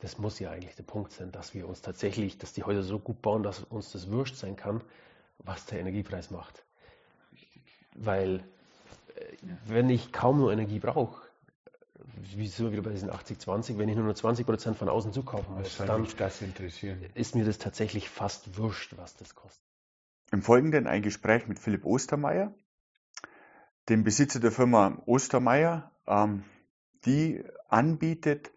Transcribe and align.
das 0.00 0.18
muss 0.18 0.38
ja 0.38 0.50
eigentlich 0.50 0.76
der 0.76 0.84
Punkt 0.84 1.12
sein, 1.12 1.32
dass 1.32 1.54
wir 1.54 1.68
uns 1.68 1.82
tatsächlich, 1.82 2.38
dass 2.38 2.52
die 2.52 2.62
Häuser 2.62 2.82
so 2.82 2.98
gut 2.98 3.20
bauen, 3.20 3.42
dass 3.42 3.60
uns 3.64 3.92
das 3.92 4.10
wurscht 4.10 4.36
sein 4.36 4.56
kann, 4.56 4.82
was 5.38 5.66
der 5.66 5.80
Energiepreis 5.80 6.30
macht. 6.30 6.64
Richtig. 7.32 7.62
Weil 7.94 8.44
äh, 9.16 9.36
wenn 9.66 9.90
ich 9.90 10.12
kaum 10.12 10.38
nur 10.38 10.52
Energie 10.52 10.78
brauche, 10.78 11.20
wieso 12.34 12.70
wieder 12.72 12.82
bei 12.82 12.90
diesen 12.90 13.10
80-20, 13.10 13.78
wenn 13.78 13.88
ich 13.88 13.96
nur 13.96 14.04
noch 14.04 14.14
20 14.14 14.46
Prozent 14.46 14.76
von 14.76 14.88
außen 14.88 15.12
zukaufen 15.12 15.54
muss, 15.54 15.76
dann 15.78 16.06
ist 17.14 17.34
mir 17.34 17.44
das 17.44 17.58
tatsächlich 17.58 18.08
fast 18.08 18.56
wurscht, 18.56 18.96
was 18.96 19.16
das 19.16 19.34
kostet. 19.34 19.64
Im 20.30 20.42
Folgenden 20.42 20.86
ein 20.86 21.02
Gespräch 21.02 21.46
mit 21.48 21.58
Philipp 21.58 21.84
Ostermeier, 21.84 22.54
dem 23.88 24.04
Besitzer 24.04 24.40
der 24.40 24.52
Firma 24.52 25.02
Ostermeier, 25.06 25.90
ähm, 26.06 26.44
die 27.04 27.42
anbietet 27.68 28.52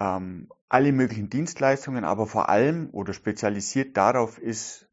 ähm, 0.00 0.48
alle 0.68 0.92
möglichen 0.92 1.30
Dienstleistungen, 1.30 2.04
aber 2.04 2.26
vor 2.26 2.48
allem 2.48 2.88
oder 2.92 3.12
spezialisiert 3.12 3.96
darauf 3.96 4.38
ist, 4.38 4.88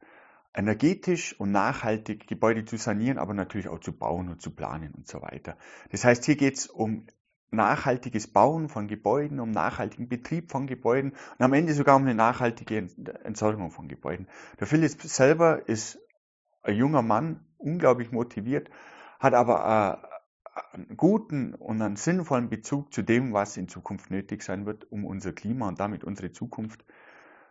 energetisch 0.53 1.39
und 1.39 1.51
nachhaltig 1.51 2.27
Gebäude 2.27 2.65
zu 2.65 2.77
sanieren, 2.77 3.19
aber 3.19 3.33
natürlich 3.33 3.67
auch 3.67 3.79
zu 3.79 3.91
bauen 3.91 4.27
und 4.27 4.41
zu 4.41 4.51
planen 4.51 4.91
und 4.95 5.07
so 5.07 5.21
weiter. 5.21 5.55
Das 5.91 6.03
heißt, 6.03 6.25
hier 6.25 6.35
geht 6.35 6.55
es 6.55 6.67
um 6.67 7.05
nachhaltiges 7.51 8.27
Bauen 8.27 8.67
von 8.67 8.87
Gebäuden, 8.87 9.39
um 9.39 9.51
nachhaltigen 9.51 10.09
Betrieb 10.09 10.51
von 10.51 10.67
Gebäuden 10.67 11.11
und 11.37 11.45
am 11.45 11.53
Ende 11.53 11.73
sogar 11.73 11.95
um 11.95 12.01
eine 12.01 12.15
nachhaltige 12.15 12.89
Entsorgung 13.23 13.71
von 13.71 13.87
Gebäuden. 13.87 14.27
Der 14.59 14.67
Philipp 14.67 15.01
selber 15.03 15.69
ist 15.69 15.99
ein 16.63 16.75
junger 16.75 17.03
Mann, 17.03 17.45
unglaublich 17.57 18.11
motiviert, 18.11 18.69
hat 19.19 19.33
aber 19.33 20.16
einen 20.73 20.97
guten 20.97 21.53
und 21.53 21.81
einen 21.81 21.95
sinnvollen 21.95 22.49
Bezug 22.49 22.93
zu 22.93 23.01
dem, 23.01 23.33
was 23.33 23.57
in 23.57 23.67
Zukunft 23.67 24.11
nötig 24.11 24.43
sein 24.43 24.65
wird, 24.65 24.91
um 24.91 25.05
unser 25.05 25.33
Klima 25.33 25.67
und 25.67 25.79
damit 25.79 26.03
unsere 26.03 26.31
Zukunft 26.31 26.85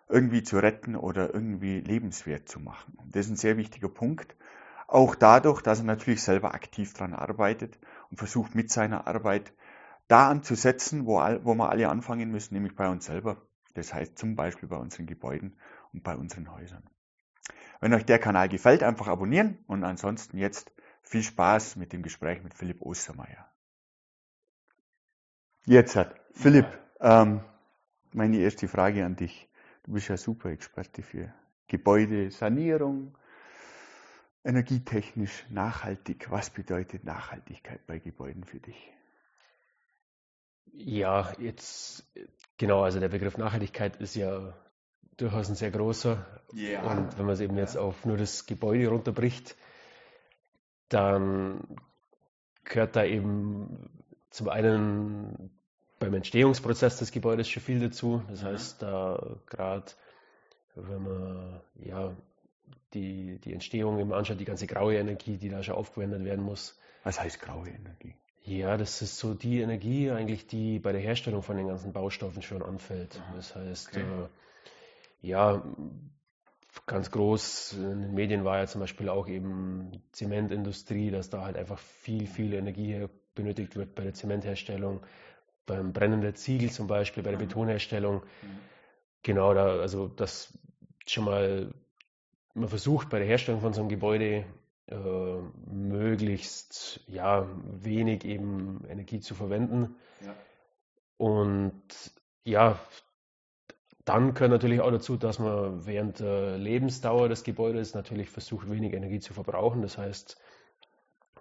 irgendwie 0.08 0.42
zu 0.42 0.58
retten 0.58 0.96
oder 0.96 1.34
irgendwie 1.34 1.80
lebenswert 1.80 2.48
zu 2.48 2.60
machen. 2.60 2.98
Das 3.10 3.26
ist 3.26 3.32
ein 3.32 3.36
sehr 3.36 3.56
wichtiger 3.56 3.88
Punkt. 3.88 4.36
Auch 4.88 5.14
dadurch, 5.16 5.62
dass 5.62 5.80
er 5.80 5.84
natürlich 5.84 6.22
selber 6.22 6.54
aktiv 6.54 6.92
daran 6.94 7.12
arbeitet 7.12 7.78
und 8.10 8.18
versucht 8.18 8.54
mit 8.54 8.70
seiner 8.70 9.06
Arbeit 9.06 9.52
da 10.06 10.28
anzusetzen, 10.28 11.06
wo, 11.06 11.16
wo 11.42 11.54
wir 11.54 11.70
alle 11.70 11.88
anfangen 11.88 12.30
müssen, 12.30 12.54
nämlich 12.54 12.76
bei 12.76 12.88
uns 12.88 13.06
selber. 13.06 13.42
Das 13.74 13.92
heißt 13.92 14.16
zum 14.16 14.36
Beispiel 14.36 14.68
bei 14.68 14.76
unseren 14.76 15.06
Gebäuden 15.06 15.56
und 15.92 16.04
bei 16.04 16.16
unseren 16.16 16.52
Häusern. 16.52 16.84
Wenn 17.80 17.92
euch 17.92 18.04
der 18.04 18.18
Kanal 18.18 18.48
gefällt, 18.48 18.82
einfach 18.82 19.08
abonnieren 19.08 19.58
und 19.66 19.84
ansonsten 19.84 20.38
jetzt 20.38 20.72
viel 21.06 21.22
Spaß 21.22 21.76
mit 21.76 21.92
dem 21.92 22.02
Gespräch 22.02 22.42
mit 22.42 22.52
Philipp 22.52 22.82
Ostermeier. 22.82 23.50
Jetzt 25.64 25.96
hat 25.96 26.20
Philipp, 26.32 26.66
ähm, 27.00 27.40
meine 28.12 28.38
erste 28.38 28.68
Frage 28.68 29.04
an 29.04 29.16
dich. 29.16 29.48
Du 29.84 29.92
bist 29.92 30.08
ja 30.08 30.16
super 30.16 30.50
Experte 30.50 31.02
für 31.02 31.32
Gebäudesanierung, 31.68 33.16
energietechnisch 34.44 35.46
nachhaltig. 35.48 36.30
Was 36.30 36.50
bedeutet 36.50 37.04
Nachhaltigkeit 37.04 37.86
bei 37.86 37.98
Gebäuden 37.98 38.44
für 38.44 38.58
dich? 38.58 38.92
Ja, 40.72 41.32
jetzt 41.38 42.04
genau, 42.58 42.82
also 42.82 43.00
der 43.00 43.08
Begriff 43.08 43.38
Nachhaltigkeit 43.38 43.96
ist 43.96 44.16
ja 44.16 44.54
durchaus 45.16 45.48
ein 45.48 45.54
sehr 45.54 45.70
großer. 45.70 46.24
Ja. 46.52 46.82
Und 46.82 47.16
wenn 47.16 47.26
man 47.26 47.34
es 47.34 47.40
eben 47.40 47.56
jetzt 47.56 47.76
auf 47.76 48.04
nur 48.04 48.16
das 48.16 48.46
Gebäude 48.46 48.88
runterbricht, 48.88 49.56
dann 50.88 51.60
gehört 52.64 52.96
da 52.96 53.04
eben 53.04 53.90
zum 54.30 54.48
einen 54.48 55.50
beim 55.98 56.14
Entstehungsprozess 56.14 56.98
des 56.98 57.12
Gebäudes 57.12 57.48
schon 57.48 57.62
viel 57.62 57.80
dazu. 57.80 58.22
Das 58.28 58.42
heißt, 58.42 58.82
da 58.82 59.38
gerade 59.46 59.86
wenn 60.74 61.02
man 61.02 61.60
ja 61.76 62.14
die, 62.92 63.38
die 63.38 63.52
Entstehung 63.52 63.98
eben 63.98 64.12
anschaut, 64.12 64.38
die 64.40 64.44
ganze 64.44 64.66
graue 64.66 64.96
Energie, 64.96 65.36
die 65.38 65.48
da 65.48 65.62
schon 65.62 65.74
aufgewendet 65.74 66.24
werden 66.24 66.44
muss. 66.44 66.78
Was 67.04 67.20
heißt 67.20 67.40
graue 67.40 67.68
Energie? 67.68 68.14
Ja, 68.44 68.76
das 68.76 69.02
ist 69.02 69.18
so 69.18 69.34
die 69.34 69.60
Energie 69.60 70.10
eigentlich, 70.10 70.46
die 70.46 70.78
bei 70.78 70.92
der 70.92 71.00
Herstellung 71.00 71.42
von 71.42 71.56
den 71.56 71.66
ganzen 71.66 71.92
Baustoffen 71.92 72.42
schon 72.42 72.62
anfällt. 72.62 73.20
Das 73.34 73.56
heißt, 73.56 73.88
okay. 73.88 74.00
äh, 74.00 74.28
ja, 75.26 75.64
ganz 76.86 77.10
groß 77.10 77.72
in 77.74 78.02
den 78.02 78.14
Medien 78.14 78.44
war 78.44 78.58
ja 78.58 78.66
zum 78.66 78.80
Beispiel 78.80 79.08
auch 79.08 79.28
eben 79.28 79.90
Zementindustrie, 80.12 81.10
dass 81.10 81.30
da 81.30 81.44
halt 81.44 81.56
einfach 81.56 81.78
viel, 81.78 82.26
viel 82.26 82.54
Energie 82.54 83.06
benötigt 83.34 83.76
wird 83.76 83.94
bei 83.94 84.04
der 84.04 84.14
Zementherstellung, 84.14 85.00
beim 85.66 85.92
Brennen 85.92 86.20
der 86.20 86.34
Ziegel 86.34 86.70
zum 86.70 86.86
Beispiel, 86.86 87.22
bei 87.22 87.30
der 87.30 87.40
mhm. 87.40 87.48
Betonherstellung. 87.48 88.22
Mhm. 88.42 88.58
Genau, 89.22 89.52
da, 89.52 89.80
also 89.80 90.06
das 90.06 90.56
schon 91.06 91.24
mal, 91.24 91.74
man 92.54 92.68
versucht 92.68 93.10
bei 93.10 93.18
der 93.18 93.26
Herstellung 93.26 93.60
von 93.60 93.72
so 93.72 93.80
einem 93.80 93.88
Gebäude 93.88 94.44
äh, 94.86 94.96
möglichst 95.66 97.00
ja, 97.08 97.48
wenig 97.64 98.24
eben 98.24 98.84
Energie 98.88 99.18
zu 99.18 99.34
verwenden. 99.34 99.96
Ja. 100.24 100.34
Und 101.16 101.82
ja, 102.44 102.78
dann 104.06 104.34
gehört 104.34 104.52
natürlich 104.52 104.80
auch 104.80 104.92
dazu, 104.92 105.16
dass 105.16 105.40
man 105.40 105.84
während 105.84 106.20
der 106.20 106.56
Lebensdauer 106.58 107.28
des 107.28 107.42
Gebäudes 107.42 107.92
natürlich 107.92 108.30
versucht, 108.30 108.70
wenig 108.70 108.94
Energie 108.94 109.18
zu 109.18 109.34
verbrauchen. 109.34 109.82
Das 109.82 109.98
heißt, 109.98 110.40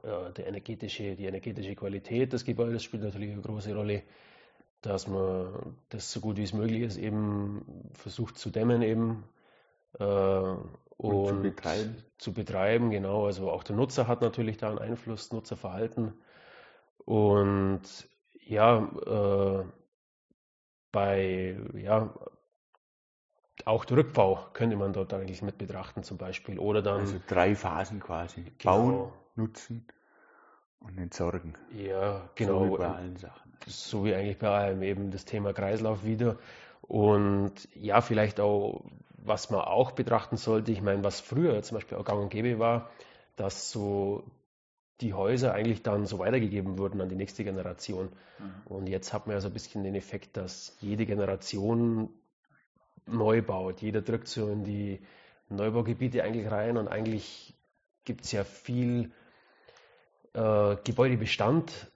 äh, 0.01 0.33
der 0.33 0.47
energetische, 0.47 1.15
die 1.15 1.25
energetische 1.25 1.75
Qualität 1.75 2.33
des 2.33 2.43
Gebäudes 2.43 2.83
spielt 2.83 3.03
natürlich 3.03 3.31
eine 3.31 3.43
große 3.43 3.73
Rolle, 3.75 4.01
dass 4.81 5.07
man 5.07 5.77
das 5.89 6.11
so 6.11 6.19
gut 6.19 6.37
wie 6.37 6.43
es 6.43 6.53
möglich 6.53 6.81
ist 6.81 6.97
eben 6.97 7.91
versucht 7.93 8.39
zu 8.39 8.49
dämmen 8.49 8.81
eben 8.81 9.23
äh, 9.99 10.03
und, 10.97 11.27
zu, 11.27 11.41
betreiben. 11.43 11.95
zu 12.17 12.33
betreiben, 12.33 12.89
genau. 12.89 13.27
Also 13.27 13.51
auch 13.51 13.63
der 13.63 13.75
Nutzer 13.75 14.07
hat 14.07 14.21
natürlich 14.21 14.57
da 14.57 14.69
einen 14.69 14.79
Einfluss, 14.79 15.31
Nutzerverhalten. 15.31 16.13
Und 17.05 17.83
ja, 18.43 18.79
äh, 19.05 19.65
bei, 20.91 21.59
ja, 21.75 22.11
auch 23.65 23.85
der 23.85 23.97
Rückbau 23.97 24.47
könnte 24.53 24.75
man 24.77 24.93
dort 24.93 25.13
eigentlich 25.13 25.41
mit 25.41 25.57
betrachten 25.57 26.03
zum 26.03 26.17
Beispiel. 26.17 26.59
Oder 26.59 26.81
dann. 26.81 27.01
Also 27.01 27.19
drei 27.27 27.55
Phasen 27.55 27.99
quasi. 27.99 28.43
Genau. 28.57 28.77
Bauen, 28.77 29.11
nutzen 29.35 29.85
und 30.79 30.97
entsorgen. 30.97 31.55
Ja, 31.71 32.29
genau. 32.35 32.65
So 32.65 32.73
wie 32.73 32.77
bei 32.77 32.87
allen 32.87 33.17
Sachen. 33.17 33.53
So 33.67 34.05
wie 34.05 34.15
eigentlich 34.15 34.37
bei 34.37 34.49
allem 34.49 34.83
eben 34.83 35.11
das 35.11 35.25
Thema 35.25 35.53
Kreislauf 35.53 36.05
wieder. 36.05 36.37
Und 36.81 37.53
ja, 37.73 38.01
vielleicht 38.01 38.39
auch 38.39 38.85
was 39.25 39.49
man 39.49 39.61
auch 39.61 39.91
betrachten 39.91 40.37
sollte, 40.37 40.71
ich 40.71 40.81
meine, 40.81 41.03
was 41.03 41.19
früher 41.19 41.61
zum 41.63 41.75
Beispiel 41.75 41.97
auch 41.97 42.05
gang 42.05 42.21
und 42.21 42.29
gäbe 42.29 42.59
war, 42.59 42.89
dass 43.35 43.71
so 43.71 44.23
die 45.01 45.13
Häuser 45.13 45.53
eigentlich 45.53 45.81
dann 45.83 46.05
so 46.05 46.19
weitergegeben 46.19 46.77
wurden 46.77 47.01
an 47.01 47.09
die 47.09 47.15
nächste 47.15 47.43
Generation. 47.43 48.09
Mhm. 48.39 48.53
Und 48.65 48.87
jetzt 48.87 49.13
hat 49.13 49.27
man 49.27 49.35
ja 49.35 49.41
so 49.41 49.47
ein 49.47 49.53
bisschen 49.53 49.83
den 49.83 49.95
Effekt, 49.95 50.37
dass 50.37 50.77
jede 50.79 51.05
Generation 51.05 52.09
neu 53.05 53.41
baut. 53.41 53.81
Jeder 53.81 54.01
drückt 54.01 54.27
so 54.27 54.49
in 54.49 54.63
die 54.63 54.99
Neubaugebiete 55.49 56.23
eigentlich 56.23 56.51
rein 56.51 56.77
und 56.77 56.87
eigentlich 56.87 57.53
gibt 58.03 58.25
es 58.25 58.31
ja 58.31 58.43
viel 58.43 59.11
äh, 60.33 60.75
Gebäudebestand, 60.83 61.91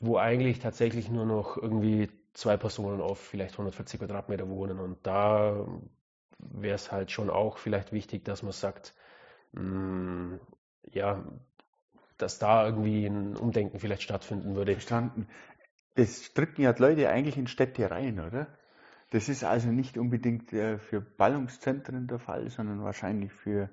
wo 0.00 0.16
eigentlich 0.18 0.58
tatsächlich 0.58 1.10
nur 1.10 1.26
noch 1.26 1.56
irgendwie 1.56 2.10
zwei 2.34 2.56
Personen 2.56 3.00
auf 3.00 3.18
vielleicht 3.18 3.54
140 3.54 4.00
Quadratmeter 4.00 4.48
wohnen. 4.48 4.78
Und 4.78 4.98
da 5.06 5.66
wäre 6.38 6.74
es 6.74 6.92
halt 6.92 7.10
schon 7.10 7.30
auch 7.30 7.58
vielleicht 7.58 7.92
wichtig, 7.92 8.24
dass 8.24 8.42
man 8.42 8.52
sagt, 8.52 8.94
mh, 9.52 9.62
mm, 9.62 10.40
ja, 10.92 11.24
dass 12.18 12.38
da 12.38 12.64
irgendwie 12.66 13.06
ein 13.06 13.36
Umdenken 13.36 13.78
vielleicht 13.78 14.02
stattfinden 14.02 14.54
würde. 14.54 14.72
Verstanden. 14.72 15.28
Das 15.94 16.32
drücken 16.34 16.62
ja 16.62 16.74
Leute 16.76 17.08
eigentlich 17.08 17.36
in 17.36 17.46
Städte 17.46 17.90
rein, 17.90 18.20
oder? 18.20 18.48
Das 19.10 19.28
ist 19.28 19.44
also 19.44 19.68
nicht 19.68 19.98
unbedingt 19.98 20.52
äh, 20.52 20.78
für 20.78 21.00
Ballungszentren 21.00 22.06
der 22.06 22.18
Fall, 22.18 22.50
sondern 22.50 22.82
wahrscheinlich 22.82 23.32
für 23.32 23.70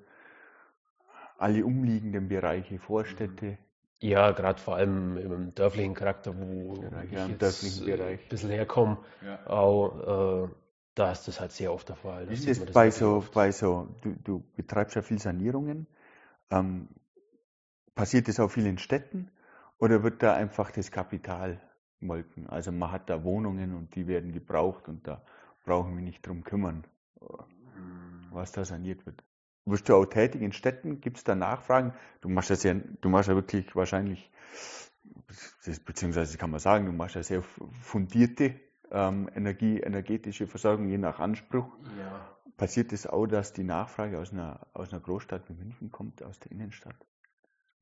alle 1.38 1.64
umliegenden 1.64 2.28
Bereiche, 2.28 2.78
Vorstädte. 2.78 3.58
Ja, 4.00 4.30
gerade 4.32 4.60
vor 4.60 4.76
allem 4.76 5.16
im 5.16 5.54
dörflichen 5.54 5.94
Charakter, 5.94 6.34
wo 6.36 6.74
ja, 6.82 7.02
ich 7.02 7.12
jetzt 7.28 7.64
ein 7.64 8.18
bisschen 8.28 8.50
herkomme, 8.50 8.98
ja. 9.24 9.46
auch 9.46 10.44
äh, 10.44 10.48
da 10.94 11.10
ist 11.10 11.26
das 11.26 11.40
halt 11.40 11.52
sehr 11.52 11.72
oft 11.72 11.88
der 11.88 11.96
Fall. 11.96 12.30
Ist 12.30 12.48
das, 12.48 12.60
bei, 12.66 12.90
so, 12.90 13.24
bei 13.32 13.50
so, 13.50 13.88
du, 14.02 14.14
du 14.22 14.44
betreibst 14.56 14.94
ja 14.94 15.02
viel 15.02 15.18
Sanierungen. 15.18 15.86
Ähm, 16.50 16.88
passiert 17.94 18.28
das 18.28 18.38
auch 18.38 18.48
viel 18.48 18.66
in 18.66 18.78
Städten 18.78 19.30
oder 19.78 20.02
wird 20.02 20.22
da 20.22 20.34
einfach 20.34 20.70
das 20.70 20.90
Kapital 20.90 21.60
molken? 22.04 22.48
Also 22.48 22.70
man 22.70 22.92
hat 22.92 23.10
da 23.10 23.24
Wohnungen 23.24 23.74
und 23.74 23.94
die 23.94 24.06
werden 24.06 24.32
gebraucht 24.32 24.88
und 24.88 25.06
da 25.06 25.22
brauchen 25.64 25.96
wir 25.96 26.02
nicht 26.02 26.26
drum 26.26 26.44
kümmern, 26.44 26.84
was 28.30 28.52
da 28.52 28.64
saniert 28.64 29.06
wird. 29.06 29.24
Wirst 29.66 29.88
du 29.88 29.94
auch 29.94 30.04
tätig 30.04 30.42
in 30.42 30.52
Städten? 30.52 31.00
Gibt 31.00 31.16
es 31.16 31.24
da 31.24 31.34
Nachfragen? 31.34 31.94
Du 32.20 32.28
machst 32.28 32.50
das 32.50 32.62
ja, 32.62 32.74
du 32.74 33.08
machst 33.08 33.28
ja 33.28 33.34
wirklich 33.34 33.74
wahrscheinlich, 33.74 34.30
beziehungsweise 35.86 36.36
kann 36.36 36.50
man 36.50 36.60
sagen, 36.60 36.84
du 36.84 36.92
machst 36.92 37.14
ja 37.14 37.22
sehr 37.22 37.42
fundierte 37.42 38.60
ähm, 38.90 39.30
Energie, 39.34 39.80
energetische 39.80 40.46
Versorgung 40.46 40.88
je 40.88 40.98
nach 40.98 41.18
Anspruch. 41.18 41.68
Ja. 41.98 42.36
Passiert 42.56 42.92
es 42.92 43.06
auch, 43.06 43.26
dass 43.26 43.52
die 43.52 43.64
Nachfrage 43.64 44.18
aus 44.18 44.32
einer, 44.32 44.66
aus 44.74 44.92
einer 44.92 45.00
Großstadt 45.00 45.48
wie 45.48 45.54
München 45.54 45.90
kommt, 45.90 46.22
aus 46.22 46.38
der 46.38 46.52
Innenstadt? 46.52 46.96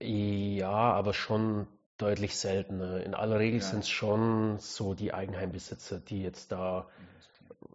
Ja, 0.00 0.70
aber 0.70 1.12
schon 1.12 1.66
deutlich 1.98 2.36
seltener. 2.36 3.04
In 3.04 3.14
aller 3.14 3.38
Regel 3.38 3.60
Ja. 3.60 3.66
sind 3.66 3.80
es 3.80 3.88
schon 3.88 4.58
so 4.58 4.94
die 4.94 5.14
Eigenheimbesitzer, 5.14 6.00
die 6.00 6.22
jetzt 6.22 6.52
da 6.52 6.88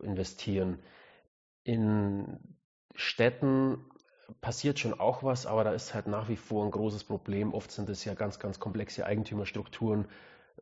investieren. 0.02 0.80
In 1.64 2.40
Städten 2.96 3.80
passiert 4.42 4.80
schon 4.80 5.00
auch 5.00 5.24
was, 5.24 5.46
aber 5.46 5.64
da 5.64 5.72
ist 5.72 5.94
halt 5.94 6.08
nach 6.08 6.28
wie 6.30 6.36
vor 6.36 6.66
ein 6.66 6.72
großes 6.72 7.04
Problem. 7.04 7.54
Oft 7.54 7.72
sind 7.72 7.90
es 7.90 8.04
ja 8.06 8.14
ganz, 8.14 8.40
ganz 8.40 8.60
komplexe 8.60 9.06
Eigentümerstrukturen 9.06 10.06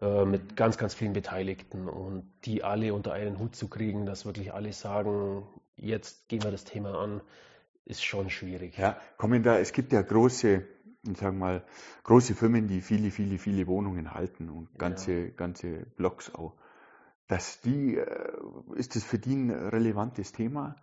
äh, 0.01 0.25
mit 0.25 0.55
ganz, 0.55 0.77
ganz 0.77 0.93
vielen 0.93 1.13
Beteiligten 1.13 1.87
und 1.87 2.31
die 2.45 2.63
alle 2.63 2.93
unter 2.93 3.13
einen 3.13 3.39
Hut 3.39 3.55
zu 3.55 3.67
kriegen, 3.67 4.05
dass 4.05 4.25
wirklich 4.25 4.53
alle 4.53 4.73
sagen, 4.73 5.47
jetzt 5.77 6.29
gehen 6.29 6.43
wir 6.43 6.51
das 6.51 6.63
Thema 6.63 6.99
an, 6.99 7.21
ist 7.85 8.03
schon 8.03 8.29
schwierig. 8.29 8.77
Ja, 8.77 8.97
kommen 9.17 9.43
da, 9.43 9.57
es 9.57 9.71
gibt 9.73 9.93
ja 9.93 10.01
große, 10.01 10.63
ich 11.09 11.17
sag 11.17 11.33
mal, 11.33 11.63
große 12.03 12.35
Firmen, 12.35 12.67
die 12.67 12.81
viele, 12.81 13.11
viele, 13.11 13.37
viele 13.37 13.67
Wohnungen 13.67 14.13
halten 14.13 14.49
und 14.49 14.77
ganze, 14.77 15.31
ganze 15.31 15.85
Blocks 15.97 16.33
auch. 16.33 16.53
Dass 17.27 17.61
die, 17.61 17.97
äh, 17.97 18.33
ist 18.75 18.95
das 18.95 19.03
für 19.03 19.17
die 19.19 19.35
ein 19.35 19.51
relevantes 19.51 20.31
Thema, 20.31 20.75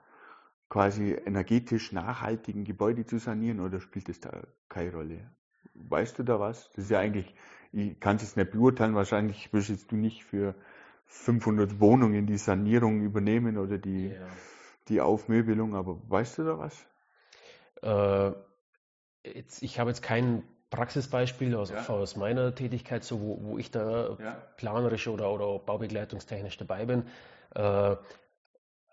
quasi 0.69 1.13
energetisch 1.13 1.93
nachhaltigen 1.93 2.65
Gebäude 2.65 3.05
zu 3.05 3.19
sanieren 3.19 3.61
oder 3.61 3.81
spielt 3.81 4.09
das 4.09 4.21
da 4.21 4.43
keine 4.69 4.93
Rolle? 4.93 5.31
Weißt 5.75 6.19
du 6.19 6.23
da 6.23 6.41
was? 6.41 6.71
Das 6.71 6.85
ist 6.85 6.91
ja 6.91 6.99
eigentlich, 6.99 7.35
ich 7.73 8.01
kann 8.01 8.17
es 8.17 8.23
jetzt 8.23 8.37
nicht 8.37 8.53
beurteilen, 8.53 8.95
wahrscheinlich 8.95 9.53
wirst 9.53 9.93
du 9.93 9.97
nicht 9.97 10.25
für 10.25 10.55
500 11.07 11.79
Wohnungen 11.79 12.27
die 12.27 12.39
Sanierung 12.39 13.03
übernehmen 13.03 13.59
oder 13.59 13.79
die, 13.79 14.09
Ja. 14.09 14.27
die 14.89 15.01
Aufmöbelung, 15.01 15.77
aber 15.77 15.99
weißt 16.09 16.39
du 16.39 16.45
da 16.45 16.59
was? 16.59 16.87
Äh, 17.83 18.33
jetzt, 19.25 19.63
ich 19.63 19.79
habe 19.79 19.91
jetzt 19.91 20.03
kein 20.03 20.43
Praxisbeispiel 20.71 21.55
aus, 21.55 21.71
Ja. 21.71 21.87
aus 21.89 22.17
meiner 22.17 22.55
Tätigkeit, 22.55 23.05
so 23.05 23.21
wo, 23.21 23.39
wo 23.43 23.59
ich 23.59 23.71
da 23.71 24.17
Ja. 24.19 24.37
planerisch 24.57 25.09
oder, 25.09 25.31
oder 25.31 25.59
baubegleitungstechnisch 25.59 26.57
dabei 26.57 26.87
bin. 26.87 27.07
Äh, 27.55 27.97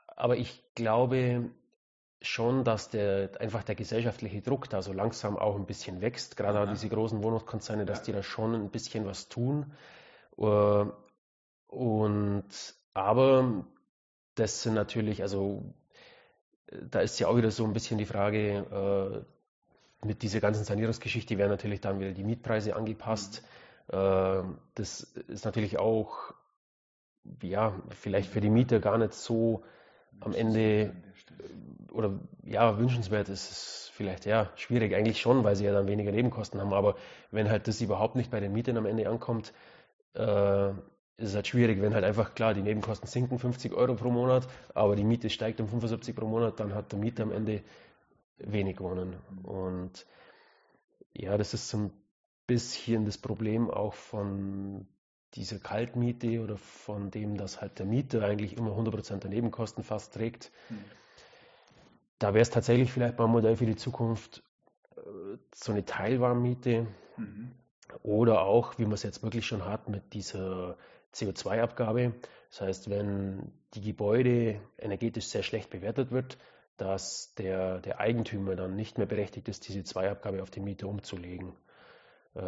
aber 0.07 0.35
ich 0.37 0.61
glaube 0.75 1.49
schon, 2.21 2.65
dass 2.65 2.89
der, 2.89 3.29
einfach 3.39 3.63
der 3.63 3.75
gesellschaftliche 3.75 4.41
Druck 4.41 4.69
da 4.69 4.81
so 4.81 4.91
langsam 4.91 5.37
auch 5.37 5.55
ein 5.55 5.65
bisschen 5.65 6.01
wächst. 6.01 6.35
Gerade 6.35 6.59
Aha. 6.59 6.65
diese 6.65 6.89
großen 6.89 7.23
Wohnungskonzerne, 7.23 7.85
dass 7.85 7.99
Ja. 7.99 8.05
die 8.05 8.11
da 8.11 8.23
schon 8.23 8.53
ein 8.55 8.69
bisschen 8.69 9.05
was 9.05 9.29
tun. 9.29 9.71
Äh, 10.37 10.85
und 11.67 12.75
aber 12.93 13.65
das 14.35 14.63
sind 14.63 14.73
natürlich, 14.73 15.21
also 15.21 15.73
da 16.67 16.99
ist 16.99 17.19
ja 17.19 17.27
auch 17.27 17.37
wieder 17.37 17.51
so 17.51 17.63
ein 17.63 17.73
bisschen 17.73 17.97
die 17.97 18.05
Frage, 18.05 19.25
äh, 19.25 19.38
mit 20.03 20.21
dieser 20.21 20.39
ganzen 20.39 20.63
Sanierungsgeschichte 20.63 21.37
werden 21.37 21.51
natürlich 21.51 21.81
dann 21.81 21.99
wieder 21.99 22.11
die 22.11 22.23
Mietpreise 22.23 22.75
angepasst. 22.75 23.43
Äh, 23.87 24.41
das 24.75 25.01
ist 25.01 25.45
natürlich 25.45 25.77
auch, 25.79 26.33
ja, 27.41 27.73
vielleicht 27.89 28.29
für 28.29 28.41
die 28.41 28.49
Mieter 28.49 28.79
gar 28.79 28.97
nicht 28.97 29.13
so 29.13 29.63
am 30.21 30.33
Ende 30.33 30.93
oder 31.91 32.19
ja, 32.43 32.77
wünschenswert 32.77 33.29
ist 33.29 33.51
es 33.51 33.91
vielleicht, 33.93 34.25
ja, 34.25 34.49
schwierig 34.55 34.93
eigentlich 34.95 35.19
schon, 35.19 35.43
weil 35.43 35.55
sie 35.55 35.65
ja 35.65 35.73
dann 35.73 35.87
weniger 35.87 36.11
Nebenkosten 36.11 36.59
haben. 36.59 36.73
Aber 36.73 36.95
wenn 37.31 37.49
halt 37.49 37.67
das 37.67 37.81
überhaupt 37.81 38.15
nicht 38.15 38.31
bei 38.31 38.39
den 38.39 38.53
Mietern 38.53 38.77
am 38.77 38.85
Ende 38.85 39.09
ankommt, 39.09 39.53
äh, 40.13 40.69
ist 40.69 41.29
es 41.29 41.35
halt 41.35 41.47
schwierig, 41.47 41.81
wenn 41.81 41.93
halt 41.93 42.05
einfach 42.05 42.33
klar, 42.33 42.53
die 42.53 42.61
Nebenkosten 42.61 43.07
sinken 43.07 43.39
50 43.39 43.73
Euro 43.73 43.95
pro 43.95 44.09
Monat, 44.09 44.47
aber 44.73 44.95
die 44.95 45.03
Miete 45.03 45.29
steigt 45.29 45.59
um 45.59 45.67
75 45.67 46.15
pro 46.15 46.25
Monat, 46.25 46.59
dann 46.59 46.73
hat 46.73 46.91
der 46.91 46.99
Mieter 46.99 47.23
am 47.23 47.31
Ende 47.31 47.61
wenig 48.39 48.77
gewonnen. 48.77 49.15
Und 49.43 50.05
ja, 51.13 51.37
das 51.37 51.53
ist 51.53 51.69
so 51.69 51.77
ein 51.77 51.91
bisschen 52.47 53.05
das 53.05 53.17
Problem 53.17 53.69
auch 53.69 53.93
von 53.93 54.87
dieser 55.35 55.59
Kaltmiete 55.59 56.41
oder 56.41 56.57
von 56.57 57.11
dem, 57.11 57.37
dass 57.37 57.61
halt 57.61 57.77
der 57.79 57.85
Mieter 57.85 58.23
eigentlich 58.23 58.57
immer 58.57 58.71
100% 58.71 59.17
der 59.17 59.29
Nebenkosten 59.29 59.83
fast 59.83 60.13
trägt. 60.13 60.51
Da 62.17 62.33
wäre 62.33 62.41
es 62.41 62.49
tatsächlich 62.49 62.91
vielleicht 62.91 63.17
mal 63.17 63.25
ein 63.25 63.31
Modell 63.31 63.55
für 63.55 63.65
die 63.65 63.75
Zukunft, 63.75 64.43
äh, 64.97 65.01
so 65.53 65.71
eine 65.71 65.85
Teilwarmmiete 65.85 66.87
Mhm. 67.17 67.51
oder 68.01 68.41
auch, 68.41 68.77
wie 68.77 68.83
man 68.83 68.93
es 68.93 69.03
jetzt 69.03 69.23
wirklich 69.23 69.45
schon 69.45 69.65
hat, 69.65 69.89
mit 69.89 70.13
dieser 70.13 70.77
CO2-Abgabe. 71.13 72.13
Das 72.49 72.61
heißt, 72.61 72.89
wenn 72.89 73.51
die 73.73 73.81
Gebäude 73.81 74.59
energetisch 74.77 75.25
sehr 75.25 75.43
schlecht 75.43 75.69
bewertet 75.69 76.11
wird, 76.11 76.37
dass 76.81 77.33
der, 77.35 77.79
der 77.79 77.99
Eigentümer 77.99 78.55
dann 78.55 78.75
nicht 78.75 78.97
mehr 78.97 79.07
berechtigt 79.07 79.47
ist, 79.49 79.67
diese 79.67 79.79
CO2-Abgabe 79.81 80.41
auf 80.43 80.51
den 80.51 80.63
Mieter 80.63 80.87
umzulegen. 80.87 81.53
Äh, 82.35 82.41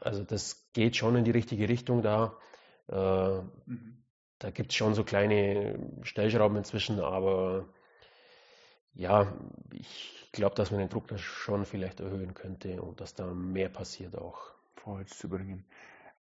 also 0.00 0.24
das 0.24 0.70
geht 0.72 0.96
schon 0.96 1.16
in 1.16 1.24
die 1.24 1.30
richtige 1.30 1.68
Richtung 1.68 2.02
da. 2.02 2.36
Äh, 2.88 3.42
Mhm. 3.66 3.98
da 4.38 4.50
gibt 4.50 4.72
es 4.72 4.76
schon 4.76 4.94
so 4.94 5.04
kleine 5.04 5.78
Stellschrauben 6.02 6.56
inzwischen, 6.58 7.00
aber 7.00 7.66
ja, 8.94 9.32
ich 9.72 10.28
glaube, 10.32 10.54
dass 10.54 10.70
man 10.70 10.80
den 10.80 10.88
Druck 10.88 11.08
da 11.08 11.18
schon 11.18 11.64
vielleicht 11.64 12.00
erhöhen 12.00 12.34
könnte 12.34 12.82
und 12.82 13.00
dass 13.00 13.14
da 13.14 13.26
mehr 13.26 13.68
passiert 13.68 14.16
auch. 14.16 14.54
vorwärts 14.76 15.18
zu 15.18 15.28
bringen. 15.30 15.64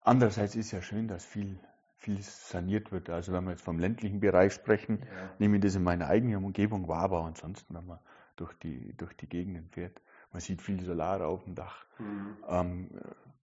Andererseits 0.01 0.55
ist 0.55 0.71
ja 0.71 0.81
schön, 0.81 1.07
dass 1.07 1.25
viel, 1.25 1.59
viel 1.97 2.21
saniert 2.21 2.91
wird. 2.91 3.09
Also 3.09 3.33
wenn 3.33 3.43
wir 3.45 3.51
jetzt 3.51 3.63
vom 3.63 3.79
ländlichen 3.79 4.19
Bereich 4.19 4.53
sprechen, 4.53 4.99
Ja. 4.99 5.05
nehme 5.39 5.57
ich 5.57 5.63
das 5.63 5.75
in 5.75 5.83
meiner 5.83 6.07
eigenen 6.07 6.43
Umgebung 6.43 6.87
wahr, 6.87 7.03
aber 7.03 7.23
ansonsten, 7.25 7.73
wenn 7.73 7.85
man 7.85 7.99
durch 8.35 8.53
die, 8.53 8.95
durch 8.95 9.13
die 9.15 9.27
Gegenden 9.27 9.69
fährt, 9.69 10.01
man 10.31 10.41
sieht 10.41 10.61
viel 10.61 10.79
Solar 10.83 11.25
auf 11.25 11.43
dem 11.43 11.55
Dach. 11.55 11.85
Ähm, 12.47 12.89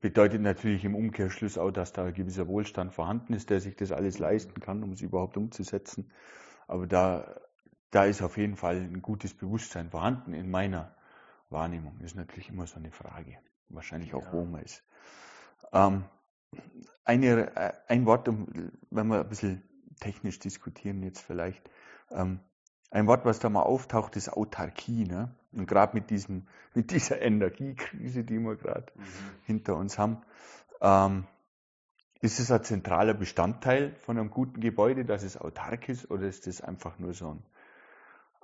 bedeutet 0.01 0.41
natürlich 0.41 0.85
im 0.85 0.95
Umkehrschluss 0.95 1.57
auch, 1.57 1.71
dass 1.71 1.93
da 1.93 2.05
ein 2.05 2.13
gewisser 2.13 2.47
Wohlstand 2.47 2.93
vorhanden 2.93 3.33
ist, 3.33 3.49
der 3.49 3.59
sich 3.59 3.75
das 3.75 3.91
alles 3.91 4.19
leisten 4.19 4.59
kann, 4.59 4.83
um 4.83 4.91
es 4.91 5.01
überhaupt 5.01 5.37
umzusetzen. 5.37 6.11
Aber 6.67 6.85
da, 6.87 7.39
da 7.89 8.05
ist 8.05 8.21
auf 8.21 8.37
jeden 8.37 8.55
Fall 8.55 8.75
ein 8.77 9.01
gutes 9.01 9.33
Bewusstsein 9.33 9.89
vorhanden 9.89 10.33
in 10.33 10.51
meiner 10.51 10.93
Wahrnehmung. 11.49 11.99
Ist 12.01 12.15
natürlich 12.15 12.49
immer 12.49 12.67
so 12.67 12.75
eine 12.77 12.91
Frage. 12.91 13.37
Wahrscheinlich 13.69 14.13
auch, 14.13 14.23
Ja. 14.25 14.33
wo 14.33 14.45
man 14.45 14.61
ist. 14.61 14.83
Ähm, 15.71 16.03
eine, 17.05 17.55
äh, 17.55 17.73
ein 17.87 18.05
Wort, 18.05 18.27
wenn 18.27 19.07
wir 19.07 19.21
ein 19.21 19.29
bisschen 19.29 19.63
technisch 19.99 20.39
diskutieren 20.39 21.03
jetzt 21.03 21.21
vielleicht. 21.21 21.69
Ähm, 22.11 22.39
ein 22.91 23.07
Wort, 23.07 23.25
was 23.25 23.39
da 23.39 23.49
mal 23.49 23.63
auftaucht, 23.63 24.15
ist 24.15 24.29
Autarkie. 24.29 25.05
Ne? 25.05 25.33
Und 25.51 25.67
gerade 25.67 25.95
mit, 25.95 26.09
diesem, 26.09 26.47
mit 26.73 26.91
dieser 26.91 27.21
Energiekrise, 27.21 28.23
die 28.23 28.39
wir 28.39 28.55
gerade 28.55 28.91
hinter 29.45 29.75
uns 29.75 29.97
haben, 29.97 30.21
ähm, 30.81 31.25
ist 32.21 32.39
es 32.39 32.51
ein 32.51 32.63
zentraler 32.63 33.13
Bestandteil 33.13 33.95
von 33.95 34.17
einem 34.17 34.29
guten 34.29 34.61
Gebäude, 34.61 35.03
dass 35.03 35.23
es 35.23 35.37
autark 35.37 35.89
ist, 35.89 36.09
oder 36.09 36.27
ist 36.27 36.47
das 36.47 36.61
einfach 36.61 36.97
nur 36.97 37.13
so 37.13 37.31
ein, 37.31 37.43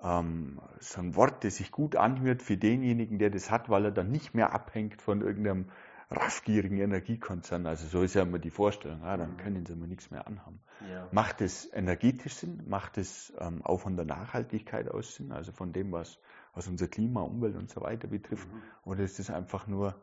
ähm, 0.04 0.62
so 0.80 1.00
ein 1.00 1.16
Wort, 1.16 1.44
das 1.44 1.58
sich 1.58 1.72
gut 1.72 1.96
anhört 1.96 2.42
für 2.42 2.58
denjenigen, 2.58 3.20
der 3.20 3.30
das 3.30 3.50
hat, 3.51 3.70
weil 3.70 3.86
er 3.86 3.92
dann 3.92 4.12
nicht 4.12 4.34
mehr 4.34 4.51
abhängt 4.51 5.01
von 5.01 5.22
irgendeinem 5.22 5.70
raffgierigen 6.10 6.80
Energiekonzern. 6.80 7.68
Also 7.68 7.88
so 7.88 8.01
ist 8.01 8.16
ja 8.16 8.24
immer 8.24 8.39
die 8.39 8.50
Vorstellung, 8.50 9.04
ah, 9.04 9.16
dann 9.18 9.38
können 9.38 9.66
sie 9.66 9.74
immer 9.74 9.88
nichts 9.88 10.10
mehr 10.10 10.25
anhaben. 10.25 10.60
Ja. 10.89 11.08
Macht 11.12 11.42
es 11.42 11.72
energetisch 11.72 12.34
Sinn? 12.34 12.63
Macht 12.68 12.98
es 12.98 13.32
ähm, 13.39 13.63
auch 13.63 13.80
von 13.82 13.96
der 13.96 14.06
Nachhaltigkeit 14.06 14.89
aus 14.89 15.16
Sinn? 15.16 15.32
Also 15.32 15.51
von 15.51 15.72
dem, 15.72 15.92
was, 15.92 16.18
was 16.54 16.68
unser 16.68 16.88
Klima, 16.88 17.22
Umwelt 17.22 17.56
und 17.56 17.70
so 17.70 17.82
weiter 17.82 18.08
betrifft? 18.08 18.48
Oder 18.84 19.04
ist 19.04 19.20
es 19.20 19.30
einfach 19.30 19.68
nur 19.68 20.01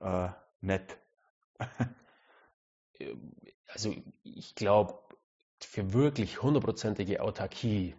äh, 0.00 0.28
nett? 0.60 0.98
Also 3.72 3.94
ich 4.22 4.54
glaube, 4.54 4.98
für 5.60 5.92
wirklich 5.94 6.42
hundertprozentige 6.42 7.22
Autarkie 7.22 7.94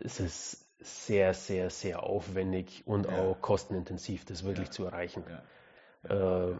ist 0.00 0.20
es 0.20 0.74
sehr, 0.78 1.34
sehr, 1.34 1.70
sehr 1.70 2.02
aufwendig 2.02 2.86
und 2.86 3.06
Ja. 3.06 3.12
auch 3.12 3.40
kostenintensiv, 3.40 4.24
das 4.24 4.44
wirklich 4.44 4.68
Ja. 4.68 4.72
zu 4.72 4.84
erreichen. 4.84 5.24
Ja. 5.28 5.42
Äh, 6.08 6.54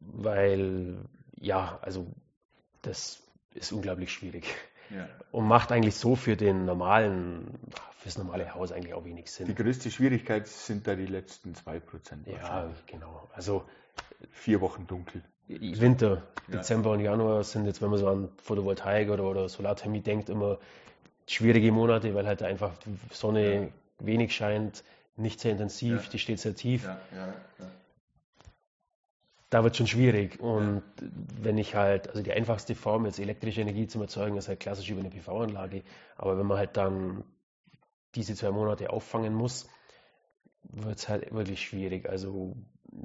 weil, 0.00 0.96
ja, 1.40 1.78
also 1.82 2.06
das 2.82 3.20
ist 3.54 3.72
unglaublich 3.72 4.12
schwierig 4.12 4.44
Ja. 4.90 5.08
und 5.32 5.46
macht 5.48 5.72
eigentlich 5.72 5.96
so 5.96 6.14
für 6.16 6.36
den 6.36 6.64
normalen, 6.64 7.58
fürs 7.98 8.18
normale 8.18 8.54
Haus 8.54 8.70
eigentlich 8.72 8.94
auch 8.94 9.04
wenig 9.04 9.24
Die 9.24 9.30
Sinn. 9.30 9.54
größte 9.54 9.90
Schwierigkeit 9.90 10.46
sind 10.46 10.86
da 10.86 10.94
die 10.94 11.06
letzten 11.06 11.54
zwei 11.54 11.80
Prozent. 11.80 12.26
Ja, 12.26 12.68
genau. 12.86 13.28
Also 13.34 13.64
Vier 14.30 14.60
Wochen 14.60 14.86
dunkel. 14.86 15.22
Winter, 15.48 16.22
Ja. 16.48 16.58
Dezember 16.58 16.90
und 16.90 17.00
Januar 17.00 17.44
sind 17.44 17.66
jetzt, 17.66 17.80
wenn 17.82 17.90
man 17.90 17.98
so 17.98 18.08
an 18.08 18.28
Photovoltaik 18.42 19.10
oder, 19.10 19.24
oder 19.24 19.48
Solarthermie 19.48 20.00
denkt, 20.00 20.28
immer 20.28 20.58
schwierige 21.26 21.72
Monate, 21.72 22.14
weil 22.14 22.26
halt 22.26 22.42
einfach 22.42 22.76
die 22.78 22.96
Sonne 23.14 23.72
wenig 23.98 24.34
scheint, 24.34 24.84
nicht 25.16 25.40
sehr 25.40 25.52
intensiv, 25.52 26.04
Ja. 26.04 26.10
die 26.10 26.18
steht 26.18 26.40
sehr 26.40 26.54
tief. 26.54 26.88
Ja, 29.52 29.58
ja, 29.58 29.62
ja. 29.62 29.62
da 29.62 29.64
wird 29.64 29.76
schon 29.76 29.86
schwierig. 29.86 30.40
Und 30.40 30.82
wenn 31.42 31.58
ich 31.58 31.74
halt, 31.74 32.08
also 32.08 32.22
die 32.22 32.32
einfachste 32.32 32.74
Form, 32.74 33.06
jetzt 33.06 33.18
elektrische 33.18 33.60
Energie 33.60 33.86
zu 33.86 34.00
erzeugen, 34.00 34.36
ist 34.36 34.48
halt 34.48 34.60
klassisch 34.60 34.90
über 34.90 35.00
eine 35.00 35.10
PV-Anlage. 35.10 35.82
Aber 36.16 36.38
wenn 36.38 36.46
man 36.46 36.58
halt 36.58 36.76
dann 36.76 37.24
diese 38.14 38.34
zwei 38.34 38.50
Monate 38.50 38.90
auffangen 38.90 39.34
muss, 39.34 39.68
wird 40.62 40.98
es 40.98 41.08
halt 41.08 41.32
wirklich 41.32 41.62
schwierig. 41.62 42.08
Also 42.08 42.56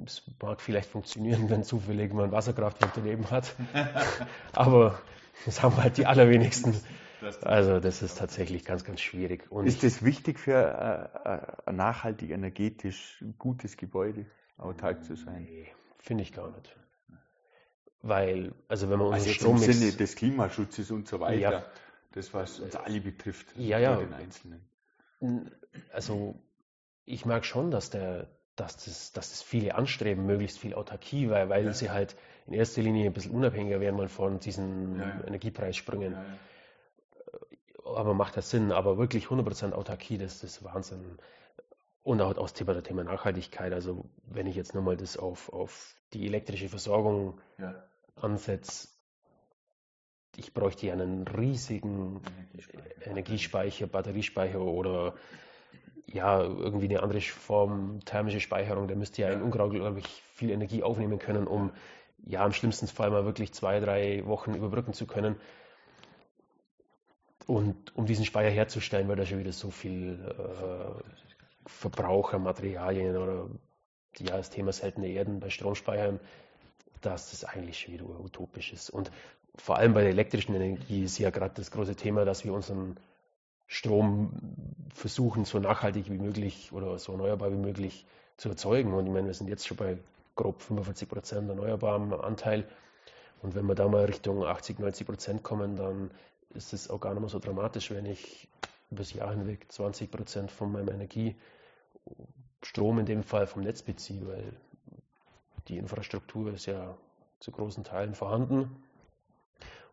es 0.04 0.22
mag 0.40 0.60
vielleicht 0.60 0.88
funktionieren, 0.88 1.48
wenn 1.50 1.64
zufällig 1.64 2.12
man 2.12 2.32
Wasserkraftwerk 2.32 2.92
daneben 2.94 3.30
hat. 3.30 3.54
Aber 4.52 5.00
das 5.44 5.62
haben 5.62 5.76
halt 5.76 5.96
die 5.98 6.06
allerwenigsten. 6.06 6.74
Also 7.42 7.78
das 7.78 8.02
ist 8.02 8.18
tatsächlich 8.18 8.64
ganz, 8.64 8.84
ganz 8.84 9.00
schwierig. 9.00 9.50
Und 9.50 9.66
ist 9.66 9.84
das 9.84 10.04
wichtig 10.04 10.40
für 10.40 10.54
äh, 11.24 11.28
äh, 11.28 11.40
ein 11.66 11.76
nachhaltig 11.76 12.30
energetisch 12.30 13.24
gutes 13.38 13.76
Gebäude, 13.76 14.26
autark 14.58 15.04
zu 15.04 15.14
sein? 15.14 15.44
Nee, 15.44 15.68
finde 16.02 16.22
ich 16.22 16.32
gar 16.32 16.50
nicht. 16.50 16.76
Weil, 18.02 18.52
also 18.68 18.90
wenn 18.90 18.98
man 18.98 19.12
also 19.12 19.30
jetzt 19.30 19.44
im 19.44 19.58
Sinne 19.58 19.92
des 19.92 20.16
Klimaschutzes 20.16 20.90
und 20.90 21.06
so 21.06 21.20
weiter, 21.20 21.38
ja, 21.38 21.64
das 22.10 22.34
was 22.34 22.58
uns 22.58 22.74
alle 22.76 23.00
betrifft, 23.00 23.46
ja, 23.56 23.78
ja. 23.78 23.96
den 23.96 24.12
Einzelnen. 24.12 24.60
Also 25.92 26.34
ich 27.04 27.24
mag 27.24 27.44
schon, 27.44 27.70
dass 27.70 27.90
der, 27.90 28.28
dass 28.56 28.76
das, 28.84 29.12
dass 29.12 29.30
das 29.30 29.42
viele 29.42 29.76
anstreben, 29.76 30.26
möglichst 30.26 30.58
viel 30.58 30.74
Autarkie, 30.74 31.30
weil, 31.30 31.48
weil 31.48 31.66
ja. 31.66 31.72
sie 31.72 31.90
halt 31.90 32.16
in 32.46 32.54
erster 32.54 32.82
Linie 32.82 33.06
ein 33.06 33.12
bisschen 33.12 33.34
unabhängiger 33.34 33.80
werden 33.80 33.96
mal 33.96 34.08
von 34.08 34.40
diesen 34.40 34.98
ja. 34.98 35.24
Energiepreissprüngen. 35.24 36.16
Aber 37.84 38.14
macht 38.14 38.36
das 38.36 38.50
Sinn, 38.50 38.72
aber 38.72 38.98
wirklich 38.98 39.26
100% 39.26 39.72
Autarkie, 39.72 40.18
das, 40.18 40.40
das 40.40 40.56
ist 40.56 40.64
Wahnsinn. 40.64 41.18
Und 42.02 42.20
auch 42.20 42.36
aus 42.36 42.52
Thema 42.52 42.74
der 42.74 42.82
Thema 42.82 43.04
Nachhaltigkeit, 43.04 43.72
also 43.72 44.04
wenn 44.24 44.46
ich 44.46 44.56
jetzt 44.56 44.74
nochmal 44.74 44.96
das 44.96 45.16
auf, 45.16 45.52
auf 45.52 45.94
die 46.12 46.26
elektrische 46.26 46.68
Versorgung 46.68 47.40
ansetze, 48.16 48.88
ich 50.36 50.52
bräuchte 50.52 50.86
ja 50.86 50.94
einen 50.94 51.28
riesigen 51.28 52.22
Energiespeicher, 52.54 53.10
Energiespeicher 53.10 53.86
Batteriespeicher 53.86 54.60
oder 54.60 55.14
ja, 56.06 56.42
irgendwie 56.42 56.88
eine 56.88 57.02
andere 57.02 57.20
Form 57.20 58.00
thermische 58.04 58.40
Speicherung, 58.40 58.88
der 58.88 58.96
müsste 58.96 59.22
ja, 59.22 59.28
ja. 59.28 59.34
in 59.34 59.42
unglaublich 59.42 60.06
viel 60.34 60.50
Energie 60.50 60.82
aufnehmen 60.82 61.18
können, 61.18 61.46
um 61.46 61.72
ja 62.24 62.44
im 62.44 62.52
schlimmsten 62.52 62.86
Fall 62.86 63.10
mal 63.10 63.24
wirklich 63.24 63.52
zwei, 63.52 63.80
drei 63.80 64.24
Wochen 64.26 64.54
überbrücken 64.54 64.92
zu 64.92 65.06
können. 65.06 65.36
Und 67.46 67.96
um 67.96 68.06
diesen 68.06 68.24
Speicher 68.24 68.50
herzustellen, 68.50 69.08
wird 69.08 69.18
da 69.18 69.26
schon 69.26 69.38
wieder 69.38 69.52
so 69.52 69.70
viel 69.70 70.20
äh, 70.20 71.31
Verbrauchermaterialien 71.66 73.16
oder 73.16 73.48
ja, 74.18 74.36
das 74.36 74.50
Thema 74.50 74.72
seltene 74.72 75.08
Erden 75.08 75.40
bei 75.40 75.50
Stromspeichern, 75.50 76.20
dass 77.00 77.30
das 77.30 77.44
eigentlich 77.44 77.80
schon 77.80 77.94
wieder 77.94 78.04
utopisch 78.20 78.72
ist. 78.72 78.90
Und 78.90 79.10
vor 79.56 79.76
allem 79.76 79.94
bei 79.94 80.02
der 80.02 80.10
elektrischen 80.10 80.54
Energie 80.54 81.04
ist 81.04 81.18
ja 81.18 81.30
gerade 81.30 81.54
das 81.54 81.70
große 81.70 81.96
Thema, 81.96 82.24
dass 82.24 82.44
wir 82.44 82.52
unseren 82.52 82.96
Strom 83.66 84.32
versuchen, 84.94 85.44
so 85.44 85.58
nachhaltig 85.58 86.10
wie 86.10 86.18
möglich 86.18 86.72
oder 86.72 86.98
so 86.98 87.12
erneuerbar 87.12 87.50
wie 87.52 87.56
möglich 87.56 88.06
zu 88.36 88.48
erzeugen. 88.50 88.92
Und 88.92 89.06
ich 89.06 89.12
meine, 89.12 89.28
wir 89.28 89.34
sind 89.34 89.48
jetzt 89.48 89.66
schon 89.66 89.76
bei 89.76 89.98
grob 90.34 90.60
45 90.60 91.08
Prozent 91.08 91.48
erneuerbarem 91.48 92.12
Anteil. 92.12 92.66
Und 93.42 93.54
wenn 93.54 93.66
wir 93.66 93.74
da 93.74 93.88
mal 93.88 94.04
Richtung 94.04 94.44
80, 94.44 94.78
90 94.78 95.06
Prozent 95.06 95.42
kommen, 95.42 95.76
dann 95.76 96.10
ist 96.50 96.72
es 96.72 96.90
auch 96.90 97.00
gar 97.00 97.12
nicht 97.12 97.20
mehr 97.20 97.28
so 97.28 97.38
dramatisch, 97.38 97.90
wenn 97.90 98.06
ich 98.06 98.48
über 98.92 99.00
das 99.00 99.12
Jahr 99.12 99.32
hinweg 99.32 99.70
20 99.70 100.10
Prozent 100.10 100.50
von 100.50 100.72
meinem 100.72 100.88
Energiestrom 100.88 101.38
in 102.98 103.06
dem 103.06 103.24
Fall 103.24 103.46
vom 103.46 103.62
Netz 103.62 103.82
beziehe, 103.82 104.26
weil 104.26 104.52
die 105.68 105.78
Infrastruktur 105.78 106.52
ist 106.52 106.66
ja 106.66 106.96
zu 107.40 107.50
großen 107.50 107.84
Teilen 107.84 108.14
vorhanden. 108.14 108.82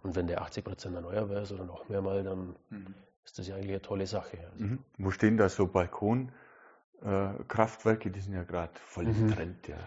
Und 0.04 0.16
wenn 0.16 0.28
der 0.28 0.42
80 0.42 0.64
Prozent 0.64 0.96
erneuerbar 0.96 1.42
ist 1.42 1.52
oder 1.52 1.66
noch 1.66 1.90
mehr 1.90 2.02
mal, 2.02 2.24
dann 2.24 2.56
mhm 2.70 2.94
ist 3.30 3.40
das 3.40 3.48
ja 3.48 3.56
eigentlich 3.56 3.70
eine 3.70 3.82
tolle 3.82 4.06
Sache. 4.08 4.38
Also. 4.52 4.64
Mhm. 4.64 4.80
Wo 4.98 5.12
stehen 5.12 5.38
da 5.38 5.48
so 5.50 5.68
Balkonkraftwerke? 5.68 8.10
Äh, 8.10 8.12
die 8.12 8.20
sind 8.20 8.34
ja 8.34 8.44
gerade 8.44 8.74
voll 8.74 9.06
im 9.06 9.28
mhm. 9.28 9.32
Trend. 9.32 9.68
Ja. 9.68 9.78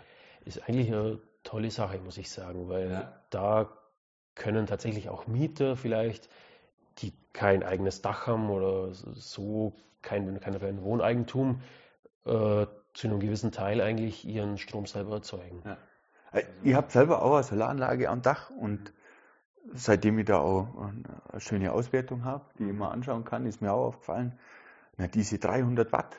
Ist 0.45 0.69
eigentlich 0.69 0.87
eine 0.89 1.19
tolle 1.43 1.73
Sache, 1.73 1.99
muss 1.99 2.19
ich 2.19 2.31
sagen, 2.31 2.69
weil 2.69 2.91
ja. 2.91 3.21
da 3.31 3.73
können 4.35 4.67
tatsächlich 4.67 5.09
auch 5.09 5.27
Mieter 5.27 5.77
vielleicht, 5.77 6.29
die 6.99 7.13
kein 7.33 7.63
eigenes 7.63 8.03
Dach 8.03 8.27
haben 8.27 8.51
oder 8.51 8.93
so 8.93 9.75
kein, 10.03 10.41
kein 10.41 10.83
Wohneigentum, 10.83 11.63
äh, 12.25 12.67
zu 12.95 13.09
einem 13.09 13.21
gewissen 13.21 13.53
Teil 13.53 13.81
eigentlich 13.81 14.27
ihren 14.27 14.59
Strom 14.59 14.87
selber 14.87 15.15
erzeugen. 15.15 15.63
Ja. 15.65 15.79
Äh, 16.33 16.45
ihr 16.63 16.77
habt 16.77 16.93
selber 16.93 17.23
auch 17.23 17.35
eine 17.35 17.43
Solaranlage 17.43 18.09
am 18.09 18.23
Dach 18.23 18.51
und 18.51 18.93
seitdem 19.73 20.19
ich 20.19 20.27
da 20.27 20.39
auch 20.39 20.77
eine 20.77 21.41
schöne 21.41 21.73
Auswertung 21.73 22.25
habe, 22.25 22.45
die 22.59 22.65
ich 22.65 22.73
mal 22.73 22.91
anschauen 22.91 23.25
kann, 23.25 23.47
ist 23.47 23.63
mir 23.63 23.73
auch 23.73 23.87
aufgefallen, 23.87 24.39
na, 24.97 25.07
diese 25.07 25.39
300 25.39 25.93
Watt, 25.93 26.17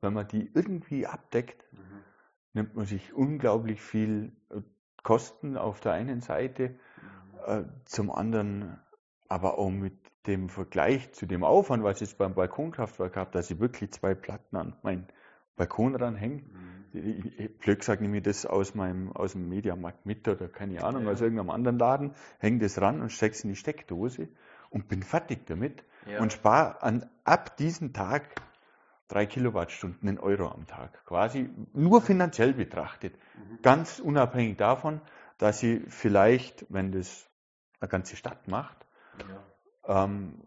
wenn 0.00 0.12
man 0.12 0.28
die 0.28 0.50
irgendwie 0.54 1.06
abdeckt, 1.06 1.64
mhm. 1.72 1.78
nimmt 2.52 2.74
man 2.74 2.86
sich 2.86 3.12
unglaublich 3.12 3.80
viel 3.80 4.32
äh, 4.50 4.60
Kosten 5.02 5.56
auf 5.58 5.80
der 5.80 5.92
einen 5.92 6.20
Seite, 6.20 6.70
mhm. 6.70 7.38
äh, 7.46 7.64
zum 7.84 8.10
anderen 8.10 8.78
aber 9.28 9.58
auch 9.58 9.70
mit 9.70 10.03
dem 10.26 10.48
Vergleich 10.48 11.12
zu 11.12 11.26
dem 11.26 11.44
Aufwand, 11.44 11.84
was 11.84 11.96
ich 11.96 12.08
jetzt 12.08 12.18
beim 12.18 12.34
Balkonkraftwerk 12.34 13.16
habe, 13.16 13.30
dass 13.32 13.50
ich 13.50 13.60
wirklich 13.60 13.92
zwei 13.92 14.14
Platten 14.14 14.56
an 14.56 14.76
meinen 14.82 15.06
Balkon 15.56 15.94
ranhänge. 15.94 16.42
Mhm 16.42 16.74
blöd 17.58 17.80
gesagt, 17.80 18.00
nehme 18.00 18.18
ich 18.18 18.22
das 18.22 18.46
aus 18.46 18.74
meinem, 18.74 19.12
aus 19.12 19.32
dem 19.32 19.48
Mediamarkt 19.48 20.06
mit 20.06 20.26
oder 20.28 20.48
keine 20.48 20.82
Ahnung, 20.84 21.04
ja. 21.04 21.12
aus 21.12 21.20
irgendeinem 21.20 21.50
anderen 21.50 21.78
Laden, 21.78 22.14
hänge 22.38 22.60
das 22.60 22.80
ran 22.80 23.00
und 23.00 23.10
stecke 23.10 23.34
es 23.34 23.44
in 23.44 23.50
die 23.50 23.56
Steckdose 23.56 24.28
und 24.70 24.88
bin 24.88 25.02
fertig 25.02 25.46
damit 25.46 25.84
ja. 26.06 26.20
und 26.20 26.32
spare 26.32 26.82
an, 26.82 27.10
ab 27.24 27.56
diesem 27.56 27.92
Tag 27.92 28.40
drei 29.08 29.26
Kilowattstunden 29.26 30.08
in 30.08 30.18
Euro 30.18 30.48
am 30.48 30.66
Tag. 30.66 31.04
Quasi 31.04 31.50
nur 31.72 32.00
finanziell 32.00 32.54
betrachtet. 32.54 33.14
Mhm. 33.36 33.58
Ganz 33.62 33.98
unabhängig 33.98 34.56
davon, 34.56 35.00
dass 35.38 35.58
sie 35.58 35.80
vielleicht, 35.88 36.64
wenn 36.68 36.92
das 36.92 37.28
eine 37.80 37.88
ganze 37.88 38.16
Stadt 38.16 38.46
macht, 38.48 38.86
ja. 39.18 39.42
Ähm, 39.86 40.42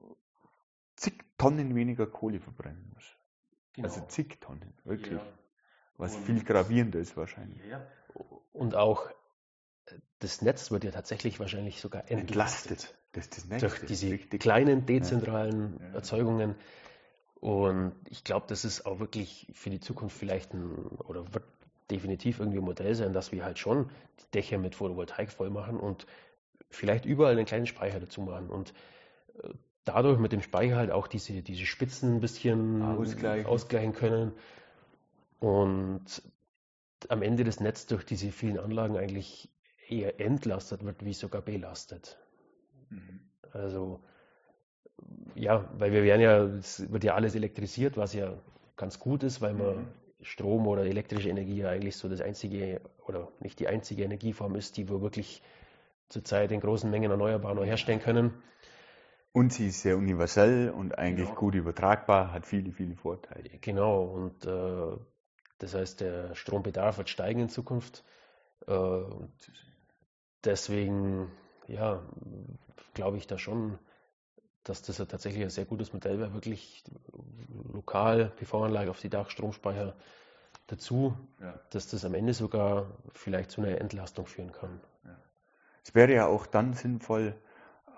zig 0.95 1.13
Tonnen 1.37 1.75
weniger 1.75 2.07
Kohle 2.07 2.39
verbrennen 2.39 2.91
muss. 2.93 3.05
Genau. 3.73 3.87
Also 3.87 4.01
zig 4.07 4.39
Tonnen, 4.39 4.73
wirklich. 4.83 5.13
Ja. 5.13 5.25
Was 5.97 6.15
und, 6.15 6.23
viel 6.23 6.43
gravierender 6.43 6.99
ist 6.99 7.17
wahrscheinlich. 7.17 7.63
Ja, 7.65 7.85
und 8.53 8.75
auch 8.75 9.09
äh, 9.85 9.99
das 10.19 10.41
Netz 10.41 10.71
wird 10.71 10.83
ja 10.83 10.91
tatsächlich 10.91 11.39
wahrscheinlich 11.39 11.81
sogar 11.81 12.09
entlastet. 12.09 12.95
Das 13.13 13.29
das 13.29 13.45
Netz, 13.45 13.61
durch 13.61 13.85
diese 13.85 14.11
richtig. 14.11 14.41
kleinen 14.41 14.85
dezentralen 14.85 15.79
ja. 15.79 15.95
Erzeugungen. 15.95 16.55
Und 17.39 17.95
ich 18.09 18.23
glaube, 18.23 18.45
das 18.47 18.65
ist 18.65 18.85
auch 18.85 18.99
wirklich 18.99 19.47
für 19.53 19.69
die 19.69 19.79
Zukunft 19.79 20.17
vielleicht 20.17 20.53
ein, 20.53 20.75
oder 21.05 21.33
wird 21.33 21.45
definitiv 21.89 22.39
irgendwie 22.39 22.59
ein 22.59 22.63
Modell 22.63 22.93
sein, 22.95 23.13
dass 23.13 23.31
wir 23.31 23.45
halt 23.45 23.59
schon 23.59 23.89
die 24.19 24.31
Dächer 24.33 24.57
mit 24.57 24.75
Photovoltaik 24.75 25.31
voll 25.31 25.49
machen 25.49 25.79
und 25.79 26.05
vielleicht 26.69 27.05
überall 27.05 27.33
einen 27.33 27.45
kleinen 27.45 27.65
Speicher 27.65 27.99
dazu 27.99 28.21
machen. 28.21 28.49
Und 28.49 28.73
dadurch 29.85 30.19
mit 30.19 30.31
dem 30.31 30.41
Speicher 30.41 30.75
halt 30.75 30.91
auch 30.91 31.07
diese, 31.07 31.41
diese 31.41 31.65
Spitzen 31.65 32.15
ein 32.15 32.19
bisschen 32.19 32.81
ausgleichen, 32.81 33.45
ausgleichen 33.45 33.93
können 33.93 34.33
und 35.39 36.21
am 37.09 37.21
Ende 37.21 37.43
das 37.43 37.59
Netz 37.59 37.85
durch 37.85 38.03
diese 38.03 38.31
vielen 38.31 38.59
Anlagen 38.59 38.97
eigentlich 38.97 39.49
eher 39.87 40.19
entlastet 40.19 40.83
wird, 40.83 41.05
wie 41.05 41.13
sogar 41.13 41.41
belastet. 41.41 42.17
Mhm. 42.89 43.21
Also 43.51 44.01
ja, 45.35 45.69
weil 45.77 45.91
wir 45.91 46.03
werden 46.03 46.21
ja, 46.21 46.43
es 46.43 46.91
wird 46.91 47.03
ja 47.03 47.13
alles 47.13 47.35
elektrisiert, 47.35 47.97
was 47.97 48.13
ja 48.13 48.33
ganz 48.75 48.99
gut 48.99 49.23
ist, 49.23 49.41
weil 49.41 49.53
man 49.53 49.77
mhm. 49.77 49.87
Strom 50.21 50.67
oder 50.67 50.83
elektrische 50.83 51.29
Energie 51.29 51.57
ja 51.57 51.69
eigentlich 51.69 51.95
so 51.95 52.09
das 52.09 52.21
einzige 52.21 52.81
oder 53.05 53.29
nicht 53.39 53.59
die 53.59 53.67
einzige 53.67 54.03
Energieform 54.03 54.55
ist, 54.55 54.77
die 54.77 54.89
wir 54.89 55.01
wirklich 55.01 55.41
zurzeit 56.09 56.51
in 56.51 56.59
großen 56.59 56.89
Mengen 56.89 57.11
erneuerbar 57.11 57.53
noch 57.53 57.65
herstellen 57.65 58.01
können. 58.01 58.33
Und 59.31 59.53
sie 59.53 59.67
ist 59.67 59.81
sehr 59.81 59.97
universell 59.97 60.71
und 60.71 60.97
eigentlich 60.97 61.27
genau. 61.27 61.39
gut 61.39 61.55
übertragbar, 61.55 62.31
hat 62.31 62.45
viele, 62.47 62.71
viele 62.71 62.95
Vorteile. 62.95 63.49
Genau, 63.61 64.03
und 64.03 64.45
äh, 64.45 64.97
das 65.59 65.73
heißt, 65.73 66.01
der 66.01 66.35
Strombedarf 66.35 66.97
wird 66.97 67.09
steigen 67.09 67.41
in 67.41 67.49
Zukunft. 67.49 68.03
Äh, 68.67 69.01
deswegen, 70.43 71.31
ja, 71.67 72.03
glaube 72.93 73.17
ich 73.17 73.27
da 73.27 73.37
schon, 73.37 73.77
dass 74.63 74.81
das 74.81 74.97
ja 74.97 75.05
tatsächlich 75.05 75.43
ein 75.43 75.49
sehr 75.49 75.65
gutes 75.65 75.93
Modell 75.93 76.19
wäre, 76.19 76.33
wirklich 76.33 76.83
lokal 77.71 78.31
PV-Anlage 78.37 78.89
auf 78.89 78.99
die 78.99 79.09
Dachstromspeicher 79.09 79.95
dazu, 80.67 81.15
ja. 81.39 81.59
dass 81.69 81.87
das 81.87 82.03
am 82.03 82.13
Ende 82.13 82.33
sogar 82.33 82.87
vielleicht 83.13 83.51
zu 83.51 83.61
einer 83.61 83.79
Entlastung 83.79 84.25
führen 84.25 84.51
kann. 84.51 84.81
Ja. 85.05 85.17
Es 85.83 85.95
wäre 85.95 86.13
ja 86.13 86.27
auch 86.27 86.45
dann 86.45 86.73
sinnvoll, 86.73 87.35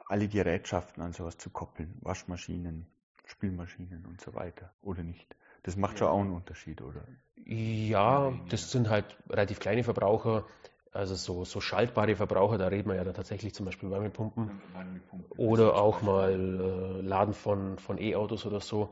alle 0.10 0.28
Gerätschaften 0.28 1.02
an 1.02 1.14
sowas 1.14 1.38
zu 1.38 1.50
koppeln, 1.50 1.96
Waschmaschinen, 2.02 2.88
Spülmaschinen 3.26 4.06
und 4.06 4.20
so 4.20 4.34
weiter, 4.34 4.74
oder 4.82 5.04
nicht? 5.04 5.36
Das 5.64 5.76
macht 5.76 6.00
schon 6.00 6.08
auch 6.08 6.20
einen 6.20 6.34
Unterschied, 6.34 6.82
oder? 6.82 7.06
Ja, 7.46 8.34
das 8.50 8.72
sind 8.72 8.90
halt 8.90 9.18
relativ 9.30 9.60
kleine 9.60 9.84
Verbraucher. 9.84 10.46
Also 10.92 11.14
so, 11.14 11.46
so 11.46 11.62
schaltbare 11.62 12.16
Verbraucher, 12.16 12.58
da 12.58 12.68
reden 12.68 12.90
wir 12.90 12.96
ja 12.96 13.04
dann 13.04 13.14
tatsächlich 13.14 13.54
zum 13.54 13.68
Beispiel 13.68 13.92
Wärmepumpen. 13.92 14.60
Wärmepumpen 14.74 15.38
oder 15.38 15.76
auch 15.76 16.02
mal 16.02 16.32
äh, 16.32 17.02
Laden 17.02 17.36
von, 17.36 17.78
von 17.78 18.00
E-Autos 18.00 18.46
oder 18.48 18.60
so. 18.60 18.90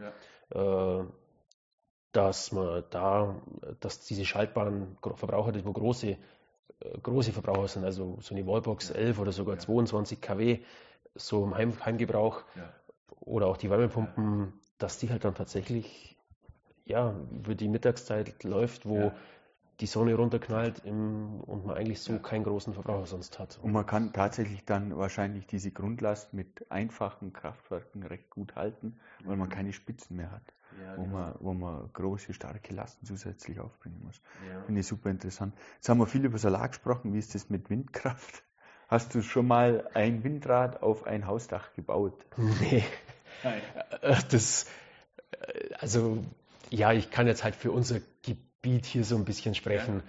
Ja. 0.53 1.01
Äh, 1.01 1.05
dass 2.12 2.51
man 2.51 2.83
da, 2.89 3.36
dass 3.79 4.05
diese 4.05 4.25
schaltbaren 4.25 4.97
Verbraucher, 5.15 5.51
die 5.51 5.65
wo 5.65 5.74
große, 5.74 6.09
äh, 6.09 6.17
große 7.01 7.31
Verbraucher 7.31 7.67
sind, 7.67 7.83
also 7.83 8.17
so 8.21 8.33
eine 8.33 8.45
Wallbox 8.45 8.89
ja. 8.89 8.95
11 8.95 9.19
oder 9.19 9.31
sogar 9.31 9.55
ja. 9.55 9.59
22 9.59 10.21
kW, 10.21 10.59
so 11.17 11.43
im 11.43 11.55
Heim, 11.55 11.74
Heimgebrauch 11.83 12.43
oder 13.19 13.47
auch 13.47 13.57
die 13.57 13.69
Wärmepumpen, 13.69 14.53
dass 14.77 15.00
die 15.00 15.09
halt 15.09 15.25
dann 15.25 15.36
tatsächlich 15.36 16.17
ja, 16.86 17.13
über 17.31 17.55
die 17.55 17.67
Mittagszeit 17.67 18.43
läuft, 18.43 18.86
wo 18.86 19.12
die 19.79 19.86
Sonne 19.86 20.15
runterknallt 20.15 20.81
im, 20.86 21.41
und 21.41 21.65
man 21.65 21.75
eigentlich 21.75 22.01
so 22.01 22.13
ja. 22.13 22.19
keinen 22.19 22.43
großen 22.43 22.74
Verbraucher 22.74 23.05
sonst 23.05 23.38
hat. 23.38 23.59
Und 23.62 23.71
man 23.71 23.86
kann 23.86 24.12
tatsächlich 24.12 24.65
dann 24.65 24.97
wahrscheinlich 24.97 25.45
diese 25.45 25.71
Grundlast 25.71 26.33
mit 26.33 26.71
einfachen 26.71 27.33
Kraftwerken 27.33 28.03
recht 28.03 28.29
gut 28.29 28.55
halten, 28.55 28.97
weil 29.24 29.36
mhm. 29.36 29.41
man 29.41 29.50
keine 29.50 29.74
Spitzen 29.74 30.17
mehr 30.17 30.31
hat, 30.31 30.53
ja, 30.81 30.97
wo, 30.97 31.03
genau. 31.03 31.17
man, 31.17 31.36
wo 31.39 31.53
man 31.53 31.89
große, 31.93 32.33
starke 32.33 32.74
Lasten 32.74 33.05
zusätzlich 33.05 33.59
aufbringen 33.59 34.01
muss. 34.03 34.19
Ja. 34.50 34.63
Finde 34.63 34.81
ich 34.81 34.88
super 34.88 35.12
interessant. 35.12 35.53
Jetzt 35.75 35.89
haben 35.89 36.00
wir 36.00 36.07
viel 36.07 36.25
über 36.25 36.39
Solar 36.39 36.67
gesprochen. 36.69 37.13
Wie 37.13 37.19
ist 37.19 37.36
das 37.36 37.50
mit 37.50 37.69
Windkraft? 37.69 38.43
Hast 38.88 39.13
du 39.13 39.22
schon 39.22 39.48
mal 39.48 39.89
ein 39.94 40.24
Windrad 40.24 40.82
auf 40.82 41.06
ein 41.06 41.27
Hausdach 41.27 41.74
gebaut? 41.75 42.13
Nee. 42.38 42.84
Nein. 43.44 43.62
Das, 44.32 44.65
also, 45.79 46.24
ja, 46.70 46.94
ich 46.94 47.12
kann 47.12 47.27
jetzt 47.27 47.44
halt 47.44 47.56
für 47.56 47.72
unser 47.72 48.00
Gebiet 48.24 48.86
hier 48.86 49.03
so 49.03 49.15
ein 49.15 49.25
bisschen 49.25 49.56
sprechen. 49.56 50.01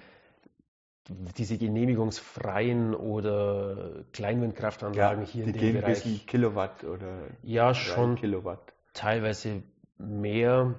Ja. 1.09 1.15
Diese 1.39 1.57
genehmigungsfreien 1.57 2.95
oder 2.95 4.05
Kleinwindkraftanlagen 4.13 5.25
ja, 5.25 5.29
hier 5.29 5.45
in 5.45 5.53
dem 5.55 5.75
Bereich. 5.75 6.05
Bis 6.05 6.27
Kilowatt 6.27 6.85
oder 6.85 7.29
ja 7.43 7.75
schon 7.75 8.17
Kilowatt. 8.17 8.61
Teilweise 8.93 9.63
mehr, 9.97 10.75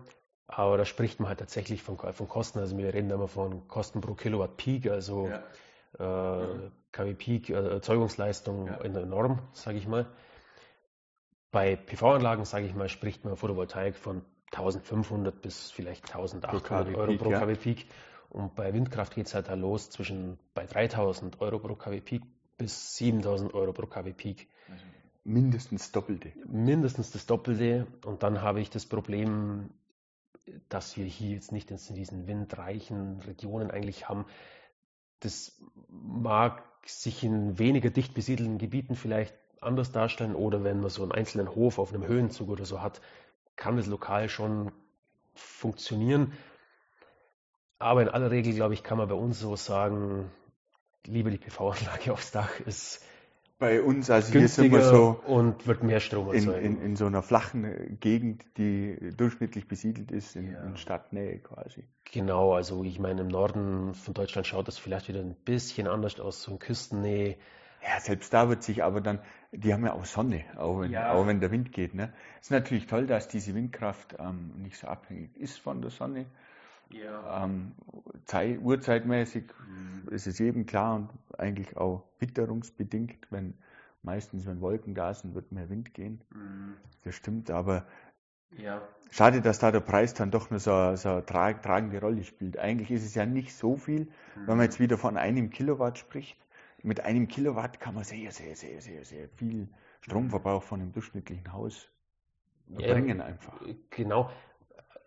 aber 0.47 0.77
da 0.77 0.85
spricht 0.85 1.19
man 1.19 1.29
halt 1.29 1.39
tatsächlich 1.39 1.81
von, 1.81 1.97
von 1.97 2.27
Kosten. 2.27 2.59
Also 2.59 2.77
wir 2.77 2.93
reden 2.93 3.09
immer 3.09 3.27
von 3.27 3.67
Kosten 3.67 4.01
pro 4.01 4.13
Kilowatt 4.13 4.55
Peak, 4.57 4.87
also 4.87 5.29
ja. 5.97 6.43
äh, 6.43 6.45
KW 6.47 6.69
Peak, 6.91 7.49
äh, 7.49 7.53
Erzeugungsleistung 7.53 8.67
ja. 8.67 8.75
in 8.81 8.93
der 8.93 9.05
Norm, 9.05 9.41
sage 9.53 9.77
ich 9.77 9.87
mal. 9.87 10.07
Bei 11.51 11.75
PV-Anlagen, 11.75 12.45
sage 12.45 12.65
ich 12.65 12.75
mal, 12.75 12.89
spricht 12.89 13.25
man 13.25 13.35
Photovoltaik 13.35 13.95
von 13.95 14.23
1500 14.51 15.41
bis 15.41 15.71
vielleicht 15.71 16.05
1800 16.13 16.95
Euro 16.95 17.17
pro 17.17 17.29
KW 17.31 17.55
Peak. 17.55 17.87
Und 18.29 18.55
bei 18.55 18.73
Windkraft 18.73 19.15
geht 19.15 19.27
es 19.27 19.33
halt 19.33 19.47
da 19.47 19.55
los 19.55 19.89
zwischen 19.89 20.37
bei 20.53 20.65
3000 20.65 21.41
Euro 21.41 21.59
pro 21.59 21.75
KW 21.75 22.01
Peak 22.01 22.23
bis 22.57 22.95
7000 22.97 23.53
Euro 23.53 23.73
pro 23.73 23.87
KW 23.87 24.13
Peak. 24.13 24.47
Also 24.69 24.85
mindestens 25.23 25.91
Doppelte. 25.91 26.31
Mindestens 26.45 27.11
das 27.11 27.25
Doppelte. 27.25 27.87
Und 28.05 28.21
dann 28.21 28.41
habe 28.41 28.61
ich 28.61 28.69
das 28.69 28.85
Problem, 28.85 29.71
dass 30.67 30.97
wir 30.97 31.05
hier 31.05 31.35
jetzt 31.35 31.51
nicht 31.51 31.71
in 31.71 31.77
diesen 31.95 32.27
windreichen 32.27 33.19
Regionen 33.21 33.71
eigentlich 33.71 34.09
haben. 34.09 34.25
Das 35.19 35.59
mag 35.89 36.63
sich 36.93 37.23
in 37.23 37.57
weniger 37.59 37.89
dicht 37.89 38.13
besiedelten 38.13 38.57
Gebieten 38.57 38.95
vielleicht 38.95 39.33
anders 39.61 39.91
darstellen 39.91 40.35
oder 40.35 40.63
wenn 40.63 40.79
man 40.79 40.89
so 40.89 41.03
einen 41.03 41.11
einzelnen 41.11 41.53
Hof 41.53 41.79
auf 41.79 41.93
einem 41.93 42.07
Höhenzug 42.07 42.49
oder 42.49 42.65
so 42.65 42.81
hat, 42.81 43.01
kann 43.55 43.77
es 43.77 43.87
lokal 43.87 44.29
schon 44.29 44.71
funktionieren. 45.33 46.33
Aber 47.77 48.01
in 48.01 48.09
aller 48.09 48.31
Regel, 48.31 48.53
glaube 48.53 48.73
ich, 48.73 48.83
kann 48.83 48.97
man 48.97 49.07
bei 49.07 49.15
uns 49.15 49.39
so 49.39 49.55
sagen, 49.55 50.31
lieber 51.05 51.29
die 51.29 51.37
PV-Anlage 51.37 52.13
aufs 52.13 52.31
Dach 52.31 52.59
ist 52.61 53.03
bei 53.59 53.81
uns, 53.81 54.09
also 54.09 54.31
hier 54.31 54.47
sind 54.47 54.71
wir 54.71 54.81
so 54.81 55.21
und 55.27 55.67
wird 55.67 55.83
mehr 55.83 55.99
Strom 55.99 56.33
erzeugen. 56.33 56.65
In, 56.65 56.77
in, 56.77 56.81
in 56.81 56.95
so 56.95 57.05
einer 57.05 57.21
flachen 57.21 57.97
Gegend, 57.99 58.45
die 58.57 59.11
durchschnittlich 59.15 59.67
besiedelt 59.67 60.11
ist, 60.11 60.37
in, 60.37 60.53
ja. 60.53 60.63
in, 60.63 60.77
Stadtnähe 60.77 61.39
quasi. 61.39 61.83
Genau, 62.05 62.53
also 62.53 62.83
ich 62.85 62.99
meine, 62.99 63.21
im 63.21 63.27
Norden 63.27 63.93
von 63.93 64.13
Deutschland 64.13 64.47
schaut 64.47 64.69
das 64.69 64.77
vielleicht 64.77 65.09
wieder 65.09 65.19
ein 65.19 65.35
bisschen 65.35 65.87
anders 65.87 66.19
aus, 66.21 66.41
so 66.41 66.53
in 66.53 66.59
Küstennähe. 66.59 67.35
Ja, 67.83 67.99
selbst 67.99 68.33
da 68.33 68.49
wird 68.49 68.63
sich 68.63 68.83
aber 68.83 69.01
dann, 69.01 69.19
die 69.51 69.73
haben 69.73 69.85
ja 69.85 69.93
auch 69.93 70.05
Sonne, 70.05 70.45
auch 70.57 70.79
wenn, 70.79 70.91
ja. 70.91 71.11
auch 71.11 71.27
wenn 71.27 71.41
der 71.41 71.51
Wind 71.51 71.73
geht. 71.73 71.93
Ne? 71.93 72.13
Es 72.39 72.47
ist 72.47 72.51
natürlich 72.51 72.87
toll, 72.87 73.07
dass 73.07 73.27
diese 73.27 73.53
Windkraft 73.55 74.15
ähm, 74.19 74.53
nicht 74.57 74.77
so 74.77 74.87
abhängig 74.87 75.35
ist 75.37 75.59
von 75.59 75.81
der 75.81 75.91
Sonne. 75.91 76.25
Ja. 76.91 77.45
Ähm, 77.45 77.73
Zeit, 78.25 78.59
urzeitmäßig 78.61 79.45
mhm. 79.67 80.09
ist 80.09 80.27
es 80.27 80.39
eben 80.39 80.65
klar 80.65 80.95
und 80.95 81.09
eigentlich 81.37 81.77
auch 81.77 82.03
witterungsbedingt, 82.19 83.27
wenn 83.31 83.53
meistens, 84.01 84.45
wenn 84.45 84.61
Wolken 84.61 84.95
da 84.95 85.13
sind, 85.13 85.35
wird 85.35 85.51
mehr 85.51 85.69
Wind 85.69 85.93
gehen. 85.93 86.21
Mhm. 86.33 86.75
Das 87.03 87.15
stimmt, 87.15 87.51
aber 87.51 87.85
ja. 88.57 88.81
schade, 89.11 89.41
dass 89.41 89.59
da 89.59 89.71
der 89.71 89.81
Preis 89.81 90.13
dann 90.13 90.31
doch 90.31 90.49
nur 90.49 90.59
so, 90.59 90.95
so 90.95 91.09
eine 91.09 91.25
tragende 91.25 91.99
Rolle 91.99 92.23
spielt. 92.23 92.57
Eigentlich 92.57 92.91
ist 92.91 93.05
es 93.05 93.15
ja 93.15 93.25
nicht 93.25 93.55
so 93.55 93.75
viel, 93.75 94.01
mhm. 94.01 94.09
wenn 94.35 94.45
man 94.47 94.57
mhm. 94.57 94.63
jetzt 94.63 94.79
wieder 94.79 94.97
von 94.97 95.17
einem 95.17 95.49
Kilowatt 95.49 95.97
spricht 95.97 96.37
mit 96.83 97.01
einem 97.01 97.27
Kilowatt 97.27 97.79
kann 97.79 97.95
man 97.95 98.03
sehr, 98.03 98.31
sehr, 98.31 98.55
sehr, 98.55 98.81
sehr, 98.81 99.03
sehr 99.03 99.29
viel 99.29 99.67
Stromverbrauch 100.01 100.63
von 100.63 100.81
einem 100.81 100.91
durchschnittlichen 100.91 101.51
Haus 101.51 101.89
erbringen 102.77 103.19
ja, 103.19 103.25
einfach. 103.25 103.61
Genau. 103.89 104.29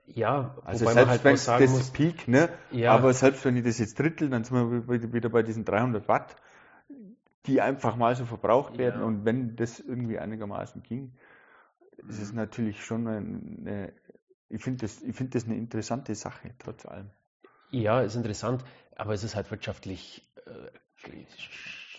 Ja, 0.07 0.57
also 0.65 0.87
selbst 0.87 1.09
halt 1.09 1.25
wenn 1.25 1.35
das 1.35 1.71
muss, 1.71 1.91
Peak, 1.91 2.29
ne? 2.29 2.49
Ja. 2.71 2.93
Aber 2.93 3.15
selbst 3.15 3.45
wenn 3.45 3.57
ich 3.57 3.65
das 3.65 3.79
jetzt 3.79 3.99
drittel, 3.99 4.29
dann 4.29 4.45
sind 4.45 4.89
wir 4.89 5.13
wieder 5.13 5.29
bei 5.29 5.43
diesen 5.43 5.65
300 5.65 6.09
Watt, 6.09 6.37
die 7.47 7.61
einfach 7.61 7.97
mal 7.97 8.15
so 8.15 8.27
verbraucht 8.27 8.79
werden. 8.79 9.01
Ja. 9.01 9.07
Und 9.07 9.25
wenn 9.25 9.57
das 9.57 9.81
irgendwie 9.81 10.19
einigermaßen 10.19 10.83
ging, 10.83 11.13
ist 12.09 12.21
es 12.21 12.33
mhm. 12.33 12.39
natürlich 12.39 12.85
schon 12.85 13.07
eine, 13.07 13.93
ich 14.49 14.63
finde 14.63 14.81
das, 14.83 15.01
ich 15.03 15.15
finde 15.17 15.33
das 15.33 15.47
eine 15.47 15.57
interessante 15.57 16.15
Sache, 16.15 16.55
trotz 16.59 16.85
allem. 16.85 17.11
Ja, 17.71 18.03
ist 18.03 18.17
interessant, 18.17 18.65
aber 18.97 19.15
es 19.15 19.25
ist 19.25 19.35
halt 19.35 19.51
wirtschaftlich 19.51 20.31
äh, 20.47 21.13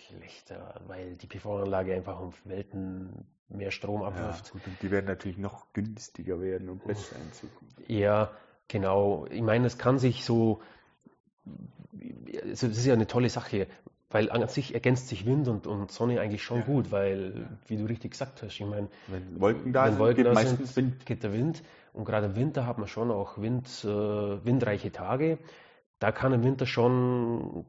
schlechter, 0.08 0.80
weil 0.86 1.16
die 1.16 1.26
PV-Anlage 1.26 1.94
einfach 1.94 2.20
um 2.20 2.32
Welten 2.44 3.26
mehr 3.48 3.70
Strom 3.70 4.02
abwirft. 4.02 4.48
Ja, 4.48 4.54
und 4.54 4.82
die 4.82 4.90
werden 4.90 5.06
natürlich 5.06 5.38
noch 5.38 5.72
günstiger 5.72 6.40
werden 6.40 6.68
und 6.68 6.84
besser 6.84 7.16
in 7.16 7.32
Zukunft. 7.32 7.88
Ja, 7.88 8.30
genau. 8.68 9.26
Ich 9.30 9.42
meine, 9.42 9.66
es 9.66 9.78
kann 9.78 9.98
sich 9.98 10.24
so, 10.24 10.60
also 12.42 12.68
das 12.68 12.78
ist 12.78 12.86
ja 12.86 12.94
eine 12.94 13.06
tolle 13.06 13.30
Sache, 13.30 13.66
weil 14.10 14.30
an 14.30 14.46
sich 14.48 14.74
ergänzt 14.74 15.08
sich 15.08 15.26
Wind 15.26 15.48
und, 15.48 15.66
und 15.66 15.90
Sonne 15.90 16.20
eigentlich 16.20 16.42
schon 16.42 16.60
ja. 16.60 16.64
gut, 16.64 16.92
weil, 16.92 17.48
wie 17.66 17.76
du 17.76 17.84
richtig 17.84 18.12
gesagt 18.12 18.42
hast, 18.42 18.60
ich 18.60 18.66
meine, 18.66 18.88
wenn 19.08 19.40
Wolken 19.40 19.72
da 19.72 19.84
wenn 19.84 19.92
sind, 19.92 19.98
Wolken 19.98 20.16
geht 20.16 20.26
da 20.26 20.32
meistens 20.34 20.74
sind, 20.74 20.92
Wind. 20.92 21.06
geht 21.06 21.22
der 21.24 21.32
Wind. 21.32 21.62
Und 21.92 22.04
gerade 22.04 22.26
im 22.26 22.36
Winter 22.36 22.66
hat 22.66 22.78
man 22.78 22.88
schon 22.88 23.10
auch 23.10 23.38
Wind, 23.38 23.66
äh, 23.84 23.88
windreiche 24.44 24.92
Tage. 24.92 25.38
Da 25.98 26.12
kann 26.12 26.32
im 26.32 26.42
Winter 26.42 26.66
schon 26.66 27.66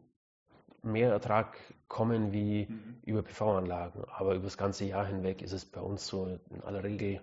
mehr 0.86 1.12
Ertrag 1.12 1.58
kommen 1.88 2.32
wie 2.32 2.68
mhm. 2.68 2.98
über 3.04 3.24
PV-Anlagen. 3.24 4.04
Aber 4.18 4.36
über 4.36 4.46
das 4.46 4.58
ganze 4.58 4.86
Jahr 4.86 5.06
hinweg 5.06 5.42
ist 5.42 5.54
es 5.54 5.66
bei 5.66 5.82
uns 5.82 6.08
so 6.08 6.40
in 6.50 6.62
aller 6.62 6.84
Regel, 6.84 7.22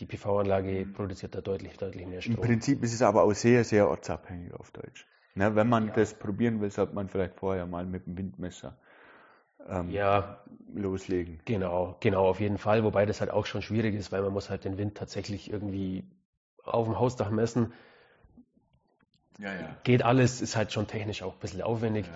die 0.00 0.06
PV-Anlage 0.06 0.86
mhm. 0.86 0.92
produziert 0.92 1.34
da 1.34 1.40
deutlich, 1.40 1.76
deutlich 1.76 2.06
mehr 2.06 2.20
Strom. 2.20 2.36
Im 2.36 2.42
Prinzip 2.42 2.82
ist 2.82 2.94
es 2.94 3.02
aber 3.02 3.22
auch 3.22 3.32
sehr, 3.32 3.64
sehr 3.64 3.88
ortsabhängig 3.88 4.54
auf 4.54 4.70
Deutsch. 4.70 5.06
Ne, 5.36 5.56
wenn 5.56 5.68
man 5.68 5.88
ja. 5.88 5.94
das 5.94 6.14
probieren 6.14 6.60
will, 6.60 6.70
sollte 6.70 6.94
man 6.94 7.08
vielleicht 7.08 7.34
vorher 7.34 7.66
mal 7.66 7.84
mit 7.86 8.06
dem 8.06 8.16
Windmesser 8.16 8.78
ähm, 9.68 9.90
ja, 9.90 10.44
loslegen. 10.72 11.40
Genau, 11.44 11.96
genau, 12.00 12.28
auf 12.28 12.40
jeden 12.40 12.58
Fall. 12.58 12.84
Wobei 12.84 13.06
das 13.06 13.20
halt 13.20 13.30
auch 13.30 13.46
schon 13.46 13.62
schwierig 13.62 13.94
ist, 13.94 14.12
weil 14.12 14.22
man 14.22 14.32
muss 14.32 14.50
halt 14.50 14.64
den 14.64 14.78
Wind 14.78 14.96
tatsächlich 14.96 15.50
irgendwie 15.50 16.04
auf 16.62 16.86
dem 16.86 16.98
Hausdach 16.98 17.30
messen. 17.30 17.72
Ja, 19.38 19.52
ja. 19.52 19.76
Geht 19.82 20.04
alles, 20.04 20.40
ist 20.40 20.54
halt 20.54 20.72
schon 20.72 20.86
technisch 20.86 21.22
auch 21.22 21.34
ein 21.34 21.40
bisschen 21.40 21.62
aufwendig. 21.62 22.06
Ja. 22.06 22.12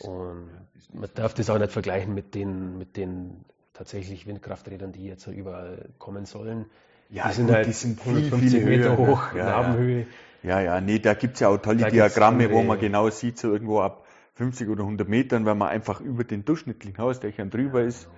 Und 0.00 0.50
man 0.92 1.10
darf 1.14 1.34
das 1.34 1.50
auch 1.50 1.58
nicht 1.58 1.72
vergleichen 1.72 2.14
mit 2.14 2.34
den, 2.34 2.78
mit 2.78 2.96
den 2.96 3.44
tatsächlich 3.74 4.26
Windkrafträdern, 4.26 4.92
die 4.92 5.06
jetzt 5.06 5.26
überall 5.26 5.88
kommen 5.98 6.26
sollen. 6.26 6.66
Ja, 7.10 7.28
die 7.28 7.34
sind 7.34 7.46
gut, 7.46 7.54
halt 7.54 7.66
die 7.66 7.72
sind 7.72 8.00
viel, 8.00 8.30
viel 8.30 8.64
Meter 8.64 8.96
höher, 8.96 8.98
hoch, 8.98 9.34
ja, 9.34 9.44
Nabenhöhe. 9.44 10.06
Ja, 10.42 10.60
ja, 10.60 10.80
nee, 10.80 10.98
da 10.98 11.14
gibt 11.14 11.34
es 11.34 11.40
ja 11.40 11.48
auch 11.48 11.58
tolle 11.58 11.78
da 11.78 11.90
Diagramme, 11.90 12.50
wo 12.50 12.62
man 12.62 12.78
genau 12.78 13.08
sieht, 13.10 13.38
so 13.38 13.52
irgendwo 13.52 13.80
ab 13.80 14.04
50 14.34 14.68
oder 14.68 14.82
100 14.82 15.08
Metern, 15.08 15.46
wenn 15.46 15.58
man 15.58 15.68
einfach 15.68 16.00
über 16.00 16.24
den 16.24 16.44
durchschnittlichen 16.44 16.98
Hausdächern 16.98 17.50
drüber 17.50 17.80
ja, 17.80 17.88
ist, 17.88 18.04
genau. 18.04 18.16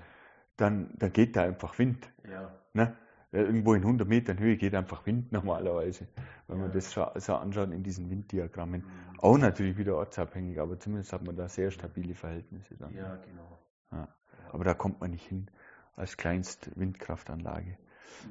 dann, 0.56 0.90
dann 0.98 1.12
geht 1.12 1.36
da 1.36 1.42
einfach 1.44 1.78
Wind. 1.78 2.08
Ja. 2.30 2.50
Ne? 2.74 2.94
Irgendwo 3.32 3.74
in 3.74 3.82
100 3.82 4.08
Metern 4.08 4.38
Höhe 4.38 4.56
geht 4.56 4.74
einfach 4.74 5.06
Wind 5.06 5.30
normalerweise, 5.32 6.08
wenn 6.48 6.60
man 6.60 6.72
das 6.72 6.90
so, 6.92 7.34
anschaut 7.34 7.70
in 7.70 7.82
diesen 7.82 8.10
Winddiagrammen. 8.10 8.80
Mhm. 8.82 9.20
Auch 9.20 9.38
natürlich 9.38 9.78
wieder 9.78 9.96
ortsabhängig, 9.96 10.58
aber 10.60 10.78
zumindest 10.78 11.12
hat 11.12 11.24
man 11.24 11.36
da 11.36 11.48
sehr 11.48 11.70
stabile 11.70 12.14
Verhältnisse 12.14 12.74
dann. 12.76 12.94
Ja, 12.94 13.16
genau. 13.16 13.58
Ja. 13.92 14.08
Aber 14.52 14.64
da 14.64 14.74
kommt 14.74 15.00
man 15.00 15.12
nicht 15.12 15.26
hin 15.26 15.48
als 15.94 16.16
kleinst 16.16 16.70
Windkraftanlage. 16.76 17.76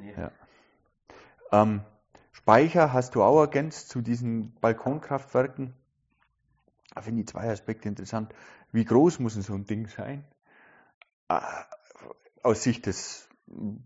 Nee. 0.02 0.14
Ja. 0.18 0.32
Ähm, 1.52 1.82
Speicher 2.32 2.94
hast 2.94 3.16
du 3.16 3.24
auch 3.24 3.40
ergänzt 3.40 3.90
zu 3.90 4.02
diesen 4.02 4.54
Balkonkraftwerken. 4.56 5.74
da 6.96 7.02
finde 7.02 7.22
ich 7.22 7.28
zwei 7.28 7.50
Aspekte 7.50 7.88
interessant. 7.88 8.34
Wie 8.72 8.86
groß 8.86 9.20
muss 9.20 9.34
so 9.34 9.54
ein 9.54 9.66
Ding 9.66 9.88
sein? 9.88 10.24
Ah, 11.28 11.66
aus 12.44 12.64
Sicht 12.64 12.86
des, 12.86 13.29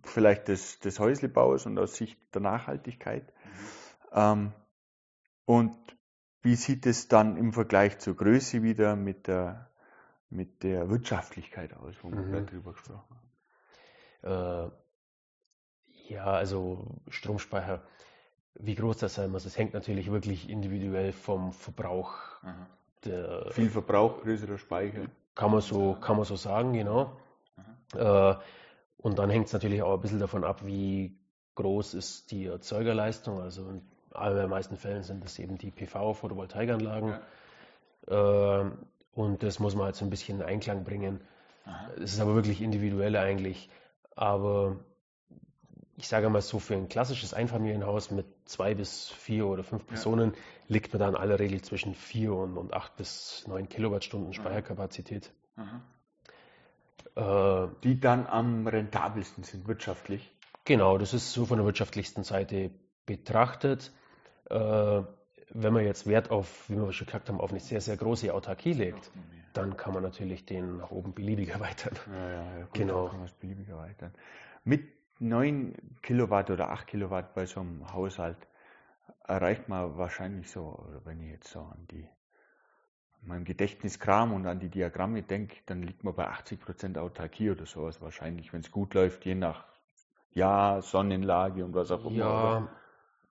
vielleicht 0.04 0.48
des, 0.48 0.80
des 0.80 1.00
Häuslebaus 1.00 1.66
und 1.66 1.78
aus 1.80 1.96
Sicht 1.96 2.20
der 2.34 2.42
Nachhaltigkeit. 2.42 3.26
Mhm. 3.26 4.12
Ähm, 4.14 4.54
und 5.46 5.78
wie 6.42 6.56
sieht 6.56 6.86
es 6.86 7.08
dann 7.08 7.38
im 7.38 7.54
Vergleich 7.54 8.00
zur 8.00 8.16
Größe 8.16 8.64
wieder 8.64 8.96
mit 8.96 9.28
der, 9.28 9.70
mit 10.30 10.64
der 10.64 10.90
Wirtschaftlichkeit 10.90 11.74
aus, 11.74 11.96
wo 12.02 12.12
wir 12.12 12.20
mhm. 12.20 12.32
gerade 12.32 12.46
drüber 12.46 12.74
gesprochen 12.74 13.18
haben? 14.22 14.72
Äh, 14.72 16.14
ja, 16.14 16.26
also 16.26 17.02
Stromspeicher 17.10 17.82
wie 18.56 18.76
groß 18.76 18.98
das 18.98 19.16
sein 19.16 19.32
muss, 19.32 19.46
es 19.46 19.58
hängt 19.58 19.74
natürlich 19.74 20.12
wirklich 20.12 20.50
individuell 20.50 21.12
vom 21.12 21.54
Verbrauch. 21.54 22.14
Der, 23.06 23.52
Viel 23.52 23.70
Verbrauch, 23.70 24.22
größerer 24.22 24.58
Speicher. 24.58 25.06
Kann 25.36 25.52
man 25.52 25.62
so, 25.62 25.94
kann 25.96 26.16
man 26.16 26.26
so 26.26 26.36
sagen, 26.36 26.74
genau. 26.74 27.18
Äh, 27.96 28.36
und 29.04 29.20
dann 29.20 29.30
hängt 29.30 29.48
es 29.48 29.54
natürlich 29.54 29.84
auch 29.84 29.94
ein 29.94 30.02
bisschen 30.02 30.20
davon 30.20 30.46
ab, 30.46 30.66
wie 30.66 31.20
groß 31.56 31.94
ist 31.94 32.32
die 32.32 32.46
Erzeugerleistung. 32.46 33.42
Also 33.42 33.70
in 33.70 33.82
allermeisten 34.12 34.78
Fällen 34.78 35.04
sind 35.04 35.26
das 35.26 35.38
eben 35.40 35.58
die 35.58 35.72
PV-Photovoltaikanlagen. 35.72 37.20
Ja. 38.10 38.62
Äh, 38.62 38.72
und 39.14 39.44
das 39.44 39.60
muss 39.60 39.76
man 39.76 39.86
halt 39.86 39.96
so 39.98 40.06
ein 40.06 40.10
bisschen 40.10 40.40
in 40.40 40.46
Einklang 40.46 40.86
bringen. 40.86 41.20
Es 41.98 42.14
ist 42.14 42.22
aber 42.22 42.34
wirklich 42.34 42.62
individuell 42.62 43.18
eigentlich. 43.18 43.70
Aber 44.16 44.78
ich 45.98 46.08
sage 46.08 46.30
mal 46.30 46.42
so, 46.42 46.60
für 46.60 46.76
ein 46.76 46.88
klassisches 46.88 47.34
Einfamilienhaus 47.34 48.10
mit 48.10 48.26
zwei 48.46 48.74
bis 48.74 49.10
vier 49.10 49.48
oder 49.48 49.66
fünf 49.66 49.86
Personen 49.86 50.32
ja. 50.32 50.40
liegt 50.70 50.94
man 50.94 51.02
da 51.02 51.10
in 51.10 51.16
aller 51.16 51.40
Regel 51.40 51.62
zwischen 51.62 51.94
vier 51.94 52.34
und, 52.34 52.58
und 52.58 52.74
acht 52.74 52.96
bis 52.96 53.46
neun 53.48 53.68
Kilowattstunden 53.68 54.34
Speicherkapazität. 54.34 55.34
Äh, 57.16 57.68
Die 57.84 58.00
dann 58.00 58.28
am 58.28 58.68
rentabelsten 58.68 59.44
sind 59.44 59.68
wirtschaftlich. 59.68 60.32
Genau, 60.66 60.98
das 60.98 61.14
ist 61.14 61.34
so 61.34 61.46
von 61.46 61.58
der 61.58 61.66
wirtschaftlichsten 61.66 62.24
Seite 62.24 62.72
betrachtet. 63.06 63.92
Äh, 64.50 65.02
wenn 65.56 65.74
man 65.74 65.86
jetzt 65.86 66.08
Wert 66.08 66.32
auf, 66.32 66.70
wie 66.70 66.78
wir 66.78 66.92
schon 66.94 67.06
gesagt 67.06 67.30
haben, 67.30 67.40
auf 67.40 67.52
eine 67.52 67.60
sehr, 67.60 67.82
sehr 67.82 67.98
große 67.98 68.34
Autarkie 68.34 68.74
legt, 68.74 69.12
dann 69.54 69.78
kann 69.78 69.94
man 69.94 70.02
natürlich 70.02 70.46
den 70.46 70.78
nach 70.78 70.92
oben 70.92 71.14
beliebig 71.14 71.50
erweitern. 71.54 71.96
Ja, 72.12 72.30
ja, 72.30 72.58
ja 72.58 72.66
gut, 72.66 72.74
genau. 72.74 73.08
kann 73.08 73.18
man 73.18 73.28
es 73.28 73.34
beliebig 73.34 73.70
erweitern. 73.70 74.14
Mit 74.64 74.88
9 75.20 75.76
Kilowatt 76.02 76.50
oder 76.50 76.70
8 76.70 76.88
Kilowatt 76.88 77.36
bei 77.36 77.46
so 77.46 77.60
einem 77.60 77.94
Haushalt 77.94 78.38
erreicht 79.26 79.70
man 79.70 79.98
wahrscheinlich 79.98 80.50
so, 80.50 80.86
wenn 81.06 81.22
ich 81.22 81.30
jetzt 81.30 81.50
so 81.50 81.60
an 81.60 81.88
die 81.92 82.08
mein 83.26 83.46
Gedächtnis 83.46 84.00
kram 84.00 84.34
und 84.34 84.46
an 84.46 84.60
die 84.60 84.70
Diagramme 84.70 85.24
denke, 85.24 85.58
dann 85.66 85.82
liegt 85.84 86.04
man 86.04 86.14
bei 86.14 86.28
80 86.28 86.60
Prozent 86.60 86.98
Autarkie 86.98 87.52
oder 87.52 87.66
sowas 87.66 88.02
wahrscheinlich, 88.02 88.54
wenn 88.54 88.62
es 88.62 88.72
gut 88.72 88.94
läuft, 88.94 89.26
je 89.26 89.36
nach 89.36 89.66
Jahr, 90.32 90.82
Sonnenlage 90.82 91.64
und 91.64 91.74
was 91.74 91.92
auch 91.92 92.06
immer. 92.06 92.18
Ja, 92.18 92.70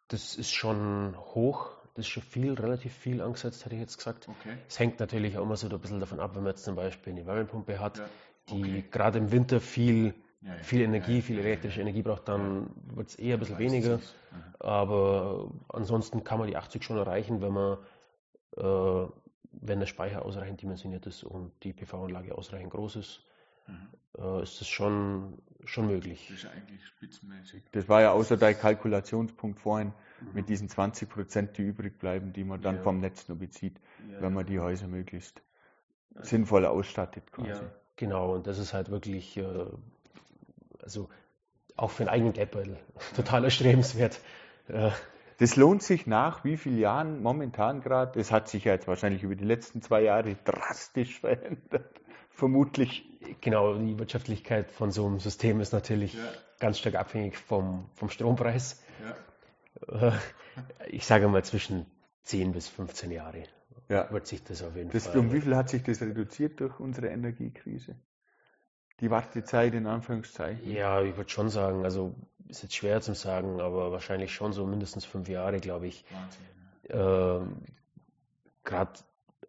das 0.09 0.37
ist 0.37 0.53
schon 0.53 1.17
hoch, 1.17 1.71
das 1.95 2.07
ist 2.07 2.13
schon 2.13 2.23
viel, 2.23 2.55
relativ 2.55 2.93
viel 2.95 3.21
angesetzt, 3.21 3.65
hätte 3.65 3.75
ich 3.75 3.81
jetzt 3.81 3.97
gesagt. 3.97 4.29
Okay. 4.29 4.57
Es 4.69 4.79
hängt 4.79 5.01
natürlich 5.01 5.37
auch 5.37 5.43
immer 5.43 5.57
so 5.57 5.69
ein 5.69 5.81
bisschen 5.81 6.01
davon 6.01 6.21
ab, 6.21 6.35
wenn 6.35 6.43
man 6.43 6.53
jetzt 6.53 6.65
zum 6.65 6.77
Beispiel 6.77 7.13
eine 7.13 7.27
Wärmepumpe 7.27 7.79
hat, 7.81 7.99
ja. 7.99 8.05
die 8.51 8.63
okay. 8.63 8.85
gerade 8.91 9.19
im 9.19 9.33
Winter 9.33 9.61
viel 9.61 10.15
ja, 10.45 10.55
viel 10.57 10.81
Energie, 10.81 11.23
viel 11.23 11.39
elektrische 11.39 11.81
Energie 11.81 12.03
braucht, 12.03 12.27
dann 12.29 12.71
wird 12.95 13.09
es 13.09 13.15
eher 13.15 13.37
ein 13.37 13.41
bisschen 13.41 13.59
weniger. 13.59 14.01
Aber 14.59 15.53
ansonsten 15.69 16.25
kann 16.25 16.39
man 16.39 16.49
die 16.49 16.57
80 16.57 16.83
schon 16.83 16.97
erreichen, 16.97 17.41
wenn 17.41 17.53
man 17.53 17.79
äh, 18.57 19.07
wenn 19.53 19.81
der 19.81 19.87
Speicher 19.87 20.25
ausreichend 20.25 20.63
dimensioniert 20.63 21.07
ist 21.07 21.25
und 21.25 21.53
die 21.63 21.73
PV-Anlage 21.73 22.37
ausreichend 22.37 22.71
groß 22.71 22.97
ist, 22.97 23.25
mhm. 23.67 23.89
äh, 24.19 24.43
ist 24.43 24.61
das 24.61 24.69
schon, 24.69 25.39
schon 25.65 25.87
möglich. 25.87 26.27
Das 26.29 26.39
ist 26.39 26.51
eigentlich 26.51 26.87
spitzenmäßig. 26.87 27.63
Das 27.73 27.89
war 27.89 28.01
ja 28.01 28.13
außer 28.13 28.37
dein 28.37 28.59
Kalkulationspunkt 28.59 29.61
vorhin 29.61 29.93
mhm. 30.21 30.35
mit 30.35 30.49
diesen 30.49 30.69
20 30.69 31.09
Prozent, 31.09 31.59
die 31.59 31.63
übrig 31.63 31.99
bleiben, 31.99 32.33
die 32.33 32.45
man 32.45 32.61
dann 32.61 32.77
ja. 32.77 32.83
vom 32.83 33.01
Netz 33.01 33.29
nur 33.29 33.39
bezieht, 33.39 33.79
ja, 34.11 34.23
wenn 34.23 34.33
man 34.33 34.47
die 34.47 34.59
Häuser 34.59 34.89
möglichst 34.89 35.43
sinnvoll 36.21 36.67
ausstattet 36.67 37.33
quasi. 37.33 37.63
Genau, 37.97 38.35
und 38.35 38.47
das 38.47 38.59
ist 38.59 38.75
halt 38.75 38.91
wirklich 38.91 39.37
äh, 39.37 39.67
also 40.83 41.09
auch 41.77 41.91
für 41.91 42.03
einen 42.03 42.11
eigenen 42.11 42.33
Geldbeutel 42.33 42.77
total 43.17 43.45
erstrebenswert. 43.45 44.21
Das 45.39 45.57
lohnt 45.57 45.83
sich 45.83 46.07
nach 46.07 46.45
wie 46.45 46.57
vielen 46.57 46.79
Jahren 46.79 47.23
momentan 47.23 47.81
gerade? 47.81 48.13
Das 48.19 48.31
hat 48.31 48.49
sich 48.49 48.65
ja 48.65 48.73
jetzt 48.73 48.89
wahrscheinlich 48.89 49.23
über 49.23 49.35
die 49.35 49.45
letzten 49.45 49.83
zwei 49.83 50.03
Jahre 50.03 50.37
drastisch 50.45 51.21
verändert, 51.21 52.01
vermutlich. 52.31 53.09
Genau, 53.41 53.75
die 53.75 53.99
Wirtschaftlichkeit 53.99 54.71
von 54.73 54.91
so 54.91 55.07
einem 55.07 55.21
System 55.21 55.61
ist 55.61 55.73
natürlich 55.73 56.15
ja. 56.15 56.21
ganz 56.59 56.79
stark 56.79 56.97
abhängig 56.97 57.37
vom, 57.37 57.89
vom 57.95 58.11
Strompreis. 58.11 58.83
Ja. 59.91 60.19
Ich 60.89 61.07
sage 61.07 61.29
mal 61.29 61.45
zwischen 61.45 61.87
10 62.25 62.53
bis 62.53 62.69
15 62.69 63.11
Jahre 63.11 63.45
ja. 63.89 64.11
wird 64.13 64.27
sich 64.27 64.45
das 64.45 64.63
auf 64.63 64.77
jeden 64.77 64.91
das, 64.91 65.07
Fall. 65.07 65.19
Um 65.19 65.33
wie 65.33 65.41
viel 65.41 65.57
hat 65.57 65.69
sich 65.69 65.83
das 65.83 66.01
reduziert 66.03 66.61
durch 66.61 66.79
unsere 66.79 67.09
Energiekrise? 67.09 67.97
die 69.03 69.11
Wartezeit 69.11 69.75
in 69.75 69.87
Anführungszeichen? 69.87 70.71
Ja, 70.71 71.03
ich 71.03 71.17
würde 71.17 71.29
schon 71.29 71.51
sagen, 71.51 71.85
also 71.85 72.15
ist 72.57 72.63
jetzt 72.63 72.77
schwer 72.77 73.01
zu 73.01 73.15
sagen, 73.15 73.61
aber 73.61 73.93
wahrscheinlich 73.93 74.35
schon 74.35 74.53
so 74.53 74.67
mindestens 74.67 75.05
fünf 75.05 75.29
Jahre, 75.29 75.61
glaube 75.61 75.87
ich. 75.87 76.05
Wahnsinn. 76.11 76.43
Ähm, 76.91 77.57
Gerade, 78.65 78.93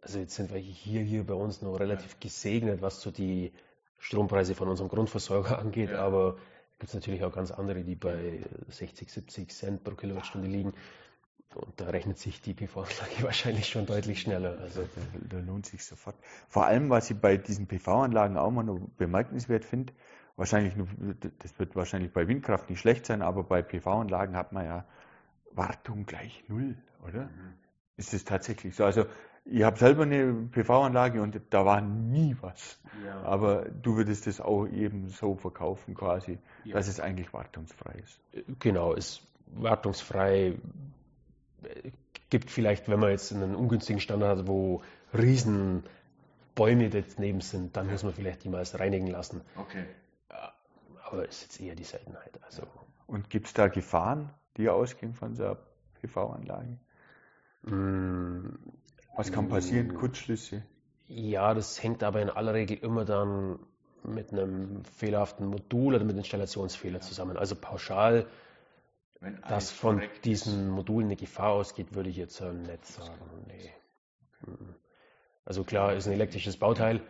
also 0.01 0.19
jetzt 0.19 0.35
sind 0.35 0.51
wir 0.51 0.59
hier, 0.59 1.01
hier 1.01 1.25
bei 1.25 1.35
uns 1.35 1.61
noch 1.61 1.75
relativ 1.75 2.13
ja. 2.13 2.17
gesegnet, 2.19 2.81
was 2.81 3.01
so 3.01 3.11
die 3.11 3.53
Strompreise 3.99 4.55
von 4.55 4.67
unserem 4.67 4.89
Grundversorger 4.89 5.59
angeht, 5.59 5.91
ja. 5.91 5.99
aber 5.99 6.37
gibt 6.79 6.89
es 6.89 6.93
natürlich 6.95 7.23
auch 7.23 7.31
ganz 7.31 7.51
andere, 7.51 7.83
die 7.83 7.95
bei 7.95 8.41
60, 8.69 9.09
70 9.09 9.51
Cent 9.51 9.83
pro 9.83 9.95
Kilowattstunde 9.95 10.47
liegen. 10.47 10.73
Und 11.55 11.79
da 11.79 11.89
rechnet 11.89 12.17
sich 12.17 12.41
die 12.41 12.55
PV-Anlage 12.55 13.21
wahrscheinlich 13.21 13.67
schon 13.67 13.85
deutlich 13.85 14.21
schneller. 14.21 14.57
Also 14.59 14.81
da, 14.81 15.37
da, 15.37 15.39
lohnt 15.39 15.67
sich 15.67 15.85
sofort. 15.85 16.15
Vor 16.49 16.65
allem, 16.65 16.89
was 16.89 17.11
ich 17.11 17.17
bei 17.17 17.37
diesen 17.37 17.67
PV-Anlagen 17.67 18.37
auch 18.37 18.49
mal 18.49 18.63
noch 18.63 18.79
bemerkenswert 18.97 19.63
finde, 19.63 19.93
wahrscheinlich, 20.35 20.73
das 21.39 21.57
wird 21.59 21.75
wahrscheinlich 21.75 22.11
bei 22.11 22.27
Windkraft 22.27 22.69
nicht 22.69 22.79
schlecht 22.79 23.05
sein, 23.05 23.21
aber 23.21 23.43
bei 23.43 23.61
PV-Anlagen 23.61 24.35
hat 24.35 24.51
man 24.51 24.65
ja 24.65 24.85
Wartung 25.51 26.05
gleich 26.05 26.43
null, 26.47 26.77
oder? 27.07 27.25
Mhm. 27.25 27.53
Ist 27.97 28.13
das 28.13 28.23
tatsächlich 28.23 28.75
so? 28.75 28.85
Also 28.85 29.05
ich 29.45 29.63
habe 29.63 29.77
selber 29.77 30.03
eine 30.03 30.33
PV-Anlage 30.51 31.21
und 31.21 31.39
da 31.49 31.65
war 31.65 31.81
nie 31.81 32.35
was. 32.41 32.79
Ja. 33.05 33.21
Aber 33.23 33.65
du 33.65 33.97
würdest 33.97 34.25
das 34.25 34.39
auch 34.41 34.65
eben 34.65 35.09
so 35.09 35.35
verkaufen 35.35 35.93
quasi, 35.95 36.39
ja. 36.63 36.75
dass 36.75 36.87
es 36.87 36.99
eigentlich 36.99 37.33
wartungsfrei 37.33 37.99
ist. 38.01 38.19
Genau, 38.59 38.93
ist 38.93 39.21
wartungsfrei 39.47 40.55
gibt 42.29 42.49
vielleicht, 42.49 42.89
wenn 42.89 42.99
man 42.99 43.11
jetzt 43.11 43.31
einen 43.31 43.55
ungünstigen 43.55 43.99
Standard 43.99 44.39
hat, 44.39 44.47
wo 44.47 44.81
riesen 45.13 45.83
Bäume 46.55 46.89
daneben 46.89 47.41
sind, 47.41 47.77
dann 47.77 47.89
muss 47.89 48.03
man 48.03 48.13
vielleicht 48.13 48.43
die 48.43 48.49
mal 48.49 48.63
reinigen 48.63 49.07
lassen. 49.07 49.41
Okay. 49.55 49.85
Aber 51.13 51.27
ist 51.27 51.43
jetzt 51.43 51.61
eher 51.61 51.75
die 51.75 51.83
Seltenheit. 51.83 52.39
Also. 52.43 52.63
Und 53.07 53.29
gibt 53.29 53.47
es 53.47 53.53
da 53.53 53.67
Gefahren, 53.67 54.31
die 54.57 54.69
ausgehen 54.69 55.13
von 55.13 55.35
so 55.35 55.43
einer 55.43 55.57
PV-Anlage? 56.01 56.79
Mm, 57.63 58.55
Was 59.15 59.31
kann 59.31 59.47
passieren? 59.47 59.89
Mm, 59.89 59.95
Kurzschlüsse? 59.95 60.63
Ja, 61.07 61.53
das 61.53 61.81
hängt 61.83 62.03
aber 62.03 62.21
in 62.21 62.29
aller 62.29 62.53
Regel 62.53 62.77
immer 62.77 63.05
dann 63.05 63.59
mit 64.03 64.33
einem 64.33 64.83
fehlerhaften 64.85 65.45
Modul 65.45 65.95
oder 65.95 66.03
mit 66.03 66.17
Installationsfehler 66.17 67.01
zusammen. 67.01 67.37
Also 67.37 67.55
pauschal 67.55 68.25
dass 69.47 69.71
von 69.71 70.01
diesen 70.23 70.69
Modulen 70.69 71.07
eine 71.07 71.15
Gefahr 71.15 71.51
ausgeht, 71.51 71.95
würde 71.95 72.09
ich 72.09 72.17
jetzt 72.17 72.41
äh, 72.41 72.51
nicht 72.51 72.85
sagen. 72.85 73.45
Nee. 73.47 73.71
Mhm. 74.45 74.75
Also 75.45 75.63
klar, 75.63 75.93
ist 75.93 76.07
ein 76.07 76.13
elektrisches 76.13 76.57
Bauteil, 76.57 77.01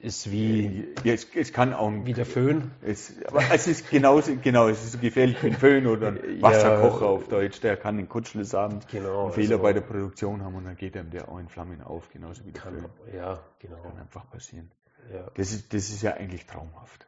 ist 0.00 0.30
wie 0.30 0.88
ja, 1.04 1.12
es, 1.12 1.26
es, 1.34 1.52
kann 1.52 1.74
auch 1.74 1.92
wie 2.04 2.12
der 2.12 2.26
Föhn. 2.26 2.70
Es, 2.82 3.14
aber 3.26 3.42
es 3.52 3.66
ist 3.66 3.90
genauso, 3.90 4.36
genau, 4.36 4.68
es 4.68 4.84
ist 4.84 5.00
gefährlich 5.00 5.42
wie 5.42 5.48
ein 5.48 5.56
Föhn 5.56 5.86
oder 5.86 6.08
ein 6.08 6.42
Wasserkocher 6.42 7.06
ja, 7.06 7.10
auf 7.10 7.28
Deutsch, 7.28 7.60
der 7.60 7.76
kann 7.76 7.96
den 7.96 8.08
Kurzschluss 8.08 8.54
haben, 8.54 8.80
genau, 8.90 9.24
einen 9.24 9.32
Fehler 9.32 9.52
also, 9.52 9.62
bei 9.62 9.72
der 9.72 9.80
Produktion 9.80 10.42
haben 10.42 10.54
und 10.54 10.64
dann 10.64 10.76
geht 10.76 10.96
einem 10.96 11.10
der 11.10 11.28
auch 11.28 11.38
in 11.38 11.48
Flammen 11.48 11.82
auf, 11.82 12.10
genauso 12.10 12.44
wie 12.44 12.52
der 12.52 12.62
kann, 12.62 12.74
Föhn. 12.74 13.14
Ja, 13.14 13.40
genau. 13.58 13.76
Kann 13.82 13.98
einfach 13.98 14.28
passieren. 14.30 14.70
Ja. 15.12 15.30
Das, 15.34 15.52
ist, 15.52 15.72
das 15.72 15.88
ist 15.88 16.02
ja 16.02 16.14
eigentlich 16.14 16.46
traumhaft. 16.46 17.06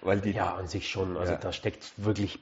Weil 0.00 0.20
die, 0.20 0.32
ja, 0.32 0.54
an 0.54 0.68
sich 0.68 0.88
schon. 0.88 1.16
Also 1.16 1.36
da 1.36 1.52
steckt 1.52 1.92
wirklich 1.96 2.38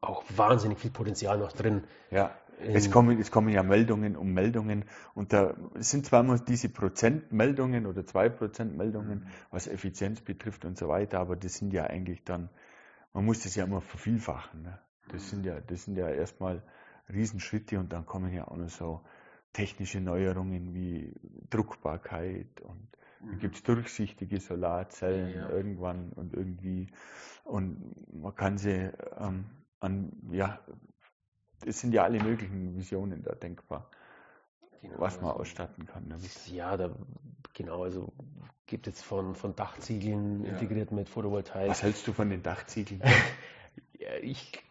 auch 0.00 0.24
wahnsinnig 0.28 0.78
viel 0.78 0.90
Potenzial 0.90 1.38
noch 1.38 1.52
drin. 1.52 1.84
Ja, 2.10 2.34
es 2.62 2.90
kommen, 2.90 3.18
es 3.18 3.30
kommen 3.30 3.48
ja 3.48 3.62
Meldungen 3.62 4.16
um 4.16 4.32
Meldungen 4.32 4.84
und 5.14 5.32
da 5.32 5.54
sind 5.76 6.06
zwar 6.06 6.20
immer 6.20 6.38
diese 6.38 6.68
Prozentmeldungen 6.68 7.86
oder 7.86 8.04
zwei 8.04 8.28
Prozentmeldungen, 8.28 9.20
mhm. 9.20 9.26
was 9.50 9.66
Effizienz 9.66 10.20
betrifft 10.20 10.64
und 10.64 10.78
so 10.78 10.88
weiter, 10.88 11.20
aber 11.20 11.36
das 11.36 11.54
sind 11.54 11.72
ja 11.72 11.84
eigentlich 11.84 12.24
dann, 12.24 12.50
man 13.12 13.24
muss 13.24 13.42
das 13.42 13.54
ja 13.54 13.64
immer 13.64 13.80
vervielfachen. 13.80 14.62
Ne? 14.62 14.78
Das 15.08 15.30
sind 15.30 15.44
ja, 15.44 15.60
das 15.60 15.84
sind 15.84 15.96
ja 15.96 16.08
erstmal 16.08 16.62
Riesenschritte 17.12 17.78
und 17.78 17.92
dann 17.92 18.06
kommen 18.06 18.32
ja 18.32 18.46
auch 18.46 18.56
noch 18.56 18.68
so 18.68 19.00
technische 19.52 20.00
Neuerungen 20.00 20.74
wie 20.74 21.12
Druckbarkeit 21.50 22.60
und 22.60 22.88
mhm. 23.20 23.38
gibt 23.38 23.56
es 23.56 23.62
durchsichtige 23.62 24.38
Solarzellen 24.38 25.34
ja. 25.34 25.50
irgendwann 25.50 26.12
und 26.12 26.34
irgendwie 26.34 26.88
und 27.44 27.94
man 28.12 28.34
kann 28.34 28.58
sie 28.58 28.90
ähm, 29.18 29.46
an, 29.80 30.12
ja, 30.30 30.60
es 31.66 31.80
sind 31.80 31.92
ja 31.92 32.04
alle 32.04 32.22
möglichen 32.22 32.76
Visionen 32.76 33.22
da 33.22 33.34
denkbar, 33.34 33.90
genau, 34.80 34.98
was 34.98 35.20
man 35.20 35.30
also, 35.30 35.40
ausstatten 35.40 35.86
kann 35.86 36.08
damit. 36.08 36.30
Ja, 36.48 36.76
da, 36.76 36.90
genau, 37.54 37.84
also 37.84 38.12
gibt 38.66 38.86
es 38.86 39.02
von, 39.02 39.34
von 39.34 39.54
Dachziegeln 39.56 40.44
ja. 40.44 40.52
integriert 40.52 40.92
mit 40.92 41.08
Photovoltaik. 41.08 41.70
Was 41.70 41.82
hältst 41.82 42.06
du 42.06 42.12
von 42.12 42.30
den 42.30 42.42
Dachziegeln? 42.42 43.02
ja, 43.98 44.14
ich, 44.22 44.62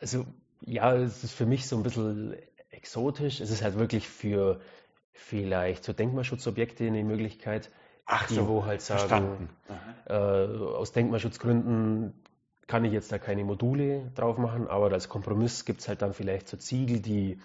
also 0.00 0.26
ja, 0.60 0.94
es 0.94 1.24
ist 1.24 1.32
für 1.32 1.46
mich 1.46 1.66
so 1.66 1.76
ein 1.76 1.82
bisschen 1.82 2.36
exotisch. 2.70 3.40
Es 3.40 3.50
ist 3.50 3.62
halt 3.62 3.78
wirklich 3.78 4.08
für 4.08 4.60
vielleicht 5.12 5.84
so 5.84 5.92
Denkmalschutzobjekte 5.92 6.86
eine 6.86 7.02
Möglichkeit, 7.04 7.70
Ach 8.06 8.26
die 8.26 8.34
so, 8.34 8.48
wo 8.48 8.66
halt 8.66 8.82
sagen, 8.82 9.48
äh, 10.06 10.12
aus 10.12 10.92
Denkmalschutzgründen 10.92 12.12
kann 12.66 12.84
ich 12.84 12.92
jetzt 12.92 13.12
da 13.12 13.18
keine 13.18 13.44
Module 13.44 14.10
drauf 14.14 14.38
machen, 14.38 14.68
aber 14.68 14.92
als 14.92 15.08
Kompromiss 15.08 15.64
gibt 15.64 15.80
es 15.80 15.88
halt 15.88 16.02
dann 16.02 16.14
vielleicht 16.14 16.48
so 16.48 16.56
Ziegel, 16.56 17.00
die 17.00 17.38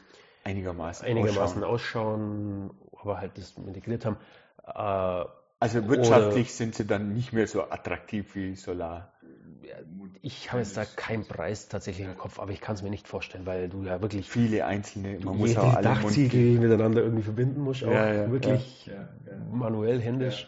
einigermaßen, 0.43 1.05
einigermaßen 1.05 1.63
ausschauen. 1.63 2.69
ausschauen 2.71 2.99
aber 3.01 3.19
halt 3.19 3.37
das 3.37 3.53
integriert 3.57 4.05
haben. 4.05 4.17
Äh, 4.65 5.25
also 5.61 5.87
wirtschaftlich 5.89 6.47
oder, 6.47 6.55
sind 6.55 6.75
sie 6.75 6.85
dann 6.85 7.13
nicht 7.13 7.33
mehr 7.33 7.47
so 7.47 7.63
attraktiv 7.63 8.35
wie 8.35 8.55
Solar. 8.55 9.11
Ich 10.21 10.51
habe 10.51 10.61
jetzt 10.61 10.77
da 10.77 10.85
keinen 10.85 11.25
Preis 11.25 11.67
tatsächlich 11.67 12.07
im 12.07 12.17
Kopf, 12.17 12.39
aber 12.39 12.51
ich 12.51 12.61
kann 12.61 12.75
es 12.75 12.81
mir 12.81 12.89
nicht 12.89 13.07
vorstellen, 13.07 13.45
weil 13.45 13.69
du 13.69 13.83
ja 13.83 14.01
wirklich 14.01 14.29
viele 14.29 14.65
einzelne, 14.65 15.19
man 15.19 15.37
muss 15.37 15.55
auch 15.57 15.75
alle 15.75 15.83
Dachziegel 15.83 16.59
miteinander 16.59 17.01
irgendwie 17.01 17.23
verbinden 17.23 17.61
musst, 17.61 17.83
auch 17.83 17.91
ja, 17.91 18.13
ja, 18.13 18.31
wirklich 18.31 18.87
ja, 18.87 19.09
manuell 19.51 20.01
händisch. 20.01 20.47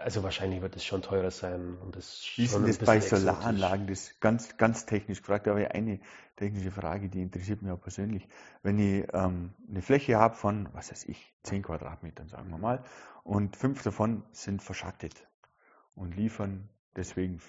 Also 0.00 0.22
wahrscheinlich 0.22 0.62
wird 0.62 0.76
es 0.76 0.84
schon 0.84 1.02
teurer 1.02 1.30
sein 1.30 1.76
und 1.76 1.94
das 1.94 2.26
Wie 2.36 2.44
ist 2.44 2.54
das 2.54 2.78
bei 2.78 3.00
Solaranlagen? 3.00 3.86
Das 3.86 4.04
ist 4.04 4.20
ganz, 4.20 4.56
ganz 4.56 4.86
technisch 4.86 5.18
gefragt, 5.18 5.46
aber 5.46 5.74
eine 5.74 6.00
technische 6.36 6.70
Frage, 6.70 7.10
die 7.10 7.20
interessiert 7.20 7.60
mich 7.60 7.70
auch 7.70 7.80
persönlich. 7.80 8.26
Wenn 8.62 8.78
ich 8.78 9.06
ähm, 9.12 9.52
eine 9.68 9.82
Fläche 9.82 10.16
habe 10.16 10.36
von, 10.36 10.70
was 10.72 10.90
weiß 10.90 11.04
ich, 11.04 11.34
10 11.42 11.64
Quadratmetern, 11.64 12.28
sagen 12.28 12.48
wir 12.48 12.56
mal, 12.56 12.82
und 13.24 13.56
fünf 13.56 13.82
davon 13.82 14.22
sind 14.32 14.62
verschattet 14.62 15.28
und 15.94 16.16
liefern 16.16 16.70
deswegen 16.96 17.42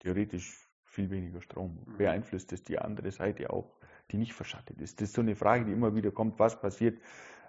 theoretisch 0.00 0.66
viel 0.84 1.10
weniger 1.10 1.42
Strom. 1.42 1.80
Mhm. 1.84 1.98
Beeinflusst 1.98 2.50
das 2.50 2.62
die 2.62 2.78
andere 2.78 3.10
Seite 3.10 3.50
auch, 3.50 3.76
die 4.10 4.16
nicht 4.16 4.32
verschattet 4.32 4.80
ist? 4.80 5.02
Das 5.02 5.10
ist 5.10 5.16
so 5.16 5.20
eine 5.20 5.36
Frage, 5.36 5.66
die 5.66 5.72
immer 5.72 5.94
wieder 5.94 6.12
kommt, 6.12 6.38
was 6.38 6.58
passiert, 6.58 6.98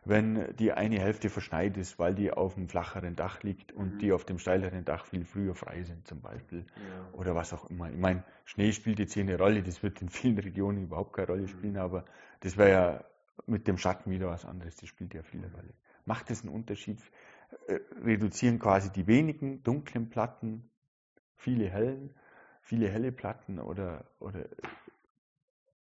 wenn 0.05 0.55
die 0.57 0.71
eine 0.71 0.99
Hälfte 0.99 1.29
verschneit 1.29 1.77
ist, 1.77 1.97
weil 1.97 2.13
die 2.13 2.31
auf 2.31 2.53
dem 2.53 2.69
flacheren 2.69 3.15
Dach 3.15 3.41
liegt 3.41 3.71
und 3.71 3.95
mhm. 3.95 3.99
die 3.99 4.13
auf 4.13 4.23
dem 4.23 4.37
steileren 4.37 4.85
Dach 4.85 5.05
viel 5.05 5.25
früher 5.25 5.55
frei 5.55 5.83
sind 5.83 6.07
zum 6.07 6.21
Beispiel 6.21 6.65
ja. 6.75 7.19
oder 7.19 7.35
was 7.35 7.53
auch 7.53 7.69
immer. 7.69 7.89
Ich 7.89 7.97
meine, 7.97 8.23
Schnee 8.45 8.71
spielt 8.71 8.99
jetzt 8.99 9.13
hier 9.13 9.23
eine 9.23 9.37
Rolle, 9.37 9.63
das 9.63 9.81
wird 9.81 10.01
in 10.01 10.09
vielen 10.09 10.37
Regionen 10.39 10.83
überhaupt 10.83 11.13
keine 11.13 11.27
Rolle 11.27 11.47
spielen, 11.47 11.73
mhm. 11.73 11.79
aber 11.79 12.05
das 12.41 12.55
wäre 12.55 12.69
ja 12.69 13.03
mit 13.47 13.67
dem 13.67 13.77
Schatten 13.77 14.11
wieder 14.11 14.27
was 14.27 14.45
anderes, 14.45 14.75
das 14.77 14.87
spielt 14.89 15.13
ja 15.13 15.23
viele 15.23 15.51
Rolle. 15.51 15.73
Macht 16.05 16.29
es 16.29 16.43
einen 16.43 16.53
Unterschied? 16.53 16.99
Äh, 17.67 17.79
reduzieren 18.03 18.59
quasi 18.59 18.91
die 18.91 19.07
wenigen 19.07 19.63
dunklen 19.63 20.09
Platten 20.09 20.69
viele 21.35 21.67
hellen, 21.67 22.13
viele 22.61 22.89
helle 22.89 23.11
Platten 23.11 23.59
oder, 23.59 24.05
oder 24.19 24.45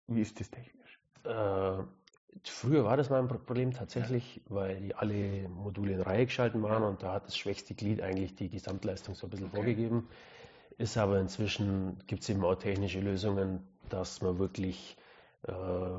wie 0.07 0.21
ist 0.21 0.39
das 0.39 0.49
technisch? 0.49 0.99
Äh, 1.23 1.83
früher 2.43 2.83
war 2.83 2.97
das 2.97 3.09
mal 3.09 3.19
ein 3.19 3.27
Problem 3.27 3.73
tatsächlich, 3.73 4.41
weil 4.47 4.79
die 4.79 4.95
alle 4.95 5.47
Module 5.49 5.93
in 5.93 6.01
Reihe 6.01 6.25
geschalten 6.25 6.61
waren 6.63 6.83
und 6.83 7.03
da 7.03 7.13
hat 7.13 7.27
das 7.27 7.37
schwächste 7.37 7.73
Glied 7.73 8.01
eigentlich 8.01 8.35
die 8.35 8.49
Gesamtleistung 8.49 9.15
so 9.15 9.27
ein 9.27 9.29
bisschen 9.29 9.47
okay. 9.47 9.55
vorgegeben. 9.55 10.07
Ist 10.77 10.97
aber 10.97 11.19
inzwischen 11.19 11.97
gibt 12.07 12.23
es 12.23 12.29
eben 12.29 12.43
auch 12.43 12.55
technische 12.55 12.99
Lösungen, 12.99 13.67
dass 13.89 14.21
man 14.21 14.39
wirklich 14.39 14.97
äh, 15.43 15.51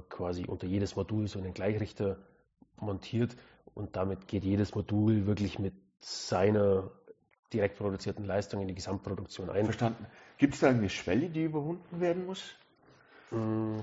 quasi 0.09 0.45
unter 0.47 0.67
jedes 0.67 0.97
Modul 0.97 1.29
so 1.29 1.39
einen 1.39 1.55
Gleichrichter 1.55 2.17
montiert 2.77 3.37
und 3.75 3.97
damit 3.97 4.29
geht 4.29 4.45
jedes 4.45 4.75
Modul 4.75 5.27
wirklich 5.27 5.59
mit 5.59 5.75
seiner 6.01 6.91
direkt 7.53 7.77
produzierten 7.77 8.25
Leistung 8.25 8.61
in 8.63 8.69
die 8.69 8.75
Gesamtproduktion 8.75 9.51
ein. 9.51 9.65
Verstanden. 9.65 10.07
Gibt 10.39 10.55
es 10.55 10.61
da 10.61 10.71
eine 10.71 10.89
Schwelle, 10.89 11.29
die 11.29 11.45
überwunden 11.45 12.01
werden 12.01 12.27
muss? 12.27 12.43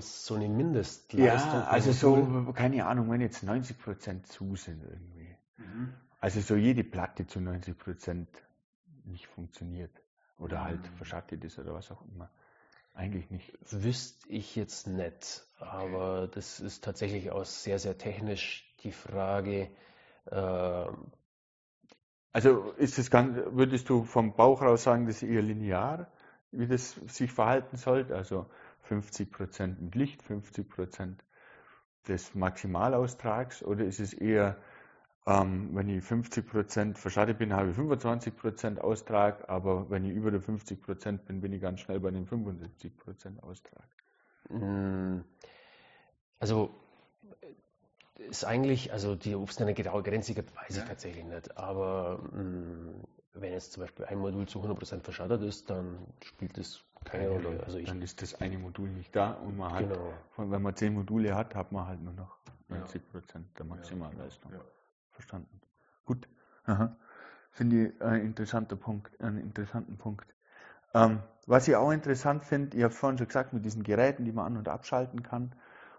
So 0.00 0.34
eine 0.36 0.48
Mindestleistung. 0.48 1.24
Ja, 1.24 1.64
also 1.64 1.92
so, 1.92 2.52
keine 2.54 2.86
Ahnung, 2.86 3.10
wenn 3.10 3.20
jetzt 3.20 3.42
90 3.42 3.78
Prozent 3.78 4.26
zu 4.26 4.54
sind 4.54 4.82
irgendwie. 4.82 5.36
Mhm. 5.56 5.94
Also 6.20 6.40
so 6.40 6.54
jede 6.54 6.84
Platte 6.84 7.26
zu 7.26 7.40
90 7.40 7.76
Prozent 7.76 8.28
nicht 9.04 9.26
funktioniert. 9.26 9.90
Oder 10.38 10.62
halt 10.62 10.80
mhm. 10.82 10.96
verschattet 10.96 11.44
ist 11.44 11.58
oder 11.58 11.74
was 11.74 11.90
auch 11.90 12.02
immer. 12.12 12.30
Eigentlich 12.94 13.30
nicht. 13.30 13.52
Wüsste 13.70 14.28
ich 14.28 14.56
jetzt 14.56 14.86
nicht. 14.86 15.44
Aber 15.58 16.28
das 16.28 16.60
ist 16.60 16.84
tatsächlich 16.84 17.30
auch 17.30 17.44
sehr, 17.44 17.78
sehr 17.78 17.98
technisch 17.98 18.72
die 18.82 18.92
Frage. 18.92 19.68
Äh, 20.26 20.86
also 22.32 22.72
ist 22.78 22.98
das 22.98 23.10
ganz, 23.10 23.36
würdest 23.50 23.88
du 23.88 24.04
vom 24.04 24.34
Bauch 24.34 24.62
raus 24.62 24.84
sagen, 24.84 25.06
das 25.06 25.16
ist 25.16 25.28
eher 25.28 25.42
linear, 25.42 26.10
wie 26.52 26.66
das 26.66 26.92
sich 27.08 27.32
verhalten 27.32 27.76
sollte? 27.76 28.14
Also 28.14 28.46
50 28.82 29.30
Prozent 29.30 29.80
mit 29.80 29.94
Licht, 29.94 30.22
50 30.22 30.68
Prozent 30.68 31.24
des 32.08 32.34
Maximalaustrags 32.34 33.62
oder 33.62 33.84
ist 33.84 34.00
es 34.00 34.12
eher, 34.12 34.56
ähm, 35.26 35.70
wenn 35.74 35.88
ich 35.88 36.02
50 36.02 36.46
Prozent 36.46 36.98
verschattet 36.98 37.38
bin, 37.38 37.52
habe 37.52 37.70
ich 37.70 37.76
25 37.76 38.36
Prozent 38.36 38.80
Austrag, 38.80 39.48
aber 39.48 39.90
wenn 39.90 40.04
ich 40.04 40.12
über 40.12 40.30
der 40.30 40.40
50 40.40 40.80
Prozent 40.80 41.24
bin, 41.26 41.40
bin 41.40 41.52
ich 41.52 41.60
ganz 41.60 41.80
schnell 41.80 42.00
bei 42.00 42.10
dem 42.10 42.26
75 42.26 42.96
Prozent 42.96 43.42
Austrag? 43.42 43.88
Hm. 44.48 45.24
Also 46.38 46.74
ist 48.16 48.44
eigentlich, 48.44 48.92
also 48.92 49.14
die, 49.14 49.34
ob 49.34 49.50
es 49.50 49.60
eine 49.60 49.74
genaue 49.74 50.02
Grenze 50.02 50.34
gibt, 50.34 50.54
weiß 50.54 50.76
ja. 50.76 50.82
ich 50.82 50.88
tatsächlich 50.88 51.24
nicht. 51.24 51.56
Aber 51.56 52.20
mh, 52.32 52.40
hm, 52.40 53.04
wenn 53.34 53.52
jetzt 53.52 53.72
zum 53.72 53.82
Beispiel 53.82 54.04
ein 54.06 54.18
Modul 54.18 54.46
zu 54.46 54.60
100% 54.60 55.02
verschattert 55.02 55.42
ist, 55.42 55.70
dann 55.70 55.98
spielt 56.22 56.58
das 56.58 56.84
keine 57.04 57.24
ja, 57.24 57.30
Rolle. 57.30 57.62
Also 57.64 57.80
dann 57.80 58.02
ist 58.02 58.20
das 58.22 58.40
eine 58.40 58.58
Modul 58.58 58.88
nicht 58.90 59.14
da 59.14 59.32
und 59.32 59.56
man 59.56 59.72
hat, 59.72 59.88
genau. 59.88 60.12
wenn 60.36 60.62
man 60.62 60.74
zehn 60.74 60.94
Module 60.94 61.34
hat, 61.34 61.54
hat 61.54 61.72
man 61.72 61.86
halt 61.86 62.02
nur 62.02 62.12
noch 62.12 62.36
90 62.68 63.10
Prozent 63.10 63.58
der 63.58 63.66
Maximalleistung. 63.66 64.52
Ja. 64.52 64.60
Verstanden. 65.10 65.60
Gut. 66.04 66.28
Aha. 66.64 66.96
Finde 67.52 67.88
ich 67.88 68.02
ein 68.02 68.22
interessanter 68.22 68.76
Punkt, 68.76 69.20
einen 69.20 69.38
interessanten 69.38 69.96
Punkt. 69.96 70.32
Ähm, 70.94 71.20
was 71.46 71.66
ich 71.68 71.76
auch 71.76 71.90
interessant 71.90 72.44
finde, 72.44 72.76
ich 72.76 72.82
habe 72.82 72.92
vorhin 72.92 73.18
schon 73.18 73.26
gesagt, 73.26 73.52
mit 73.52 73.64
diesen 73.64 73.82
Geräten, 73.82 74.24
die 74.24 74.32
man 74.32 74.46
an- 74.46 74.56
und 74.56 74.68
abschalten 74.68 75.22
kann 75.22 75.54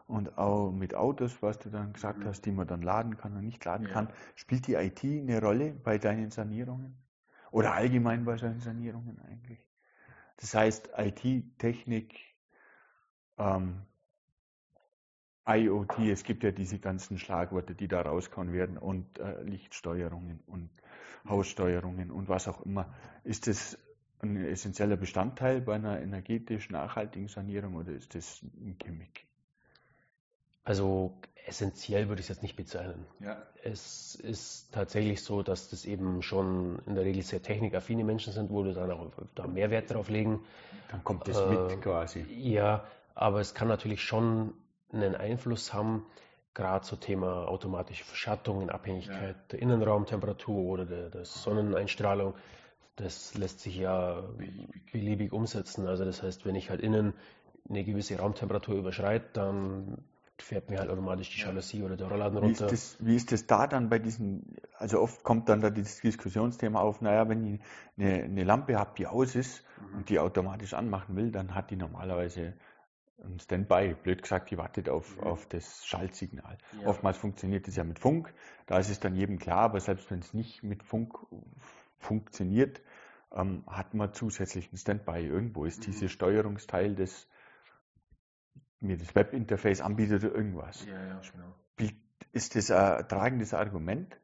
und 0.08 0.38
auch 0.38 0.72
mit 0.72 0.96
Autos, 0.96 1.42
was 1.42 1.60
du 1.60 1.70
dann 1.70 1.94
gesagt 1.94 2.20
mhm. 2.20 2.26
hast, 2.26 2.46
die 2.46 2.52
man 2.52 2.68
dann 2.68 2.82
laden 2.82 3.18
kann 3.18 3.36
und 3.36 3.46
nicht 3.46 3.64
laden 3.66 3.88
ja. 3.88 3.94
kann, 3.94 4.10
spielt 4.36 4.68
die 4.68 4.76
IT 4.76 5.04
eine 5.04 5.42
Rolle 5.42 5.72
bei 5.72 5.98
deinen 5.98 6.32
Sanierungen? 6.32 6.96
Oder 7.52 7.74
allgemein 7.74 8.26
bei 8.26 8.36
deinen 8.36 8.62
Sanierungen 8.62 9.20
eigentlich? 9.20 9.60
Das 10.38 10.56
heißt, 10.56 10.92
IT, 10.98 11.60
Technik, 11.60 12.18
ähm, 13.38 13.82
IoT, 15.48 16.00
es 16.00 16.24
gibt 16.24 16.44
ja 16.44 16.52
diese 16.52 16.80
ganzen 16.80 17.18
Schlagworte, 17.18 17.76
die 17.76 17.88
da 17.88 18.02
rauskommen 18.02 18.54
werden 18.54 18.78
und 18.78 19.20
äh, 19.20 19.44
Lichtsteuerungen 19.44 20.40
und 20.48 20.70
Haussteuerungen 21.28 22.10
und 22.10 22.30
was 22.30 22.48
auch 22.48 22.62
immer. 22.66 22.94
Ist 23.24 23.48
das 23.48 23.78
ein 24.20 24.38
essentieller 24.38 24.98
Bestandteil 24.98 25.62
bei 25.62 25.76
einer 25.76 26.00
energetisch 26.00 26.70
nachhaltigen 26.70 27.28
Sanierung 27.28 27.76
oder 27.76 27.92
ist 27.92 28.16
das 28.16 28.42
ein 28.44 28.78
Gimmick? 28.78 29.31
Also 30.64 31.14
essentiell 31.46 32.08
würde 32.08 32.20
ich 32.20 32.26
es 32.26 32.30
jetzt 32.30 32.44
nicht 32.44 32.56
bezeichnen. 32.56 33.06
Ja. 33.20 33.42
Es 33.64 34.16
ist 34.16 34.74
tatsächlich 34.74 35.24
so, 35.24 35.44
dass 35.44 35.70
das 35.70 35.86
eben 35.86 36.22
schon 36.22 36.80
in 36.86 36.96
der 36.96 37.04
Regel 37.04 37.24
sehr 37.24 37.42
technikaffine 37.42 38.04
Menschen 38.04 38.34
sind, 38.34 38.50
wo 38.50 38.64
du 38.64 38.74
dann 38.74 38.92
auch 38.92 39.12
da 39.36 39.48
mehr 39.48 39.72
Wert 39.72 39.92
drauf 39.92 40.10
legen. 40.10 40.42
Dann 40.90 41.04
kommt 41.04 41.28
das 41.28 41.40
äh, 41.40 41.48
mit 41.48 41.82
quasi. 41.82 42.26
Ja, 42.30 42.86
aber 43.16 43.40
es 43.40 43.54
kann 43.54 43.68
natürlich 43.68 44.04
schon 44.04 44.54
einen 44.92 45.16
Einfluss 45.16 45.74
haben, 45.74 46.06
gerade 46.54 46.86
zum 46.86 47.00
Thema 47.00 47.48
automatische 47.48 48.04
Verschattung 48.04 48.62
in 48.62 48.70
Abhängigkeit 48.70 49.36
ja. 49.36 49.44
der 49.52 49.60
Innenraumtemperatur 49.60 50.64
oder 50.64 50.86
der, 50.86 51.10
der, 51.10 51.26
Sonneneinstrahlung. 51.26 52.36
Das 52.98 53.36
lässt 53.36 53.62
sich 53.62 53.78
ja 53.78 54.22
beliebig. 54.38 54.92
beliebig 54.92 55.34
umsetzen. 55.34 55.88
Also 55.88 56.04
das 56.06 56.22
heißt, 56.22 56.46
wenn 56.46 56.56
ich 56.56 56.70
halt 56.70 56.82
innen 56.82 57.14
eine 57.70 57.84
gewisse 57.84 58.18
Raumtemperatur 58.18 58.76
überschreite, 58.76 59.30
dann 59.34 60.04
fährt 60.42 60.70
mir 60.70 60.80
halt 60.80 60.90
automatisch 60.90 61.30
die 61.30 61.42
Jalousie 61.42 61.84
oder 61.84 61.98
der 61.98 62.08
Rollladen 62.08 62.38
runter. 62.38 62.70
Wie 62.70 62.74
ist, 62.74 62.98
das, 63.00 63.06
wie 63.06 63.16
ist 63.16 63.32
das 63.32 63.48
da 63.48 63.68
dann 63.68 63.90
bei 63.90 64.00
diesen, 64.00 64.58
also 64.78 65.00
oft 65.00 65.24
kommt 65.24 65.50
dann 65.50 65.62
da 65.62 65.70
das 65.70 66.02
Diskussionsthema 66.02 66.80
auf, 66.80 67.02
naja, 67.02 67.28
wenn 67.30 67.56
ich 67.56 67.62
eine, 67.98 68.24
eine 68.24 68.44
Lampe 68.44 68.78
habe, 68.78 68.92
die 68.98 69.08
aus 69.08 69.36
ist 69.36 69.64
mhm. 69.80 69.98
und 69.98 70.10
die 70.10 70.20
automatisch 70.20 70.74
anmachen 70.74 71.16
will, 71.16 71.32
dann 71.32 71.56
hat 71.56 71.72
die 71.72 71.76
normalerweise 71.76 72.54
ein 73.24 73.40
Standby, 73.40 73.96
blöd 74.02 74.24
gesagt, 74.24 74.52
die 74.52 74.58
wartet 74.58 74.90
auf, 74.90 75.18
mhm. 75.18 75.24
auf 75.24 75.46
das 75.48 75.86
Schaltsignal. 75.86 76.58
Ja. 76.82 76.88
Oftmals 76.88 77.18
funktioniert 77.18 77.68
das 77.68 77.76
ja 77.76 77.84
mit 77.84 78.00
Funk, 78.00 78.34
da 78.66 78.80
ist 78.80 78.90
es 78.90 79.00
dann 79.00 79.16
jedem 79.16 79.38
klar, 79.38 79.60
aber 79.60 79.80
selbst 79.80 80.10
wenn 80.12 80.20
es 80.20 80.34
nicht 80.34 80.64
mit 80.64 80.84
Funk 80.84 81.18
funktioniert, 82.00 82.82
ähm, 83.34 83.64
hat 83.68 83.94
man 83.94 84.14
zusätzlichen 84.14 84.78
Standby. 84.78 85.26
Irgendwo 85.26 85.66
ist 85.66 85.80
mhm. 85.80 85.92
dieses 85.92 86.12
Steuerungsteil, 86.12 86.96
das 86.96 87.28
mir 88.82 88.98
das 88.98 89.16
Webinterface 89.16 89.82
anbietet 89.82 90.24
oder 90.24 90.36
irgendwas. 90.36 90.86
Ja, 90.86 91.04
ja, 91.04 91.22
genau. 91.32 91.54
Ist 92.34 92.56
das 92.56 92.72
ein 92.72 93.08
tragendes 93.10 93.54
Argument 93.54 94.16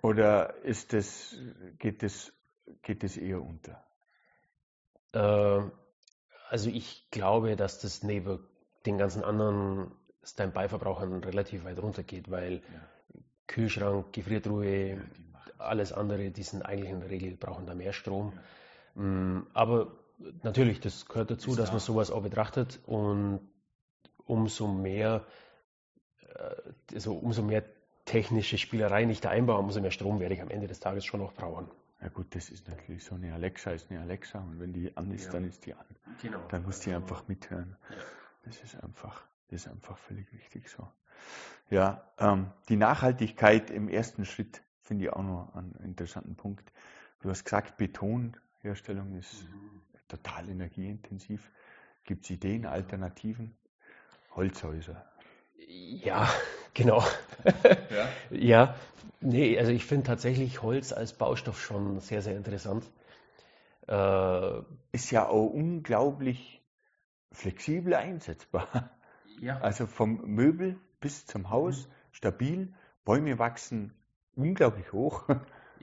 oder 0.00 0.54
ist 0.62 0.92
das, 0.92 1.36
geht, 1.78 2.02
das, 2.02 2.32
geht 2.82 3.02
das 3.02 3.16
eher 3.16 3.42
unter? 3.42 3.84
Äh, 5.12 5.70
also 6.48 6.70
ich 6.70 7.08
glaube, 7.10 7.56
dass 7.56 7.80
das 7.80 8.02
neben 8.02 8.38
den 8.86 8.98
ganzen 8.98 9.24
anderen 9.24 9.90
Standby-Verbrauchern 10.22 11.24
relativ 11.24 11.64
weit 11.64 11.78
runtergeht, 11.78 12.30
weil 12.30 12.54
ja. 12.54 13.22
Kühlschrank, 13.46 14.12
Gefriertruhe, 14.12 14.90
ja, 14.90 14.96
alles 15.58 15.92
andere, 15.92 16.30
die 16.30 16.42
sind 16.42 16.64
eigentlich 16.64 16.90
in 16.90 17.00
der 17.00 17.10
Regel, 17.10 17.36
brauchen 17.36 17.66
da 17.66 17.74
mehr 17.74 17.92
Strom. 17.92 18.32
Ja. 18.94 19.02
Mm, 19.02 19.46
aber 19.52 19.92
natürlich, 20.42 20.80
das 20.80 21.06
gehört 21.06 21.30
dazu, 21.30 21.50
Ist 21.50 21.58
dass 21.58 21.66
klar. 21.66 21.74
man 21.74 21.80
sowas 21.80 22.10
auch 22.10 22.22
betrachtet 22.22 22.80
und 22.86 23.40
umso 24.26 24.68
mehr, 24.68 25.24
äh, 26.34 26.94
also 26.94 27.14
umso 27.16 27.42
mehr 27.42 27.64
technische 28.04 28.58
Spielerei 28.58 29.04
nicht 29.04 29.26
einbauen, 29.26 29.64
umso 29.64 29.80
mehr 29.80 29.90
Strom 29.90 30.20
werde 30.20 30.34
ich 30.34 30.42
am 30.42 30.50
Ende 30.50 30.66
des 30.66 30.80
Tages 30.80 31.04
schon 31.04 31.20
noch 31.20 31.32
brauchen. 31.32 31.68
Ja 32.00 32.08
gut, 32.08 32.34
das 32.34 32.50
ist 32.50 32.68
natürlich 32.68 33.02
so, 33.02 33.14
eine 33.14 33.32
Alexa 33.32 33.70
ist 33.70 33.90
eine 33.90 34.00
Alexa 34.00 34.38
und 34.38 34.60
wenn 34.60 34.72
die 34.72 34.94
an 34.96 35.10
ist, 35.10 35.26
ja. 35.26 35.32
dann 35.32 35.44
ist 35.44 35.64
die 35.64 35.74
an. 35.74 35.86
Genau. 36.20 36.40
Dann 36.48 36.64
muss 36.64 36.80
die 36.80 36.92
einfach 36.92 37.26
mithören. 37.28 37.76
Ja. 37.88 37.96
Das 38.44 38.60
ist 38.62 38.82
einfach, 38.82 39.22
das 39.48 39.62
ist 39.64 39.68
einfach 39.68 39.96
völlig 39.96 40.30
richtig 40.32 40.68
so. 40.68 40.86
Ja, 41.70 42.06
ähm, 42.18 42.50
die 42.68 42.76
Nachhaltigkeit 42.76 43.70
im 43.70 43.88
ersten 43.88 44.26
Schritt 44.26 44.62
finde 44.82 45.04
ich 45.04 45.12
auch 45.12 45.22
noch 45.22 45.54
einen 45.54 45.74
interessanten 45.82 46.36
Punkt. 46.36 46.70
Du 47.20 47.30
hast 47.30 47.44
gesagt, 47.44 47.78
Betonherstellung 47.78 49.16
ist 49.16 49.44
mhm. 49.44 49.80
Total 50.16 50.48
energieintensiv. 50.48 51.50
Gibt 52.04 52.24
es 52.24 52.30
Ideen, 52.30 52.66
Alternativen? 52.66 53.56
Holzhäuser. 54.34 55.04
Ja, 55.56 56.28
genau. 56.74 57.02
Ja, 57.90 58.08
ja 58.30 58.74
nee, 59.20 59.58
also 59.58 59.72
ich 59.72 59.84
finde 59.84 60.06
tatsächlich 60.06 60.62
Holz 60.62 60.92
als 60.92 61.12
Baustoff 61.14 61.60
schon 61.60 62.00
sehr, 62.00 62.22
sehr 62.22 62.36
interessant. 62.36 62.84
Äh, 63.88 64.60
ist 64.92 65.10
ja 65.10 65.26
auch 65.26 65.46
unglaublich 65.46 66.62
flexibel 67.32 67.94
einsetzbar. 67.94 68.90
Ja. 69.40 69.58
Also 69.60 69.86
vom 69.86 70.22
Möbel 70.26 70.78
bis 71.00 71.26
zum 71.26 71.50
Haus 71.50 71.88
mhm. 71.88 71.92
stabil. 72.12 72.74
Bäume 73.04 73.38
wachsen 73.38 73.92
unglaublich 74.36 74.92
hoch. 74.92 75.28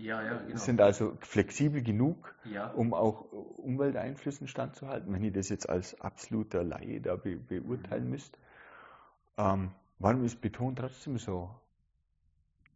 Ja, 0.02 0.24
ja, 0.24 0.38
genau. 0.40 0.58
Sind 0.58 0.82
also 0.82 1.16
flexibel 1.20 1.84
genug, 1.84 2.34
ja. 2.44 2.72
um 2.72 2.94
auch 2.94 3.32
Umwelteinflüssen 3.58 4.48
standzuhalten, 4.48 5.14
wenn 5.14 5.24
ich 5.24 5.34
das 5.34 5.50
jetzt 5.50 5.70
als 5.70 6.00
absoluter 6.02 6.64
Laie 6.64 7.02
da 7.02 7.16
be 7.16 7.36
beurteilen 7.36 8.06
mhm. 8.06 8.10
müsste. 8.10 8.40
Ähm, 9.38 9.72
warum 10.00 10.26
ist 10.26 10.42
Beton 10.42 10.76
trotzdem 10.76 11.20
so 11.20 11.52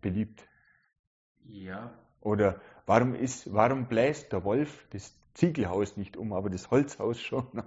beliebt? 0.02 0.48
Ja. 1.46 1.92
Oder 2.22 2.62
warum 2.86 3.16
ist, 3.16 3.52
warum 3.52 3.88
bläst 3.88 4.32
der 4.32 4.44
Wolf 4.44 4.86
das 4.92 5.16
Ziegelhaus 5.34 5.98
nicht 5.98 6.18
um, 6.18 6.32
aber 6.32 6.52
das 6.52 6.70
Holzhaus 6.70 7.20
schon 7.20 7.48
noch? 7.54 7.66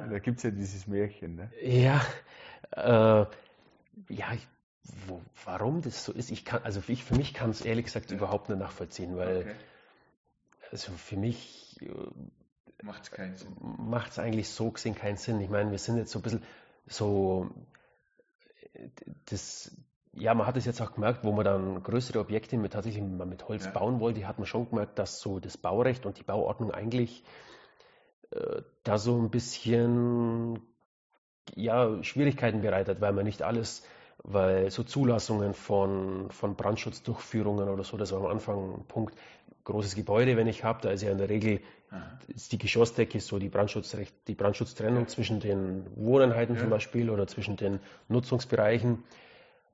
Äh, 0.00 0.10
da 0.10 0.18
gibt 0.18 0.38
es 0.38 0.42
ja 0.42 0.50
dieses 0.50 0.86
Märchen. 0.86 1.36
Ne? 1.36 1.50
Ja, 1.62 2.02
äh, 2.72 3.26
ja, 4.08 4.32
ich, 4.34 4.46
wo, 5.06 5.22
warum 5.44 5.82
das 5.82 6.04
so 6.04 6.12
ist, 6.12 6.30
ich 6.30 6.44
kann, 6.44 6.62
also 6.62 6.82
ich, 6.88 7.04
für 7.04 7.14
mich 7.14 7.34
kann 7.34 7.50
es 7.50 7.62
ehrlich 7.62 7.86
gesagt 7.86 8.10
ja. 8.10 8.16
überhaupt 8.16 8.48
nicht 8.48 8.58
nachvollziehen, 8.58 9.16
weil 9.16 9.40
okay. 9.40 9.54
also 10.70 10.92
für 10.92 11.16
mich 11.16 11.78
äh, 11.80 12.84
macht 12.84 13.04
es 13.04 13.10
keinen 13.10 13.36
Sinn. 13.36 13.56
Macht 13.78 14.12
es 14.12 14.18
eigentlich 14.18 14.48
so 14.48 14.70
gesehen 14.70 14.94
keinen 14.94 15.16
Sinn. 15.16 15.40
Ich 15.40 15.50
meine, 15.50 15.70
wir 15.70 15.78
sind 15.78 15.96
jetzt 15.96 16.12
so 16.12 16.18
ein 16.18 16.22
bisschen 16.22 16.42
so 16.86 17.50
das, 19.26 19.76
ja, 20.12 20.34
man 20.34 20.46
hat 20.46 20.56
es 20.56 20.64
jetzt 20.64 20.80
auch 20.80 20.92
gemerkt, 20.92 21.24
wo 21.24 21.32
man 21.32 21.44
dann 21.44 21.82
größere 21.82 22.20
Objekte 22.20 22.56
mit 22.56 22.72
tatsächlich 22.72 23.02
mit 23.02 23.48
Holz 23.48 23.64
ja. 23.64 23.70
bauen 23.70 24.00
wollte, 24.00 24.26
hat 24.26 24.38
man 24.38 24.46
schon 24.46 24.68
gemerkt, 24.68 24.98
dass 24.98 25.20
so 25.20 25.40
das 25.40 25.56
Baurecht 25.56 26.06
und 26.06 26.18
die 26.18 26.22
Bauordnung 26.22 26.70
eigentlich 26.70 27.24
äh, 28.30 28.62
da 28.82 28.98
so 28.98 29.18
ein 29.20 29.30
bisschen 29.30 30.60
ja, 31.54 32.02
Schwierigkeiten 32.02 32.62
bereitet, 32.62 33.00
weil 33.00 33.12
man 33.12 33.24
nicht 33.24 33.42
alles, 33.42 33.84
weil 34.22 34.70
so 34.70 34.82
Zulassungen 34.82 35.54
von, 35.54 36.30
von 36.30 36.54
Brandschutzdurchführungen 36.54 37.68
oder 37.68 37.84
so, 37.84 37.96
das 37.96 38.12
war 38.12 38.20
am 38.20 38.26
Anfang 38.26 38.74
ein 38.74 38.84
Punkt, 38.86 39.14
großes 39.64 39.94
Gebäude, 39.94 40.36
wenn 40.36 40.46
ich 40.46 40.62
habe, 40.62 40.80
da 40.82 40.90
ist 40.90 41.02
ja 41.02 41.10
in 41.10 41.18
der 41.18 41.28
Regel 41.28 41.60
ist 42.28 42.52
die 42.52 42.58
Geschossdecke 42.58 43.20
so 43.20 43.38
die, 43.38 43.48
Brandschutzrecht, 43.48 44.14
die 44.26 44.34
Brandschutztrennung 44.34 45.08
zwischen 45.08 45.40
den 45.40 45.86
Wohneinheiten 45.94 46.56
ja. 46.56 46.60
zum 46.60 46.70
Beispiel 46.70 47.10
oder 47.10 47.26
zwischen 47.26 47.56
den 47.56 47.80
Nutzungsbereichen. 48.08 49.04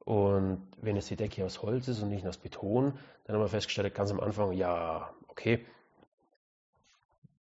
Und 0.04 0.66
wenn 0.80 0.96
jetzt 0.96 1.10
die 1.10 1.16
Decke 1.16 1.44
aus 1.44 1.62
Holz 1.62 1.88
ist 1.88 2.02
und 2.02 2.08
nicht 2.08 2.26
aus 2.26 2.36
Beton, 2.36 2.94
dann 3.24 3.36
haben 3.36 3.42
wir 3.42 3.48
festgestellt, 3.48 3.94
ganz 3.94 4.10
am 4.10 4.20
Anfang, 4.20 4.52
ja, 4.52 5.10
okay, 5.28 5.64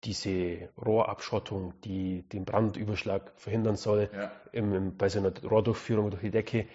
diese 0.05 0.69
Rohrabschottung, 0.85 1.75
die 1.85 2.23
den 2.23 2.45
Brandüberschlag 2.45 3.33
verhindern 3.37 3.77
soll, 3.77 4.11
ja. 4.13 4.33
im, 4.53 4.97
bei 4.97 5.09
so 5.09 5.21
einer 5.21 5.33
Rohrdurchführung 5.43 6.11
durch 6.11 6.23
die 6.23 6.31
Decke, 6.31 6.67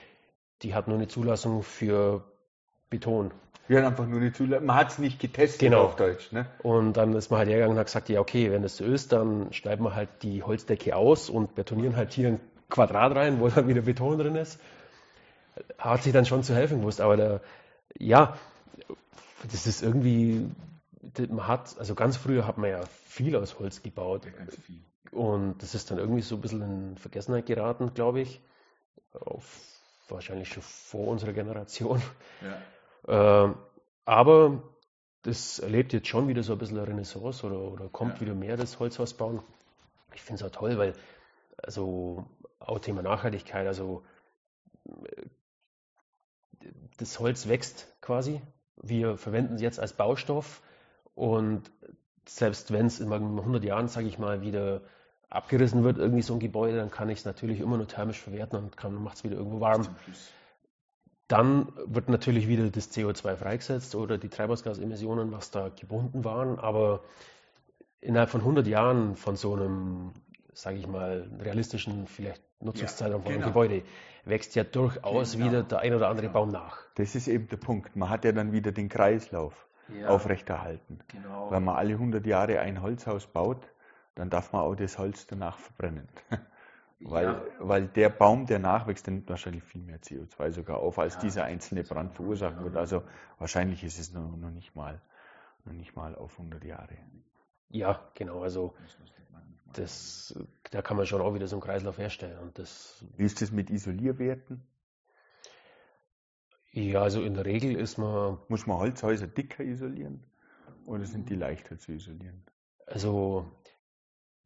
die 0.62 0.74
hat 0.74 0.88
nur 0.88 0.98
eine 0.98 1.08
Zulassung 1.08 1.64
für 1.64 2.24
Beton. 2.90 3.32
Wir 3.68 3.80
haben 3.80 3.88
einfach 3.88 4.08
nur 4.08 4.22
die 4.22 4.32
Zulassung. 4.32 4.66
Man 4.66 4.78
hat 4.78 4.92
es 4.92 4.98
nicht 4.98 5.20
getestet 5.20 5.60
genau. 5.60 5.84
auf 5.84 5.98
Deutsch. 5.98 6.32
Ne? 6.32 6.46
Und 6.64 6.94
dann 6.94 7.14
ist 7.14 7.30
man 7.30 7.40
halt 7.40 7.50
hergegangen 7.50 7.76
und 7.76 7.80
hat 7.80 7.88
gesagt, 7.88 8.08
ja 8.10 8.22
okay, 8.22 8.52
wenn 8.52 8.62
das 8.62 8.78
so 8.78 8.86
ist, 8.86 9.12
dann 9.12 9.52
schneiden 9.52 9.84
wir 9.84 9.94
halt 9.94 10.10
die 10.22 10.44
Holzdecke 10.44 10.96
aus 10.96 11.30
und 11.30 11.54
betonieren 11.56 11.98
halt 11.98 12.14
hier 12.14 12.30
ein 12.30 12.40
Quadrat 12.70 13.16
rein, 13.16 13.40
wo 13.40 13.50
dann 13.50 13.68
wieder 13.68 13.82
Beton 13.82 14.18
drin 14.18 14.36
ist. 14.36 14.60
Hat 15.78 16.04
sich 16.04 16.14
dann 16.14 16.26
schon 16.26 16.44
zu 16.44 16.56
helfen 16.56 16.80
gewusst, 16.80 17.02
aber 17.02 17.18
der, 17.18 17.42
ja, 17.98 18.38
das 19.52 19.68
ist 19.68 19.84
irgendwie, 19.84 20.50
man 21.30 21.48
hat, 21.48 21.78
also 21.78 21.96
ganz 21.96 22.18
früher 22.18 22.48
hat 22.48 22.58
man 22.58 22.70
ja 22.70 22.86
viel 22.86 23.36
aus 23.36 23.60
Holz 23.60 23.84
gebaut. 23.84 24.26
Ja. 24.26 24.32
Und 25.12 25.62
das 25.62 25.76
ist 25.76 25.90
dann 25.92 25.98
irgendwie 25.98 26.22
so 26.22 26.36
ein 26.36 26.42
bisschen 26.42 26.62
in 26.62 26.98
Vergessenheit 26.98 27.46
geraten, 27.46 27.94
glaube 27.94 28.22
ich. 28.22 28.42
Auf, 29.12 29.46
wahrscheinlich 30.10 30.50
schon 30.50 30.64
vor 30.64 31.08
unserer 31.08 31.34
Generation. 31.34 32.02
Ja. 33.06 33.46
Äh, 33.48 33.54
aber 34.06 34.64
das 35.24 35.60
erlebt 35.60 35.94
jetzt 35.94 36.08
schon 36.08 36.28
wieder 36.28 36.44
so 36.44 36.54
ein 36.54 36.60
bisschen 36.60 36.78
eine 36.78 36.88
Renaissance 36.88 37.46
oder, 37.46 37.60
oder 37.60 37.90
kommt 37.90 38.16
ja. 38.16 38.22
wieder 38.22 38.34
mehr 38.34 38.58
das 38.58 38.80
Holzhaus 38.80 39.14
bauen. 39.14 39.42
Ich 40.14 40.22
finde 40.22 40.44
es 40.44 40.50
auch 40.50 40.56
toll, 40.56 40.78
weil 40.78 40.94
also 41.58 42.26
auch 42.60 42.80
Thema 42.80 43.02
Nachhaltigkeit, 43.02 43.68
also 43.68 44.04
das 46.98 47.20
Holz 47.20 47.48
wächst 47.48 47.88
quasi. 48.02 48.42
Wir 48.76 49.18
verwenden 49.18 49.56
es 49.56 49.62
jetzt 49.62 49.80
als 49.80 49.94
Baustoff 49.94 50.62
und 51.18 51.72
selbst 52.28 52.72
wenn 52.72 52.86
es 52.86 53.00
in 53.00 53.12
100 53.12 53.64
Jahren, 53.64 53.88
sage 53.88 54.06
ich 54.06 54.20
mal, 54.20 54.42
wieder 54.42 54.82
abgerissen 55.32 55.84
wird, 55.84 55.98
irgendwie 55.98 56.22
so 56.22 56.34
ein 56.34 56.40
Gebäude, 56.40 56.78
dann 56.78 56.92
kann 56.92 57.10
ich 57.10 57.20
es 57.20 57.26
natürlich 57.26 57.60
immer 57.60 57.76
nur 57.76 57.88
thermisch 57.88 58.22
verwerten 58.22 58.58
und 58.60 59.04
macht 59.04 59.18
es 59.18 59.24
wieder 59.24 59.36
irgendwo 59.36 59.60
warm. 59.60 59.88
Dann 61.28 61.70
wird 61.88 62.08
natürlich 62.08 62.48
wieder 62.48 62.70
das 62.70 62.96
CO2 62.96 63.36
freigesetzt 63.36 63.96
oder 63.96 64.20
die 64.20 64.30
Treibhausgasemissionen, 64.30 65.32
was 65.32 65.50
da 65.50 65.70
gebunden 65.70 66.24
waren. 66.24 66.60
Aber 66.60 67.02
innerhalb 68.00 68.30
von 68.30 68.42
100 68.42 68.68
Jahren 68.68 69.16
von 69.16 69.36
so 69.36 69.56
einem, 69.56 70.12
sage 70.54 70.78
ich 70.78 70.86
mal, 70.86 71.28
realistischen 71.40 72.06
vielleicht 72.06 72.44
Nutzungszeitraum 72.60 73.22
ja, 73.22 73.24
von 73.24 73.32
einem 73.32 73.42
genau. 73.42 73.54
Gebäude 73.54 73.82
wächst 74.24 74.54
ja 74.54 74.64
durchaus 74.64 75.32
genau. 75.32 75.46
wieder 75.48 75.64
der 75.64 75.80
ein 75.80 75.96
oder 75.96 76.10
andere 76.10 76.28
genau. 76.28 76.42
Baum 76.42 76.50
nach. 76.50 76.78
Das 76.94 77.16
ist 77.16 77.28
eben 77.28 77.48
der 77.48 77.58
Punkt. 77.58 77.96
Man 77.96 78.12
hat 78.12 78.24
ja 78.24 78.32
dann 78.34 78.52
wieder 78.52 78.72
den 78.72 78.88
Kreislauf 78.88 79.67
ja. 79.90 80.08
aufrechterhalten. 80.10 81.00
Genau. 81.08 81.52
Wenn 81.52 81.64
man 81.64 81.76
alle 81.76 81.94
100 81.94 82.26
Jahre 82.26 82.60
ein 82.60 82.82
Holzhaus 82.82 83.28
baut, 83.28 83.62
dann 84.16 84.30
darf 84.30 84.52
man 84.52 84.62
auch 84.62 84.76
das 84.76 84.98
Holz 84.98 85.28
danach 85.28 85.60
verbrennen. 85.60 86.08
Weil, 87.00 87.26
ja. 87.26 87.42
weil 87.60 87.88
der 87.90 88.10
Baum, 88.10 88.48
der 88.48 88.58
nachwächst, 88.58 89.06
der 89.06 89.14
nimmt 89.14 89.30
wahrscheinlich 89.30 89.64
viel 89.64 89.84
mehr 89.84 90.00
CO2 90.02 90.50
sogar 90.50 90.80
auf, 90.80 90.98
als 90.98 91.14
ja, 91.14 91.22
dieser 91.22 91.44
einzelne 91.44 91.84
Brand 91.84 92.16
verursachen 92.16 92.64
wird. 92.64 92.76
Also 92.76 93.04
wahrscheinlich 93.38 93.84
ist 93.84 94.00
es 94.00 94.14
noch, 94.14 94.36
noch, 94.36 94.50
nicht 94.50 94.76
mal, 94.76 95.00
noch 95.64 95.74
nicht 95.74 95.96
mal 95.96 96.16
auf 96.16 96.32
100 96.40 96.64
Jahre. 96.64 96.98
Ja, 97.70 98.02
genau. 98.16 98.42
Also 98.42 98.74
das, 99.74 100.40
da 100.72 100.82
kann 100.82 100.98
man 100.98 101.06
schon 101.06 101.22
auch 101.22 101.36
wieder 101.36 101.48
so 101.48 101.58
einen 101.58 101.64
Kreislauf 101.64 102.00
herstellen. 102.00 102.40
Und 102.40 102.58
das, 102.58 103.06
Wie 103.16 103.26
ist 103.26 103.44
das 103.44 103.52
mit 103.52 103.70
Isolierwerten? 103.70 104.66
Ja, 106.78 107.02
also 107.02 107.24
in 107.24 107.34
der 107.34 107.46
Regel 107.46 107.76
ist 107.76 107.98
man. 107.98 108.38
Muss 108.50 108.68
man 108.68 108.78
Holzhäuser 108.78 109.26
dicker 109.26 109.64
isolieren 109.64 110.24
oder 110.86 111.06
sind 111.06 111.28
die 111.30 111.36
leichter 111.36 111.80
zu 111.80 111.94
isolieren? 111.94 112.44
Also 112.86 113.52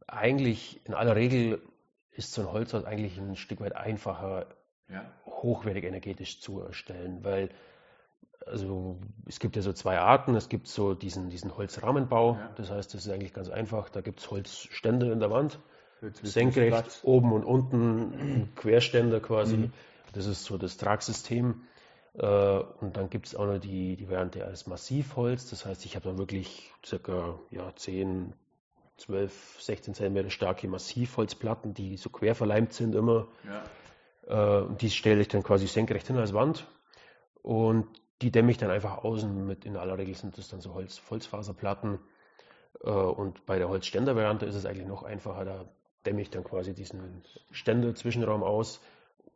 eigentlich 0.08 0.80
in 0.86 0.94
aller 0.94 1.18
Regel 1.18 1.62
ist 2.12 2.32
so 2.32 2.42
ein 2.42 2.52
Holzhaus 2.52 2.86
eigentlich 2.86 3.18
ein 3.18 3.36
Stück 3.36 3.60
weit 3.60 3.76
einfacher, 3.76 4.48
ja. 4.88 5.04
hochwertig 5.26 5.84
energetisch 5.84 6.40
zu 6.40 6.62
erstellen, 6.62 7.22
weil 7.26 7.50
also 8.48 8.98
es 9.28 9.40
gibt 9.40 9.58
ja 9.58 9.62
so 9.62 9.74
zwei 9.74 10.00
Arten. 10.00 10.34
Es 10.36 10.48
gibt 10.48 10.70
so 10.70 10.94
diesen, 10.94 11.30
diesen 11.30 11.58
Holzrahmenbau, 11.58 12.36
ja. 12.36 12.50
das 12.56 12.72
heißt, 12.72 12.94
das 12.94 13.06
ist 13.06 13.12
eigentlich 13.12 13.34
ganz 13.34 13.50
einfach. 13.50 13.90
Da 13.90 14.00
gibt 14.00 14.22
es 14.22 14.32
Holzstände 14.32 15.12
in 15.12 15.20
der 15.20 15.32
Wand, 15.32 15.60
senkrecht, 16.24 17.02
oben 17.04 17.34
und 17.34 17.44
unten 17.44 18.52
Querständer 18.56 19.20
quasi. 19.20 19.58
Mhm. 19.58 19.74
Das 20.14 20.26
ist 20.28 20.46
so 20.46 20.58
das 20.58 20.78
Tragsystem. 20.78 21.68
Äh, 22.14 22.26
und 22.26 22.98
dann 22.98 23.10
gibt 23.10 23.28
es 23.28 23.36
auch 23.36 23.46
noch 23.46 23.60
die, 23.60 23.96
die 23.96 24.10
Variante 24.10 24.46
als 24.46 24.68
Massivholz. 24.68 25.50
Das 25.50 25.66
heißt, 25.66 25.86
ich 25.86 25.96
habe 25.96 26.10
dann 26.10 26.18
wirklich 26.18 26.72
circa 26.86 27.40
ja, 27.50 27.74
10, 27.76 28.34
12, 28.98 29.62
16 29.62 29.94
cm 29.94 30.30
starke 30.30 30.68
Massivholzplatten, 30.68 31.74
die 31.74 31.98
so 31.98 32.10
quer 32.10 32.36
verleimt 32.36 32.74
sind 32.74 32.96
immer. 32.96 33.28
Ja. 33.46 34.62
Äh, 34.62 34.64
und 34.64 34.82
die 34.82 34.90
stelle 34.90 35.22
ich 35.22 35.28
dann 35.28 35.44
quasi 35.44 35.68
senkrecht 35.68 36.08
hin 36.08 36.18
als 36.18 36.34
Wand. 36.34 36.68
Und 37.42 37.88
die 38.22 38.32
dämme 38.32 38.52
ich 38.52 38.58
dann 38.58 38.70
einfach 38.70 39.04
außen 39.04 39.48
mit, 39.48 39.66
in 39.66 39.78
aller 39.78 39.98
Regel 39.98 40.16
sind 40.16 40.38
das 40.38 40.50
dann 40.50 40.62
so 40.62 40.74
Holz, 40.74 41.02
Holzfaserplatten. 41.10 42.00
Äh, 42.84 42.90
und 42.90 43.46
bei 43.46 43.58
der 43.58 43.70
Holzständer-Variante 43.70 44.46
ist 44.46 44.56
es 44.56 44.66
eigentlich 44.66 44.88
noch 44.88 45.04
einfacher. 45.04 45.46
Da 45.46 45.66
dämme 46.06 46.22
ich 46.22 46.30
dann 46.30 46.44
quasi 46.44 46.74
diesen 46.74 47.24
Ständer-Zwischenraum 47.52 48.44
aus. 48.44 48.82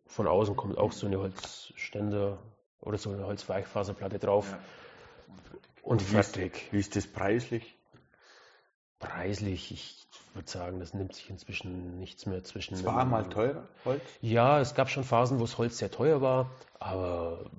Von 0.08 0.28
außen 0.28 0.56
kommt 0.56 0.78
auch 0.78 0.92
so 0.92 1.08
eine 1.08 1.20
Holzständer 1.20 2.38
oder 2.82 2.98
so 2.98 3.12
eine 3.12 3.26
Holzweichfaserplatte 3.26 4.20
drauf. 4.20 4.52
Ja. 4.52 4.60
Und, 5.84 6.02
fertig. 6.02 6.68
Wie 6.72 6.80
ist 6.80 6.96
das 6.96 7.06
preislich? 7.06 7.78
Preislich, 9.00 9.72
ich 9.72 10.08
würde 10.34 10.50
sagen, 10.50 10.80
das 10.80 10.94
nimmt 10.94 11.14
sich 11.14 11.30
inzwischen 11.30 12.00
nichts 12.00 12.26
mehr 12.26 12.44
zwischen. 12.44 12.74
Es 12.74 12.84
war 12.86 13.06
mal 13.06 13.30
teurer, 13.30 13.68
Holz? 13.86 14.02
Ja, 14.22 14.60
es 14.60 14.74
gab 14.74 14.90
schon 14.90 15.04
Phasen, 15.04 15.38
wo 15.38 15.44
das 15.44 15.58
Holz 15.58 15.78
sehr 15.78 15.92
teuer 15.92 16.22
war, 16.22 16.50
aber 16.80 17.52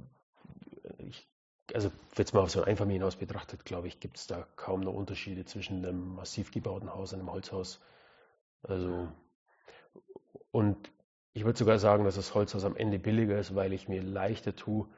ich, 0.99 1.29
also 1.73 1.93
jetzt 2.17 2.35
mal 2.35 2.41
auf 2.41 2.51
so 2.51 2.63
ein 2.63 2.69
Einfamilienhaus 2.69 3.17
betrachtet, 3.17 3.65
glaube 3.65 3.87
ich, 3.87 4.01
gibt 4.01 4.17
es 4.19 4.27
da 4.27 4.47
kaum 4.57 4.81
noch 4.81 4.95
Unterschiede 4.95 5.45
zwischen 5.45 5.85
einem 5.85 6.15
massiv 6.15 6.51
gebauten 6.51 6.93
Haus 6.93 7.13
und 7.13 7.21
einem 7.21 7.31
Holzhaus. 7.31 7.81
Also, 8.63 9.09
und 10.51 10.91
ich 11.33 11.45
würde 11.45 11.59
sogar 11.59 11.79
sagen, 11.79 12.05
dass 12.05 12.17
das 12.17 12.35
Holzhaus 12.35 12.65
am 12.65 12.77
Ende 12.77 12.99
billiger 12.99 13.39
ist, 13.39 13.55
weil 13.55 13.73
ich 13.73 13.89
mir 13.89 14.03
leichter 14.03 14.57
tue, 14.57 14.89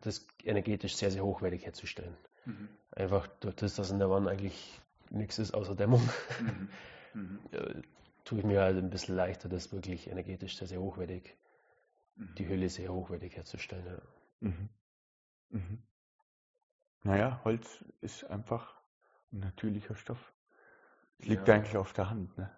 das 0.00 0.26
energetisch 0.44 0.96
sehr, 0.96 1.10
sehr 1.10 1.24
hochwertig 1.24 1.64
herzustellen. 1.64 2.16
Mhm. 2.44 2.68
Einfach 2.92 3.26
durch 3.40 3.56
das, 3.56 3.74
dass 3.74 3.90
in 3.90 3.98
der 3.98 4.10
Wand 4.10 4.28
eigentlich 4.28 4.80
nichts 5.10 5.38
ist 5.38 5.54
außer 5.54 5.74
Dämmung, 5.74 6.08
mhm. 6.40 6.68
Mhm. 7.14 7.38
Tue 8.24 8.40
ich 8.40 8.44
mir 8.44 8.60
halt 8.60 8.76
ein 8.76 8.90
bisschen 8.90 9.16
leichter, 9.16 9.48
das 9.48 9.72
wirklich 9.72 10.10
energetisch 10.10 10.58
sehr, 10.58 10.68
sehr 10.68 10.80
hochwertig, 10.80 11.34
mhm. 12.16 12.34
die 12.36 12.46
Hülle 12.46 12.68
sehr 12.68 12.92
hochwertig 12.92 13.36
herzustellen. 13.36 13.86
Ja. 13.86 14.02
Mhm. 14.40 14.68
Mhm. 15.50 15.82
Naja, 17.04 17.40
Holz 17.44 17.84
ist 18.02 18.24
einfach 18.24 18.74
ein 19.32 19.40
natürlicher 19.40 19.94
Stoff. 19.94 20.32
Es 21.18 21.26
liegt 21.26 21.48
ja. 21.48 21.54
eigentlich 21.54 21.76
auf 21.76 21.92
der 21.94 22.10
Hand. 22.10 22.36
Ne? 22.36 22.50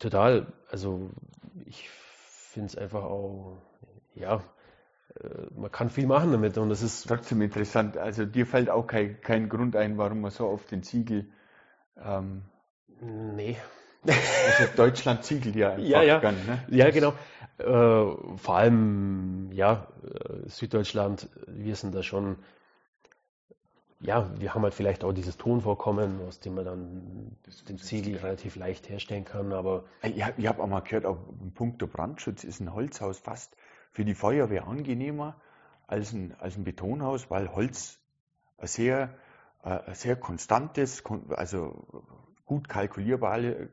Total. 0.00 0.52
Also 0.70 1.10
ich 1.64 1.88
finde 1.88 2.66
es 2.66 2.76
einfach 2.76 3.04
auch, 3.04 3.62
ja, 4.14 4.42
man 5.56 5.70
kann 5.70 5.90
viel 5.90 6.06
machen 6.06 6.32
damit 6.32 6.58
und 6.58 6.68
das 6.68 6.82
ist. 6.82 7.06
Trotzdem 7.06 7.42
interessant. 7.42 7.96
Also 7.96 8.24
dir 8.24 8.46
fällt 8.46 8.70
auch 8.70 8.86
kein, 8.86 9.20
kein 9.20 9.48
Grund 9.48 9.76
ein, 9.76 9.98
warum 9.98 10.20
man 10.20 10.30
so 10.30 10.46
auf 10.46 10.66
den 10.66 10.82
Ziegel. 10.82 11.26
Ähm, 12.02 12.42
nee. 13.00 13.56
Also 14.06 14.72
Deutschland 14.76 15.24
ziegelt 15.24 15.56
ja 15.56 15.70
einfach 15.70 15.84
ja, 15.84 16.02
ja. 16.02 16.18
Gern, 16.18 16.36
ne? 16.46 16.64
Ja, 16.68 16.90
genau. 16.90 17.12
Äh, 17.58 18.36
vor 18.36 18.56
allem, 18.56 19.50
ja, 19.52 19.88
äh, 20.02 20.48
Süddeutschland, 20.48 21.28
wir 21.46 21.74
sind 21.74 21.94
da 21.94 22.02
schon, 22.02 22.36
ja, 24.00 24.30
wir 24.38 24.54
haben 24.54 24.62
halt 24.62 24.74
vielleicht 24.74 25.04
auch 25.04 25.12
dieses 25.12 25.38
Tonvorkommen, 25.38 26.20
aus 26.28 26.38
dem 26.38 26.54
man 26.54 26.64
dann 26.66 27.36
den 27.68 27.78
Ziegel 27.78 28.16
relativ 28.18 28.56
leicht 28.56 28.88
herstellen 28.90 29.24
kann, 29.24 29.52
aber. 29.52 29.84
Ich, 30.02 30.22
habe 30.22 30.62
auch 30.62 30.66
mal 30.66 30.80
gehört, 30.80 31.06
auch 31.06 31.18
im 31.40 31.52
Punkt 31.52 31.78
Brandschutz 31.90 32.44
ist 32.44 32.60
ein 32.60 32.74
Holzhaus 32.74 33.18
fast 33.18 33.56
für 33.96 34.04
die 34.04 34.14
Feuerwehr 34.14 34.68
angenehmer 34.68 35.40
als 35.86 36.12
ein, 36.12 36.34
als 36.38 36.58
ein 36.58 36.64
Betonhaus, 36.64 37.30
weil 37.30 37.54
Holz 37.54 37.98
ein 38.58 38.66
sehr, 38.66 39.14
äh, 39.64 39.94
sehr 39.94 40.16
konstantes, 40.16 41.02
also 41.30 42.12
gut 42.44 42.68
kalkulierbare, 42.68 43.70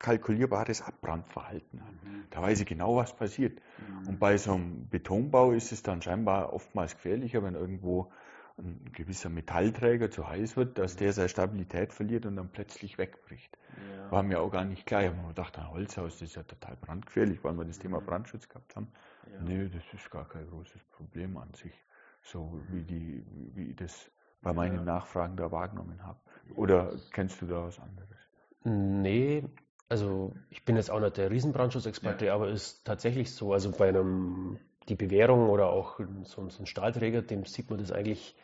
kalkulierbares 0.00 0.82
Abbrandverhalten 0.82 1.80
hat. 1.80 1.92
Mhm. 1.92 2.24
Da 2.30 2.42
weiß 2.42 2.58
ich 2.58 2.66
genau, 2.66 2.96
was 2.96 3.14
passiert. 3.14 3.60
Mhm. 3.78 4.08
Und 4.08 4.18
bei 4.18 4.36
so 4.36 4.54
einem 4.54 4.88
Betonbau 4.88 5.52
ist 5.52 5.70
es 5.70 5.84
dann 5.84 6.02
scheinbar 6.02 6.52
oftmals 6.52 6.96
gefährlicher, 6.96 7.44
wenn 7.44 7.54
irgendwo 7.54 8.10
ein 8.58 8.90
gewisser 8.92 9.28
Metallträger 9.28 10.10
zu 10.10 10.28
heiß 10.28 10.56
wird, 10.56 10.76
dass 10.76 10.96
der 10.96 11.12
seine 11.12 11.28
Stabilität 11.28 11.92
verliert 11.92 12.26
und 12.26 12.34
dann 12.34 12.50
plötzlich 12.50 12.98
wegbricht. 12.98 13.56
Ja. 13.96 14.10
War 14.10 14.24
mir 14.24 14.40
auch 14.40 14.50
gar 14.50 14.64
nicht 14.64 14.86
klar. 14.86 15.02
Ich 15.02 15.08
habe 15.10 15.20
mir 15.20 15.28
gedacht, 15.28 15.56
ein 15.56 15.70
Holzhaus 15.70 16.14
das 16.14 16.22
ist 16.22 16.34
ja 16.34 16.42
total 16.42 16.76
brandgefährlich, 16.80 17.44
weil 17.44 17.56
wir 17.56 17.64
das 17.64 17.78
Thema 17.78 18.00
mhm. 18.00 18.06
Brandschutz 18.06 18.48
gehabt 18.48 18.74
haben. 18.74 18.88
Ja. 19.30 19.40
Nee, 19.40 19.68
das 19.68 19.82
ist 19.94 20.10
gar 20.10 20.28
kein 20.28 20.48
großes 20.48 20.82
Problem 20.96 21.36
an 21.36 21.52
sich. 21.54 21.74
So 22.22 22.60
wie, 22.68 22.82
die, 22.82 23.24
wie 23.54 23.70
ich 23.70 23.76
das 23.76 24.10
bei 24.42 24.52
meinen 24.52 24.78
ja. 24.78 24.84
Nachfragen 24.84 25.36
da 25.36 25.50
wahrgenommen 25.50 26.02
habe. 26.02 26.18
Oder 26.56 26.94
kennst 27.12 27.40
du 27.40 27.46
da 27.46 27.64
was 27.64 27.78
anderes? 27.78 28.08
Nee, 28.64 29.44
also 29.88 30.34
ich 30.50 30.64
bin 30.64 30.76
jetzt 30.76 30.90
auch 30.90 31.00
nicht 31.00 31.16
der 31.16 31.30
Riesenbrandschutzexperte, 31.30 32.26
ja. 32.26 32.34
aber 32.34 32.48
ist 32.48 32.84
tatsächlich 32.84 33.34
so. 33.34 33.52
Also 33.52 33.70
bei 33.72 33.88
einem, 33.88 34.58
die 34.88 34.94
Bewährung 34.94 35.48
oder 35.48 35.66
auch 35.66 35.98
so, 36.24 36.48
so 36.48 36.62
ein 36.62 36.66
Stahlträger, 36.66 37.22
dem 37.22 37.44
sieht 37.44 37.70
man 37.70 37.78
das 37.78 37.92
eigentlich 37.92 38.36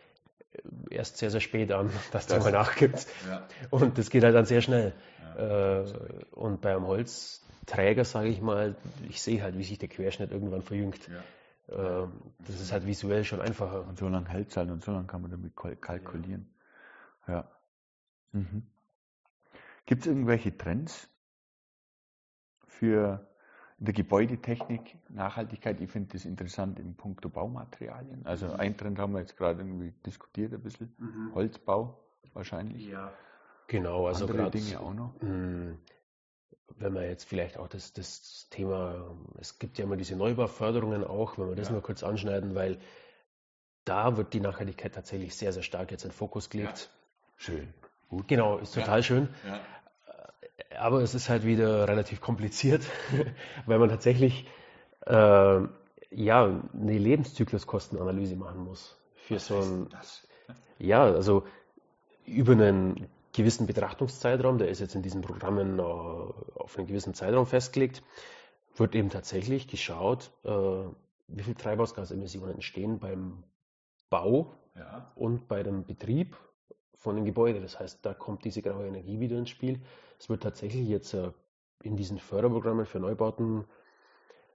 erst 0.90 1.18
sehr, 1.18 1.30
sehr 1.30 1.40
spät 1.40 1.72
an, 1.72 1.90
dass 2.12 2.26
das, 2.26 2.26
der 2.26 2.40
mal 2.40 2.52
nachgibt. 2.52 3.06
Ja. 3.28 3.46
Und 3.70 3.98
das 3.98 4.10
geht 4.10 4.24
halt 4.24 4.34
dann 4.34 4.44
sehr 4.44 4.60
schnell. 4.60 4.92
Ja, 5.36 5.80
äh, 5.80 5.84
und 6.32 6.60
beim 6.60 6.84
Holzträger, 7.68 8.04
sage 8.04 8.28
ich 8.28 8.40
mal, 8.40 8.76
ich 9.08 9.20
sehe 9.20 9.42
halt, 9.42 9.56
wie 9.58 9.64
sich 9.64 9.78
der 9.78 9.88
Querschnitt 9.88 10.30
irgendwann 10.30 10.62
verjüngt. 10.62 11.08
Ja. 11.68 12.02
Äh, 12.04 12.08
das 12.46 12.60
ist 12.60 12.72
halt 12.72 12.86
visuell 12.86 13.24
schon 13.24 13.40
einfacher. 13.40 13.86
Und 13.86 13.98
so 13.98 14.08
lange 14.08 14.28
hält 14.28 14.50
es 14.50 14.56
halt 14.56 14.70
und 14.70 14.82
so 14.82 14.92
lange 14.92 15.06
kann 15.06 15.22
man 15.22 15.30
damit 15.30 15.54
kalkulieren. 15.56 16.48
Ja. 17.26 17.48
Mhm. 18.32 18.62
Gibt 19.86 20.02
es 20.02 20.06
irgendwelche 20.06 20.56
Trends, 20.56 21.08
für 22.66 23.26
in 23.78 23.86
der 23.86 23.94
Gebäudetechnik, 23.94 24.96
Nachhaltigkeit, 25.08 25.80
ich 25.80 25.90
finde 25.90 26.12
das 26.12 26.24
interessant 26.24 26.78
im 26.78 26.94
Punkto 26.94 27.28
Baumaterialien. 27.28 28.26
Also 28.26 28.46
mhm. 28.46 28.54
ein 28.54 28.76
Trend 28.76 28.98
haben 28.98 29.12
wir 29.12 29.20
jetzt 29.20 29.36
gerade 29.36 29.60
irgendwie 29.60 29.92
diskutiert 30.04 30.52
ein 30.52 30.62
bisschen. 30.62 30.94
Mhm. 30.98 31.34
Holzbau 31.34 31.98
wahrscheinlich. 32.34 32.86
Ja. 32.86 33.12
Genau, 33.68 34.06
also 34.06 34.24
Andere 34.24 34.44
grad, 34.44 34.54
Dinge 34.54 34.80
auch 34.80 34.94
noch. 34.94 35.14
Mh, 35.20 35.76
wenn 36.78 36.92
man 36.92 37.04
jetzt 37.04 37.24
vielleicht 37.24 37.58
auch 37.58 37.68
das, 37.68 37.92
das 37.92 38.48
Thema, 38.50 39.16
es 39.40 39.58
gibt 39.58 39.78
ja 39.78 39.84
immer 39.84 39.96
diese 39.96 40.16
Neubauförderungen 40.16 41.04
auch, 41.04 41.38
wenn 41.38 41.48
wir 41.48 41.56
das 41.56 41.68
ja. 41.68 41.72
nur 41.72 41.82
kurz 41.82 42.02
anschneiden, 42.02 42.54
weil 42.54 42.78
da 43.84 44.16
wird 44.16 44.34
die 44.34 44.40
Nachhaltigkeit 44.40 44.94
tatsächlich 44.94 45.34
sehr, 45.34 45.52
sehr 45.52 45.62
stark 45.62 45.90
jetzt 45.90 46.04
in 46.04 46.10
den 46.10 46.16
Fokus 46.16 46.50
gelegt. 46.50 46.78
Ja. 46.78 47.32
Schön. 47.36 47.74
Gut. 48.08 48.28
Genau, 48.28 48.58
ist 48.58 48.74
total 48.74 48.98
ja. 48.98 49.02
schön. 49.02 49.28
Aber 50.78 51.00
es 51.02 51.14
ist 51.14 51.28
halt 51.28 51.44
wieder 51.44 51.88
relativ 51.88 52.20
kompliziert, 52.20 52.82
weil 53.66 53.78
man 53.78 53.88
tatsächlich 53.88 54.46
äh, 55.06 55.60
ja, 56.10 56.62
eine 56.72 56.98
Lebenszykluskostenanalyse 56.98 58.36
machen 58.36 58.64
muss. 58.64 58.96
Für 59.14 59.36
Was 59.36 59.46
so 59.46 59.60
ein, 59.60 59.88
ja, 60.78 61.04
also 61.04 61.44
über 62.24 62.52
einen 62.52 63.08
gewissen 63.38 63.66
Betrachtungszeitraum, 63.66 64.58
der 64.58 64.68
ist 64.68 64.80
jetzt 64.80 64.94
in 64.94 65.02
diesen 65.02 65.22
Programmen 65.22 65.78
äh, 65.78 65.82
auf 65.82 66.76
einen 66.76 66.86
gewissen 66.86 67.14
Zeitraum 67.14 67.46
festgelegt, 67.46 68.02
wird 68.76 68.94
eben 68.94 69.10
tatsächlich 69.10 69.68
geschaut, 69.68 70.30
äh, 70.44 70.50
wie 70.50 71.42
viel 71.42 71.54
Treibhausgasemissionen 71.54 72.56
entstehen 72.56 72.98
beim 72.98 73.44
Bau 74.10 74.52
ja. 74.74 75.10
und 75.14 75.48
bei 75.48 75.62
dem 75.62 75.84
Betrieb 75.84 76.36
von 76.94 77.16
dem 77.16 77.24
Gebäude. 77.24 77.60
Das 77.60 77.78
heißt, 77.78 78.04
da 78.04 78.12
kommt 78.12 78.44
diese 78.44 78.62
graue 78.62 78.86
Energie 78.86 79.20
wieder 79.20 79.38
ins 79.38 79.50
Spiel. 79.50 79.80
Es 80.18 80.28
wird 80.28 80.42
tatsächlich 80.42 80.88
jetzt 80.88 81.14
äh, 81.14 81.30
in 81.82 81.96
diesen 81.96 82.18
Förderprogrammen 82.18 82.86
für 82.86 83.00
Neubauten 83.00 83.64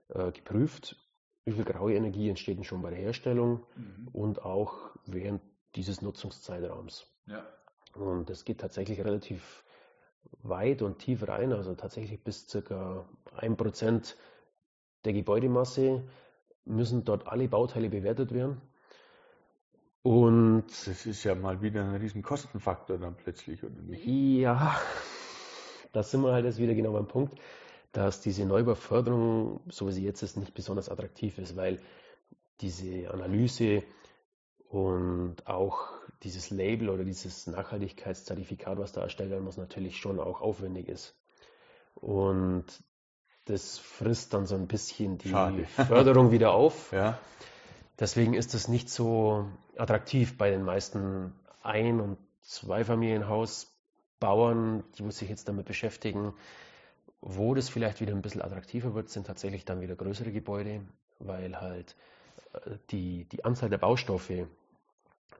äh, 0.09 0.31
geprüft, 0.31 0.97
wie 1.45 1.53
viel 1.53 1.63
graue 1.63 1.93
Energie 1.93 2.29
entsteht 2.29 2.57
denn 2.57 2.63
schon 2.63 2.81
bei 2.81 2.89
der 2.89 2.99
Herstellung 2.99 3.65
mhm. 3.75 4.09
und 4.11 4.43
auch 4.43 4.91
während 5.05 5.41
dieses 5.75 6.01
Nutzungszeitraums. 6.01 7.07
Ja. 7.25 7.45
Und 7.95 8.29
das 8.29 8.45
geht 8.45 8.59
tatsächlich 8.59 8.99
relativ 9.03 9.63
weit 10.41 10.81
und 10.81 10.99
tief 10.99 11.27
rein, 11.27 11.53
also 11.53 11.75
tatsächlich 11.75 12.23
bis 12.23 12.47
circa 12.47 13.05
ein 13.35 13.55
Prozent 13.55 14.17
der 15.05 15.13
Gebäudemasse 15.13 16.03
müssen 16.65 17.03
dort 17.03 17.27
alle 17.27 17.47
Bauteile 17.47 17.89
bewertet 17.89 18.33
werden. 18.33 18.61
Und 20.01 20.65
das 20.67 21.05
ist 21.05 21.23
ja 21.23 21.35
mal 21.35 21.61
wieder 21.61 21.83
ein 21.83 21.95
riesen 21.95 22.23
Kostenfaktor 22.23 22.97
dann 22.97 23.15
plötzlich, 23.15 23.63
oder 23.63 23.81
nicht? 23.81 24.05
Ja, 24.05 24.79
da 25.91 26.03
sind 26.03 26.21
wir 26.21 26.33
halt 26.33 26.45
jetzt 26.45 26.57
wieder 26.57 26.73
genau 26.73 26.93
beim 26.93 27.07
Punkt. 27.07 27.37
dass 27.93 28.21
diese 28.21 28.45
Neubauförderung, 28.45 29.61
so 29.69 29.87
wie 29.87 29.91
sie 29.91 30.03
jetzt 30.03 30.23
ist, 30.23 30.35
nicht 30.35 30.53
besonders 30.55 30.89
attraktiv 30.89 31.37
ist, 31.37 31.55
weil 31.55 31.79
diese 32.59 33.09
Analyse 33.11 33.83
und 34.67 35.45
auch 35.45 35.91
dieses 36.23 36.49
Label 36.49 36.89
oder 36.89 37.03
dieses 37.03 37.47
Nachhaltigkeitszertifikat, 37.47 38.77
was 38.77 38.91
da 38.91 39.01
erstellt 39.01 39.29
werden 39.29 39.43
muss, 39.43 39.57
natürlich 39.57 39.97
schon 39.97 40.19
auch 40.19 40.41
aufwendig 40.41 40.87
ist. 40.87 41.15
Und 41.95 42.65
das 43.45 43.77
frisst 43.77 44.33
dann 44.33 44.45
so 44.45 44.55
ein 44.55 44.67
bisschen 44.67 45.17
die 45.17 45.29
Schade. 45.29 45.65
Förderung 45.65 46.31
wieder 46.31 46.53
auf. 46.53 46.91
Ja. 47.03 47.19
Deswegen 47.99 48.33
ist 48.33 48.55
es 48.55 48.67
nicht 48.67 48.89
so 48.89 49.45
attraktiv 49.77 50.35
bei 50.37 50.49
den 50.49 50.63
meisten 50.63 51.31
Ein- 51.61 52.01
und 52.01 52.17
Zweifamilienhausbauern, 52.41 54.83
die 54.97 55.11
sich 55.11 55.29
jetzt 55.29 55.47
damit 55.47 55.67
beschäftigen. 55.67 56.33
Wo 57.21 57.53
das 57.53 57.69
vielleicht 57.69 58.01
wieder 58.01 58.13
ein 58.13 58.23
bisschen 58.23 58.41
attraktiver 58.41 58.95
wird, 58.95 59.09
sind 59.09 59.27
tatsächlich 59.27 59.63
dann 59.63 59.79
wieder 59.79 59.95
größere 59.95 60.31
Gebäude, 60.31 60.81
weil 61.19 61.61
halt 61.61 61.95
äh, 62.53 62.77
die, 62.89 63.25
die 63.25 63.45
Anzahl 63.45 63.69
der 63.69 63.77
Baustoffe, 63.77 64.47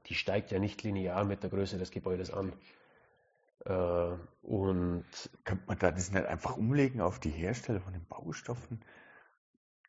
die 0.06 0.14
steigt 0.14 0.50
ja 0.50 0.58
nicht 0.58 0.82
linear 0.82 1.24
mit 1.24 1.42
der 1.42 1.50
Größe 1.50 1.78
des 1.78 1.90
Gebäudes 1.90 2.30
an. 2.30 2.52
Äh, 3.64 4.16
und 4.42 5.04
könnte 5.44 5.64
man 5.66 5.78
da 5.78 5.90
das 5.90 6.12
nicht 6.12 6.26
einfach 6.26 6.56
umlegen 6.56 7.00
auf 7.00 7.18
die 7.18 7.30
Hersteller 7.30 7.80
von 7.80 7.92
den 7.92 8.04
Baustoffen? 8.04 8.80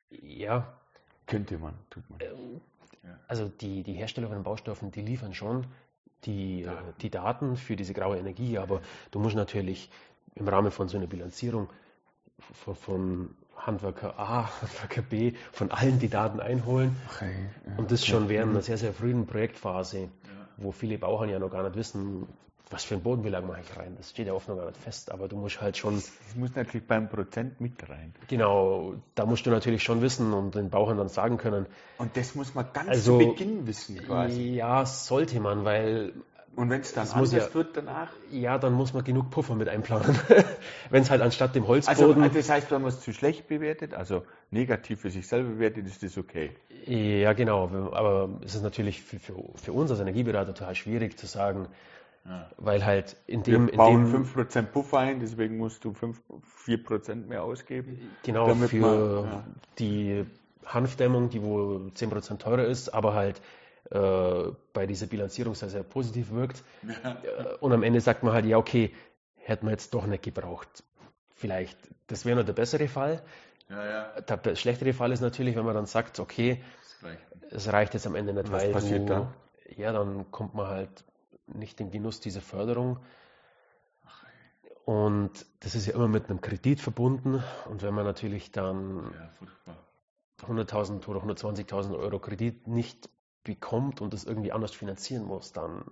Ja. 0.10 0.80
Könnte 1.28 1.58
man, 1.58 1.74
tut 1.90 2.10
man. 2.10 2.20
Ähm, 2.22 2.62
also 3.28 3.50
die, 3.50 3.84
die 3.84 3.94
Hersteller 3.94 4.28
von 4.28 4.38
den 4.38 4.44
Baustoffen, 4.44 4.92
die 4.92 5.02
liefern 5.02 5.34
schon 5.34 5.68
die, 6.26 6.62
äh, 6.62 6.66
Daten. 6.66 6.94
die 7.02 7.10
Daten 7.10 7.58
für 7.58 7.76
diese 7.76 7.94
graue 7.94 8.18
Energie, 8.18 8.58
aber 8.58 8.82
du 9.12 9.20
musst 9.20 9.36
natürlich 9.36 9.90
im 10.36 10.48
Rahmen 10.48 10.72
von 10.72 10.88
so 10.88 10.98
einer 10.98 11.08
Bilanzierung 11.08 11.70
von, 12.54 12.76
von 12.76 13.36
Handwerker 13.58 14.20
A, 14.20 14.50
Handwerker 14.62 15.02
B, 15.02 15.34
von 15.52 15.72
allen 15.72 16.00
die 16.00 16.10
Daten 16.10 16.40
einholen. 16.40 16.96
Okay, 17.14 17.34
ja. 17.68 17.78
Und 17.78 17.92
das 17.92 18.06
schon 18.06 18.30
während 18.30 18.52
einer 18.52 18.62
sehr, 18.62 18.78
sehr 18.78 18.94
frühen 18.94 19.26
Projektphase, 19.26 20.00
ja. 20.02 20.10
wo 20.58 20.72
viele 20.72 20.98
Bauern 20.98 21.30
ja 21.30 21.40
noch 21.40 21.50
gar 21.50 21.64
nicht 21.64 21.76
wissen, 21.76 22.28
was 22.70 22.84
für 22.84 22.96
ein 22.96 23.02
Bodenbelag 23.02 23.46
mache 23.46 23.62
ich 23.62 23.78
rein? 23.78 23.96
Das 23.98 24.10
steht 24.10 24.28
ja 24.28 24.34
oft 24.34 24.48
noch 24.48 24.56
gar 24.56 24.66
nicht 24.66 24.78
fest, 24.78 25.12
aber 25.12 25.28
du 25.28 25.38
musst 25.38 25.62
halt 25.62 25.78
schon. 25.78 25.96
Das 25.96 26.12
muss 26.36 26.56
natürlich 26.56 26.88
beim 26.88 27.10
Prozent 27.10 27.62
mit 27.62 27.88
rein. 27.88 28.14
Genau, 28.28 28.96
da 29.14 29.26
musst 29.26 29.46
du 29.46 29.52
natürlich 29.52 29.84
schon 29.84 30.02
wissen 30.02 30.34
und 30.34 30.56
den 30.56 30.70
Bauern 30.70 30.98
dann 30.98 31.10
sagen 31.10 31.38
können. 31.38 31.68
Und 31.98 32.18
das 32.18 32.34
muss 32.36 32.56
man 32.56 32.66
ganz 32.74 32.90
also, 32.90 33.20
zu 33.20 33.30
Beginn 33.30 33.68
wissen 33.68 33.98
quasi. 34.04 34.56
Ja, 34.56 34.86
sollte 34.86 35.40
man, 35.40 35.64
weil. 35.64 36.14
Und 36.56 36.70
wenn 36.70 36.82
es 36.82 36.94
dann 36.94 37.08
anders 37.10 37.32
ja, 37.32 37.54
wird 37.54 37.76
danach? 37.76 38.10
Ja, 38.32 38.58
dann 38.58 38.74
muss 38.74 38.94
man 38.94 39.04
genug 39.04 39.30
Puffer 39.30 39.56
mit 39.56 39.68
einplanen. 39.68 40.18
wenn 40.90 41.02
es 41.04 41.10
halt 41.10 41.22
anstatt 41.22 41.56
dem 41.56 41.68
Holzboden. 41.68 42.24
Also, 42.24 42.38
das 42.38 42.50
heißt, 42.50 42.72
wenn 42.72 42.82
man 42.82 42.90
es 42.90 43.02
zu 43.02 43.14
schlecht 43.14 43.48
bewertet, 43.48 43.94
also 43.94 44.24
negativ 44.52 45.02
für 45.02 45.10
sich 45.10 45.28
selber 45.28 45.50
bewertet, 45.50 45.86
ist 45.86 46.02
das 46.04 46.18
okay. 46.18 46.52
Ja, 46.86 47.34
genau. 47.34 47.92
Aber 47.92 48.30
es 48.44 48.56
ist 48.56 48.64
natürlich 48.64 49.02
für, 49.02 49.20
für, 49.20 49.36
für 49.56 49.74
uns 49.74 49.92
als 49.92 50.00
Energieberater 50.00 50.54
total 50.54 50.76
schwierig 50.76 51.18
zu 51.18 51.26
sagen, 51.26 51.68
ja. 52.28 52.50
Weil 52.58 52.84
halt 52.84 53.16
in 53.28 53.44
dem. 53.44 53.68
Wir 53.68 53.78
bauen 53.78 54.08
in 54.08 54.12
dem, 54.12 54.26
5% 54.26 54.64
Puffer 54.64 54.98
ein, 54.98 55.20
deswegen 55.20 55.58
musst 55.58 55.86
du 55.86 55.94
5, 55.94 56.20
4% 56.66 57.28
mehr 57.28 57.44
ausgeben. 57.44 58.00
Genau, 58.24 58.48
für 58.56 58.78
man, 58.78 59.24
ja. 59.26 59.44
die 59.78 60.26
Hanfdämmung, 60.66 61.30
die 61.30 61.44
wohl 61.44 61.92
10% 61.96 62.40
teurer 62.40 62.66
ist, 62.66 62.90
aber 62.90 63.14
halt 63.14 63.42
äh, 63.92 64.52
bei 64.74 64.86
dieser 64.88 65.08
Bilanzierung 65.08 65.56
sehr, 65.56 65.70
sehr 65.70 65.84
positiv 65.84 66.32
wirkt. 66.32 66.64
Äh, 66.84 67.56
und 67.60 67.72
am 67.72 67.84
Ende 67.84 68.02
sagt 68.02 68.24
man 68.24 68.34
halt, 68.34 68.46
ja, 68.46 68.58
okay, 68.58 68.94
hätten 69.36 69.68
wir 69.68 69.72
jetzt 69.72 69.94
doch 69.94 70.06
nicht 70.08 70.24
gebraucht. 70.24 70.84
Vielleicht, 71.36 71.78
das 72.08 72.26
wäre 72.26 72.36
nur 72.36 72.44
der 72.44 72.54
bessere 72.54 72.88
Fall. 72.88 73.22
Ja, 73.70 73.86
ja. 73.86 74.22
Der 74.22 74.56
schlechtere 74.56 74.94
Fall 74.94 75.12
ist 75.12 75.22
natürlich, 75.22 75.56
wenn 75.56 75.66
man 75.66 75.76
dann 75.76 75.86
sagt, 75.86 76.20
okay, 76.20 76.62
es 77.52 77.72
reicht 77.72 77.94
jetzt 77.94 78.08
am 78.08 78.16
Ende 78.16 78.34
nicht, 78.34 78.52
Was 78.52 78.64
weil 78.64 78.72
passiert 78.72 79.02
du, 79.02 79.14
dann? 79.14 79.34
Ja, 79.76 79.92
dann 79.92 80.32
kommt 80.32 80.56
man 80.56 80.68
halt 80.68 81.04
nicht 81.48 81.80
den 81.80 81.92
Genuss 81.92 82.20
dieser 82.20 82.42
Förderung. 82.42 83.00
Und 84.86 85.46
das 85.62 85.74
ist 85.74 85.88
ja 85.88 85.96
immer 85.96 86.08
mit 86.08 86.30
einem 86.30 86.42
Kredit 86.42 86.80
verbunden. 86.80 87.44
Und 87.70 87.82
wenn 87.82 87.94
man 87.94 88.06
natürlich 88.06 88.52
dann 88.52 89.12
ja, 89.66 90.48
100.000 90.48 91.08
oder 91.08 91.22
120.000 91.22 91.98
Euro 91.98 92.20
Kredit 92.20 92.68
nicht 92.68 93.10
bekommt 93.46 94.02
und 94.02 94.14
das 94.14 94.26
irgendwie 94.26 94.52
anders 94.52 94.74
finanzieren 94.74 95.24
muss, 95.24 95.54
dann 95.54 95.86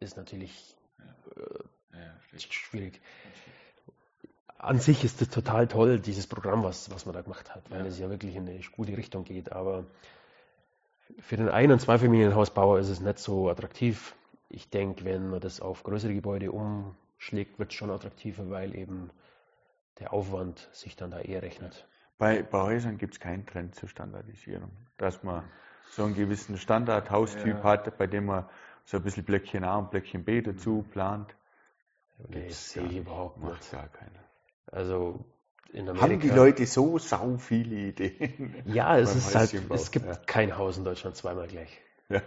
ist 0.00 0.16
natürlich 0.16 0.76
ja. 0.98 1.04
Äh, 1.42 1.98
ja, 1.98 2.38
schwierig. 2.38 3.00
An 4.58 4.80
sich 4.80 5.04
ist 5.04 5.22
es 5.22 5.28
total 5.28 5.68
toll, 5.68 6.00
dieses 6.00 6.26
Programm, 6.26 6.64
was, 6.64 6.90
was 6.90 7.06
man 7.06 7.14
da 7.14 7.20
gemacht 7.22 7.54
hat, 7.54 7.70
weil 7.70 7.86
es 7.86 7.98
ja 7.98 8.10
wirklich 8.10 8.34
in 8.34 8.48
eine 8.48 8.58
gute 8.74 8.96
Richtung 8.96 9.22
geht. 9.24 9.52
Aber 9.52 9.84
für 11.20 11.36
den 11.36 11.48
Ein- 11.48 11.70
und 11.70 11.80
Zweifamilienhausbauer 11.80 12.80
ist 12.80 12.88
es 12.88 13.00
nicht 13.00 13.18
so 13.18 13.48
attraktiv 13.48 14.16
ich 14.48 14.70
denke, 14.70 15.04
wenn 15.04 15.28
man 15.28 15.40
das 15.40 15.60
auf 15.60 15.82
größere 15.82 16.14
Gebäude 16.14 16.52
umschlägt, 16.52 17.58
wird 17.58 17.72
es 17.72 17.74
schon 17.76 17.90
attraktiver, 17.90 18.48
weil 18.50 18.74
eben 18.74 19.10
der 19.98 20.12
Aufwand 20.12 20.68
sich 20.72 20.96
dann 20.96 21.10
da 21.10 21.20
eher 21.20 21.42
rechnet. 21.42 21.88
Bei, 22.18 22.42
bei 22.42 22.62
Häusern 22.62 22.98
gibt 22.98 23.14
es 23.14 23.20
keinen 23.20 23.46
Trend 23.46 23.74
zur 23.74 23.88
Standardisierung, 23.88 24.70
dass 24.96 25.22
man 25.22 25.44
so 25.90 26.04
einen 26.04 26.14
gewissen 26.14 26.58
Standardhaustyp 26.58 27.58
ja. 27.58 27.62
hat, 27.62 27.98
bei 27.98 28.06
dem 28.06 28.26
man 28.26 28.48
so 28.84 28.98
ein 28.98 29.02
bisschen 29.02 29.24
Blöckchen 29.24 29.64
A 29.64 29.78
und 29.78 29.90
Blöckchen 29.90 30.24
B 30.24 30.40
dazu 30.42 30.84
mhm. 30.86 30.90
plant. 30.90 31.34
Nee, 32.28 32.48
das 32.48 32.70
sehe 32.70 32.84
ich 32.84 32.96
überhaupt 32.98 33.38
nicht. 33.38 33.50
Macht 33.50 33.70
gar 33.70 33.88
keiner. 33.88 34.24
Also 34.66 35.24
in 35.72 35.88
Amerika. 35.88 36.02
Haben 36.02 36.20
die 36.20 36.30
Leute 36.30 36.66
so 36.66 36.98
sau 36.98 37.36
viele 37.36 37.76
Ideen? 37.76 38.62
Ja, 38.66 38.98
es 38.98 39.14
ist 39.14 39.34
halt, 39.34 39.52
es 39.70 39.90
gibt 39.90 40.06
ja. 40.06 40.14
kein 40.14 40.56
Haus 40.56 40.78
in 40.78 40.84
Deutschland 40.84 41.16
zweimal 41.16 41.46
gleich. 41.48 41.80
Ja. 42.08 42.22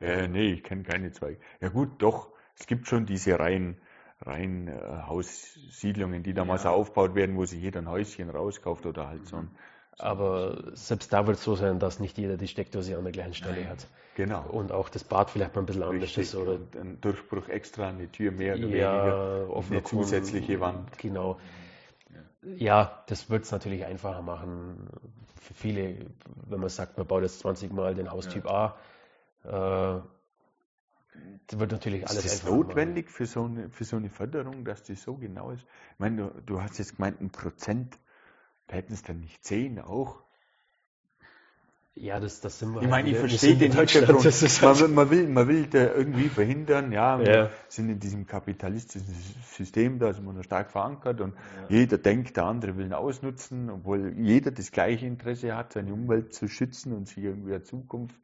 Äh, 0.00 0.28
nee, 0.28 0.52
ich 0.52 0.62
kenne 0.64 0.82
keine 0.82 1.12
zwei. 1.12 1.38
Ja 1.60 1.68
gut, 1.68 2.02
doch, 2.02 2.32
es 2.56 2.66
gibt 2.66 2.86
schon 2.86 3.06
diese 3.06 3.38
rein, 3.38 3.80
rein 4.20 4.68
äh, 4.68 5.02
Haussiedlungen, 5.06 6.22
die 6.22 6.34
damals 6.34 6.64
ja. 6.64 6.70
aufgebaut 6.70 7.14
werden, 7.14 7.36
wo 7.36 7.44
sich 7.44 7.60
jeder 7.60 7.80
ein 7.80 7.88
Häuschen 7.88 8.30
rauskauft 8.30 8.86
oder 8.86 9.08
halt 9.08 9.26
so 9.26 9.36
ein. 9.36 9.50
Aber 9.98 10.72
selbst 10.74 11.12
da 11.12 11.26
wird 11.26 11.36
es 11.36 11.44
so 11.44 11.54
sein, 11.54 11.78
dass 11.78 12.00
nicht 12.00 12.18
jeder 12.18 12.36
die 12.36 12.48
Steckdose 12.48 12.96
an 12.96 13.04
der 13.04 13.12
gleichen 13.12 13.34
Stelle 13.34 13.60
Nein, 13.60 13.68
hat. 13.70 13.86
Genau. 14.16 14.42
Und 14.42 14.72
auch 14.72 14.88
das 14.88 15.04
Bad 15.04 15.30
vielleicht 15.30 15.54
mal 15.54 15.62
ein 15.62 15.66
bisschen 15.66 15.82
anders 15.82 16.16
ist. 16.16 16.34
Oder 16.34 16.58
ein 16.80 17.00
Durchbruch 17.00 17.48
extra, 17.48 17.88
eine 17.88 18.10
Tür 18.10 18.32
mehr 18.32 18.56
oder 18.56 18.68
ja, 18.68 19.46
weniger, 19.46 19.70
eine 19.70 19.84
zusätzliche 19.84 20.60
Wand. 20.60 20.98
Genau. 20.98 21.38
Ja, 22.42 23.02
das 23.06 23.30
wird 23.30 23.44
es 23.44 23.52
natürlich 23.52 23.84
einfacher 23.84 24.22
machen. 24.22 24.88
Für 25.40 25.54
viele, 25.54 26.06
wenn 26.46 26.60
man 26.60 26.68
sagt, 26.68 26.98
man 26.98 27.06
baut 27.06 27.22
jetzt 27.22 27.40
20 27.40 27.72
Mal 27.72 27.94
den 27.94 28.10
Haustyp 28.10 28.44
ja. 28.44 28.76
A, 29.44 29.98
äh, 29.98 30.02
das 31.46 31.60
wird 31.60 31.72
natürlich 31.72 32.08
alles 32.08 32.24
Ist 32.24 32.44
das 32.44 32.50
notwendig 32.50 33.10
für 33.10 33.26
so, 33.26 33.44
eine, 33.44 33.70
für 33.70 33.84
so 33.84 33.96
eine 33.96 34.10
Förderung, 34.10 34.64
dass 34.64 34.82
die 34.82 34.94
so 34.94 35.14
genau 35.14 35.50
ist? 35.50 35.62
Ich 35.62 35.98
meine, 35.98 36.16
du, 36.16 36.40
du 36.42 36.62
hast 36.62 36.78
jetzt 36.78 36.96
gemeint, 36.96 37.20
ein 37.20 37.30
Prozent, 37.30 37.98
da 38.66 38.76
hätten 38.76 38.92
es 38.92 39.02
dann 39.02 39.20
nicht 39.20 39.44
zehn 39.44 39.78
auch. 39.78 40.24
Ja, 41.96 42.18
das, 42.18 42.40
das 42.40 42.58
sind 42.58 42.74
wir. 42.74 42.82
Ich 42.82 42.88
meine, 42.88 43.08
ich 43.08 43.16
verstehe 43.16 43.54
den 43.54 43.72
Hintergrund. 43.72 44.24
Halt 44.24 44.80
man, 44.80 44.94
man, 44.94 45.10
will, 45.10 45.28
man 45.28 45.46
will 45.46 45.66
da 45.68 45.94
irgendwie 45.94 46.28
verhindern, 46.28 46.90
ja, 46.90 47.20
wir 47.20 47.32
ja. 47.32 47.50
sind 47.68 47.88
in 47.88 48.00
diesem 48.00 48.26
kapitalistischen 48.26 49.14
System, 49.44 50.00
da 50.00 50.10
ist 50.10 50.20
man 50.20 50.42
stark 50.42 50.72
verankert 50.72 51.20
und 51.20 51.34
ja. 51.34 51.76
jeder 51.76 51.98
denkt, 51.98 52.36
der 52.36 52.46
andere 52.46 52.76
will 52.76 52.86
ihn 52.86 52.92
ausnutzen, 52.94 53.70
obwohl 53.70 54.12
jeder 54.18 54.50
das 54.50 54.72
gleiche 54.72 55.06
Interesse 55.06 55.56
hat, 55.56 55.74
seine 55.74 55.92
Umwelt 55.92 56.34
zu 56.34 56.48
schützen 56.48 56.92
und 56.92 57.06
sich 57.06 57.18
irgendwie 57.18 57.54
eine 57.54 57.62
Zukunft 57.62 58.16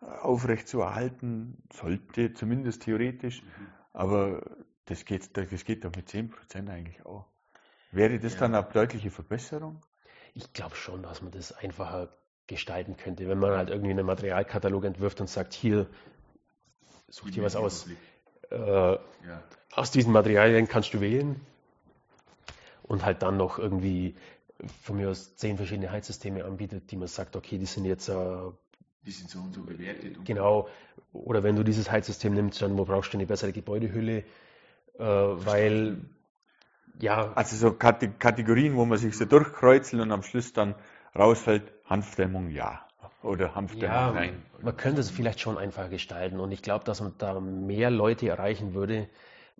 aufrechtzuerhalten, 0.00 1.62
sollte 1.72 2.34
zumindest 2.34 2.82
theoretisch, 2.82 3.42
mhm. 3.42 3.66
aber 3.94 4.42
das 4.84 5.06
geht, 5.06 5.34
das 5.34 5.64
geht 5.64 5.84
doch 5.84 5.96
mit 5.96 6.08
10% 6.08 6.68
eigentlich 6.68 7.04
auch. 7.06 7.24
Wäre 7.90 8.18
das 8.18 8.34
ja. 8.34 8.40
dann 8.40 8.54
eine 8.54 8.66
deutliche 8.72 9.10
Verbesserung? 9.10 9.80
Ich 10.34 10.52
glaube 10.52 10.76
schon, 10.76 11.02
dass 11.02 11.22
man 11.22 11.32
das 11.32 11.52
einfacher 11.52 12.08
gestalten 12.46 12.96
könnte, 12.96 13.28
wenn 13.28 13.38
man 13.38 13.56
halt 13.56 13.70
irgendwie 13.70 13.90
einen 13.90 14.06
Materialkatalog 14.06 14.84
entwirft 14.84 15.20
und 15.20 15.28
sagt, 15.28 15.52
hier, 15.52 15.86
such 17.08 17.30
dir 17.30 17.42
was 17.42 17.56
aus. 17.56 17.86
Äh, 18.50 18.56
ja. 18.56 18.98
Aus 19.72 19.90
diesen 19.90 20.12
Materialien 20.12 20.66
kannst 20.68 20.94
du 20.94 21.00
wählen 21.00 21.40
und 22.82 23.04
halt 23.04 23.22
dann 23.22 23.36
noch 23.36 23.58
irgendwie 23.58 24.16
von 24.82 24.96
mir 24.96 25.10
aus 25.10 25.36
zehn 25.36 25.56
verschiedene 25.56 25.90
Heizsysteme 25.90 26.44
anbietet, 26.44 26.90
die 26.90 26.96
man 26.96 27.08
sagt, 27.08 27.36
okay, 27.36 27.58
die 27.58 27.66
sind 27.66 27.84
jetzt 27.84 28.08
äh, 28.08 28.14
die 29.04 29.12
sind 29.12 29.30
so 29.30 29.38
und 29.38 29.54
so 29.54 29.62
bewertet. 29.62 30.18
Und 30.18 30.24
genau. 30.24 30.68
Oder 31.12 31.42
wenn 31.42 31.56
du 31.56 31.62
dieses 31.62 31.90
Heizsystem 31.90 32.34
nimmst, 32.34 32.60
dann 32.60 32.76
wo 32.76 32.84
brauchst 32.84 33.12
du 33.12 33.16
eine 33.16 33.26
bessere 33.26 33.52
Gebäudehülle, 33.52 34.18
äh, 34.18 34.24
weil 34.98 35.98
ja. 37.00 37.32
Also 37.34 37.56
so 37.56 37.72
Kategorien, 37.72 38.76
wo 38.76 38.84
man 38.84 38.98
sich 38.98 39.16
so 39.16 39.24
durchkreuzelt 39.24 40.02
und 40.02 40.12
am 40.12 40.22
Schluss 40.22 40.52
dann 40.52 40.74
rausfällt, 41.16 41.62
Hanfdämmung 41.86 42.50
ja. 42.50 42.80
Oder 43.22 43.54
Hanfdämmung 43.54 43.94
ja, 43.94 44.12
nein. 44.12 44.42
Man 44.62 44.76
könnte 44.76 45.00
es 45.00 45.10
vielleicht 45.10 45.40
schon 45.40 45.58
einfacher 45.58 45.88
gestalten 45.88 46.38
und 46.40 46.52
ich 46.52 46.62
glaube, 46.62 46.84
dass 46.84 47.00
man 47.00 47.14
da 47.18 47.38
mehr 47.40 47.90
Leute 47.90 48.28
erreichen 48.28 48.74
würde, 48.74 49.08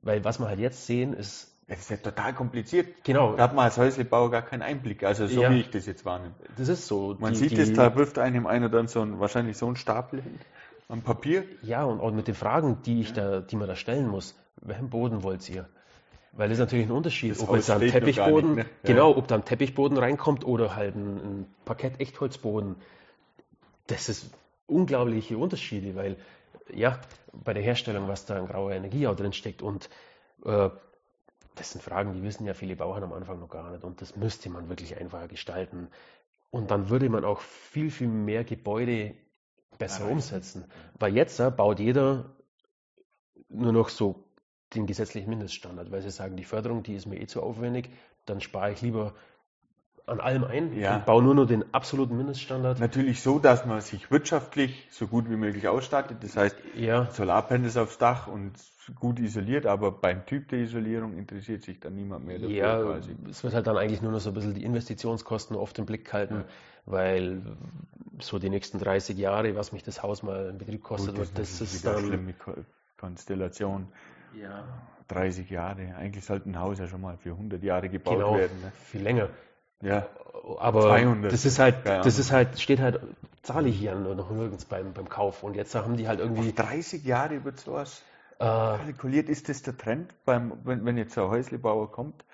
weil 0.03 0.25
was 0.25 0.39
wir 0.39 0.47
halt 0.49 0.61
jetzt 0.61 0.87
sehen, 0.87 1.13
ist, 1.13 1.53
Das 1.69 1.81
ist 1.81 1.91
ja 1.91 1.97
total 1.99 2.33
kompliziert. 2.35 3.05
Genau. 3.05 3.35
Da 3.37 3.43
hat 3.45 3.55
man 3.55 3.65
als 3.67 3.77
Häuslebauer 3.79 4.31
gar 4.31 4.43
keinen 4.43 4.63
Einblick, 4.63 5.03
also 5.05 5.27
so 5.27 5.43
Ja. 5.43 5.51
wie 5.51 5.61
ich 5.61 5.71
das 5.71 5.87
jetzt 5.87 6.05
wahrnehme. 6.05 6.35
Das 6.57 6.69
ist 6.69 6.87
so. 6.87 7.17
Man 7.19 7.33
Die- 7.35 7.39
sieht 7.41 7.59
es, 7.59 7.73
da 7.73 7.95
wirft 7.97 8.19
einem 8.19 8.47
einer 8.47 8.69
dann 8.69 8.87
so 8.89 9.01
ein, 9.03 9.19
wahrscheinlich 9.21 9.57
so 9.59 9.67
einen 9.67 9.77
Stapel 9.77 10.23
hin, 10.23 10.39
am 10.89 11.03
Papier. 11.03 11.45
Ja, 11.63 11.85
und 11.85 12.01
auch 12.01 12.11
mit 12.13 12.27
den 12.29 12.35
Fragen, 12.35 12.79
die 12.87 13.01
ich 13.01 13.13
da, 13.13 13.41
die 13.41 13.57
man 13.57 13.69
da 13.69 13.75
stellen 13.77 14.09
muss. 14.09 14.35
Welchen 14.63 14.89
Boden 14.89 15.23
wollt 15.23 15.49
ihr? 15.51 15.69
Weil 16.39 16.51
das 16.51 16.59
ist 16.59 16.61
natürlich 16.61 16.87
ein 16.87 16.93
Unterschied, 16.93 17.33
Das 17.33 17.41
ob 17.41 17.49
Haus 17.49 17.67
noch 17.67 17.81
gar 17.81 17.89
Teppichboden, 17.89 18.55
nicht, 18.55 18.67
ne? 18.67 18.71
Ja. 18.85 18.95
genau, 18.95 19.17
ob 19.17 19.27
da 19.27 19.35
ein 19.35 19.45
Teppichboden 19.45 19.99
reinkommt 19.99 20.45
oder 20.45 20.77
halt 20.77 20.95
ein, 20.95 21.17
ein 21.17 21.55
Parkett-Echtholzboden. 21.65 22.77
Das 23.89 24.09
ist 24.09 24.31
unglaubliche 24.69 25.37
Unterschiede, 25.37 25.97
weil 25.97 26.17
ja, 26.73 27.01
bei 27.33 27.55
der 27.55 27.63
Herstellung, 27.65 28.07
was 28.07 28.25
da 28.25 28.37
an 28.37 28.47
grauer 28.47 28.71
Energie 28.71 29.09
auch 29.09 29.17
drin 29.17 29.33
steckt 29.33 29.63
und 29.63 29.91
äh, 30.45 30.71
das 31.57 31.73
sind 31.73 31.83
Fragen, 31.83 32.13
die 32.13 32.23
wissen 32.23 32.47
ja 32.47 32.55
viele 32.55 32.77
Bauern 32.77 33.03
am 33.03 33.13
Anfang 33.13 33.41
noch 33.41 33.51
gar 33.51 33.73
nicht 33.73 33.83
und 33.83 34.01
das 34.01 34.15
müsste 34.15 34.49
man 34.49 34.69
wirklich 34.69 34.97
einfacher 34.97 35.27
gestalten. 35.27 35.89
Und 36.51 36.71
dann 36.71 36.89
würde 36.89 37.09
man 37.09 37.25
auch 37.25 37.41
viel, 37.41 37.91
viel 37.91 38.07
mehr 38.07 38.45
Gebäude 38.45 39.17
besser 39.77 40.03
Erreichen. 40.03 40.13
umsetzen. 40.13 40.65
Weil 41.01 41.17
jetzt 41.17 41.41
äh, 41.41 41.51
baut 41.51 41.81
jeder 41.81 42.37
nur 43.49 43.73
noch 43.73 43.89
so 43.89 44.28
den 44.75 44.87
gesetzlichen 44.87 45.31
Mindeststandard, 45.31 45.91
weil 45.91 46.03
sie 46.03 46.11
sagen, 46.11 46.37
die 46.37 46.45
Förderung, 46.45 46.83
die 46.83 46.95
ist 46.95 47.07
mir 47.07 47.21
eh 47.21 47.27
zu 47.27 47.43
aufwendig, 47.43 47.91
dann 48.27 48.41
spare 48.41 48.73
ich 48.73 48.83
lieber 48.83 49.15
an 50.07 50.21
allem 50.21 50.45
ein 50.45 50.79
Ja. 50.79 50.97
und 50.97 51.07
baue 51.07 51.23
nur 51.23 51.35
noch 51.35 51.47
den 51.47 51.65
absoluten 51.75 52.17
Mindeststandard. 52.17 52.81
Natürlich 52.81 53.21
so, 53.23 53.39
dass 53.39 53.67
man 53.67 53.81
sich 53.83 54.11
wirtschaftlich 54.11 54.89
so 54.91 55.07
gut 55.07 55.29
wie 55.29 55.37
möglich 55.37 55.69
ausstattet. 55.69 56.19
Das 56.23 56.37
heißt, 56.37 56.57
Ja, 56.77 57.11
Solarpanels 57.11 57.77
aufs 57.77 57.99
Dach 57.99 58.27
und 58.27 58.53
gut 59.01 59.19
isoliert, 59.19 59.67
aber 59.67 59.93
beim 59.93 60.25
Typ 60.25 60.49
der 60.49 60.61
Isolierung 60.61 61.13
interessiert 61.19 61.63
sich 61.63 61.79
dann 61.81 61.95
niemand 61.95 62.25
mehr 62.27 62.39
dafür 62.39 62.55
ja, 62.57 62.83
quasi. 62.83 63.15
es 63.29 63.45
wird 63.45 63.53
halt 63.53 63.67
dann 63.67 63.77
eigentlich 63.77 64.01
nur 64.01 64.13
noch 64.13 64.21
so 64.21 64.31
ein 64.31 64.35
bisschen 64.35 64.55
die 64.55 64.65
Investitionskosten 64.65 65.57
oft 65.57 65.79
im 65.79 65.85
Blick 65.85 66.07
gehalten, 66.07 66.45
weil 66.87 67.43
so 68.19 68.39
die 68.39 68.49
nächsten 68.49 68.79
30 68.79 69.19
Jahre, 69.19 69.55
was 69.57 69.73
mich 69.73 69.83
das 69.83 70.03
Haus 70.03 70.23
mal 70.23 70.49
in 70.49 70.59
Betrieb 70.59 70.83
kostet, 70.83 71.17
Gut, 71.17 71.29
das 71.35 71.35
natürlich 71.35 71.61
ist 71.61 71.83
wieder 71.85 71.93
eine 71.93 72.01
dann 72.01 72.09
schlimme 72.09 72.33
Ko- 72.33 72.55
Konstellation. 72.99 73.89
Ja, 74.35 74.65
30 75.09 75.51
Jahre. 75.51 75.95
Eigentlich 75.97 76.25
sollte 76.25 76.49
ein 76.51 76.59
Haus 76.59 76.79
ja 76.79 76.87
schon 76.87 77.01
mal 77.01 77.17
für 77.17 77.31
100 77.31 77.63
Jahre 77.63 77.89
gebaut 77.89 78.15
genau 78.15 78.37
werden. 78.37 78.61
Ne? 78.61 78.73
viel 78.85 79.03
länger. 79.03 79.29
Ja, 79.81 80.09
Aber 80.59 80.83
200. 80.83 81.33
das 81.33 81.45
ist 81.45 81.59
halt, 81.59 81.87
das 81.87 82.19
ist 82.19 82.33
halt, 82.33 82.59
steht 82.61 82.81
halt, 82.81 83.01
zahle 83.43 83.69
ich 83.69 83.79
hier 83.79 83.95
noch 83.95 84.31
nirgends 84.31 84.65
beim, 84.65 84.93
beim 84.93 85.09
Kauf. 85.09 85.43
Und 85.43 85.55
jetzt 85.55 85.75
haben 85.75 85.97
die 85.97 86.09
halt 86.09 86.21
irgendwie, 86.21 86.53
30 86.53 87.05
Jahre 87.05 87.45
wird 87.45 87.61
sowas 87.61 88.03
äh, 88.39 88.45
kalkuliert. 88.45 89.29
Ist 89.29 89.49
das 89.49 89.63
der 89.63 89.77
Trend, 89.77 90.13
beim, 90.25 90.53
wenn, 90.65 90.85
wenn 90.85 90.97
jetzt 90.97 91.17
ein 91.17 91.29
Häuslebauer 91.29 91.93
kommt, 91.93 92.25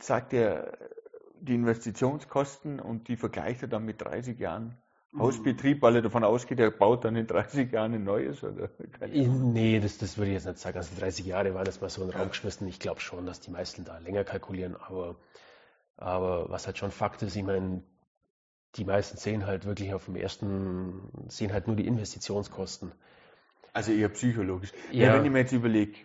sagt 0.00 0.32
er 0.32 0.72
die 1.40 1.54
Investitionskosten 1.54 2.80
und 2.80 3.08
die 3.08 3.16
vergleicht 3.16 3.62
er 3.62 3.68
dann 3.68 3.84
mit 3.84 4.00
30 4.00 4.38
Jahren. 4.38 4.76
Hausbetrieb, 5.18 5.82
weil 5.82 5.96
er 5.96 6.02
davon 6.02 6.24
ausgeht, 6.24 6.60
er 6.60 6.70
baut 6.70 7.04
dann 7.04 7.16
in 7.16 7.26
30 7.26 7.72
Jahren 7.72 7.94
ein 7.94 8.04
neues? 8.04 8.42
Oder? 8.42 8.70
Nee, 9.06 9.80
das, 9.80 9.98
das 9.98 10.18
würde 10.18 10.30
ich 10.30 10.34
jetzt 10.34 10.46
nicht 10.46 10.58
sagen. 10.58 10.76
Also 10.76 10.98
30 10.98 11.26
Jahre 11.26 11.54
waren 11.54 11.64
das 11.64 11.80
mal 11.80 11.90
so 11.90 12.02
in 12.02 12.10
den 12.10 12.18
Raum 12.18 12.28
geschmissen. 12.28 12.66
Ich 12.68 12.78
glaube 12.78 13.00
schon, 13.00 13.26
dass 13.26 13.40
die 13.40 13.50
meisten 13.50 13.84
da 13.84 13.98
länger 13.98 14.24
kalkulieren. 14.24 14.76
Aber, 14.76 15.16
aber 15.96 16.50
was 16.50 16.66
halt 16.66 16.78
schon 16.78 16.90
Fakt 16.90 17.22
ist, 17.22 17.36
ich 17.36 17.42
meine, 17.42 17.82
die 18.76 18.84
meisten 18.84 19.16
sehen 19.16 19.46
halt 19.46 19.64
wirklich 19.64 19.94
auf 19.94 20.04
dem 20.06 20.16
ersten, 20.16 21.10
sehen 21.28 21.52
halt 21.52 21.66
nur 21.66 21.76
die 21.76 21.86
Investitionskosten. 21.86 22.92
Also 23.72 23.92
eher 23.92 24.08
psychologisch. 24.08 24.72
Ja. 24.92 25.08
Ja. 25.08 25.14
wenn 25.14 25.24
ich 25.24 25.30
mir 25.30 25.40
jetzt 25.40 25.52
überlege, 25.52 25.98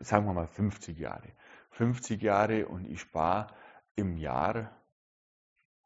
sagen 0.00 0.26
wir 0.26 0.32
mal 0.32 0.46
50 0.46 0.98
Jahre. 0.98 1.28
50 1.72 2.22
Jahre 2.22 2.66
und 2.66 2.86
ich 2.86 3.00
spare 3.00 3.48
im 3.96 4.16
Jahr 4.16 4.72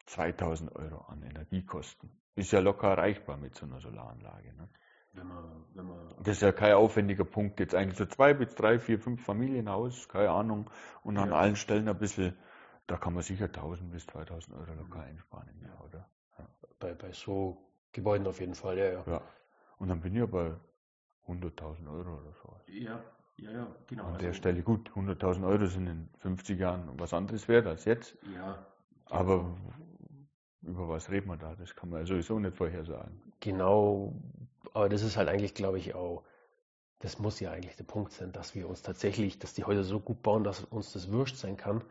2000 0.07 0.75
Euro 0.75 1.05
an 1.09 1.23
Energiekosten. 1.23 2.11
Ist 2.35 2.53
ja 2.53 2.61
locker 2.61 2.89
erreichbar 2.89 3.37
mit 3.37 3.55
so 3.55 3.67
einer 3.67 3.81
Solaranlage. 3.81 4.55
Ne? 4.55 4.69
Wenn 5.13 5.27
man, 5.29 5.65
wenn 5.75 5.87
man, 5.87 6.09
Das 6.23 6.37
ist 6.37 6.43
ja 6.43 6.53
kein 6.53 6.75
aufwendiger 6.75 7.25
Punkt. 7.25 7.61
Jetzt 7.61 7.75
eigentlich 7.75 7.99
so 7.99 8.07
zwei 8.07 8.33
bis 8.33 8.55
drei, 8.55 8.79
vier, 8.79 8.99
fünf 8.99 9.23
Familienhaus, 9.25 10.09
keine 10.09 10.31
Ahnung. 10.31 10.71
Und 11.03 11.19
an 11.19 11.31
Ja. 11.31 11.37
allen 11.37 11.57
Stellen 11.57 11.89
ein 11.89 11.99
bisschen, 11.99 12.35
da 12.87 12.97
kann 12.97 13.13
man 13.13 13.23
sicher 13.23 13.49
1000 13.53 13.91
bis 13.91 14.07
2000 14.07 14.57
Euro 14.57 14.73
locker 14.75 15.01
einsparen 15.03 15.49
im 15.49 15.63
Jahr, 15.63 15.85
oder? 15.85 16.09
bei, 16.79 16.95
bei 16.95 17.13
so 17.13 17.71
Gebäuden 17.93 18.27
auf 18.27 18.41
jeden 18.41 18.55
Fall, 18.55 18.79
ja, 18.79 18.85
ja. 18.93 19.05
Ja. 19.07 19.23
Und 19.79 19.89
dann 19.89 20.01
bin 20.01 20.15
ich 20.15 20.21
ja 20.21 20.27
bei 20.27 20.53
100.000 21.29 21.89
Euro 21.89 22.19
oder 22.19 22.33
so. 22.43 22.57
Ja, 22.67 23.01
ja, 23.37 23.51
ja, 23.51 23.67
genau. 23.87 24.05
An 24.05 24.19
der 24.19 24.33
Stelle 24.33 24.63
gut, 24.63 24.91
100.000 24.97 25.47
Euro 25.47 25.67
sind 25.67 25.87
in 25.87 26.09
50 26.19 26.59
Jahren 26.59 26.89
was 26.99 27.15
anderes 27.15 27.47
wert 27.49 27.67
als 27.67 27.85
jetzt. 27.85 28.17
Ja, 28.35 28.67
Aber 29.07 29.57
über 30.63 30.89
was 30.89 31.11
reden 31.11 31.29
wir 31.29 31.37
da? 31.37 31.55
Das 31.59 31.75
kann 31.75 31.91
man 31.91 32.01
ja 32.01 32.07
sowieso 32.07 32.39
nicht 32.39 32.57
vorhersagen. 32.57 33.21
Genau, 33.41 34.15
aber 34.75 34.89
das 34.89 35.03
ist 35.03 35.17
halt 35.17 35.29
eigentlich, 35.29 35.55
glaube 35.55 35.79
ich, 35.79 35.95
auch, 35.95 36.23
das 37.01 37.19
muss 37.19 37.41
ja 37.41 37.51
eigentlich 37.51 37.77
der 37.77 37.85
Punkt 37.85 38.13
sein, 38.13 38.33
dass 38.33 38.55
wir 38.55 38.69
uns 38.69 38.83
tatsächlich, 38.83 39.39
dass 39.39 39.55
die 39.55 39.65
Häuser 39.65 39.83
so 39.83 39.99
gut 39.99 40.23
bauen, 40.23 40.45
dass 40.45 40.61
uns 40.65 40.93
das 40.93 41.11
wurscht 41.11 41.37
sein 41.37 41.57
kann, 41.57 41.83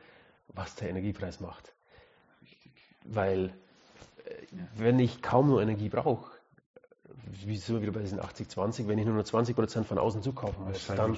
was 0.47 0.75
der 0.75 0.89
Energiepreis 0.89 1.39
macht. 1.39 1.73
Weil, 3.03 3.53
äh, 4.25 4.33
wenn 4.75 4.99
ich 4.99 5.21
kaum 5.21 5.47
nur 5.47 5.61
Energie 5.61 5.89
brauche, 5.89 6.31
wie 7.45 7.57
sind 7.57 7.75
wir 7.75 7.81
wieder 7.81 7.91
bei 7.91 8.01
diesen 8.01 8.19
80-20, 8.19 8.87
wenn 8.87 8.97
ich 8.97 9.05
nur 9.05 9.15
noch 9.15 9.23
20% 9.23 9.83
von 9.83 9.97
außen 9.97 10.21
zukaufen 10.23 10.65
muss, 10.65 10.87
dann 10.87 11.15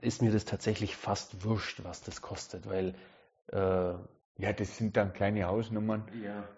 ist 0.00 0.22
mir 0.22 0.32
das 0.32 0.44
tatsächlich 0.44 0.96
fast 0.96 1.44
wurscht, 1.44 1.84
was 1.84 2.02
das 2.02 2.22
kostet, 2.22 2.68
weil, 2.68 2.94
äh, 3.48 3.94
Ja, 4.38 4.52
das 4.52 4.76
sind 4.76 4.96
dann 4.96 5.12
kleine 5.12 5.44
Hausnummern, 5.44 6.08
ja, 6.22 6.48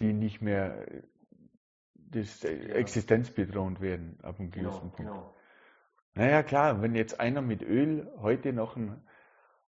die 0.00 0.12
nicht 0.12 0.40
mehr 0.40 0.86
das 1.94 2.44
äh, 2.44 2.72
existenzbedrohend 2.72 3.80
werden 3.80 4.18
ab 4.22 4.38
einem 4.38 4.50
gewissen 4.50 4.70
genau, 4.70 4.78
Punkt. 4.80 4.96
genau. 4.96 5.34
Naja, 6.14 6.42
klar, 6.42 6.82
wenn 6.82 6.94
jetzt 6.94 7.20
einer 7.20 7.40
mit 7.40 7.62
Öl 7.62 8.10
heute 8.18 8.52
noch 8.52 8.76
ein 8.76 9.02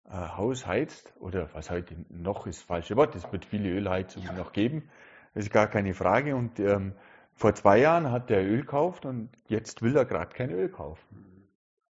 äh, 0.06 0.12
Haus 0.12 0.68
heizt, 0.68 1.14
oder 1.20 1.54
was 1.54 1.70
heute 1.70 1.96
noch 2.10 2.46
ist 2.48 2.62
falsche 2.64 2.96
Wort, 2.96 3.16
es 3.16 3.32
wird 3.32 3.46
viele 3.46 3.70
Ölheizungen 3.70 4.36
noch 4.36 4.52
geben, 4.52 4.90
das 5.34 5.46
ist 5.46 5.52
gar 5.52 5.68
keine 5.68 5.94
Frage. 5.94 6.36
Und 6.36 6.60
ähm, 6.60 6.94
vor 7.34 7.54
zwei 7.54 7.80
Jahren 7.80 8.12
hat 8.12 8.30
der 8.30 8.46
Öl 8.46 8.62
gekauft 8.62 9.06
und 9.06 9.30
jetzt 9.48 9.82
will 9.82 9.96
er 9.96 10.06
gerade 10.06 10.34
kein 10.34 10.52
Öl 10.52 10.70
kaufen. 10.70 11.50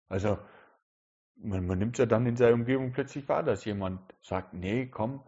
Also 0.07 0.37
man, 1.35 1.65
man 1.65 1.79
nimmt 1.79 1.95
es 1.95 1.99
ja 1.99 2.05
dann 2.05 2.25
in 2.25 2.35
seiner 2.35 2.53
Umgebung 2.53 2.91
plötzlich 2.91 3.27
wahr, 3.27 3.43
dass 3.43 3.65
jemand 3.65 4.01
sagt, 4.21 4.53
nee, 4.53 4.87
komm, 4.87 5.23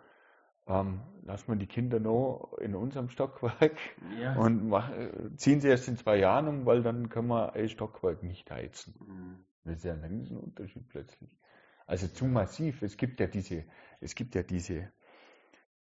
ähm, 0.67 1.01
lass 1.23 1.47
mal 1.47 1.57
die 1.57 1.67
Kinder 1.67 1.99
noch 1.99 2.53
in 2.59 2.75
unserem 2.75 3.09
Stockwerk 3.09 3.77
Ja. 4.19 4.35
und 4.35 4.67
mach, 4.67 4.91
ziehen 5.35 5.59
sie 5.61 5.67
erst 5.67 5.87
in 5.87 5.97
zwei 5.97 6.17
Jahren 6.17 6.47
um, 6.47 6.65
weil 6.65 6.83
dann 6.83 7.09
können 7.09 7.27
wir 7.27 7.53
ein 7.53 7.69
Stockwerk 7.69 8.23
nicht 8.23 8.49
heizen. 8.51 8.95
Mhm. 8.99 9.45
Das 9.65 9.77
ist 9.77 9.83
ja 9.85 9.93
ein 9.93 10.03
Riesenunterschied 10.03 10.87
plötzlich. 10.89 11.37
Also 11.85 12.07
zu 12.07 12.25
massiv. 12.25 12.81
Es 12.81 12.97
gibt 12.97 13.19
ja 13.19 13.27
diese, 13.27 13.65
es 13.99 14.15
gibt 14.15 14.35
ja 14.35 14.43
diese, 14.43 14.91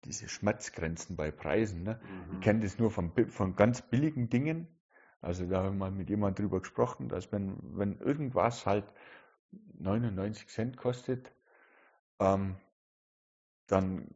diese 0.06 0.28
Schmerzgrenzen 0.28 1.16
bei 1.16 1.32
Preisen. 1.32 1.84
Ne? 1.84 2.00
Mhm. 2.04 2.34
Ich 2.36 2.42
kenne 2.42 2.60
das 2.62 2.80
nur 2.80 2.92
von, 2.92 3.12
von 3.30 3.56
ganz 3.56 3.82
billigen 3.82 4.30
Dingen. 4.30 4.68
Also 5.22 5.46
da 5.48 5.64
haben 5.64 5.76
wir 5.78 5.90
mal 5.90 5.92
mit 5.92 6.10
jemandem 6.10 6.46
drüber 6.46 6.62
gesprochen, 6.62 7.08
dass 7.08 7.32
wenn, 7.32 7.58
wenn 7.78 8.00
irgendwas 8.00 8.66
halt 8.66 8.86
99 9.78 10.48
Cent 10.48 10.78
kostet, 10.78 11.32
ähm, 12.20 12.56
dann 13.68 14.08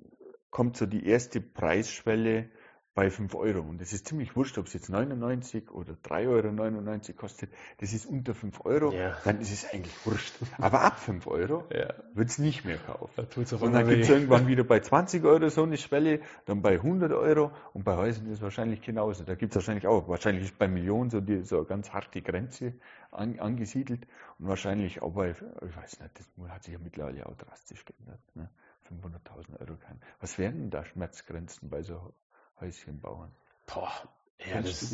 kommt 0.56 0.78
so 0.78 0.86
die 0.86 1.06
erste 1.06 1.42
Preisschwelle 1.42 2.46
bei 2.94 3.12
5 3.12 3.36
Euro. 3.36 3.60
Und 3.60 3.82
es 3.82 3.92
ist 3.92 4.08
ziemlich 4.08 4.38
wurscht, 4.38 4.58
ob 4.58 4.68
es 4.68 4.74
jetzt 4.74 4.90
99 4.90 5.70
oder 5.70 5.98
3,99 6.02 7.10
Euro 7.10 7.18
kostet. 7.18 7.50
Das 7.80 7.92
ist 7.92 8.06
unter 8.06 8.34
5 8.34 8.64
Euro, 8.64 8.94
Ja. 8.94 9.18
dann 9.26 9.42
ist 9.42 9.52
es 9.52 9.70
eigentlich 9.70 9.94
wurscht. 10.06 10.34
Aber 10.58 10.80
ab 10.80 10.98
5 10.98 11.28
Euro 11.28 11.66
Ja. 11.74 11.94
wird 12.14 12.30
es 12.30 12.38
nicht 12.38 12.64
mehr 12.64 12.78
kaufen. 12.78 13.12
Da 13.18 13.58
Und 13.58 13.74
dann 13.74 13.86
gibt 13.90 14.04
es 14.04 14.10
irgendwann 14.10 14.48
wieder 14.48 14.64
bei 14.64 14.80
20 14.92 15.26
Euro 15.26 15.50
so 15.50 15.64
eine 15.64 15.76
Schwelle, 15.76 16.22
dann 16.46 16.62
bei 16.62 16.76
100 16.76 17.12
Euro 17.12 17.52
und 17.74 17.84
bei 17.84 17.98
Häusern 17.98 18.28
ist 18.28 18.36
es 18.38 18.42
wahrscheinlich 18.42 18.80
genauso. 18.82 19.26
Da 19.26 19.36
gibt 19.36 19.52
es 19.52 19.58
wahrscheinlich 19.58 19.88
auch, 19.88 20.08
wahrscheinlich 20.08 20.46
ist 20.46 20.58
bei 20.58 20.70
Millionen 20.70 21.10
so, 21.10 21.20
die, 21.20 21.44
so 21.44 21.58
eine 21.58 21.66
ganz 21.66 21.92
harte 21.92 22.22
Grenze 22.22 22.76
an, 23.12 23.40
angesiedelt 23.40 24.08
und 24.40 24.48
wahrscheinlich 24.48 25.02
auch 25.02 25.12
bei, 25.12 25.32
ich 25.32 25.76
weiß 25.76 26.00
nicht, 26.00 26.12
das 26.18 26.50
hat 26.50 26.64
sich 26.64 26.72
ja 26.72 26.80
mittlerweile 26.82 27.26
auch 27.26 27.36
drastisch 27.36 27.84
geändert. 27.84 28.22
Ne? 28.36 28.50
500.000 28.88 29.60
Euro 29.60 29.78
kann. 29.78 30.00
Was 30.20 30.38
wären 30.38 30.56
denn 30.60 30.70
da 30.70 30.86
Schmerzgrenzen 30.86 31.70
bei 31.70 31.82
so 31.82 32.14
Häuschenbauern? 32.60 33.32
Boah, 33.68 33.92
ja, 34.40 34.62
das, 34.62 34.94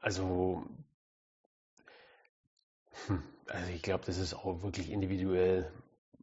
also, 0.00 0.64
hm, 3.06 3.22
also 3.48 3.70
ich 3.72 3.82
glaube, 3.82 4.04
das 4.06 4.18
ist 4.18 4.34
auch 4.34 4.62
wirklich 4.62 4.90
individuell. 4.90 5.70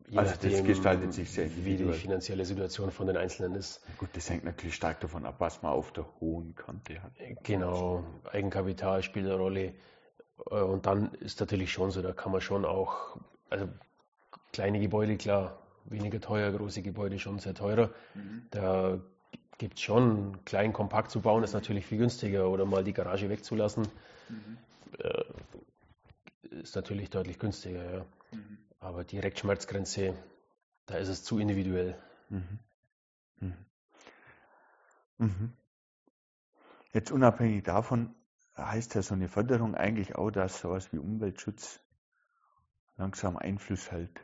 Je 0.08 0.18
Also 0.20 0.36
das 0.36 0.64
gestaltet 0.64 1.14
sich 1.14 1.32
sehr 1.32 1.46
wie 1.46 1.50
die 1.50 1.58
individuell. 1.60 1.94
finanzielle 1.94 2.46
Situation 2.46 2.92
von 2.92 3.08
den 3.08 3.18
Einzelnen 3.18 3.56
ist. 3.56 3.82
Gut, 3.98 4.10
das 4.14 4.30
hängt 4.30 4.44
natürlich 4.44 4.76
stark 4.76 5.00
davon 5.00 5.26
ab, 5.26 5.36
was 5.40 5.62
man 5.64 5.72
auf 5.72 5.92
der 5.94 6.06
hohen 6.20 6.54
Kante 6.56 7.02
hat. 7.02 7.12
Genau, 7.44 8.04
Eigenkapital 8.32 9.02
spielt 9.02 9.26
eine 9.26 9.36
Rolle. 9.36 9.74
Äh, 10.52 10.56
Und 10.62 10.86
dann 10.86 11.14
ist 11.16 11.40
natürlich 11.40 11.72
schon 11.72 11.92
so, 11.92 12.02
da 12.02 12.14
kann 12.14 12.32
man 12.32 12.42
schon 12.42 12.66
auch, 12.66 13.18
also 13.50 13.68
kleine 14.54 14.80
Gebäude, 14.80 15.18
klar, 15.18 15.65
weniger 15.86 16.20
teuer, 16.20 16.52
große 16.52 16.82
Gebäude 16.82 17.20
schon 17.20 17.40
sehr 17.40 17.54
teurer. 17.54 17.92
Mhm. 18.14 18.48
Da 18.52 19.00
gibt 19.58 19.76
es 19.76 19.82
schon, 19.82 20.44
klein, 20.46 20.74
kompakt 20.74 21.12
zu 21.12 21.22
bauen, 21.22 21.44
ist 21.44 21.54
natürlich 21.54 21.86
viel 21.86 22.00
günstiger. 22.00 22.50
Oder 22.50 22.66
mal 22.66 22.84
die 22.84 22.94
Garage 22.94 23.30
wegzulassen, 23.30 23.88
mhm. 24.30 24.58
äh, 25.00 25.24
ist 26.62 26.76
natürlich 26.76 27.10
deutlich 27.10 27.40
günstiger. 27.40 27.84
Ja. 27.84 28.06
Mhm. 28.32 28.58
Aber 28.80 29.04
direkt 29.04 29.40
Schmerzgrenze, 29.40 30.16
da 30.86 30.96
ist 30.96 31.08
es 31.10 31.24
zu 31.24 31.40
individuell. 31.40 31.98
Mhm. 32.30 32.60
Mhm. 35.18 35.54
Jetzt 36.94 37.12
unabhängig 37.12 37.64
davon 37.64 38.14
heißt 38.58 38.96
ja 38.96 39.02
so 39.02 39.16
eine 39.16 39.28
Förderung 39.28 39.76
eigentlich 39.76 40.16
auch, 40.16 40.32
dass 40.32 40.60
sowas 40.62 40.92
wie 40.94 40.98
Umweltschutz 40.98 41.80
langsam 42.98 43.38
Einfluss 43.38 43.92
hält 43.92 44.22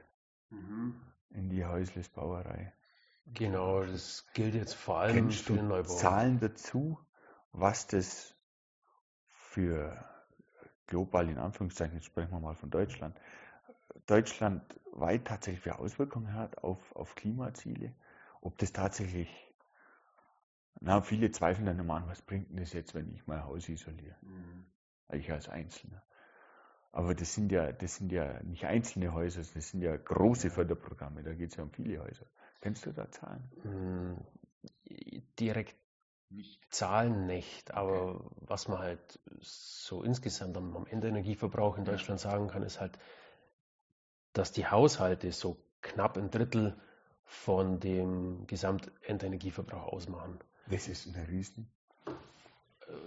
mhm. 0.50 0.96
In 1.34 1.50
die 1.50 1.66
Häuslisbauerei. 1.66 2.74
Genau, 3.34 3.84
das 3.84 4.26
gilt 4.34 4.56
jetzt 4.56 4.74
vor 4.76 4.98
allem 4.98 5.16
Kennst 5.16 5.46
für 5.46 5.54
den 5.54 5.68
Neubau. 5.68 5.96
Zahlen 5.96 6.40
dazu, 6.40 7.00
was 7.52 7.88
das 7.88 8.36
für 9.28 10.04
global 10.88 11.30
in 11.30 11.38
Anführungszeichen, 11.38 11.96
jetzt 11.96 12.06
sprechen 12.06 12.32
wir 12.32 12.40
mal 12.40 12.56
von 12.56 12.70
Deutschland, 12.70 13.20
Deutschland 14.08 14.62
weit 14.92 15.26
tatsächlich 15.26 15.62
für 15.62 15.80
Auswirkungen 15.80 16.34
hat 16.34 16.58
auf, 16.60 16.96
auf 16.96 17.16
Klimaziele, 17.16 17.94
ob 18.42 18.58
das 18.58 18.74
tatsächlich, 18.74 19.30
na, 20.80 21.02
viele 21.02 21.32
zweifeln 21.32 21.66
dann 21.66 21.80
immer 21.80 21.96
an, 21.96 22.08
was 22.08 22.22
bringt 22.22 22.50
denn 22.50 22.58
das 22.58 22.74
jetzt, 22.74 22.94
wenn 22.94 23.14
ich 23.14 23.26
mein 23.28 23.44
Haus 23.44 23.70
isoliere? 23.70 24.16
Mhm. 24.22 24.66
Ich 25.14 25.32
als 25.32 25.48
Einzelner. 25.48 26.02
Aber 26.92 27.16
das 27.16 27.34
sind 27.34 27.52
ja, 27.52 27.72
das 27.72 27.96
sind 27.96 28.12
ja 28.12 28.42
nicht 28.44 28.66
einzelne 28.66 29.14
Häuser, 29.14 29.42
das 29.54 29.70
sind 29.70 29.82
ja 29.82 29.96
große 29.96 30.50
Förderprogramme, 30.50 31.24
da 31.24 31.34
geht 31.34 31.52
es 31.52 31.56
ja 31.56 31.64
um 31.64 31.72
viele 31.72 32.04
Häuser. 32.04 32.26
Kennst 32.60 32.86
du 32.86 32.92
da 32.92 33.10
Zahlen? 33.10 33.50
Hm, 33.64 34.18
direkt 35.40 35.76
nicht. 36.30 36.62
Zahlen 36.74 37.26
nicht, 37.26 37.74
aber 37.74 38.16
okay. 38.16 38.30
was 38.42 38.68
man 38.68 38.80
halt 38.80 39.20
so 39.40 40.04
insgesamt 40.04 40.58
am, 40.58 40.76
am 40.76 40.86
Endenergieverbrauch 40.86 41.78
in 41.78 41.86
Deutschland 41.86 42.20
sagen 42.20 42.48
kann, 42.48 42.64
ist 42.64 42.80
halt, 42.80 42.98
dass 44.34 44.52
die 44.52 44.68
Haushalte 44.68 45.32
so 45.32 45.58
knapp 45.82 46.18
ein 46.18 46.30
Drittel 46.30 46.76
von 47.26 47.80
dem 47.80 48.46
Gesamtendenergieverbrauch 48.48 49.94
ausmachen. 49.94 50.40
Das 50.70 50.88
ist 50.88 51.08
ein 51.08 51.16
Riesen. 51.26 51.70
Äh, 52.06 52.12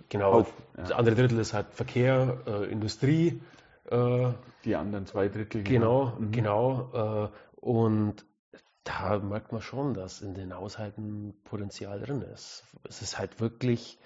genau, 0.09 0.33
Auf, 0.33 0.49
ja. 0.77 0.83
das 0.83 0.93
andere 0.93 1.15
Drittel 1.15 1.39
ist 1.39 1.53
halt 1.53 1.73
Verkehr, 1.73 2.43
äh, 2.47 2.71
Industrie. 2.71 3.41
Äh, 3.91 4.33
die 4.65 4.77
anderen 4.77 5.07
zwei 5.07 5.29
Drittel. 5.29 5.63
Genau, 5.63 6.13
genau. 6.17 6.21
Mhm. 6.21 6.33
genau 6.33 7.25
äh, 7.25 7.29
und 7.61 8.25
da 8.85 9.19
merkt 9.19 9.53
man 9.53 9.63
schon, 9.63 9.95
dass 9.95 10.21
in 10.21 10.35
den 10.35 10.55
Haushalten 10.55 11.35
Potenzial 11.45 12.01
drin 12.01 12.23
ist. 12.23 12.65
Es 12.85 13.01
ist 13.03 13.19
halt 13.19 13.41
wirklich 13.41 13.99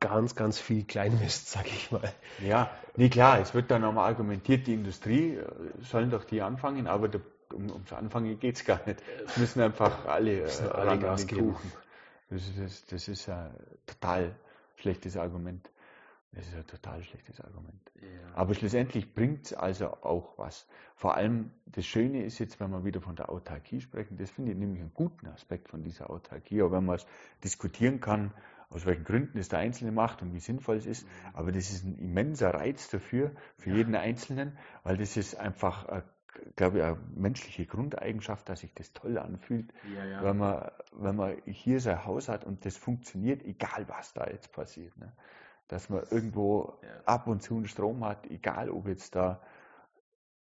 ganz, 0.00 0.34
ganz 0.34 0.58
viel 0.58 0.84
Kleinmist, 0.84 1.50
sag 1.50 1.66
ich 1.66 1.90
mal. 1.90 2.12
Ja, 2.44 2.70
nee, 2.96 3.08
klar, 3.08 3.40
es 3.40 3.54
wird 3.54 3.70
dann 3.70 3.82
nochmal 3.82 4.08
argumentiert, 4.10 4.66
die 4.66 4.74
Industrie 4.74 5.36
äh, 5.36 5.44
sollen 5.80 6.10
doch 6.10 6.24
die 6.24 6.42
anfangen, 6.42 6.86
aber 6.86 7.08
der, 7.08 7.20
um, 7.52 7.70
ums 7.70 7.92
Anfangen 7.92 8.38
geht 8.40 8.56
es 8.56 8.64
gar 8.64 8.80
nicht. 8.86 9.02
Es 9.24 9.36
müssen 9.36 9.60
einfach 9.62 10.06
alle, 10.06 10.42
müssen 10.42 10.68
alle 10.68 10.98
Gas 10.98 11.26
geben. 11.26 11.56
Das, 12.28 12.42
das, 12.58 12.86
das 12.86 13.08
ist 13.08 13.28
ein 13.28 13.50
total 13.86 14.34
schlechtes 14.76 15.16
Argument. 15.16 15.70
Das 16.36 16.46
ist 16.46 16.54
ein 16.54 16.66
total 16.66 17.02
schlechtes 17.02 17.40
Argument. 17.40 17.80
Ja. 18.02 18.34
Aber 18.34 18.54
schlussendlich 18.54 19.14
bringt 19.14 19.46
es 19.46 19.54
also 19.54 19.88
auch 20.02 20.36
was. 20.36 20.68
Vor 20.94 21.16
allem 21.16 21.50
das 21.64 21.86
Schöne 21.86 22.24
ist 22.24 22.38
jetzt, 22.38 22.60
wenn 22.60 22.70
wir 22.70 22.84
wieder 22.84 23.00
von 23.00 23.16
der 23.16 23.30
Autarkie 23.30 23.80
sprechen, 23.80 24.18
das 24.18 24.30
finde 24.30 24.52
ich 24.52 24.58
nämlich 24.58 24.82
einen 24.82 24.92
guten 24.92 25.28
Aspekt 25.28 25.70
von 25.70 25.82
dieser 25.82 26.10
Autarkie, 26.10 26.62
auch 26.62 26.72
wenn 26.72 26.84
man 26.84 26.96
es 26.96 27.06
diskutieren 27.42 28.00
kann, 28.00 28.34
aus 28.68 28.84
welchen 28.84 29.04
Gründen 29.04 29.38
es 29.38 29.48
der 29.48 29.60
Einzelne 29.60 29.92
macht 29.92 30.20
und 30.20 30.34
wie 30.34 30.40
sinnvoll 30.40 30.76
es 30.76 30.84
ist. 30.84 31.06
Mhm. 31.06 31.10
Aber 31.32 31.52
das 31.52 31.70
ist 31.70 31.84
ein 31.84 31.98
immenser 31.98 32.52
Reiz 32.52 32.90
dafür, 32.90 33.30
für 33.56 33.70
ja. 33.70 33.76
jeden 33.76 33.94
Einzelnen, 33.94 34.58
weil 34.82 34.98
das 34.98 35.16
ist 35.16 35.36
einfach, 35.36 35.88
äh, 35.88 36.02
glaube 36.54 36.78
ich, 36.78 36.84
eine 36.84 36.98
menschliche 37.14 37.64
Grundeigenschaft, 37.64 38.46
dass 38.50 38.60
sich 38.60 38.74
das 38.74 38.92
toll 38.92 39.16
anfühlt, 39.16 39.72
ja, 39.96 40.04
ja. 40.04 40.22
Wenn, 40.22 40.36
man, 40.36 40.70
wenn 40.92 41.16
man 41.16 41.36
hier 41.46 41.80
sein 41.80 42.04
Haus 42.04 42.28
hat 42.28 42.44
und 42.44 42.66
das 42.66 42.76
funktioniert, 42.76 43.42
egal 43.42 43.88
was 43.88 44.12
da 44.12 44.26
jetzt 44.26 44.52
passiert. 44.52 44.94
Ne? 44.98 45.10
Dass 45.68 45.88
man 45.88 46.04
irgendwo 46.10 46.78
ja. 46.82 46.88
ab 47.04 47.26
und 47.26 47.42
zu 47.42 47.56
einen 47.56 47.68
Strom 47.68 48.04
hat, 48.04 48.26
egal 48.30 48.70
ob 48.70 48.86
jetzt 48.86 49.14
da 49.16 49.40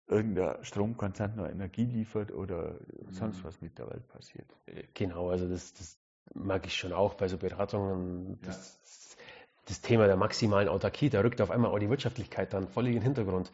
irgendein 0.08 0.64
Stromkonzern 0.64 1.36
noch 1.36 1.50
Energie 1.50 1.86
liefert 1.86 2.32
oder 2.32 2.74
mhm. 2.74 3.12
sonst 3.12 3.44
was 3.44 3.62
mit 3.62 3.78
der 3.80 3.90
Welt 3.90 4.08
passiert. 4.08 4.48
Äh, 4.68 4.84
genau, 4.94 5.30
also 5.30 5.48
das, 5.48 5.74
das 5.74 5.98
mag 6.34 6.66
ich 6.68 6.76
schon 6.76 6.94
auch 6.94 7.16
bei 7.16 7.28
so 7.28 7.38
Beratungen. 7.38 8.40
Das, 8.44 9.16
ja. 9.18 9.24
das 9.68 9.82
Thema 9.82 10.06
der 10.06 10.16
maximalen 10.16 10.70
Autarkie, 10.70 11.10
da 11.10 11.22
rückt 11.22 11.42
auf 11.42 11.50
einmal 11.50 11.72
auch 11.72 11.80
die 11.80 11.90
Wirtschaftlichkeit 11.90 12.54
dann 12.54 12.68
voll 12.68 12.88
in 12.88 12.94
den 12.94 13.02
Hintergrund. 13.02 13.52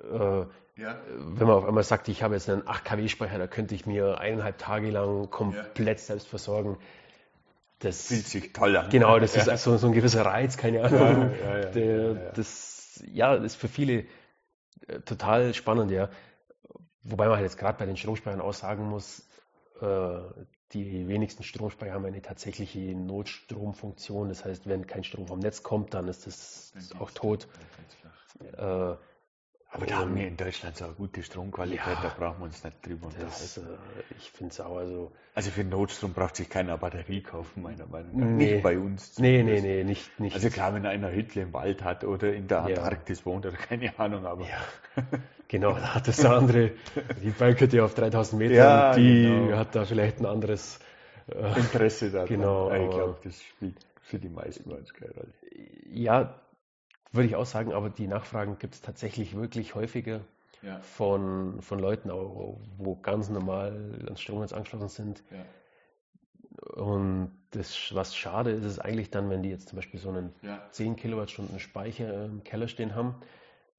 Äh, 0.00 0.46
ja. 0.76 0.96
Wenn 1.08 1.46
man 1.46 1.56
auf 1.56 1.64
einmal 1.64 1.82
sagt, 1.82 2.08
ich 2.08 2.22
habe 2.22 2.34
jetzt 2.34 2.48
einen 2.48 2.66
8 2.66 2.84
kW-Speicher, 2.84 3.38
da 3.38 3.46
könnte 3.46 3.74
ich 3.74 3.84
mir 3.84 4.18
eineinhalb 4.18 4.58
Tage 4.58 4.90
lang 4.90 5.28
komplett 5.28 5.98
ja. 5.98 6.04
selbst 6.04 6.28
versorgen 6.28 6.78
das 7.80 8.06
fühlt 8.08 8.26
sich 8.26 8.52
toll 8.52 8.76
an. 8.76 8.90
Genau, 8.90 9.18
das 9.18 9.34
ja. 9.34 9.42
ist 9.42 9.48
also 9.48 9.76
so 9.76 9.86
ein 9.86 9.92
gewisser 9.92 10.24
Reiz, 10.24 10.56
keine 10.56 10.82
Ahnung. 10.84 11.32
Ja, 11.40 11.58
ja, 11.58 11.64
Der, 11.70 12.14
das, 12.32 13.02
ja, 13.06 13.36
das 13.36 13.44
ist 13.44 13.56
für 13.56 13.68
viele 13.68 14.04
äh, 14.86 15.00
total 15.04 15.54
spannend, 15.54 15.90
ja. 15.90 16.08
Wobei 17.02 17.26
man 17.26 17.36
halt 17.36 17.44
jetzt 17.44 17.58
gerade 17.58 17.78
bei 17.78 17.86
den 17.86 17.96
Stromspeichern 17.96 18.40
auch 18.40 18.52
sagen 18.52 18.88
muss, 18.88 19.28
äh, 19.80 20.18
die 20.72 21.08
wenigsten 21.08 21.44
Stromspeicher 21.44 21.94
haben 21.94 22.04
eine 22.04 22.20
tatsächliche 22.20 22.78
Notstromfunktion. 22.78 24.28
Das 24.28 24.44
heißt, 24.44 24.68
wenn 24.68 24.86
kein 24.86 25.04
Strom 25.04 25.26
vom 25.26 25.38
Netz 25.38 25.62
kommt, 25.62 25.94
dann 25.94 26.08
ist 26.08 26.26
das 26.26 26.72
auch 26.98 27.10
tot. 27.10 27.48
Äh, 28.56 28.96
aber 29.70 29.84
da 29.84 29.98
haben 29.98 30.16
wir 30.16 30.26
in 30.26 30.36
Deutschland 30.36 30.76
so 30.76 30.86
eine 30.86 30.94
gute 30.94 31.22
Stromqualität, 31.22 31.86
ja, 31.86 32.00
da 32.02 32.08
brauchen 32.08 32.38
wir 32.40 32.44
uns 32.46 32.64
nicht 32.64 32.86
drüber 32.86 33.10
das, 33.18 33.58
unterhalten. 33.58 33.82
Äh, 33.98 34.14
ich 34.18 34.30
finde 34.30 34.52
es 34.52 34.60
auch 34.60 34.76
also. 34.76 35.12
Also 35.34 35.50
für 35.50 35.62
Notstrom 35.62 36.14
braucht 36.14 36.36
sich 36.36 36.48
keiner 36.48 36.78
Batterie 36.78 37.20
kaufen, 37.20 37.62
meiner 37.62 37.86
Meinung 37.86 38.18
nach. 38.18 38.26
Nee, 38.26 38.52
nicht 38.54 38.62
bei 38.62 38.78
uns. 38.78 39.18
Nee, 39.18 39.42
nee, 39.42 39.60
nee, 39.60 39.84
nicht, 39.84 40.18
nicht. 40.18 40.34
Also 40.34 40.48
klar, 40.48 40.74
wenn 40.74 40.86
einer 40.86 41.12
Hütte 41.12 41.40
im 41.40 41.52
Wald 41.52 41.84
hat 41.84 42.04
oder 42.04 42.32
in 42.32 42.48
der 42.48 42.62
Antarktis 42.62 43.20
ja. 43.20 43.26
wohnt 43.26 43.44
oder 43.44 43.56
keine 43.68 43.98
Ahnung, 43.98 44.26
aber. 44.26 44.46
Ja. 44.46 44.58
Genau, 45.50 45.72
da 45.72 45.94
hat 45.94 46.06
das 46.06 46.22
eine 46.22 46.34
andere, 46.34 46.72
die 47.22 47.30
Balkhütte 47.30 47.82
auf 47.82 47.94
3000 47.94 48.38
Meter, 48.38 48.54
ja, 48.54 48.94
die 48.94 49.22
genau. 49.22 49.56
hat 49.56 49.74
da 49.74 49.86
vielleicht 49.86 50.20
ein 50.20 50.26
anderes 50.26 50.78
äh, 51.26 51.58
Interesse 51.58 52.10
da. 52.10 52.26
Genau. 52.26 52.70
Ich 52.70 52.90
glaube, 52.90 53.16
das 53.24 53.40
spielt 53.42 53.78
für 54.02 54.18
die 54.18 54.28
meisten 54.28 54.68
Leute 54.68 54.92
keine 54.92 55.12
Rolle. 55.12 55.32
Ja, 55.90 56.34
würde 57.12 57.28
ich 57.28 57.36
auch 57.36 57.46
sagen, 57.46 57.72
aber 57.72 57.90
die 57.90 58.06
Nachfragen 58.06 58.58
gibt 58.58 58.74
es 58.74 58.80
tatsächlich 58.80 59.36
wirklich 59.36 59.74
häufiger 59.74 60.20
ja. 60.62 60.80
von, 60.80 61.62
von 61.62 61.78
Leuten, 61.78 62.10
wo 62.10 62.96
ganz 62.96 63.28
normal 63.28 64.00
ans 64.04 64.20
Stromnetz 64.20 64.52
angeschlossen 64.52 64.88
sind. 64.88 65.22
Ja. 65.30 65.44
Und 66.82 67.30
das, 67.50 67.94
was 67.94 68.16
schade 68.16 68.50
ist, 68.50 68.64
ist 68.64 68.78
eigentlich 68.78 69.10
dann, 69.10 69.30
wenn 69.30 69.42
die 69.42 69.48
jetzt 69.48 69.68
zum 69.68 69.76
Beispiel 69.76 70.00
so 70.00 70.10
einen 70.10 70.34
ja. 70.42 70.66
10 70.70 70.96
Kilowattstunden 70.96 71.60
Speicher 71.60 72.26
im 72.26 72.44
Keller 72.44 72.68
stehen 72.68 72.94
haben, 72.94 73.14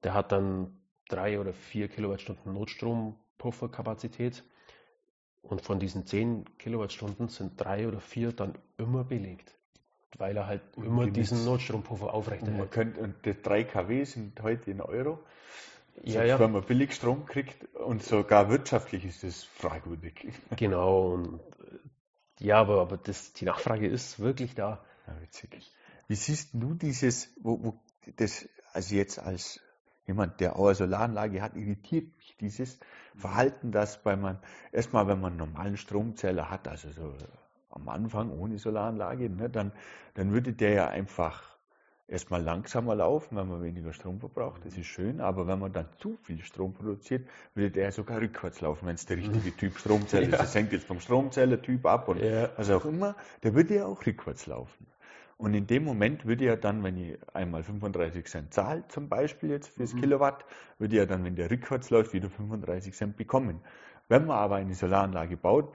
der 0.02 0.14
hat 0.14 0.32
dann 0.32 0.80
drei 1.08 1.38
oder 1.38 1.52
vier 1.52 1.88
Kilowattstunden 1.88 2.52
Notstrompufferkapazität. 2.52 4.44
Und 5.42 5.62
von 5.62 5.78
diesen 5.78 6.06
10 6.06 6.58
Kilowattstunden 6.58 7.28
sind 7.28 7.60
drei 7.60 7.86
oder 7.86 8.00
vier 8.00 8.32
dann 8.32 8.54
immer 8.76 9.04
belegt 9.04 9.54
weil 10.18 10.36
er 10.36 10.46
halt 10.46 10.62
und 10.76 10.84
immer 10.84 11.06
diesen 11.06 11.44
Notstrompuffer 11.44 12.12
aufrechterhält. 12.12 12.58
Man 12.58 12.70
könnte, 12.70 13.00
und 13.00 13.14
die 13.24 13.40
3 13.40 13.64
kW 13.64 14.04
sind 14.04 14.42
heute 14.42 14.70
in 14.70 14.80
Euro. 14.80 15.20
Ja, 16.02 16.24
ja. 16.24 16.38
Wenn 16.38 16.52
man 16.52 16.64
billig 16.64 16.94
Strom 16.94 17.26
kriegt 17.26 17.74
und 17.74 18.02
sogar 18.02 18.48
wirtschaftlich 18.48 19.04
ist 19.04 19.22
das 19.22 19.44
fragwürdig. 19.44 20.28
Genau. 20.56 21.12
Und, 21.12 21.40
ja, 22.38 22.58
aber, 22.58 22.80
aber 22.80 22.96
das, 22.96 23.32
die 23.34 23.44
Nachfrage 23.44 23.86
ist 23.86 24.18
wirklich 24.18 24.54
da. 24.54 24.84
Ja, 25.06 25.20
witzig. 25.20 25.70
Wie 26.08 26.14
siehst 26.14 26.50
du 26.54 26.74
dieses, 26.74 27.28
wo, 27.42 27.62
wo 27.62 27.80
das, 28.16 28.48
also 28.72 28.94
jetzt 28.94 29.18
als 29.18 29.60
jemand, 30.06 30.40
der 30.40 30.56
auch 30.56 30.66
eine 30.66 30.74
Solaranlage 30.74 31.42
hat, 31.42 31.54
irritiert 31.54 32.16
mich 32.16 32.36
dieses 32.40 32.78
Verhalten, 33.14 33.70
dass 33.70 34.02
bei 34.02 34.16
man, 34.16 34.38
erstmal, 34.72 35.06
wenn 35.06 35.20
man 35.20 35.32
einen 35.32 35.38
normalen 35.38 35.76
Stromzähler 35.76 36.50
hat, 36.50 36.66
also 36.66 36.90
so 36.90 37.14
am 37.70 37.88
Anfang 37.88 38.30
ohne 38.30 38.58
Solaranlage, 38.58 39.30
ne, 39.30 39.48
dann, 39.48 39.72
dann 40.14 40.32
würde 40.32 40.52
der 40.52 40.72
ja 40.72 40.88
einfach 40.88 41.50
erstmal 42.10 42.42
langsamer 42.42 42.96
laufen, 42.96 43.36
wenn 43.36 43.48
man 43.48 43.62
weniger 43.62 43.92
Strom 43.92 44.18
verbraucht. 44.18 44.64
Das 44.64 44.76
ist 44.76 44.86
schön, 44.86 45.20
aber 45.20 45.46
wenn 45.46 45.58
man 45.58 45.72
dann 45.72 45.86
zu 45.98 46.16
viel 46.22 46.42
Strom 46.42 46.74
produziert, 46.74 47.28
würde 47.54 47.70
der 47.70 47.92
sogar 47.92 48.20
rückwärts 48.20 48.60
laufen, 48.60 48.86
wenn 48.86 48.96
es 48.96 49.06
der 49.06 49.18
richtige 49.18 49.56
Typ 49.56 49.78
Stromzelle 49.78 50.26
ist. 50.26 50.38
Das 50.38 50.54
hängt 50.54 50.72
jetzt 50.72 50.86
vom 50.86 51.00
Stromzellertyp 51.00 51.86
ab 51.86 52.08
und 52.08 52.20
ja. 52.20 52.50
was 52.56 52.70
auch 52.70 52.84
immer, 52.84 53.14
der 53.42 53.54
würde 53.54 53.76
ja 53.76 53.86
auch 53.86 54.04
rückwärts 54.04 54.46
laufen. 54.46 54.86
Und 55.36 55.54
in 55.54 55.66
dem 55.66 55.84
Moment 55.84 56.26
würde 56.26 56.44
ja 56.44 56.56
dann, 56.56 56.82
wenn 56.82 56.98
ich 56.98 57.18
einmal 57.32 57.62
35 57.62 58.26
Cent 58.26 58.52
zahle, 58.52 58.84
zum 58.88 59.08
Beispiel 59.08 59.48
jetzt 59.48 59.68
fürs 59.68 59.94
mhm. 59.94 60.00
Kilowatt, 60.00 60.44
würde 60.78 60.96
ja 60.96 61.06
dann, 61.06 61.24
wenn 61.24 61.34
der 61.34 61.50
rückwärts 61.50 61.88
läuft, 61.88 62.12
wieder 62.12 62.28
35 62.28 62.92
Cent 62.92 63.16
bekommen. 63.16 63.60
Wenn 64.08 64.26
man 64.26 64.36
aber 64.36 64.56
eine 64.56 64.74
Solaranlage 64.74 65.38
baut, 65.38 65.72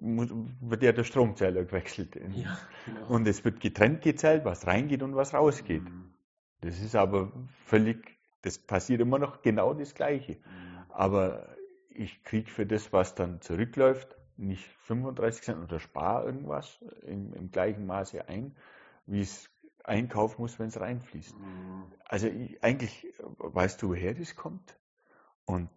wird 0.00 0.82
ja 0.82 0.92
der 0.92 1.04
Stromzähler 1.04 1.64
gewechselt. 1.64 2.16
Ja, 2.34 2.58
genau. 2.86 3.06
Und 3.08 3.26
es 3.26 3.44
wird 3.44 3.60
getrennt 3.60 4.02
gezählt, 4.02 4.44
was 4.44 4.66
reingeht 4.66 5.02
und 5.02 5.14
was 5.14 5.34
rausgeht. 5.34 5.84
Mhm. 5.84 6.14
Das 6.60 6.80
ist 6.80 6.94
aber 6.94 7.32
völlig, 7.66 8.18
das 8.42 8.58
passiert 8.58 9.00
immer 9.00 9.18
noch 9.18 9.42
genau 9.42 9.74
das 9.74 9.94
Gleiche. 9.94 10.34
Mhm. 10.34 10.90
Aber 10.90 11.56
ich 11.90 12.22
kriege 12.24 12.50
für 12.50 12.66
das, 12.66 12.92
was 12.92 13.14
dann 13.14 13.40
zurückläuft, 13.40 14.16
nicht 14.36 14.64
35 14.84 15.42
Cent 15.42 15.62
oder 15.62 15.78
spare 15.80 16.26
irgendwas 16.26 16.80
im, 17.02 17.34
im 17.34 17.50
gleichen 17.50 17.86
Maße 17.86 18.26
ein, 18.28 18.56
wie 19.06 19.20
es 19.20 19.50
einkaufen 19.84 20.40
muss, 20.40 20.58
wenn 20.58 20.68
es 20.68 20.80
reinfließt. 20.80 21.38
Mhm. 21.38 21.84
Also 22.06 22.28
ich, 22.28 22.62
eigentlich 22.62 23.06
weißt 23.38 23.82
du, 23.82 23.90
woher 23.90 24.14
das 24.14 24.36
kommt. 24.36 24.76
Und 25.44 25.70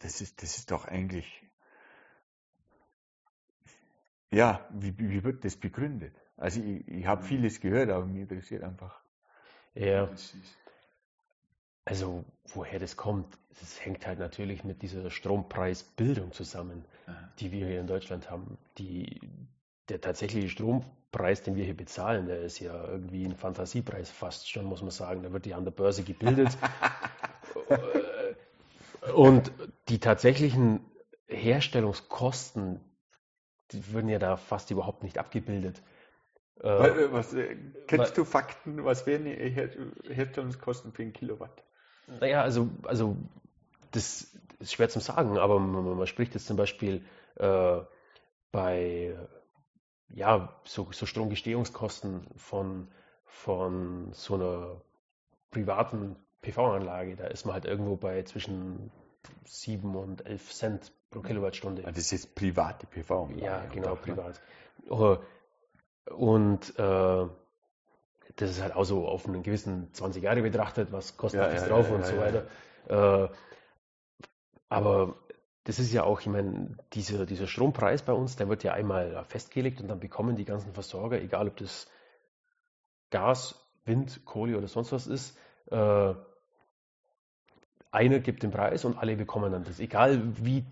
das 0.00 0.20
ist, 0.20 0.42
das 0.42 0.58
ist 0.58 0.70
doch 0.70 0.84
eigentlich, 0.84 1.42
ja, 4.34 4.66
wie, 4.70 4.96
wie 4.98 5.22
wird 5.24 5.44
das 5.44 5.56
begründet? 5.56 6.14
Also 6.36 6.60
ich, 6.60 6.86
ich 6.88 7.06
habe 7.06 7.22
vieles 7.22 7.60
gehört, 7.60 7.90
aber 7.90 8.04
mich 8.06 8.22
interessiert 8.22 8.62
einfach. 8.62 9.00
Ja, 9.74 10.08
also 11.84 12.24
woher 12.46 12.78
das 12.78 12.96
kommt, 12.96 13.38
das 13.60 13.84
hängt 13.84 14.06
halt 14.06 14.18
natürlich 14.18 14.64
mit 14.64 14.82
dieser 14.82 15.10
Strompreisbildung 15.10 16.32
zusammen, 16.32 16.84
Aha. 17.06 17.28
die 17.38 17.52
wir 17.52 17.66
hier 17.66 17.80
in 17.80 17.86
Deutschland 17.86 18.30
haben. 18.30 18.56
Die, 18.78 19.20
der 19.88 20.00
tatsächliche 20.00 20.48
Strompreis, 20.48 21.42
den 21.42 21.56
wir 21.56 21.64
hier 21.64 21.76
bezahlen, 21.76 22.26
der 22.26 22.40
ist 22.40 22.58
ja 22.58 22.86
irgendwie 22.86 23.24
ein 23.24 23.36
Fantasiepreis 23.36 24.10
fast 24.10 24.50
schon, 24.50 24.64
muss 24.64 24.80
man 24.80 24.90
sagen. 24.90 25.22
Da 25.22 25.32
wird 25.32 25.46
ja 25.46 25.56
an 25.58 25.64
der 25.64 25.72
Börse 25.72 26.04
gebildet. 26.04 26.56
Und 29.14 29.52
die 29.88 29.98
tatsächlichen 29.98 30.80
Herstellungskosten, 31.26 32.80
die 33.72 33.92
würden 33.92 34.08
ja 34.08 34.18
da 34.18 34.36
fast 34.36 34.70
überhaupt 34.70 35.02
nicht 35.02 35.18
abgebildet. 35.18 35.82
Äh, 36.60 36.68
Weil, 36.68 37.12
Was, 37.12 37.32
äh, 37.34 37.56
kennst 37.86 38.10
weil- 38.10 38.14
du 38.16 38.24
Fakten, 38.24 38.84
was 38.84 39.06
wären 39.06 39.24
die 39.24 39.34
Her 39.34 39.70
Herstellungskosten 40.08 40.92
für 40.92 41.02
ein 41.02 41.12
Kilowatt? 41.12 41.64
Naja, 42.20 42.42
also, 42.42 42.68
also 42.84 43.16
das 43.92 44.36
ist 44.58 44.72
schwer 44.72 44.88
zu 44.88 45.00
sagen, 45.00 45.38
aber 45.38 45.58
man, 45.58 45.96
man 45.96 46.06
spricht 46.06 46.34
jetzt 46.34 46.46
zum 46.46 46.56
Beispiel 46.56 47.04
äh, 47.36 47.80
bei 48.52 49.16
ja, 50.08 50.54
so, 50.64 50.88
so 50.92 51.06
Stromgestehungskosten 51.06 52.26
von, 52.36 52.88
von 53.24 54.12
so 54.12 54.34
einer 54.34 54.80
privaten 55.50 56.16
PV-Anlage, 56.42 57.16
da 57.16 57.26
ist 57.26 57.46
man 57.46 57.54
halt 57.54 57.64
irgendwo 57.64 57.96
bei 57.96 58.22
zwischen 58.22 58.92
7 59.44 59.96
und 59.96 60.26
11 60.26 60.52
Cent 60.52 60.92
pro 61.14 61.20
Kilowattstunde. 61.20 61.82
Ah, 61.86 61.90
Das 61.90 61.98
ist 61.98 62.10
jetzt 62.10 62.34
private 62.34 62.86
PV. 62.86 63.30
Ja, 63.36 63.64
genau, 63.72 63.90
ne? 63.90 63.96
privat. 63.96 64.40
Äh, 64.90 66.12
Und 66.12 66.78
äh, 66.78 67.26
das 68.36 68.50
ist 68.50 68.60
halt 68.62 68.74
auch 68.74 68.84
so 68.84 69.06
auf 69.06 69.26
einen 69.26 69.42
gewissen 69.42 69.92
20 69.94 70.22
Jahre 70.22 70.42
betrachtet, 70.42 70.92
was 70.92 71.16
kostet 71.16 71.40
Ja, 71.40 71.48
das 71.50 71.62
ja, 71.62 71.68
drauf 71.68 71.88
ja, 71.88 71.94
und 71.94 72.04
so 72.04 72.18
weiter. 72.18 72.46
Äh, 72.88 73.28
aber 74.68 75.16
das 75.62 75.78
ist 75.78 75.92
ja 75.92 76.02
auch, 76.02 76.20
ich 76.20 76.26
meine, 76.26 76.76
dieser, 76.92 77.26
dieser 77.26 77.46
Strompreis 77.46 78.02
bei 78.02 78.12
uns, 78.12 78.36
der 78.36 78.48
wird 78.48 78.64
ja 78.64 78.72
einmal 78.72 79.24
festgelegt 79.24 79.80
und 79.80 79.88
dann 79.88 80.00
bekommen 80.00 80.36
die 80.36 80.44
ganzen 80.44 80.74
Versorger, 80.74 81.22
egal 81.22 81.48
ob 81.48 81.56
das 81.56 81.88
Gas, 83.10 83.54
Wind, 83.84 84.24
Kohle 84.24 84.58
oder 84.58 84.66
sonst 84.68 84.92
was 84.92 85.06
ist, 85.06 85.38
äh, 85.70 86.14
einer 87.92 88.18
gibt 88.18 88.42
den 88.42 88.50
Preis 88.50 88.84
und 88.84 88.98
alle 88.98 89.16
bekommen 89.16 89.52
dann 89.52 89.62
das. 89.62 89.78
Egal 89.78 90.20
wie, 90.44 90.64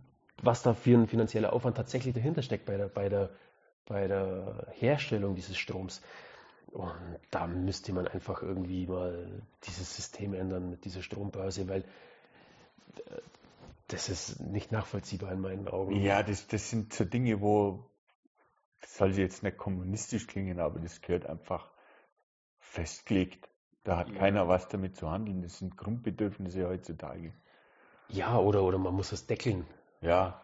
was 0.43 0.63
da 0.63 0.75
für 0.75 0.97
ein 0.99 1.07
finanzieller 1.07 1.53
Aufwand 1.53 1.77
tatsächlich 1.77 2.15
dahinter 2.15 2.43
steckt 2.43 2.67
bei 2.67 2.77
der, 2.77 2.89
bei 2.89 3.09
der, 3.09 3.31
bei 3.87 4.07
der 4.09 4.67
Herstellung 4.73 5.35
dieses 5.35 5.57
Stroms. 5.57 6.03
Und 6.73 6.93
da 7.31 7.47
müsste 7.47 7.93
man 7.93 8.09
einfach 8.09 8.43
irgendwie 8.43 8.87
mal 8.87 9.43
dieses 9.65 9.95
System 9.95 10.35
ändern 10.35 10.71
mit 10.71 10.85
dieser 10.85 11.03
Strombörse, 11.03 11.69
weil 11.69 11.83
äh, 12.97 13.21
das 13.89 14.09
ist 14.09 14.41
nicht 14.41 14.73
nachvollziehbar 14.73 15.33
in 15.33 15.41
meinen 15.41 15.69
Augen. 15.69 16.01
Ja, 16.01 16.23
das, 16.23 16.47
das 16.47 16.71
sind 16.71 16.93
so 16.95 17.05
Dinge, 17.05 17.41
wo, 17.41 17.85
das 18.81 18.97
soll 18.97 19.13
jetzt 19.19 19.43
nicht 19.43 19.59
kommunistisch 19.59 20.27
klingen, 20.27 20.61
aber 20.61 20.81
das 20.81 21.01
gehört 21.03 21.27
einfach 21.27 21.71
festgelegt. 22.59 23.49
Da 23.85 23.99
hat 23.99 24.09
Ja. 24.11 24.19
keiner 24.19 24.49
was 24.49 24.69
damit 24.69 24.97
zu 24.97 25.11
handeln. 25.11 25.43
Das 25.43 25.59
sind 25.59 25.77
Grundbedürfnisse 25.77 26.67
heutzutage. 26.67 27.33
Ja, 28.09 28.39
oder, 28.39 28.63
oder 28.63 28.79
man 28.79 28.95
muss 28.95 29.13
es 29.13 29.27
deckeln. 29.27 29.67
Ja, 30.03 30.41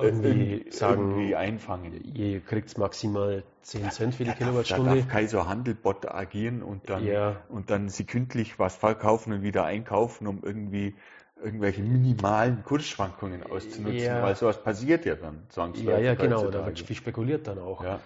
Irgendwie 0.00 0.28
irgendwie, 0.28 0.70
sagen, 0.70 1.10
irgendwie 1.10 1.34
einfangen. 1.34 1.92
ihr 2.14 2.40
kriegt 2.40 2.76
maximal 2.78 3.42
10 3.62 3.90
Cent 3.90 4.14
für 4.14 4.24
die 4.24 4.30
Da 4.30 4.36
darf, 4.36 4.38
da 4.38 4.44
Kilowattstunde. 4.44 4.96
darf 4.96 5.08
kein 5.08 5.28
so 5.28 5.48
Handelbot 5.48 6.06
agieren 6.06 6.62
und 6.62 6.88
dann, 6.88 7.04
Ja. 7.04 7.36
und 7.48 7.70
dann 7.70 7.88
sekündlich 7.88 8.58
was 8.58 8.76
verkaufen 8.76 9.32
und 9.32 9.42
wieder 9.42 9.64
einkaufen, 9.64 10.26
um 10.26 10.42
irgendwie 10.44 10.94
irgendwelche 11.42 11.82
minimalen 11.82 12.62
Kursschwankungen 12.64 13.42
auszunutzen, 13.44 13.98
Ja. 13.98 14.22
weil 14.22 14.36
sowas 14.36 14.62
passiert 14.62 15.04
ja 15.04 15.14
dann 15.14 15.46
Ja, 15.74 15.98
ja, 15.98 16.14
genau, 16.14 16.48
da 16.50 16.66
wird 16.66 16.80
viel 16.80 16.96
spekuliert 16.96 17.46
dann 17.46 17.58
auch. 17.58 17.82
Ja. 17.82 18.00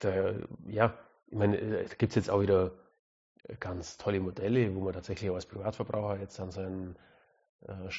Da, 0.00 0.34
ja, 0.66 0.94
ich 1.28 1.38
meine, 1.38 1.56
äh, 1.58 1.84
da 1.88 1.94
gibt 1.94 2.10
es 2.10 2.16
jetzt 2.16 2.30
auch 2.30 2.42
wieder 2.42 2.72
ganz 3.60 3.96
tolle 3.96 4.20
Modelle, 4.20 4.74
wo 4.74 4.80
man 4.80 4.92
tatsächlich 4.92 5.30
als 5.30 5.46
Privatverbraucher 5.46 6.18
jetzt 6.20 6.38
an 6.40 6.50
seinen 6.50 6.96
äh, 7.66 7.90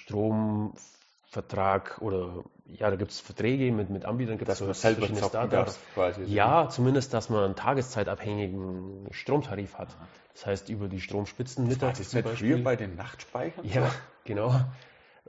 Stromvertrag 1.30 1.98
oder 2.02 2.44
ja, 2.68 2.90
da 2.90 2.96
gibt 2.96 3.12
es 3.12 3.20
Verträge 3.20 3.72
mit, 3.72 3.90
mit 3.90 4.06
Anbietern, 4.06 4.38
gibt 4.38 4.50
es 4.50 4.58
so 4.58 4.66
verschiedene 4.74 5.22
Startups. 5.22 5.80
quasi. 5.94 6.24
Ja, 6.24 6.68
zumindest, 6.70 7.14
dass 7.14 7.30
man 7.30 7.44
einen 7.44 7.56
tageszeitabhängigen 7.56 9.08
Stromtarif 9.12 9.78
hat. 9.78 9.90
Das 10.34 10.46
heißt, 10.46 10.70
über 10.70 10.88
die 10.88 11.00
Stromspitzen 11.00 11.66
War 11.66 11.70
mittags 11.72 12.00
das 12.00 12.10
zum 12.10 12.24
Beispiel. 12.24 12.56
früher 12.56 12.64
bei 12.64 12.76
den 12.76 12.96
Nachtspeichern? 12.96 13.66
ja, 13.66 13.92
genau. 14.24 14.50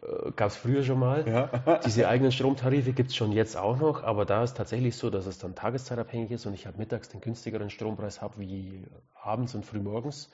Äh, 0.03 0.31
Gab 0.33 0.51
es 0.51 0.57
früher 0.57 0.83
schon 0.83 0.99
mal. 0.99 1.27
Ja. 1.29 1.81
Diese 1.85 2.09
eigenen 2.09 2.33
Stromtarife 2.33 2.93
gibt 2.93 3.11
es 3.11 3.17
schon 3.17 3.33
jetzt 3.33 3.57
auch 3.57 3.79
noch, 3.79 4.03
aber 4.03 4.25
da 4.25 4.43
ist 4.43 4.57
tatsächlich 4.57 4.97
so, 4.97 5.11
dass 5.11 5.27
es 5.27 5.39
dann 5.39 5.55
tageszeitabhängig 5.55 6.31
ist 6.31 6.47
und 6.47 6.55
ich 6.55 6.67
halt 6.67 6.79
mittags 6.79 7.09
den 7.09 7.21
günstigeren 7.21 7.71
Strompreis 7.71 8.23
habe 8.23 8.39
wie 8.39 8.85
abends 9.15 9.55
und 9.55 9.65
frühmorgens. 9.65 10.31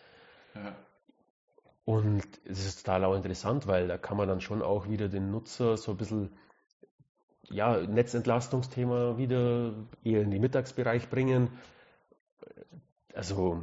Ja. 0.55 0.75
Und 1.85 2.23
es 2.45 2.65
ist 2.65 2.85
total 2.85 3.05
auch 3.05 3.15
interessant, 3.15 3.67
weil 3.67 3.89
da 3.89 3.99
kann 3.99 4.17
man 4.17 4.29
dann 4.29 4.41
schon 4.41 4.63
auch 4.63 4.89
wieder 4.89 5.09
den 5.09 5.31
Nutzer 5.31 5.77
so 5.77 5.93
ein 5.93 5.97
bisschen, 5.97 6.31
ja, 7.51 7.77
Netzentlastungsthema 7.77 9.19
wieder 9.19 9.75
eher 10.05 10.23
in 10.23 10.31
den 10.31 10.41
Mittagsbereich 10.41 11.11
bringen. 11.11 11.51
Also, 13.15 13.63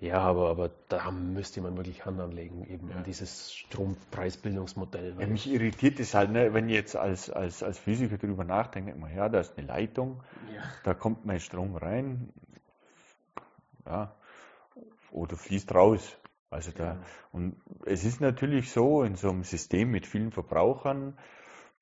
ja, 0.00 0.20
aber, 0.20 0.48
aber 0.48 0.70
da 0.88 1.10
müsste 1.10 1.60
man 1.60 1.76
wirklich 1.76 2.06
Hand 2.06 2.20
anlegen, 2.20 2.64
eben 2.66 2.88
Ja. 2.88 2.96
an 2.96 3.04
dieses 3.04 3.52
Strompreisbildungsmodell. 3.52 5.16
Ja, 5.18 5.26
mich 5.26 5.50
irritiert 5.50 6.00
es 6.00 6.14
halt, 6.14 6.30
ne, 6.30 6.54
wenn 6.54 6.68
ich 6.68 6.74
jetzt 6.74 6.96
als, 6.96 7.30
als, 7.30 7.62
als 7.62 7.78
Physiker 7.78 8.16
drüber 8.16 8.44
nachdenke, 8.44 8.94
mir, 8.94 9.12
ja, 9.12 9.28
da 9.28 9.40
ist 9.40 9.58
eine 9.58 9.66
Leitung, 9.66 10.22
da 10.84 10.94
kommt 10.94 11.26
mein 11.26 11.40
Strom 11.40 11.76
rein, 11.76 12.32
ja, 13.86 14.14
oder 15.10 15.36
fließt 15.36 15.74
raus. 15.74 16.16
Also 16.50 16.70
da, 16.72 16.84
Ja. 16.84 16.98
und 17.32 17.56
es 17.84 18.04
ist 18.04 18.20
natürlich 18.20 18.70
so, 18.72 19.02
in 19.02 19.16
so 19.16 19.30
einem 19.30 19.44
System 19.44 19.90
mit 19.90 20.06
vielen 20.06 20.32
Verbrauchern, 20.32 21.16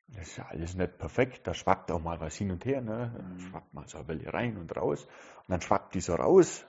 das 0.08 0.28
ist 0.28 0.36
ja 0.38 0.46
alles 0.46 0.74
nicht 0.74 0.98
perfekt, 0.98 1.46
da 1.46 1.54
schwappt 1.54 1.90
auch 1.90 2.02
mal 2.02 2.20
was 2.20 2.34
hin 2.36 2.50
und 2.50 2.64
her, 2.64 2.80
ne? 2.80 3.12
Da 3.16 3.22
Mhm. 3.22 3.38
schwappt 3.40 3.74
mal 3.74 3.86
so 3.86 3.98
eine 3.98 4.08
Welle 4.08 4.32
rein 4.32 4.56
und 4.56 4.76
raus, 4.76 5.04
und 5.04 5.48
dann 5.48 5.60
schwappt 5.60 5.94
die 5.94 6.00
so 6.00 6.14
raus, 6.14 6.64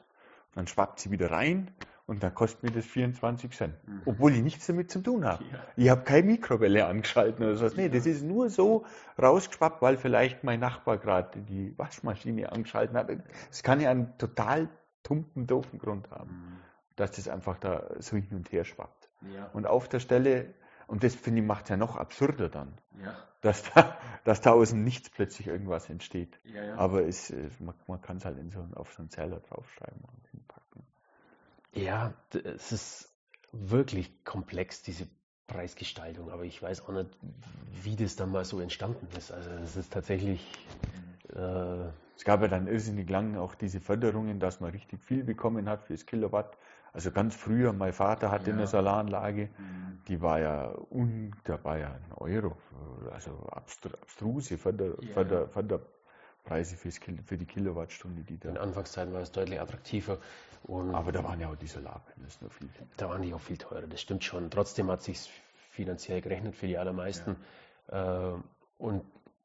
und 0.49 0.57
dann 0.57 0.67
schwappt 0.67 0.99
sie 0.99 1.11
wieder 1.11 1.31
rein, 1.31 1.71
und 2.05 2.23
dann 2.23 2.33
kostet 2.33 2.63
mir 2.63 2.71
das 2.71 2.85
24 2.85 3.51
Cent. 3.51 3.75
Mhm. 3.87 4.01
Obwohl 4.05 4.31
ich 4.31 4.41
nichts 4.41 4.65
damit 4.67 4.89
zu 4.91 5.01
tun 5.01 5.25
habe. 5.25 5.43
Ja. 5.43 5.59
Ich 5.75 5.89
habe 5.89 6.03
keine 6.03 6.25
Mikrowelle 6.27 6.85
angeschalten 6.85 7.43
oder 7.45 7.57
sowas. 7.57 7.75
Nee, 7.75 7.87
Ja. 7.87 7.89
das 7.89 8.05
ist 8.05 8.23
nur 8.23 8.49
so 8.49 8.85
rausgeschwappt, 9.21 9.81
weil 9.81 9.97
vielleicht 9.97 10.43
mein 10.43 10.59
Nachbar 10.59 10.97
gerade 10.99 11.41
die 11.41 11.77
Waschmaschine 11.77 12.51
angeschalten 12.51 12.95
hat. 12.95 13.09
Es 13.51 13.61
kann 13.61 13.81
ja 13.81 13.89
einen 13.91 14.17
total 14.17 14.69
tumpen, 15.03 15.47
doofen 15.47 15.79
Grund 15.79 16.09
haben, 16.11 16.61
dass 16.97 17.11
das 17.11 17.29
einfach 17.29 17.57
da 17.59 17.89
so 17.99 18.17
hin 18.17 18.27
und 18.31 18.51
her 18.51 18.65
schwappt. 18.65 19.09
Ja, 19.33 19.49
Und 19.53 19.65
auf 19.67 19.87
der 19.89 19.99
Stelle, 20.01 20.53
und 20.87 21.03
das 21.03 21.15
finde 21.15 21.41
ich 21.41 21.47
macht 21.47 21.63
es 21.65 21.69
ja 21.69 21.77
noch 21.77 21.95
absurder 21.97 22.49
dann, 22.49 22.73
ja, 23.03 23.15
dass 23.41 23.63
da, 23.73 23.97
dass 24.25 24.41
da 24.41 24.51
aus 24.51 24.71
dem 24.71 24.83
Nichts 24.83 25.09
plötzlich 25.09 25.47
irgendwas 25.47 25.89
entsteht. 25.89 26.39
ja. 26.43 26.75
Aber 26.77 27.03
es, 27.07 27.29
es- 27.31 27.59
man, 27.59 27.75
man 27.87 28.01
kann 28.01 28.17
es 28.17 28.25
halt 28.25 28.37
in 28.39 28.51
so, 28.51 28.67
auf 28.75 28.93
so 28.93 28.99
einen 29.03 29.09
Zähler 29.09 29.39
draufschreiben 29.39 30.01
und 30.01 30.27
hinpacken. 30.31 30.83
Ja, 31.73 32.13
es 32.43 32.71
ist 32.71 33.09
wirklich 33.51 34.23
komplex, 34.25 34.81
diese 34.83 35.07
Preisgestaltung, 35.47 36.31
aber 36.31 36.43
ich 36.43 36.61
weiß 36.61 36.81
auch 36.81 36.91
nicht, 36.91 37.09
wie 37.83 37.95
das 37.95 38.15
dann 38.15 38.31
mal 38.31 38.45
so 38.45 38.59
entstanden 38.59 39.07
ist. 39.17 39.31
Also 39.31 39.49
es 39.63 39.75
ist 39.77 39.93
tatsächlich, 39.93 40.45
äh, 41.33 41.89
Es 42.17 42.23
gab 42.25 42.41
ja 42.41 42.47
dann 42.47 42.67
irrsinnig 42.67 43.09
lang 43.09 43.37
auch 43.37 43.55
diese 43.55 43.79
Förderungen, 43.79 44.39
dass 44.39 44.59
man 44.59 44.71
richtig 44.71 45.01
viel 45.03 45.23
bekommen 45.23 45.69
hat 45.69 45.83
fürs 45.85 46.05
Kilowatt. 46.05 46.57
Also 46.93 47.11
ganz 47.11 47.35
früher, 47.35 47.73
mein 47.73 47.93
Vater 47.93 48.31
hatte 48.31 48.49
Ja. 48.51 48.57
eine 48.57 48.67
Solaranlage, 48.67 49.49
Mhm. 49.57 50.01
die 50.07 50.21
war 50.21 50.39
ja 50.39 50.73
un, 50.89 51.31
da 51.43 51.63
war 51.63 51.77
ja 51.77 51.87
ein 51.89 52.13
Euro, 52.15 52.55
also 53.11 53.31
abstru- 53.51 53.93
abstruse 54.01 54.57
von 54.57 54.77
der, 54.77 54.87
Ja. 55.01 55.13
von 55.13 55.27
der, 55.27 55.47
von 55.49 55.67
der 55.67 55.79
Preise 56.43 56.75
für 56.77 57.37
die 57.37 57.45
Kilowattstunde, 57.45 58.23
die 58.23 58.35
In 58.35 58.55
da. 58.55 58.61
Anfangszeiten 58.61 59.13
war 59.13 59.21
es 59.21 59.31
deutlich 59.31 59.59
attraktiver. 59.59 60.17
Aber 60.93 61.11
da 61.11 61.23
waren 61.23 61.39
ja 61.39 61.49
auch 61.49 61.55
die 61.55 61.67
Solarpanels 61.67 62.41
noch 62.41 62.51
viel. 62.51 62.69
Da 62.97 63.09
waren 63.09 63.21
die 63.21 63.33
auch 63.33 63.39
viel 63.41 63.57
teurer, 63.57 63.87
das 63.87 64.01
stimmt 64.01 64.23
schon. 64.23 64.49
Trotzdem 64.49 64.89
hat 64.89 65.01
sich 65.01 65.29
finanziell 65.71 66.21
gerechnet 66.21 66.55
für 66.55 66.67
die 66.67 66.77
allermeisten. 66.77 67.35
Äh, 67.89 68.31
und 68.77 69.03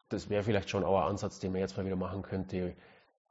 das 0.08 0.28
wäre 0.30 0.42
vielleicht 0.42 0.70
schon 0.70 0.84
auch 0.84 1.00
ein 1.02 1.08
Ansatz, 1.10 1.38
den 1.38 1.52
man 1.52 1.60
jetzt 1.60 1.76
mal 1.76 1.84
wieder 1.86 1.96
machen 1.96 2.22
könnte, 2.22 2.74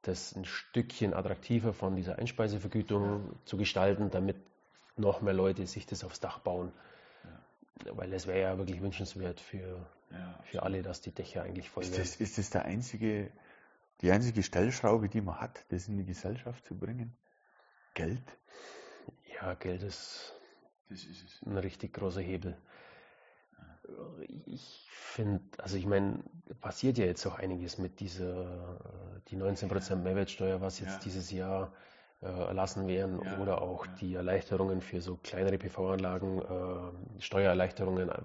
das 0.02 0.36
ein 0.36 0.46
Stückchen 0.46 1.14
attraktiver 1.14 1.74
von 1.74 1.96
dieser 1.96 2.18
Einspeisevergütung 2.18 3.36
zu 3.46 3.58
gestalten, 3.58 4.10
damit 4.10 4.38
noch 4.98 5.22
mehr 5.22 5.34
Leute 5.34 5.66
sich 5.68 5.86
das 5.86 6.04
aufs 6.04 6.20
Dach 6.20 6.40
bauen. 6.40 6.72
Weil 7.86 8.14
es 8.14 8.28
wäre 8.28 8.42
ja 8.42 8.58
wirklich 8.58 8.82
wünschenswert 8.82 9.40
für, 9.40 9.88
Ja, 10.12 10.40
für 10.44 10.64
alle, 10.64 10.84
dass 10.84 11.02
die 11.02 11.12
Dächer 11.12 11.44
eigentlich 11.44 11.70
voll 11.70 11.84
Ist 11.84 11.94
werden. 11.94 12.04
das, 12.04 12.16
ist 12.16 12.38
das 12.38 12.50
der 12.52 12.66
einzige, 12.66 13.32
die 14.02 14.12
einzige 14.12 14.44
Stellschraube, 14.44 15.10
die 15.10 15.22
man 15.22 15.40
hat, 15.40 15.64
das 15.70 15.88
in 15.88 15.98
die 15.98 16.06
Gesellschaft 16.06 16.66
zu 16.66 16.76
bringen? 16.76 17.16
Geld? 17.96 18.24
Ja, 19.42 19.56
Geld 19.56 19.82
ist 19.82 20.34
ist 20.92 21.42
ein 21.46 21.58
richtig 21.58 21.94
großer 21.94 22.22
Hebel. 22.22 22.58
Ich 24.46 24.88
finde, 24.92 25.44
also 25.58 25.76
ich 25.78 25.86
meine, 25.86 26.24
passiert 26.62 26.98
ja 26.98 27.06
jetzt 27.06 27.26
auch 27.26 27.36
einiges 27.40 27.78
mit 27.78 28.00
dieser, 28.00 28.44
äh, 28.44 29.20
die 29.30 29.36
19% 29.36 30.04
Mehrwertsteuer, 30.04 30.62
was 30.62 30.80
jetzt 30.80 30.94
Ja. 30.98 31.00
dieses 31.12 31.32
Jahr 31.32 31.74
äh, 32.22 32.26
erlassen 32.28 32.88
werden, 32.88 33.20
Ja, 33.24 33.38
oder 33.38 33.62
auch 33.62 33.88
die 33.88 34.14
Erleichterungen 34.14 34.82
für 34.82 35.02
so 35.02 35.18
kleinere 35.18 35.58
PV-Anlagen, 35.58 36.42
äh, 37.18 37.22
Steuererleichterungen, 37.22 38.10
äh, 38.10 38.22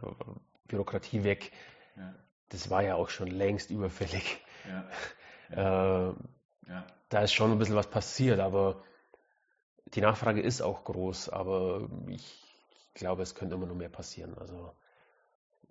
Bürokratie 0.69 1.25
weg. 1.25 1.53
Ja, 1.97 2.15
Das 2.51 2.69
war 2.71 2.83
ja 2.83 2.95
auch 2.97 3.09
schon 3.09 3.29
längst 3.29 3.71
überfällig. 3.71 4.41
Äh, 5.51 6.13
da 7.09 7.21
ist 7.23 7.33
schon 7.33 7.53
ein 7.53 7.59
bisschen 7.59 7.77
was 7.77 7.89
passiert, 7.89 8.41
aber 8.41 8.83
die 9.95 10.01
Nachfrage 10.01 10.41
ist 10.41 10.61
auch 10.63 10.85
groß, 10.85 11.29
aber 11.29 11.89
ich 12.09 12.43
glaube, 12.95 13.23
es 13.23 13.35
könnte 13.35 13.55
immer 13.55 13.67
noch 13.67 13.75
mehr 13.75 13.89
passieren. 13.89 14.37
Also 14.39 14.73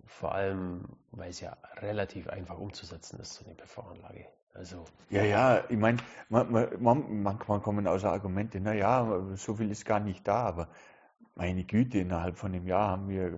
vor 0.06 0.34
allem, 0.34 0.84
weil 1.12 1.30
es 1.30 1.40
ja 1.40 1.56
relativ 1.80 2.28
einfach 2.28 2.58
umzusetzen 2.58 3.20
ist, 3.20 3.34
so 3.34 3.44
eine 3.44 3.54
PV-Anlage. 3.54 4.26
Also 4.54 4.84
Ja, 5.10 5.22
ja, 5.22 5.64
ich 5.68 5.76
meine, 5.76 5.98
man, 6.30 6.50
man, 6.50 6.68
man, 6.82 7.22
manchmal 7.22 7.60
kommen 7.60 7.86
außer 7.86 8.10
Argumente, 8.10 8.58
naja, 8.60 9.22
so 9.34 9.54
viel 9.56 9.70
ist 9.70 9.84
gar 9.84 10.00
nicht 10.00 10.26
da, 10.26 10.44
aber 10.44 10.68
meine 11.34 11.64
Güte, 11.64 11.98
innerhalb 11.98 12.38
von 12.38 12.54
einem 12.54 12.66
Jahr 12.66 12.88
haben 12.92 13.10
wir 13.10 13.36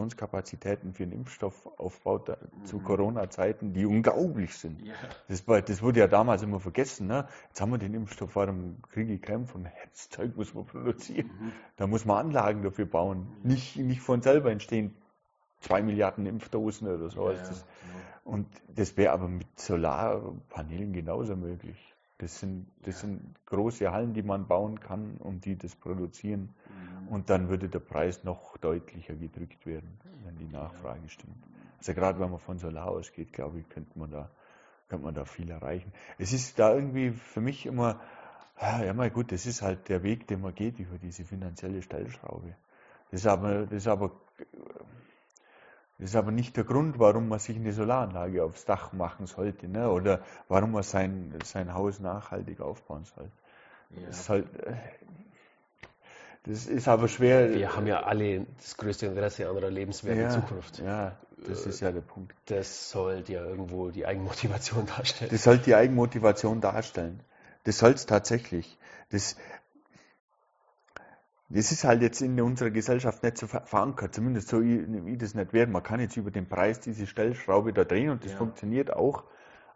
Produktionskapazitäten 0.00 0.92
für 0.94 1.04
einen 1.04 1.12
Impfstoff 1.12 1.68
aufgebaut 1.78 2.28
da- 2.28 2.38
zu 2.64 2.78
Mhm. 2.78 2.82
Corona-Zeiten, 2.84 3.72
die 3.72 3.86
unglaublich 3.86 4.56
sind. 4.56 4.82
Ja, 4.82 4.94
Das, 5.28 5.46
war, 5.46 5.62
das 5.62 5.80
wurde 5.80 6.00
ja 6.00 6.08
damals 6.08 6.42
immer 6.42 6.58
vergessen. 6.58 7.06
Ne? 7.06 7.28
Jetzt 7.48 7.60
haben 7.60 7.70
wir 7.70 7.78
den 7.78 7.94
Impfstoff, 7.94 8.34
warum 8.34 8.82
kriege 8.90 9.12
ich 9.14 9.22
Krämpfe? 9.22 9.58
Und 9.58 9.68
das 9.92 10.08
Zeug 10.10 10.36
muss 10.36 10.54
man 10.54 10.66
produzieren. 10.66 11.26
Mhm. 11.28 11.52
Da 11.76 11.86
muss 11.86 12.04
man 12.04 12.26
Anlagen 12.26 12.62
dafür 12.62 12.86
bauen. 12.86 13.28
Nicht, 13.44 13.76
nicht 13.76 14.00
von 14.00 14.22
selber 14.22 14.50
entstehen 14.50 14.96
zwei 15.66 15.82
Milliarden 15.82 16.26
Impfdosen 16.26 16.88
oder 16.88 17.10
so. 17.10 17.30
ja, 17.30 17.36
das, 17.36 17.48
genau. 17.48 18.36
und 18.36 18.46
das 18.74 18.96
wäre 18.96 19.12
aber 19.12 19.28
mit 19.28 19.58
Solarpanelen 19.58 20.92
genauso 20.92 21.36
möglich. 21.36 21.94
Das 22.18 22.40
sind, 22.40 22.66
das 22.82 23.00
sind 23.00 23.20
große 23.44 23.90
Hallen, 23.92 24.14
die 24.14 24.22
man 24.22 24.46
bauen 24.46 24.80
kann 24.80 25.18
und 25.18 25.44
die 25.44 25.56
das 25.56 25.76
produzieren. 25.76 26.54
Mhm. 26.68 27.08
Und 27.08 27.30
dann 27.30 27.48
würde 27.48 27.68
der 27.68 27.80
Preis 27.80 28.24
noch 28.24 28.56
deutlicher 28.56 29.14
gedrückt 29.14 29.66
werden, 29.66 29.98
wenn 30.24 30.38
die 30.38 30.48
Nachfrage 30.48 31.08
stimmt. 31.08 31.36
Also 31.78 31.92
gerade 31.92 32.18
wenn 32.18 32.30
man 32.30 32.40
von 32.40 32.58
Solar 32.58 32.88
ausgeht, 32.88 33.32
glaube 33.32 33.60
ich, 33.60 33.68
könnte 33.68 33.98
man 33.98 34.10
da, 34.10 34.30
könnte 34.88 35.04
man 35.04 35.14
da 35.14 35.24
viel 35.24 35.50
erreichen. 35.50 35.92
Es 36.16 36.32
ist 36.32 36.58
da 36.58 36.74
irgendwie 36.74 37.10
für 37.10 37.42
mich 37.42 37.66
immer, 37.66 38.00
ja 38.60 38.94
mal 38.94 39.10
gut, 39.10 39.30
das 39.30 39.44
ist 39.44 39.60
halt 39.60 39.88
der 39.90 40.02
Weg, 40.02 40.26
den 40.26 40.40
man 40.40 40.54
geht 40.54 40.78
über 40.78 40.96
diese 40.96 41.24
finanzielle 41.24 41.82
Stellschraube. 41.82 42.56
Das 43.10 43.20
ist 43.20 43.26
aber, 43.26 43.66
das 43.66 43.72
ist 43.72 43.88
aber, 43.88 44.12
das 45.98 46.10
ist 46.10 46.16
aber 46.16 46.30
nicht 46.30 46.56
der 46.56 46.64
Grund, 46.64 46.98
warum 46.98 47.28
man 47.28 47.38
sich 47.38 47.56
eine 47.56 47.72
Solaranlage 47.72 48.44
aufs 48.44 48.64
Dach 48.64 48.92
machen 48.92 49.26
sollte, 49.26 49.66
ne? 49.66 49.90
oder 49.90 50.20
warum 50.48 50.72
man 50.72 50.82
sein, 50.82 51.32
sein 51.44 51.72
Haus 51.72 52.00
nachhaltig 52.00 52.60
aufbauen 52.60 53.04
sollte. 53.04 53.32
Ja. 53.90 54.06
Das 54.06 54.20
ist 54.20 54.28
halt, 54.28 54.46
äh, 54.66 54.74
das 56.44 56.66
ist 56.66 56.86
aber 56.86 57.08
schwer. 57.08 57.52
wir 57.54 57.74
haben 57.74 57.86
ja 57.86 58.02
alle 58.02 58.46
das 58.58 58.76
größte 58.76 59.06
Interesse 59.06 59.48
an 59.48 59.56
einer 59.56 59.70
lebenswerten 59.70 60.22
ja, 60.22 60.30
Zukunft. 60.30 60.78
Ja, 60.78 61.16
das 61.48 61.66
ist 61.66 61.80
ja 61.80 61.90
der 61.90 62.02
Punkt. 62.02 62.34
Das 62.46 62.90
sollte 62.90 63.32
ja 63.32 63.44
irgendwo 63.44 63.90
die 63.90 64.06
Eigenmotivation 64.06 64.86
darstellen. 64.86 65.30
Das 65.30 65.42
sollte 65.42 65.64
die 65.64 65.74
Eigenmotivation 65.74 66.60
darstellen. 66.60 67.20
Das 67.64 67.78
soll 67.78 67.92
es 67.92 68.06
tatsächlich. 68.06 68.78
Das, 69.10 69.36
das 71.48 71.70
ist 71.70 71.84
halt 71.84 72.02
jetzt 72.02 72.20
in 72.20 72.40
unserer 72.40 72.70
Gesellschaft 72.70 73.22
nicht 73.22 73.38
so 73.38 73.46
ver- 73.46 73.66
verankert, 73.66 74.14
zumindest 74.14 74.48
so 74.48 74.62
wie 74.62 75.16
das 75.16 75.34
nicht 75.34 75.52
werde. 75.52 75.70
Man 75.70 75.82
kann 75.82 76.00
jetzt 76.00 76.16
über 76.16 76.30
den 76.30 76.48
Preis 76.48 76.80
diese 76.80 77.06
Stellschraube 77.06 77.72
da 77.72 77.84
drehen 77.84 78.10
und 78.10 78.24
das 78.24 78.32
Ja. 78.32 78.38
funktioniert 78.38 78.92
auch 78.92 79.24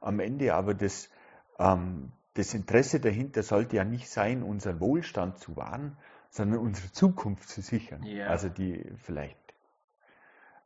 am 0.01 0.18
Ende, 0.21 0.55
aber 0.55 0.75
das, 0.75 1.09
ähm, 1.59 2.12
das 2.35 2.55
Interesse 2.55 3.01
dahinter 3.01 3.43
sollte 3.43 3.77
ja 3.77 3.85
nicht 3.85 4.09
sein, 4.09 4.43
unseren 4.43 4.81
Wohlstand 4.81 5.39
zu 5.39 5.57
wahren, 5.57 5.97
sondern 6.31 6.61
unsere 6.61 6.91
Zukunft 6.93 7.49
zu 7.49 7.61
sichern. 7.61 8.03
Ja. 8.05 8.27
Also 8.27 8.49
die 8.49 8.85
vielleicht. 8.97 9.37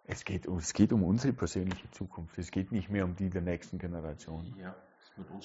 Es 0.07 0.25
geht, 0.25 0.47
um, 0.47 0.59
es 0.59 0.75
geht 0.75 0.93
um 0.93 1.03
unsere 1.03 1.33
persönliche 1.33 1.91
Zukunft. 1.91 2.37
Es 2.39 2.51
geht 2.51 2.73
nicht 2.73 2.91
mehr 2.91 3.05
um 3.07 3.17
die 3.17 3.31
der 3.31 3.41
nächsten 3.41 3.79
Generation. 3.79 4.55
Ja, 4.59 4.75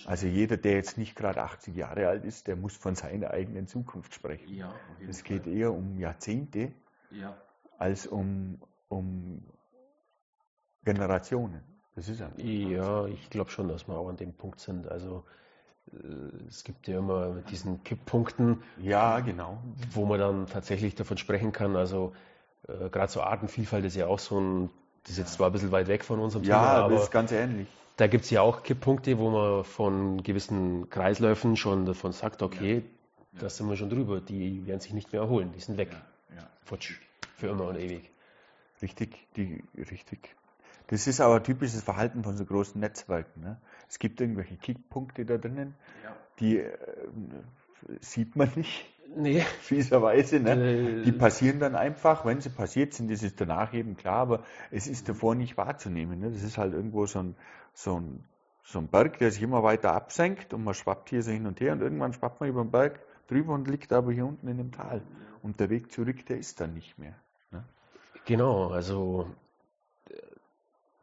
Also 0.06 0.28
jeder, 0.28 0.58
der 0.58 0.74
jetzt 0.74 0.98
nicht 0.98 1.16
gerade 1.16 1.42
80 1.42 1.76
Jahre 1.76 2.08
alt 2.08 2.26
ist, 2.26 2.48
der 2.48 2.56
muss 2.56 2.76
von 2.76 2.96
seiner 2.96 3.32
eigenen 3.32 3.68
Zukunft 3.68 4.14
sprechen. 4.14 4.54
ja, 4.56 4.74
Es 5.08 5.22
Fall. 5.22 5.40
geht 5.40 5.48
eher 5.48 5.74
um 5.74 6.00
Jahrzehnte 6.00 6.72
Ja, 7.12 7.36
als 7.78 8.08
um, 8.08 8.60
um 8.88 9.44
Generationen. 10.84 11.62
Das 11.96 12.08
ist 12.08 12.20
ja. 12.20 12.30
Ja, 12.38 13.06
ich 13.08 13.30
glaube 13.30 13.50
schon, 13.52 13.68
dass 13.68 13.88
wir 13.88 13.96
auch 13.96 14.08
an 14.10 14.18
dem 14.18 14.34
Punkt 14.34 14.60
sind. 14.60 14.88
Also 14.88 15.24
äh, 15.92 15.98
es 16.48 16.64
gibt 16.64 16.88
ja 16.88 17.00
immer 17.00 17.42
diesen 17.52 17.84
Kipppunkten, 17.84 18.64
Ja, 18.78 19.20
genau. 19.20 19.58
wo 19.92 20.06
man 20.06 20.20
dann 20.20 20.48
tatsächlich 20.48 20.96
davon 20.96 21.18
sprechen 21.18 21.52
kann. 21.52 21.76
Also 21.76 22.14
äh, 22.68 22.90
gerade 22.90 23.12
so 23.12 23.22
Artenvielfalt 23.22 23.86
ist 23.86 23.96
ja 23.96 24.08
auch 24.08 24.20
so 24.20 24.40
ein, 24.40 24.70
das 25.04 25.12
ist 25.14 25.18
jetzt 25.18 25.34
zwar 25.34 25.48
ein 25.50 25.54
bisschen 25.54 25.72
weit 25.72 25.88
weg 25.88 26.04
von 26.06 26.20
unserem 26.20 26.44
Thema, 26.44 26.56
Ja, 26.56 26.86
aber 26.86 26.94
das 26.96 27.04
ist 27.04 27.12
ganz 27.12 27.32
ähnlich. 27.32 27.68
Da 28.00 28.08
gibt 28.08 28.24
es 28.24 28.30
ja 28.30 28.42
auch 28.42 28.64
Kipppunkte, 28.64 29.18
wo 29.18 29.30
man 29.30 29.66
von 29.66 30.24
gewissen 30.24 30.90
Kreisläufen 30.90 31.58
schon 31.58 31.86
davon 31.86 32.14
sagt, 32.14 32.42
okay, 32.42 32.84
da 33.34 33.50
sind 33.50 33.68
wir 33.68 33.76
schon 33.76 33.90
drüber, 33.90 34.22
die 34.22 34.66
werden 34.66 34.80
sich 34.80 34.94
nicht 34.94 35.12
mehr 35.12 35.22
erholen, 35.22 35.52
die 35.54 35.60
sind 35.60 35.78
weg. 35.78 35.92
ja, 35.92 36.38
ja. 36.38 36.50
Futsch. 36.64 36.98
Für 37.36 37.48
immer 37.48 37.66
und 37.68 37.78
ewig. 37.78 38.10
Richtig, 38.82 39.18
die, 39.36 39.64
richtig. 39.78 40.36
Das 40.88 41.08
ist 41.08 41.20
aber 41.20 41.44
typisches 41.44 41.84
Verhalten 41.84 42.24
von 42.24 42.38
so 42.38 42.46
großen 42.46 42.80
Netzwerken. 42.80 43.42
Ne? 43.42 43.62
Es 43.90 44.00
gibt 44.00 44.22
irgendwelche 44.22 44.56
Kickpunkte 44.56 45.26
da 45.26 45.38
drinnen, 45.38 45.76
ja. 46.04 46.16
die 46.40 46.58
äh, 46.60 46.78
sieht 48.00 48.38
man 48.38 48.50
nicht, 48.56 48.86
Nee, 49.16 49.42
fieserweise. 49.62 50.40
Ne? 50.40 50.52
Äh, 50.52 51.02
Die 51.04 51.12
passieren 51.12 51.60
dann 51.60 51.76
einfach, 51.76 52.26
wenn 52.26 52.42
sie 52.42 52.50
passiert 52.50 52.94
sind, 52.94 53.10
ist 53.12 53.24
es 53.24 53.36
danach 53.36 53.74
eben 53.74 53.98
klar, 53.98 54.18
aber 54.18 54.44
es 54.72 54.88
ist 54.88 55.10
davor 55.10 55.36
nicht 55.36 55.58
wahrzunehmen. 55.58 56.20
Ne? 56.20 56.32
Das 56.32 56.44
ist 56.44 56.58
halt 56.58 56.74
irgendwo 56.74 57.06
so 57.06 57.20
ein, 57.20 57.36
so, 57.74 58.00
ein, 58.00 58.24
so 58.64 58.80
ein 58.80 58.88
Berg, 58.88 59.20
der 59.20 59.32
sich 59.32 59.42
immer 59.42 59.64
weiter 59.64 59.94
absenkt 59.94 60.54
und 60.54 60.64
man 60.64 60.74
schwappt 60.74 61.10
hier 61.10 61.24
so 61.24 61.32
hin 61.32 61.48
und 61.48 61.60
her 61.60 61.74
und 61.74 61.82
irgendwann 61.82 62.14
schwappt 62.14 62.40
man 62.40 62.50
über 62.50 62.64
den 62.64 62.72
Berg 62.72 63.00
drüber 63.28 63.54
und 63.54 63.68
liegt 63.68 63.94
aber 63.94 64.12
hier 64.12 64.26
unten 64.26 64.48
in 64.48 64.58
dem 64.58 64.72
Tal. 64.72 65.02
Und 65.42 65.60
der 65.60 65.70
Weg 65.70 65.92
zurück, 65.92 66.26
der 66.26 66.38
ist 66.38 66.60
dann 66.60 66.74
nicht 66.74 66.98
mehr. 66.98 67.16
Ne? 67.52 67.64
Genau, 68.26 68.70
also 68.70 69.28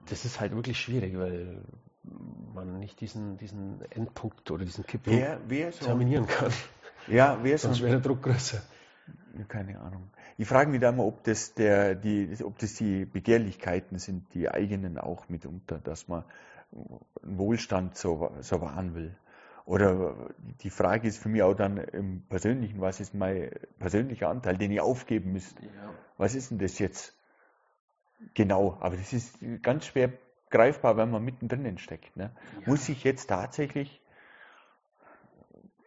das 0.08 0.24
ist 0.24 0.40
halt 0.40 0.54
wirklich 0.54 0.78
schwierig, 0.78 1.18
weil 1.18 1.62
man 2.54 2.78
nicht 2.78 3.00
diesen, 3.00 3.36
diesen 3.36 3.80
Endpunkt 3.90 4.50
oder 4.50 4.64
diesen 4.64 4.86
Kipppunkt 4.86 5.18
Wer, 5.18 5.40
wer 5.48 5.72
so, 5.72 5.84
terminieren 5.86 6.26
kann. 6.26 6.52
Ja, 7.08 7.38
wer 7.42 7.58
so, 7.58 7.68
Sonst 7.68 7.80
wäre 7.82 7.92
der 7.92 8.00
Druck 8.00 8.22
größer. 8.22 8.62
keine 9.48 9.78
Ahnung. 9.80 10.10
Ich 10.38 10.48
frage 10.48 10.70
mich 10.70 10.80
da 10.80 10.90
immer, 10.90 11.04
ob 11.04 11.24
das 11.24 11.54
der, 11.54 11.94
die, 11.94 12.36
ob 12.42 12.58
das 12.58 12.74
die 12.74 13.04
Begehrlichkeiten 13.06 13.98
sind, 13.98 14.32
die 14.34 14.50
eigenen 14.50 14.98
auch 14.98 15.28
mitunter, 15.28 15.78
dass 15.78 16.08
man 16.08 16.24
einen 17.22 17.38
Wohlstand 17.38 17.96
so, 17.96 18.32
so 18.40 18.60
wahren 18.60 18.94
will. 18.94 19.16
Oder 19.64 20.14
die 20.62 20.70
Frage 20.70 21.08
ist 21.08 21.18
für 21.18 21.28
mich 21.28 21.42
auch 21.42 21.54
dann 21.54 21.78
im 21.78 22.22
Persönlichen, 22.28 22.80
was 22.80 23.00
ist 23.00 23.14
mein 23.14 23.50
persönlicher 23.78 24.28
Anteil, 24.28 24.56
den 24.56 24.70
ich 24.70 24.80
aufgeben 24.80 25.32
müsste? 25.32 25.64
ja. 25.64 25.94
Was 26.18 26.34
ist 26.34 26.50
denn 26.50 26.58
das 26.58 26.78
jetzt 26.78 27.14
genau? 28.34 28.78
Aber 28.80 28.96
das 28.96 29.12
ist 29.12 29.38
ganz 29.62 29.86
schwer 29.86 30.12
greifbar, 30.50 30.96
wenn 30.96 31.10
man 31.10 31.24
mittendrin 31.24 31.78
steckt. 31.78 32.16
Ne? 32.16 32.30
Ja. 32.60 32.68
Muss 32.70 32.88
ich 32.88 33.04
jetzt 33.04 33.26
tatsächlich 33.26 34.00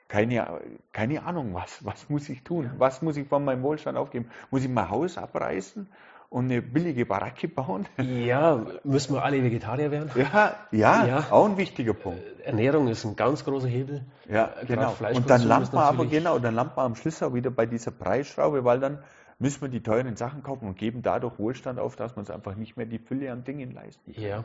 keine, 0.09 0.59
keine 0.91 1.23
Ahnung, 1.23 1.53
was, 1.53 1.85
was 1.85 2.09
muss 2.09 2.27
ich 2.27 2.43
tun? 2.43 2.69
Was 2.77 3.01
muss 3.01 3.15
ich 3.15 3.27
von 3.27 3.45
meinem 3.45 3.61
Wohlstand 3.63 3.97
aufgeben? 3.97 4.29
Muss 4.51 4.63
ich 4.63 4.69
mein 4.69 4.89
Haus 4.89 5.17
abreißen 5.17 5.87
und 6.29 6.45
eine 6.45 6.61
billige 6.61 7.05
Baracke 7.05 7.47
bauen? 7.47 7.85
Ja, 7.97 8.65
müssen 8.83 9.13
wir 9.13 9.23
alle 9.23 9.41
Vegetarier 9.43 9.91
werden? 9.91 10.11
Ja, 10.15 10.55
ja, 10.71 11.05
Ja. 11.05 11.25
auch 11.29 11.45
ein 11.45 11.57
wichtiger 11.57 11.93
Punkt. 11.93 12.21
Ernährung 12.43 12.87
ist 12.87 13.05
ein 13.05 13.15
ganz 13.15 13.45
großer 13.45 13.67
Hebel. 13.67 14.03
Ja, 14.27 14.47
Gerade 14.47 14.65
genau. 14.65 14.95
Und 15.13 15.29
dann 15.29 15.43
landen 15.47 15.71
wir 15.73 15.81
aber, 15.81 16.05
genau, 16.07 16.39
dann 16.39 16.55
landen 16.55 16.73
wir 16.75 16.81
am 16.83 16.95
Schluss 16.95 17.21
auch 17.23 17.33
wieder 17.35 17.51
bei 17.51 17.65
dieser 17.67 17.91
Preisschraube, 17.91 18.65
weil 18.65 18.79
dann 18.79 18.99
müssen 19.37 19.61
wir 19.61 19.69
die 19.69 19.81
teuren 19.83 20.15
Sachen 20.17 20.41
kaufen 20.43 20.67
und 20.67 20.77
geben 20.77 21.01
dadurch 21.03 21.37
Wohlstand 21.39 21.79
auf, 21.79 21.95
dass 21.95 22.15
wir 22.15 22.19
uns 22.19 22.29
einfach 22.31 22.55
nicht 22.55 22.75
mehr 22.77 22.87
die 22.87 22.99
Fülle 22.99 23.31
an 23.31 23.43
Dingen 23.43 23.71
leisten. 23.71 24.11
Ja, 24.19 24.43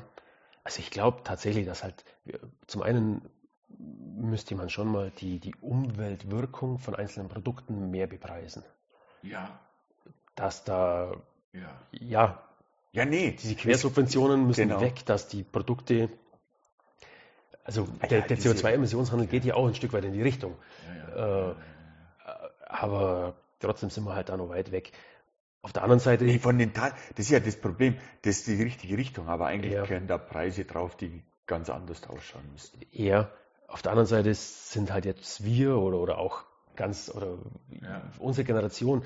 also 0.63 0.79
ich 0.81 0.91
glaube 0.91 1.19
tatsächlich, 1.25 1.67
dass 1.67 1.83
halt 1.83 2.05
wir- 2.27 2.39
zum 2.67 2.83
einen 2.83 3.23
müsste 3.79 4.55
man 4.55 4.69
schon 4.71 4.89
mal 4.89 5.11
die, 5.19 5.39
die 5.39 5.55
Umweltwirkung 5.61 6.79
von 6.79 6.95
einzelnen 6.95 7.29
Produkten 7.29 7.91
mehr 7.91 8.07
bepreisen. 8.07 8.63
Ja, 9.23 9.59
Dass 10.35 10.65
da, 10.65 11.13
ja. 11.53 11.81
ja, 11.93 12.43
Ja, 12.93 13.05
nee. 13.05 13.33
diese 13.41 13.55
Quersubventionen 13.55 14.47
müssen 14.47 14.69
Genau. 14.69 14.81
weg, 14.81 15.05
dass 15.07 15.29
die 15.29 15.43
Produkte, 15.45 16.09
also 17.65 17.89
Ja, 18.03 18.09
der, 18.09 18.23
der 18.23 18.37
diese- 18.37 18.51
CO2-Emissionshandel 18.51 19.27
geht 19.27 19.45
ja 19.45 19.55
auch 19.55 19.67
ein 19.67 19.75
Stück 19.75 19.93
weit 19.93 20.05
in 20.05 20.13
die 20.13 20.23
Richtung. 20.23 20.57
Ja, 20.87 21.17
ja. 21.17 21.51
Äh, 21.51 21.55
aber 22.67 23.35
trotzdem 23.61 23.91
sind 23.91 24.05
wir 24.05 24.15
halt 24.15 24.29
da 24.29 24.37
noch 24.37 24.49
weit 24.49 24.73
weg. 24.73 24.93
Auf 25.63 25.73
der 25.73 25.83
anderen 25.83 26.01
Seite, 26.01 26.25
Nee, 26.25 26.39
von 26.39 26.59
den 26.59 26.75
Ta 26.75 26.91
das 27.17 27.27
ist 27.27 27.31
ja 27.31 27.41
das 27.41 27.57
Problem, 27.59 27.97
das 28.23 28.39
ist 28.39 28.47
die 28.49 28.63
richtige 28.63 28.99
Richtung, 28.99 29.29
aber 29.29 29.47
eigentlich 29.47 29.73
Ja. 29.73 29.87
können 29.87 30.07
da 30.07 30.19
Preise 30.19 30.65
drauf, 30.67 30.97
die 30.97 31.23
ganz 31.47 31.71
anders 31.71 32.07
ausschauen 32.09 32.45
müssten. 32.53 32.81
Ja, 32.91 33.31
auf 33.69 33.83
der 33.83 33.93
anderen 33.93 34.07
Seite 34.07 34.35
sind 34.35 34.93
halt 34.93 35.05
jetzt 35.05 35.45
wir 35.45 35.77
oder, 35.79 35.99
oder 35.99 36.19
auch 36.19 36.45
ganz 36.77 37.11
oder 37.15 37.39
Ja. 37.83 38.03
unsere 38.19 38.45
Generation 38.45 39.05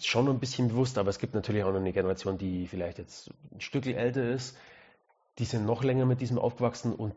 schon 0.00 0.24
noch 0.24 0.32
ein 0.32 0.40
bisschen 0.40 0.68
bewusst, 0.68 0.98
aber 0.98 1.10
es 1.10 1.18
gibt 1.18 1.34
natürlich 1.34 1.62
auch 1.64 1.70
noch 1.72 1.80
eine 1.80 1.92
Generation, 1.92 2.38
die 2.38 2.66
vielleicht 2.66 2.98
jetzt 2.98 3.30
ein 3.52 3.60
Stückchen 3.60 3.94
älter 3.96 4.28
ist, 4.28 4.56
die 5.38 5.44
sind 5.44 5.66
noch 5.66 5.84
länger 5.84 6.04
mit 6.06 6.20
diesem 6.20 6.38
aufgewachsen 6.38 6.92
und 6.94 7.14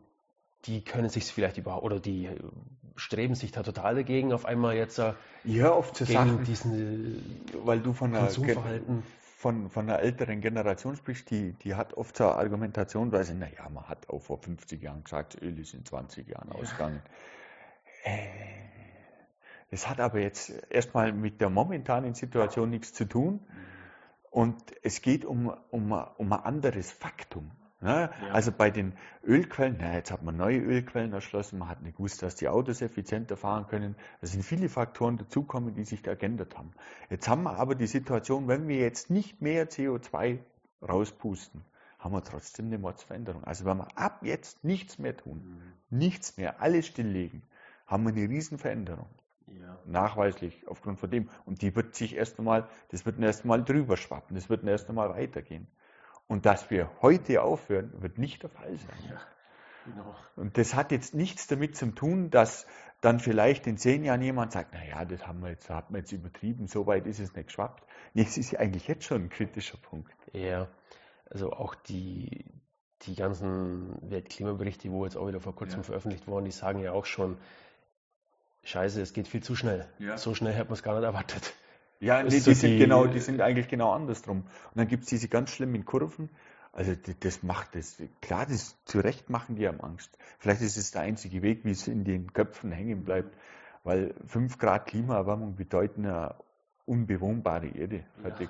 die 0.66 0.82
können 0.84 1.10
sich 1.10 1.26
vielleicht 1.26 1.58
überhaupt 1.58 1.84
oder 1.84 2.00
die 2.00 2.30
streben 2.96 3.34
sich 3.34 3.52
da 3.52 3.64
total 3.64 3.96
dagegen, 3.96 4.32
auf 4.32 4.46
einmal 4.46 4.76
jetzt 4.76 5.00
äh, 5.00 5.14
Ja, 5.46 5.74
oft 5.74 5.96
so 5.98 6.06
gegen 6.06 6.14
Sachen, 6.14 6.44
diesen 6.46 7.42
weil 7.66 7.80
du 7.80 7.94
von 7.94 8.14
einer, 8.16 8.28
Konsumverhalten. 8.28 9.04
Von, 9.42 9.72
von 9.72 9.90
einer 9.90 10.00
älteren 10.00 10.40
Generation 10.40 10.96
sprichst, 10.96 11.32
die, 11.32 11.54
die 11.54 11.74
hat 11.74 11.96
oft 11.96 12.16
so 12.16 12.26
eine 12.26 12.36
Argumentation, 12.36 13.12
weil 13.12 13.24
sie, 13.24 13.34
naja, 13.34 13.68
man 13.70 13.90
hat 13.90 14.08
auch 14.08 14.20
vor 14.20 14.38
50 14.38 14.80
Jahren 14.84 15.04
gesagt, 15.04 15.42
Öl 15.42 15.58
ist 15.58 15.74
in 15.74 15.84
20 15.84 16.28
Jahren 16.28 16.52
ausgegangen. 16.52 17.02
Äh, 18.04 18.28
Das 19.72 19.90
hat 19.90 20.00
aber 20.00 20.20
jetzt 20.20 20.52
erstmal 20.70 21.12
mit 21.12 21.42
der 21.42 21.50
momentanen 21.50 22.14
Situation 22.14 22.70
nichts 22.70 22.94
zu 22.94 23.06
tun. 23.06 23.40
Und 24.30 24.62
es 24.84 25.02
geht 25.02 25.26
um, 25.26 25.50
um, 25.72 25.92
um 25.92 26.34
ein 26.34 26.40
anderes 26.40 26.92
Faktum. 26.92 27.50
Ne? 27.82 28.12
Ja. 28.22 28.32
Also 28.32 28.52
bei 28.52 28.70
den 28.70 28.94
Ölquellen, 29.24 29.78
na, 29.80 29.96
jetzt 29.96 30.12
hat 30.12 30.22
man 30.22 30.38
neue 30.38 30.60
Ölquellen 30.60 31.14
erschlossen, 31.14 31.58
man 31.58 31.68
hat 31.70 31.82
nicht 31.82 31.98
gewusst, 31.98 32.22
dass 32.22 32.36
die 32.36 32.48
Autos 32.48 32.82
effizienter 32.82 33.38
fahren 33.38 33.66
können. 33.68 33.96
Da 34.22 34.28
sind 34.28 34.44
viele 34.44 34.70
Faktoren 34.70 35.18
dazugekommen, 35.18 35.74
die 35.74 35.84
sich 35.84 36.04
da 36.04 36.14
geändert 36.14 36.58
haben. 36.58 36.72
Jetzt 37.10 37.28
haben 37.28 37.44
wir 37.44 37.58
aber 37.58 37.74
die 37.74 37.88
Situation, 37.88 38.48
wenn 38.48 38.68
wir 38.68 38.78
jetzt 38.78 39.10
nicht 39.10 39.42
mehr 39.42 39.68
CO2 39.68 40.40
rauspusten, 40.88 41.66
haben 41.98 42.14
wir 42.14 42.24
trotzdem 42.24 42.68
eine 42.68 42.78
Mordsveränderung. 42.78 43.44
Also 43.44 43.66
wenn 43.66 43.78
wir 43.78 43.88
ab 43.98 44.20
jetzt 44.24 44.64
nichts 44.64 45.00
mehr 45.00 45.18
tun, 45.18 45.62
nichts 45.90 46.38
mehr, 46.38 46.62
alles 46.62 46.88
stilllegen, 46.88 47.44
haben 47.88 48.04
wir 48.04 48.14
eine 48.14 48.30
Riesenveränderung 48.30 49.10
Ja. 49.48 49.78
nachweislich 49.86 50.68
aufgrund 50.68 51.00
von 51.00 51.10
dem. 51.10 51.30
Und 51.46 51.62
die 51.62 51.76
wird 51.76 51.96
sich 51.96 52.16
erst 52.16 52.40
einmal, 52.40 52.68
das 52.90 53.06
wird 53.06 53.20
erst 53.20 53.44
einmal 53.44 53.64
drüber 53.64 53.98
schwappen, 53.98 54.36
das 54.36 54.50
wird 54.50 54.64
erst 54.64 54.88
einmal 54.90 55.10
weitergehen. 55.10 55.68
Und 56.32 56.46
dass 56.46 56.70
wir 56.70 56.90
heute 57.02 57.42
aufhören, 57.42 57.92
wird 58.02 58.18
nicht 58.18 58.42
der 58.42 58.50
Fall 58.50 58.78
sein. 58.78 59.20
Genau. 59.86 60.16
Und 60.38 60.58
das 60.58 60.76
hat 60.76 60.94
jetzt 60.94 61.14
nichts 61.14 61.48
damit 61.48 61.76
zu 61.76 61.88
tun, 61.88 62.30
dass 62.30 62.66
dann 63.02 63.20
vielleicht 63.20 63.68
in 63.68 63.78
zehn 63.78 64.06
Jahren 64.06 64.22
jemand 64.22 64.54
sagt, 64.54 64.70
na 64.72 64.82
ja, 64.82 65.04
das 65.04 65.28
haben 65.28 65.42
wir 65.42 65.50
jetzt, 65.50 65.70
hat 65.70 65.92
man 65.92 66.00
jetzt 66.00 66.14
übertrieben, 66.14 66.68
so 66.68 66.88
weit 66.88 67.06
ist 67.06 67.20
es 67.20 67.36
nicht 67.36 67.48
geschwappt. 67.48 67.84
Nee, 68.14 68.22
es 68.22 68.38
ist 68.38 68.52
ja 68.52 68.60
eigentlich 68.60 68.88
jetzt 68.88 69.04
schon 69.04 69.24
ein 69.24 69.30
kritischer 69.30 69.76
Punkt. 69.76 70.14
Ja, 70.32 70.70
also 71.30 71.52
auch 71.52 71.76
die, 71.76 72.46
die 73.02 73.16
ganzen 73.16 73.98
Weltklimaberichte, 74.10 74.90
wo 74.90 75.04
jetzt 75.04 75.18
auch 75.18 75.28
wieder 75.28 75.42
vor 75.42 75.54
kurzem 75.54 75.80
Ja. 75.80 75.84
veröffentlicht 75.84 76.30
wurden, 76.30 76.46
die 76.46 76.52
sagen 76.52 76.80
ja 76.80 76.94
auch 76.94 77.06
schon, 77.06 77.38
scheiße, 78.64 79.02
es 79.02 79.12
geht 79.12 79.28
viel 79.28 79.44
zu 79.44 79.58
schnell. 79.58 79.86
Ja. 80.00 80.18
So 80.18 80.34
schnell 80.34 80.54
hätte 80.54 80.70
man 80.70 80.76
es 80.76 80.84
gar 80.84 80.94
nicht 80.96 81.04
erwartet. 81.04 81.54
Ja, 82.02 82.22
nee, 82.24 82.30
die 82.30 82.40
so 82.40 82.52
sind 82.54 82.72
die- 82.72 82.78
genau, 82.80 83.06
die 83.08 83.20
sind 83.20 83.40
eigentlich 83.42 83.68
genau 83.70 83.92
andersrum. 83.94 84.40
Und 84.42 84.76
dann 84.76 84.88
gibt 84.88 85.04
es 85.04 85.10
diese 85.10 85.28
ganz 85.30 85.52
schlimmen 85.52 85.86
Kurven. 85.86 86.30
Also 86.74 86.94
das 87.20 87.44
macht 87.44 87.76
das, 87.76 88.02
klar, 88.22 88.46
das 88.46 88.76
zu 88.86 89.00
Recht 89.00 89.30
machen 89.30 89.56
die 89.56 89.68
haben 89.68 89.82
Angst. 89.82 90.18
Vielleicht 90.40 90.62
ist 90.62 90.78
es 90.78 90.92
der 90.92 91.02
einzige 91.02 91.42
Weg, 91.42 91.64
wie 91.66 91.72
es 91.72 91.88
in 91.88 92.04
den 92.04 92.34
Köpfen 92.34 92.72
hängen 92.72 93.04
bleibt. 93.04 93.36
Weil 93.84 94.14
5 94.26 94.58
Grad 94.58 94.86
Klimaerwärmung 94.88 95.56
bedeuten 95.56 96.06
eine 96.06 96.36
unbewohnbare 96.86 97.68
Erde. 97.68 98.04
Fertig. 98.22 98.50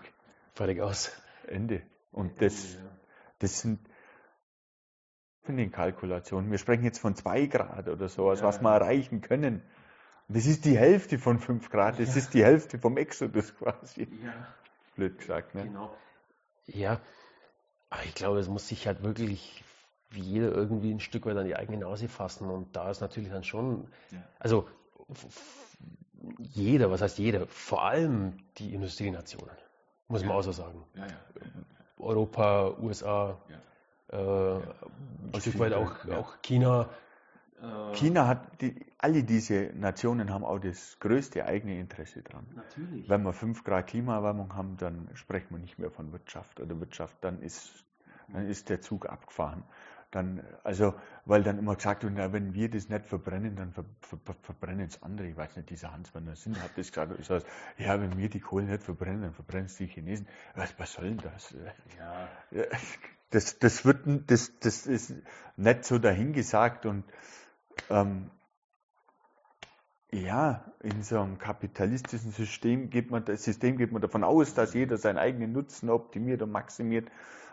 Fertig 0.54 0.82
aus. 0.82 1.12
Ende. 1.48 1.82
Und 2.12 2.42
das, 2.42 2.76
Ja. 2.76 2.80
das 3.40 3.60
sind 3.62 3.80
von 5.44 5.58
den 5.58 5.72
Kalkulationen. 5.72 6.52
Wir 6.52 6.58
sprechen 6.58 6.84
jetzt 6.84 7.00
von 7.00 7.16
2 7.16 7.48
Grad 7.48 7.88
oder 7.88 8.08
sowas, 8.08 8.40
Ja, 8.42 8.46
was 8.46 8.58
ja. 8.58 8.62
wir 8.64 8.72
erreichen 8.76 9.22
können. 9.22 9.64
Das 10.28 10.46
ist 10.46 10.66
die 10.66 10.78
Hälfte 10.78 11.20
von 11.20 11.40
5 11.40 11.70
Grad, 11.70 12.00
das 12.00 12.16
ist 12.16 12.34
die 12.34 12.44
Hälfte 12.44 12.80
vom 12.80 12.98
Exodus 12.98 13.54
quasi. 13.58 14.08
Ja, 14.24 14.34
Blöd 14.96 15.18
gesagt, 15.18 15.56
ne? 15.56 15.64
genau. 15.64 15.96
Ja, 16.68 17.00
aber 17.90 18.04
ich 18.06 18.16
glaube, 18.16 18.40
es 18.40 18.48
muss 18.48 18.68
sich 18.68 18.88
halt 18.88 19.04
wirklich 19.04 19.64
wie 20.10 20.22
jeder 20.22 20.52
irgendwie 20.52 20.92
ein 20.94 21.00
Stück 21.00 21.26
weit 21.26 21.38
an 21.38 21.46
die 21.46 21.56
eigene 21.56 21.78
Nase 21.78 22.08
fassen. 22.10 22.50
Und 22.50 22.76
da 22.76 22.90
ist 22.92 23.00
natürlich 23.02 23.30
dann 23.30 23.44
schon, 23.44 23.88
Ja. 24.12 24.22
also 24.40 24.68
jeder, 26.38 26.92
was 26.92 27.02
heißt 27.02 27.18
jeder, 27.18 27.48
vor 27.48 27.84
allem 27.84 28.38
die 28.58 28.74
Industrienationen, 28.74 29.56
muss 30.08 30.22
man 30.22 30.32
Ja. 30.32 30.36
auch 30.38 30.44
so 30.44 30.52
sagen. 30.52 30.84
Ja, 30.96 31.08
ja. 31.08 31.18
Europa, 31.98 32.76
USA, 32.80 33.38
Ja. 34.10 34.58
äh, 34.58 34.62
ein 35.34 35.40
Stück 35.42 35.60
weit 35.60 35.74
auch, 35.74 36.04
ja. 36.06 36.18
auch 36.18 36.42
China. 36.42 36.90
Äh, 37.62 37.96
China 37.96 38.28
hat, 38.28 38.62
die, 38.62 38.76
alle 38.98 39.24
diese 39.24 39.72
Nationen 39.76 40.32
haben 40.32 40.44
auch 40.44 40.60
das 40.60 40.98
größte 41.00 41.46
eigene 41.46 41.80
Interesse 41.80 42.22
dran. 42.22 42.46
Natürlich. 42.56 43.10
Wenn 43.10 43.24
wir 43.24 43.34
5 43.34 43.64
Grad 43.64 43.88
Klimaerwärmung 43.88 44.56
haben, 44.56 44.78
dann 44.78 45.10
sprechen 45.14 45.48
wir 45.52 45.60
nicht 45.60 45.78
mehr 45.78 45.92
von 45.92 46.12
Wirtschaft 46.12 46.60
oder 46.60 46.80
Wirtschaft, 46.80 47.16
dann 47.22 47.42
ist, 47.42 47.86
dann 48.30 48.48
ist 48.48 48.70
der 48.70 48.82
Zug 48.82 49.08
abgefahren. 49.08 49.64
Dann, 50.10 50.44
also, 50.66 50.94
weil 51.24 51.42
dann 51.42 51.58
immer 51.58 51.76
gesagt 51.76 52.04
wird, 52.04 52.14
na, 52.16 52.34
wenn 52.34 52.54
wir 52.54 52.70
das 52.70 52.90
nicht 52.90 53.06
verbrennen, 53.06 53.56
dann 53.56 53.72
ver, 53.72 53.86
ver, 54.02 54.18
ver, 54.26 54.36
verbrennen 54.42 54.88
es 54.88 55.02
andere. 55.02 55.28
Ich 55.28 55.38
weiß 55.38 55.56
nicht, 55.56 55.70
dieser 55.70 55.94
Hans-Werner 55.94 56.36
Sinn 56.36 56.62
hat 56.62 56.72
das 56.76 56.90
gesagt. 56.90 57.18
Ich 57.18 57.28
sag, 57.28 57.44
ja, 57.78 58.00
wenn 58.02 58.18
wir 58.18 58.30
die 58.30 58.42
Kohle 58.42 58.66
nicht 58.66 58.84
verbrennen, 58.84 59.22
dann 59.22 59.34
verbrennen 59.34 59.68
es 59.68 59.78
die 59.78 59.88
Chinesen. 59.88 60.28
Was, 60.56 60.78
was 60.78 60.92
soll 60.92 61.16
denn 61.16 61.18
das? 61.18 61.56
Ja, 61.98 62.28
Das, 63.32 63.60
das 63.60 63.86
wird, 63.86 64.02
das, 64.30 64.60
das 64.60 64.86
ist 64.86 65.14
nicht 65.56 65.86
so 65.86 66.00
dahingesagt 66.00 66.86
und 66.86 67.06
ähm, 67.90 68.30
ja, 70.12 70.66
in 70.82 71.04
so 71.04 71.20
einem 71.20 71.38
kapitalistischen 71.38 72.32
System 72.32 72.90
geht 72.90 73.12
man, 73.12 73.24
das 73.24 73.44
System 73.44 73.78
geht 73.78 73.92
man 73.92 74.02
davon 74.02 74.24
aus, 74.24 74.54
dass 74.54 74.74
jeder 74.74 74.98
seinen 74.98 75.18
eigenen 75.18 75.54
Nutzen 75.54 75.90
optimiert 75.90 76.42
und 76.42 76.52
maximiert, 76.52 77.10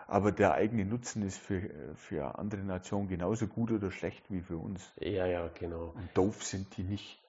aber 0.09 0.33
der 0.33 0.55
eigene 0.55 0.85
Nutzen 0.85 1.23
ist 1.23 1.39
für, 1.39 1.71
für 1.95 2.39
andere 2.39 2.63
Nationen 2.63 3.09
genauso 3.09 3.47
gut 3.47 3.71
oder 3.71 3.91
schlecht 3.91 4.25
wie 4.31 4.41
für 4.41 4.57
uns. 4.57 4.91
Ja, 4.99 5.27
ja, 5.27 5.49
genau. 5.49 5.93
Und 5.95 6.09
doof 6.15 6.43
sind 6.43 6.77
die 6.77 6.83
nicht. 6.83 7.23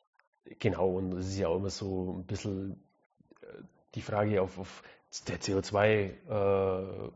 Genau, 0.57 0.97
und 0.97 1.13
es 1.13 1.27
ist 1.27 1.38
ja 1.38 1.47
auch 1.49 1.57
immer 1.57 1.69
so 1.69 2.15
ein 2.17 2.23
bisschen 2.26 2.84
äh, 3.41 3.45
die 3.93 4.01
Frage 4.01 4.41
auf, 4.41 4.57
auf 4.57 4.84
der 5.27 5.39
CO2, 5.39 6.11
äh, 6.27 7.07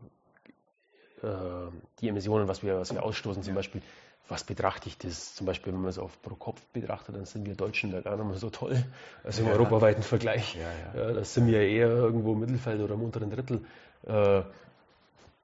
äh, 1.26 1.70
die 2.00 2.08
Emissionen, 2.08 2.46
was 2.46 2.62
wir, 2.62 2.78
was 2.78 2.92
wir 2.92 3.02
ausstoßen, 3.02 3.42
zum. 3.42 3.54
Beispiel, 3.54 3.82
was 4.28 4.44
betrachte 4.44 4.88
ich 4.88 4.96
das? 4.98 5.34
Zum 5.34 5.46
Beispiel, 5.46 5.72
wenn 5.72 5.80
man 5.80 5.90
es 5.90 5.98
auf 5.98 6.20
pro 6.22 6.34
Kopf 6.34 6.60
betrachtet, 6.72 7.14
dann 7.14 7.26
sind 7.26 7.46
wir 7.46 7.54
Deutschen 7.54 7.90
da 7.90 8.00
gar 8.00 8.16
nicht 8.16 8.26
mehr 8.26 8.36
so 8.36 8.50
toll. 8.50 8.82
Also 9.22 9.42
im 9.42 9.48
Ja. 9.48 9.54
europaweiten 9.54 10.02
Vergleich. 10.02 10.54
Ja, 10.54 10.62
ja. 10.94 11.08
Ja, 11.08 11.12
das 11.12 11.34
sind 11.34 11.46
wir 11.46 11.60
eher 11.60 11.88
irgendwo 11.88 12.32
im 12.32 12.40
Mittelfeld 12.40 12.80
oder 12.80 12.94
im 12.94 13.02
unteren 13.02 13.30
Drittel. 13.30 13.64
Äh, 14.06 14.42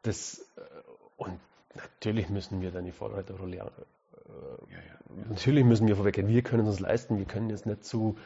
das, 0.03 0.39
äh, 0.57 0.61
und 1.19 1.39
natürlich 1.75 2.31
müssen 2.31 2.63
wir 2.63 2.71
dann 2.71 2.85
die 2.85 2.93
Vorreiterrolle 2.93 3.57
ja. 3.57 3.71
Natürlich 5.29 5.65
müssen 5.65 5.89
wir 5.89 5.97
vorweggehen. 5.97 6.29
Wir 6.29 6.43
können 6.43 6.63
es 6.63 6.69
uns 6.69 6.81
leisten. 6.81 7.19
Wir 7.19 7.25
können 7.25 7.51
jetzt 7.51 7.67
nicht 7.67 7.85
zu 7.85 8.17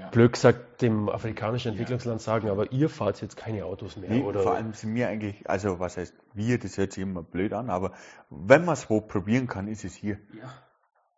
ja. 0.00 0.08
blöd 0.08 0.32
gesagt 0.32 0.82
dem 0.82 1.08
afrikanischen 1.08 1.72
Entwicklungsland 1.72 2.20
sagen, 2.20 2.48
aber 2.48 2.72
ihr 2.72 2.88
fahrt 2.88 3.20
jetzt 3.20 3.36
keine 3.36 3.64
Autos 3.64 3.96
mehr. 3.96 4.10
Nee, 4.10 4.22
oder 4.22 4.42
vor 4.42 4.54
allem 4.54 4.72
sind 4.72 4.94
wir 4.94 5.08
eigentlich, 5.08 5.48
also 5.48 5.78
was 5.78 5.96
heißt 5.96 6.14
wir, 6.34 6.58
das 6.58 6.78
hört 6.78 6.92
sich 6.92 7.02
immer 7.02 7.22
blöd 7.22 7.52
an, 7.52 7.70
aber 7.70 7.92
wenn 8.30 8.64
man 8.64 8.74
es 8.74 8.88
wo 8.88 9.00
probieren 9.00 9.46
kann, 9.46 9.68
ist 9.68 9.84
es 9.84 9.94
hier. 9.94 10.18
Ja, 10.32 10.52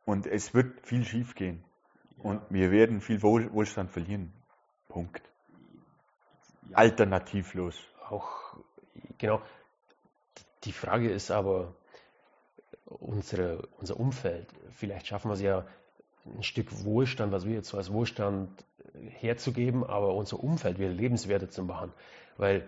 Und 0.05 0.27
es 0.27 0.53
wird 0.53 0.87
viel 0.87 1.05
schief 1.05 1.35
gehen. 1.35 1.65
Und 2.19 2.41
wir 2.51 2.71
werden 2.71 3.01
viel 3.01 3.23
Wohl, 3.23 3.53
Wohlstand 3.53 3.91
verlieren. 3.91 4.33
Punkt. 4.89 5.23
Ja. 6.71 6.77
Alternativlos. 6.77 7.77
Auch, 8.09 8.57
genau. 9.19 9.43
Die 10.65 10.73
Frage 10.73 11.11
ist 11.11 11.31
aber, 11.31 11.75
unsere, 12.85 13.67
unser 13.79 13.99
Umfeld, 13.99 14.47
vielleicht 14.71 15.07
schaffen 15.07 15.31
wir 15.31 15.35
es 15.35 15.41
ja, 15.41 15.67
ein 16.25 16.43
Stück 16.43 16.85
Wohlstand, 16.85 17.33
was 17.33 17.47
wir 17.47 17.55
jetzt 17.55 17.69
so 17.69 17.77
als 17.77 17.93
Wohlstand 17.93 18.65
herzugeben, 19.21 19.85
aber 19.85 20.15
unser 20.15 20.43
Umfeld 20.43 20.79
wieder 20.79 20.91
lebenswerter 20.91 21.49
zu 21.51 21.63
machen. 21.65 21.93
Weil 22.37 22.65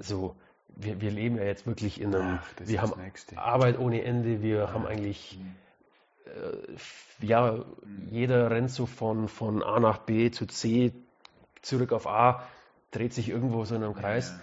so, 0.00 0.34
wir, 0.74 1.00
wir 1.00 1.10
leben 1.10 1.36
ja 1.36 1.44
jetzt 1.44 1.66
wirklich 1.66 2.00
in 2.00 2.14
einem, 2.14 2.38
Ach, 2.42 2.46
wir 2.64 2.82
haben. 2.82 2.92
Arbeit 3.36 3.78
ohne 3.78 4.02
Ende, 4.02 4.42
wir 4.42 4.72
haben 4.72 4.86
eigentlich, 4.86 5.38
äh, 6.26 7.24
ja, 7.26 7.64
jeder 8.10 8.50
rennt 8.50 8.70
so 8.70 8.86
von, 8.86 9.28
von 9.28 9.62
A 9.62 9.80
nach 9.80 9.98
B 9.98 10.30
zu 10.30 10.46
C, 10.46 10.92
zurück 11.62 11.92
auf 11.92 12.06
A, 12.06 12.42
dreht 12.90 13.12
sich 13.14 13.28
irgendwo 13.28 13.64
so 13.64 13.74
in 13.74 13.82
einem 13.82 13.94
Kreis. 13.94 14.34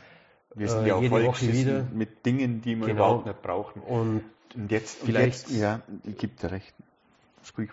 Wir 0.56 0.70
sind 0.70 0.84
Äh, 0.86 0.90
ja 0.90 0.96
auch 0.96 1.04
vollgeschissen 1.04 1.56
wieder. 1.56 1.88
mit 1.94 2.26
Dingen, 2.26 2.62
die 2.62 2.76
wir 2.78 2.88
Genau. 2.88 2.94
überhaupt 3.08 3.26
nicht 3.28 3.42
brauchen. 3.42 3.82
Und 3.82 4.24
Und 4.56 4.72
jetzt, 4.72 5.00
Vielleicht- 5.04 5.48
und 5.48 5.54
jetzt 5.54 5.62
ja, 5.62 5.82
dir 6.06 6.52
recht. 6.52 6.74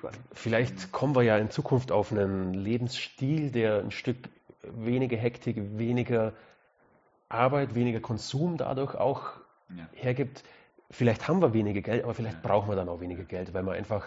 Weiter. 0.02 0.18
Vielleicht 0.32 0.92
kommen 0.92 1.14
wir 1.14 1.22
ja 1.22 1.38
in 1.38 1.50
Zukunft 1.50 1.92
auf 1.92 2.12
einen 2.12 2.54
Lebensstil, 2.54 3.50
der 3.50 3.78
ein 3.80 3.90
Stück 3.90 4.16
weniger 4.62 5.16
Hektik, 5.16 5.56
weniger 5.78 6.32
Arbeit, 7.28 7.74
weniger 7.74 8.00
Konsum 8.00 8.56
dadurch 8.56 8.94
auch 8.94 9.32
Ja. 9.74 9.88
hergibt. 9.92 10.42
Vielleicht 10.90 11.28
haben 11.28 11.40
wir 11.40 11.52
weniger 11.52 11.80
Geld, 11.80 12.02
aber 12.02 12.14
vielleicht 12.14 12.42
Ja. 12.42 12.48
brauchen 12.48 12.68
wir 12.68 12.76
dann 12.76 12.88
auch 12.88 13.00
weniger 13.00 13.24
Geld, 13.24 13.54
weil 13.54 13.62
wir 13.64 13.72
einfach 13.72 14.06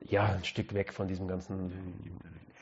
ja 0.00 0.24
ein 0.26 0.44
Stück 0.44 0.74
weg 0.74 0.92
von 0.92 1.08
diesem 1.08 1.26
ganzen. 1.26 1.72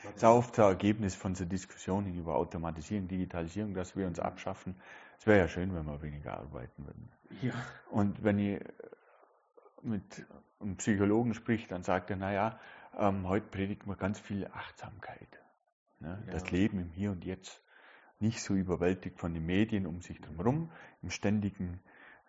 Das 0.03 0.15
ist 0.15 0.25
auch 0.25 0.37
oft 0.37 0.59
ein 0.59 0.65
Ergebnis 0.65 1.13
von 1.13 1.35
so 1.35 1.45
Diskussionen 1.45 2.15
über 2.15 2.35
Automatisierung, 2.35 3.07
Digitalisierung, 3.07 3.75
dass 3.75 3.95
wir 3.95 4.07
uns 4.07 4.19
abschaffen. 4.19 4.75
Es 5.19 5.27
wäre 5.27 5.37
ja 5.39 5.47
schön, 5.47 5.73
wenn 5.75 5.85
wir 5.85 6.01
weniger 6.01 6.39
arbeiten 6.39 6.85
würden. 6.85 7.09
Ja. 7.43 7.53
Und 7.91 8.23
wenn 8.23 8.39
ich 8.39 8.59
mit 9.83 10.25
einem 10.61 10.77
Psychologen 10.77 11.33
spricht, 11.33 11.71
dann 11.71 11.83
sagt 11.83 12.09
er, 12.09 12.17
naja, 12.17 12.59
ähm, 12.97 13.27
heute 13.27 13.47
predigt 13.47 13.85
man 13.85 13.97
ganz 13.97 14.19
viel 14.19 14.47
Achtsamkeit. 14.47 15.41
Ne? 15.99 16.21
Ja. 16.25 16.31
Das 16.33 16.51
Leben 16.51 16.79
im 16.79 16.89
Hier 16.91 17.11
und 17.11 17.25
Jetzt. 17.25 17.61
Nicht 18.19 18.41
so 18.43 18.53
überwältigt 18.53 19.19
von 19.19 19.33
den 19.33 19.45
Medien 19.45 19.87
um 19.87 20.01
sich 20.01 20.19
herum, 20.37 20.69
im 21.01 21.09
ständigen 21.09 21.79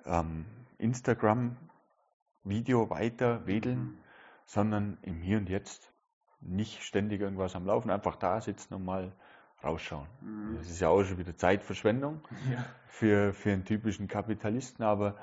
ähm, 0.06 0.46
Instagram-Video 0.78 2.88
weiter 2.88 3.46
wedeln, 3.46 3.98
sondern 4.46 4.96
im 5.02 5.20
Hier 5.20 5.36
und 5.38 5.50
Jetzt 5.50 5.92
nicht 6.40 6.82
ständig 6.82 7.20
irgendwas 7.20 7.54
am 7.54 7.66
Laufen, 7.66 7.90
einfach 7.90 8.16
da 8.16 8.40
sitzen 8.40 8.74
und 8.74 8.84
mal 8.84 9.12
rausschauen. 9.62 10.08
Mhm. 10.20 10.56
Das 10.56 10.68
ist 10.68 10.80
ja 10.80 10.88
auch 10.88 11.04
schon 11.04 11.18
wieder 11.18 11.36
Zeitverschwendung 11.36 12.20
Ja. 12.50 12.64
für, 12.86 13.32
für 13.32 13.52
einen 13.52 13.64
typischen 13.64 14.08
Kapitalisten, 14.08 14.84
aber 14.84 15.16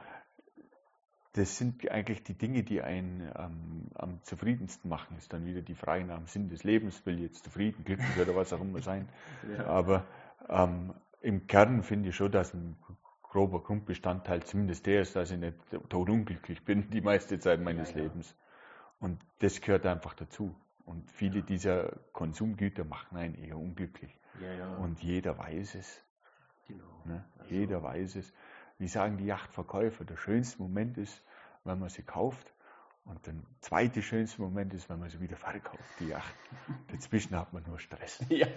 das 1.33 1.57
sind 1.57 1.89
eigentlich 1.91 2.23
die 2.23 2.33
Dinge, 2.33 2.63
die 2.63 2.81
einen 2.81 3.21
ähm, 3.35 3.87
am 3.95 4.23
zufriedensten 4.23 4.89
machen. 4.89 5.15
Ist 5.17 5.31
dann 5.31 5.45
wieder 5.45 5.61
die 5.61 5.75
Frage 5.75 6.03
nach 6.05 6.17
dem 6.17 6.25
Sinn 6.27 6.49
des 6.49 6.63
Lebens, 6.63 7.05
will 7.05 7.15
ich 7.17 7.21
jetzt 7.21 7.43
zufrieden, 7.43 7.83
glücklich 7.83 8.17
oder 8.19 8.35
was 8.35 8.51
auch 8.53 8.61
immer 8.61 8.81
sein. 8.81 9.07
Ja. 9.57 9.65
Aber 9.67 10.05
ähm, 10.49 10.93
im 11.21 11.47
Kern 11.47 11.83
finde 11.83 12.09
ich 12.09 12.15
schon, 12.15 12.31
dass 12.31 12.53
ein 12.53 12.75
grober 13.21 13.61
Grundbestandteil 13.61 14.41
zumindest 14.43 14.87
der 14.87 15.01
ist, 15.01 15.15
dass 15.15 15.29
ich 15.31 15.37
nicht 15.37 15.55
todunglücklich 15.89 16.63
bin 16.65 16.89
die 16.89 17.01
meiste 17.01 17.37
Zeit 17.39 17.61
meines 17.61 17.91
Ja, 17.91 17.97
ja. 17.97 18.03
Lebens. 18.03 18.35
Und 18.99 19.21
das 19.39 19.61
gehört 19.61 19.85
einfach 19.85 20.15
dazu. 20.15 20.55
Und 20.85 21.11
viele 21.11 21.43
dieser 21.43 21.91
Konsumgüter 22.13 22.83
machen 22.83 23.17
einen 23.17 23.35
eher 23.35 23.57
unglücklich. 23.57 24.17
Und 24.81 25.01
jeder 25.03 25.37
weiß 25.37 25.75
es. 25.75 26.01
genau. 26.67 26.83
Ne? 27.05 27.23
Also- 27.37 27.53
Jeder 27.53 27.83
weiß 27.83 28.15
es. 28.15 28.33
Wie 28.79 28.87
sagen 28.87 29.17
die 29.17 29.25
Yachtverkäufer, 29.25 30.05
der 30.05 30.17
schönste 30.17 30.61
Moment 30.61 30.97
ist, 30.97 31.21
wenn 31.65 31.79
man 31.79 31.89
sie 31.89 32.01
kauft. 32.01 32.53
Und 33.05 33.25
der 33.25 33.33
zweite 33.61 34.01
schönste 34.01 34.41
Moment 34.41 34.73
ist, 34.73 34.89
wenn 34.89 34.99
man 34.99 35.09
sie 35.09 35.19
wieder 35.19 35.35
verkauft, 35.35 35.83
die 35.99 36.07
Yacht. 36.09 36.33
Dazwischen 36.91 37.37
hat 37.37 37.53
man 37.53 37.63
nur 37.67 37.79
Stress. 37.79 38.19
Ja, 38.29 38.47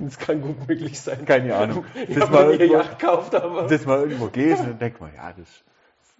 das 0.00 0.18
kann 0.18 0.40
gut 0.40 0.66
möglich 0.66 0.98
sein. 1.00 1.24
Keine 1.26 1.54
Ahnung. 1.54 1.84
Ich 1.94 2.14
Das 2.16 2.30
nie 2.30 2.36
eine 2.36 2.52
irgendwo- 2.54 2.74
Yacht 2.74 2.98
gekauft, 2.98 3.34
aber. 3.34 3.66
Das 3.66 3.84
mal 3.86 4.00
irgendwo 4.00 4.28
gelesen 4.28 4.72
und 4.72 4.80
denkt 4.80 5.00
man, 5.00 5.14
ja, 5.14 5.32
das 5.32 5.46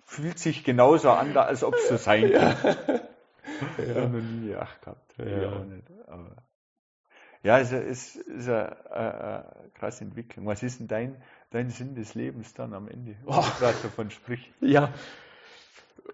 fühlt 0.04 0.38
sich 0.38 0.64
genauso 0.64 1.10
an, 1.10 1.36
als 1.36 1.64
ob 1.64 1.74
es 1.74 1.88
so 1.88 1.96
sein 1.96 2.30
kann. 2.32 2.56
Ich 3.78 3.88
habe 3.90 4.08
noch 4.08 4.20
nie 4.22 4.42
eine 4.42 4.50
Yacht 4.52 4.82
gehabt. 4.82 5.14
Ich 5.18 5.26
Ja. 5.42 5.52
auch 5.52 5.64
nicht. 5.64 5.86
Aber 6.06 6.36
ja, 7.42 7.58
es 7.58 7.72
ist, 7.72 8.16
ist 8.16 8.48
eine, 8.48 8.90
eine, 8.90 9.14
eine 9.60 9.70
krasse 9.74 10.04
Entwicklung. 10.04 10.46
Was 10.46 10.62
ist 10.62 10.80
denn 10.80 10.88
dein, 10.88 11.22
dein 11.50 11.70
Sinn 11.70 11.94
des 11.94 12.14
Lebens 12.14 12.54
dann 12.54 12.74
am 12.74 12.88
Ende? 12.88 13.16
Oh. 13.26 13.32
du 13.42 13.58
gerade 13.58 13.78
davon 13.82 14.10
sprichst. 14.10 14.46
Ja. 14.60 14.92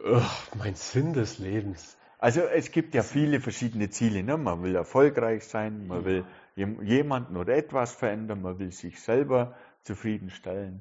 Ugh, 0.04 0.22
mein 0.58 0.74
Sinn 0.74 1.12
des 1.12 1.38
Lebens. 1.38 1.96
Also 2.18 2.40
es 2.40 2.70
gibt 2.70 2.94
ja 2.94 3.02
viele 3.02 3.40
verschiedene 3.40 3.90
Ziele. 3.90 4.22
Ne? 4.22 4.36
Man 4.36 4.62
will 4.62 4.74
erfolgreich 4.74 5.44
sein, 5.44 5.86
man 5.86 6.04
will 6.04 6.24
jem- 6.56 6.82
jemanden 6.82 7.36
oder 7.36 7.54
etwas 7.54 7.92
verändern, 7.92 8.40
man 8.42 8.58
will 8.58 8.72
sich 8.72 9.00
selber 9.02 9.54
zufriedenstellen, 9.82 10.80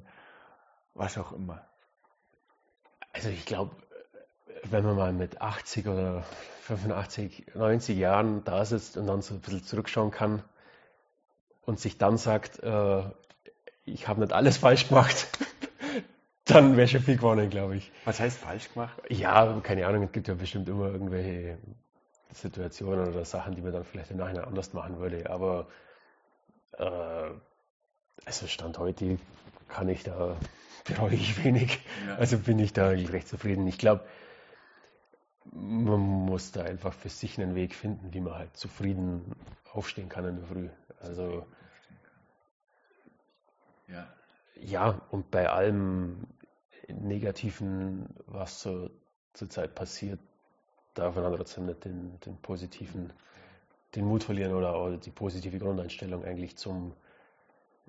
was 0.94 1.18
auch 1.18 1.32
immer. 1.32 1.64
Also 3.12 3.28
ich 3.28 3.44
glaube, 3.44 3.76
wenn 4.64 4.84
man 4.84 4.96
mal 4.96 5.12
mit 5.12 5.40
80 5.42 5.86
oder 5.86 6.22
85, 6.62 7.46
90 7.54 7.98
Jahren 7.98 8.42
da 8.44 8.64
sitzt 8.64 8.96
und 8.96 9.06
dann 9.06 9.20
so 9.20 9.34
ein 9.34 9.40
bisschen 9.40 9.62
zurückschauen 9.64 10.10
kann 10.10 10.42
und 11.62 11.78
sich 11.78 11.98
dann 11.98 12.16
sagt, 12.16 12.60
äh, 12.62 13.02
ich 13.84 14.08
habe 14.08 14.20
nicht 14.20 14.32
alles 14.32 14.56
falsch 14.56 14.88
gemacht, 14.88 15.28
dann 16.44 16.76
wäre 16.76 16.88
schon 16.88 17.00
viel 17.00 17.16
gewonnen, 17.16 17.50
glaube 17.50 17.76
ich. 17.76 17.92
Was 18.04 18.20
heißt 18.20 18.38
falsch 18.38 18.72
gemacht? 18.72 19.00
Ja, 19.08 19.60
keine 19.62 19.86
Ahnung, 19.86 20.04
es 20.04 20.12
gibt 20.12 20.28
ja 20.28 20.34
bestimmt 20.34 20.68
immer 20.68 20.86
irgendwelche 20.86 21.58
Situationen 22.32 23.08
oder 23.08 23.24
Sachen, 23.24 23.54
die 23.54 23.62
man 23.62 23.72
dann 23.72 23.84
vielleicht 23.84 24.10
im 24.10 24.18
Nachhinein 24.18 24.44
anders 24.44 24.72
machen 24.72 24.98
würde. 24.98 25.30
Aber 25.30 25.68
äh, 26.78 27.30
also 28.24 28.46
Stand 28.46 28.78
heute 28.78 29.18
kann 29.68 29.88
ich 29.88 30.02
da, 30.02 30.36
bereue 30.84 31.14
ich 31.14 31.42
wenig. 31.44 31.80
Ja. 32.06 32.16
Also 32.16 32.38
bin 32.38 32.58
ich 32.58 32.72
da 32.72 32.88
recht 32.88 33.28
zufrieden. 33.28 33.66
Ich 33.66 33.78
glaube, 33.78 34.04
man 35.52 36.00
muss 36.00 36.52
da 36.52 36.62
einfach 36.62 36.92
für 36.92 37.08
sich 37.08 37.40
einen 37.40 37.54
Weg 37.54 37.74
finden, 37.74 38.12
wie 38.12 38.20
man 38.20 38.34
halt 38.34 38.56
zufrieden 38.56 39.32
aufstehen 39.72 40.08
kann 40.08 40.24
in 40.26 40.36
der 40.36 40.46
Früh. 40.46 40.68
Also 41.00 41.46
Ja. 43.88 44.08
ja, 44.56 45.00
und 45.10 45.30
bei 45.30 45.48
allem 45.48 46.26
Negativen, 46.88 48.08
was 48.26 48.62
so 48.62 48.90
zurzeit 49.32 49.74
passiert, 49.74 50.20
darf 50.94 51.16
man 51.16 51.34
trotzdem 51.34 51.66
nicht 51.66 51.84
den, 51.84 52.18
den 52.20 52.36
positiven, 52.36 53.12
den 53.94 54.04
Mut 54.04 54.24
verlieren 54.24 54.54
oder 54.54 54.74
auch 54.74 54.96
die 54.96 55.10
positive 55.10 55.58
Grundeinstellung 55.58 56.24
eigentlich 56.24 56.56
zum, 56.56 56.94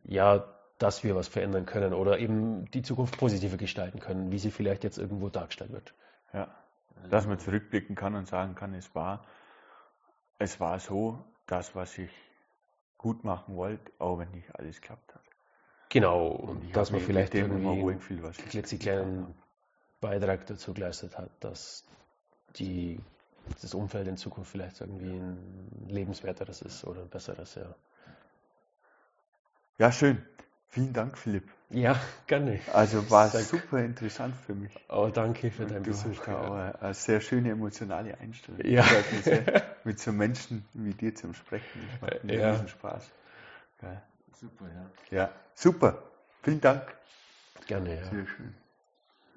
ja, 0.03 0.43
dass 0.77 1.03
wir 1.03 1.15
was 1.15 1.27
verändern 1.27 1.65
können 1.65 1.93
oder 1.93 2.19
eben 2.19 2.69
die 2.71 2.81
Zukunft 2.81 3.17
positiver 3.17 3.57
gestalten 3.57 3.99
können, 3.99 4.31
wie 4.31 4.39
sie 4.39 4.51
vielleicht 4.51 4.83
jetzt 4.83 4.97
irgendwo 4.97 5.29
dargestellt 5.29 5.71
wird. 5.71 5.93
Ja. 6.33 6.53
Dass 7.09 7.27
man 7.27 7.39
zurückblicken 7.39 7.95
kann 7.95 8.15
und 8.15 8.27
sagen 8.27 8.55
kann, 8.55 8.73
es 8.73 8.93
war, 8.95 9.23
es 10.39 10.59
war 10.59 10.79
so, 10.79 11.23
das, 11.47 11.75
was 11.75 11.97
ich 11.97 12.11
gut 12.97 13.23
machen 13.23 13.55
wollte, 13.55 13.91
auch 13.99 14.17
wenn 14.17 14.31
nicht 14.31 14.53
alles 14.55 14.81
klappt 14.81 15.13
hat. 15.13 15.24
Genau, 15.95 16.27
und 16.27 16.75
dass 16.75 16.91
man 16.91 16.99
vielleicht 16.99 17.33
irgendwie 17.35 17.67
einen 17.69 17.99
klitzekleinen 18.49 19.33
Beitrag 20.01 20.45
dazu 20.45 20.73
geleistet 20.73 21.17
hat, 21.17 21.29
dass 21.39 21.85
die, 22.57 22.99
das 23.61 23.73
Umfeld 23.73 24.05
in 24.09 24.17
Zukunft 24.17 24.51
vielleicht 24.51 24.81
irgendwie 24.81 25.13
ein 25.13 25.85
lebenswerteres 25.87 26.61
ist 26.61 26.83
oder 26.83 26.99
ein 27.03 27.07
besseres, 27.07 27.55
ja. 27.55 27.73
Ja, 29.77 29.89
schön. 29.93 30.21
Vielen 30.67 30.91
Dank, 30.91 31.17
Philipp. 31.17 31.47
Ja, 31.69 31.97
gerne. 32.27 32.59
Also 32.73 33.09
war 33.09 33.29
Sehr- 33.29 33.43
super 33.43 33.79
interessant 33.79 34.35
für 34.35 34.53
mich. 34.53 34.73
Oh, 34.89 35.07
danke 35.07 35.49
für 35.49 35.63
Und 35.63 35.71
dein 35.71 35.83
du 35.83 35.91
Besuch. 35.91 36.19
hast 36.19 36.27
Ja. 36.27 36.73
eine, 36.81 36.93
sehr 36.93 37.21
schöne 37.21 37.51
emotionale 37.51 38.17
Einstellung. 38.19 38.59
Ja. 38.65 38.83
Sehr, 39.23 39.43
mit 39.85 39.97
so 40.01 40.11
Menschen 40.11 40.65
wie 40.73 40.93
dir 40.93 41.15
zum 41.15 41.33
Sprechen. 41.33 41.87
Das 41.89 42.01
macht 42.01 42.23
mir 42.25 42.33
Ja. 42.37 42.51
riesen 42.51 42.67
Spaß. 42.67 43.09
Ja. 43.81 44.01
Super, 44.39 44.65
ja. 44.67 45.17
ja, 45.17 45.29
super. 45.53 45.97
Vielen 46.43 46.61
Dank. 46.61 46.93
Gerne, 47.67 47.95
ja. 47.95 48.03
Sehr 48.03 48.27
schön. 48.27 48.64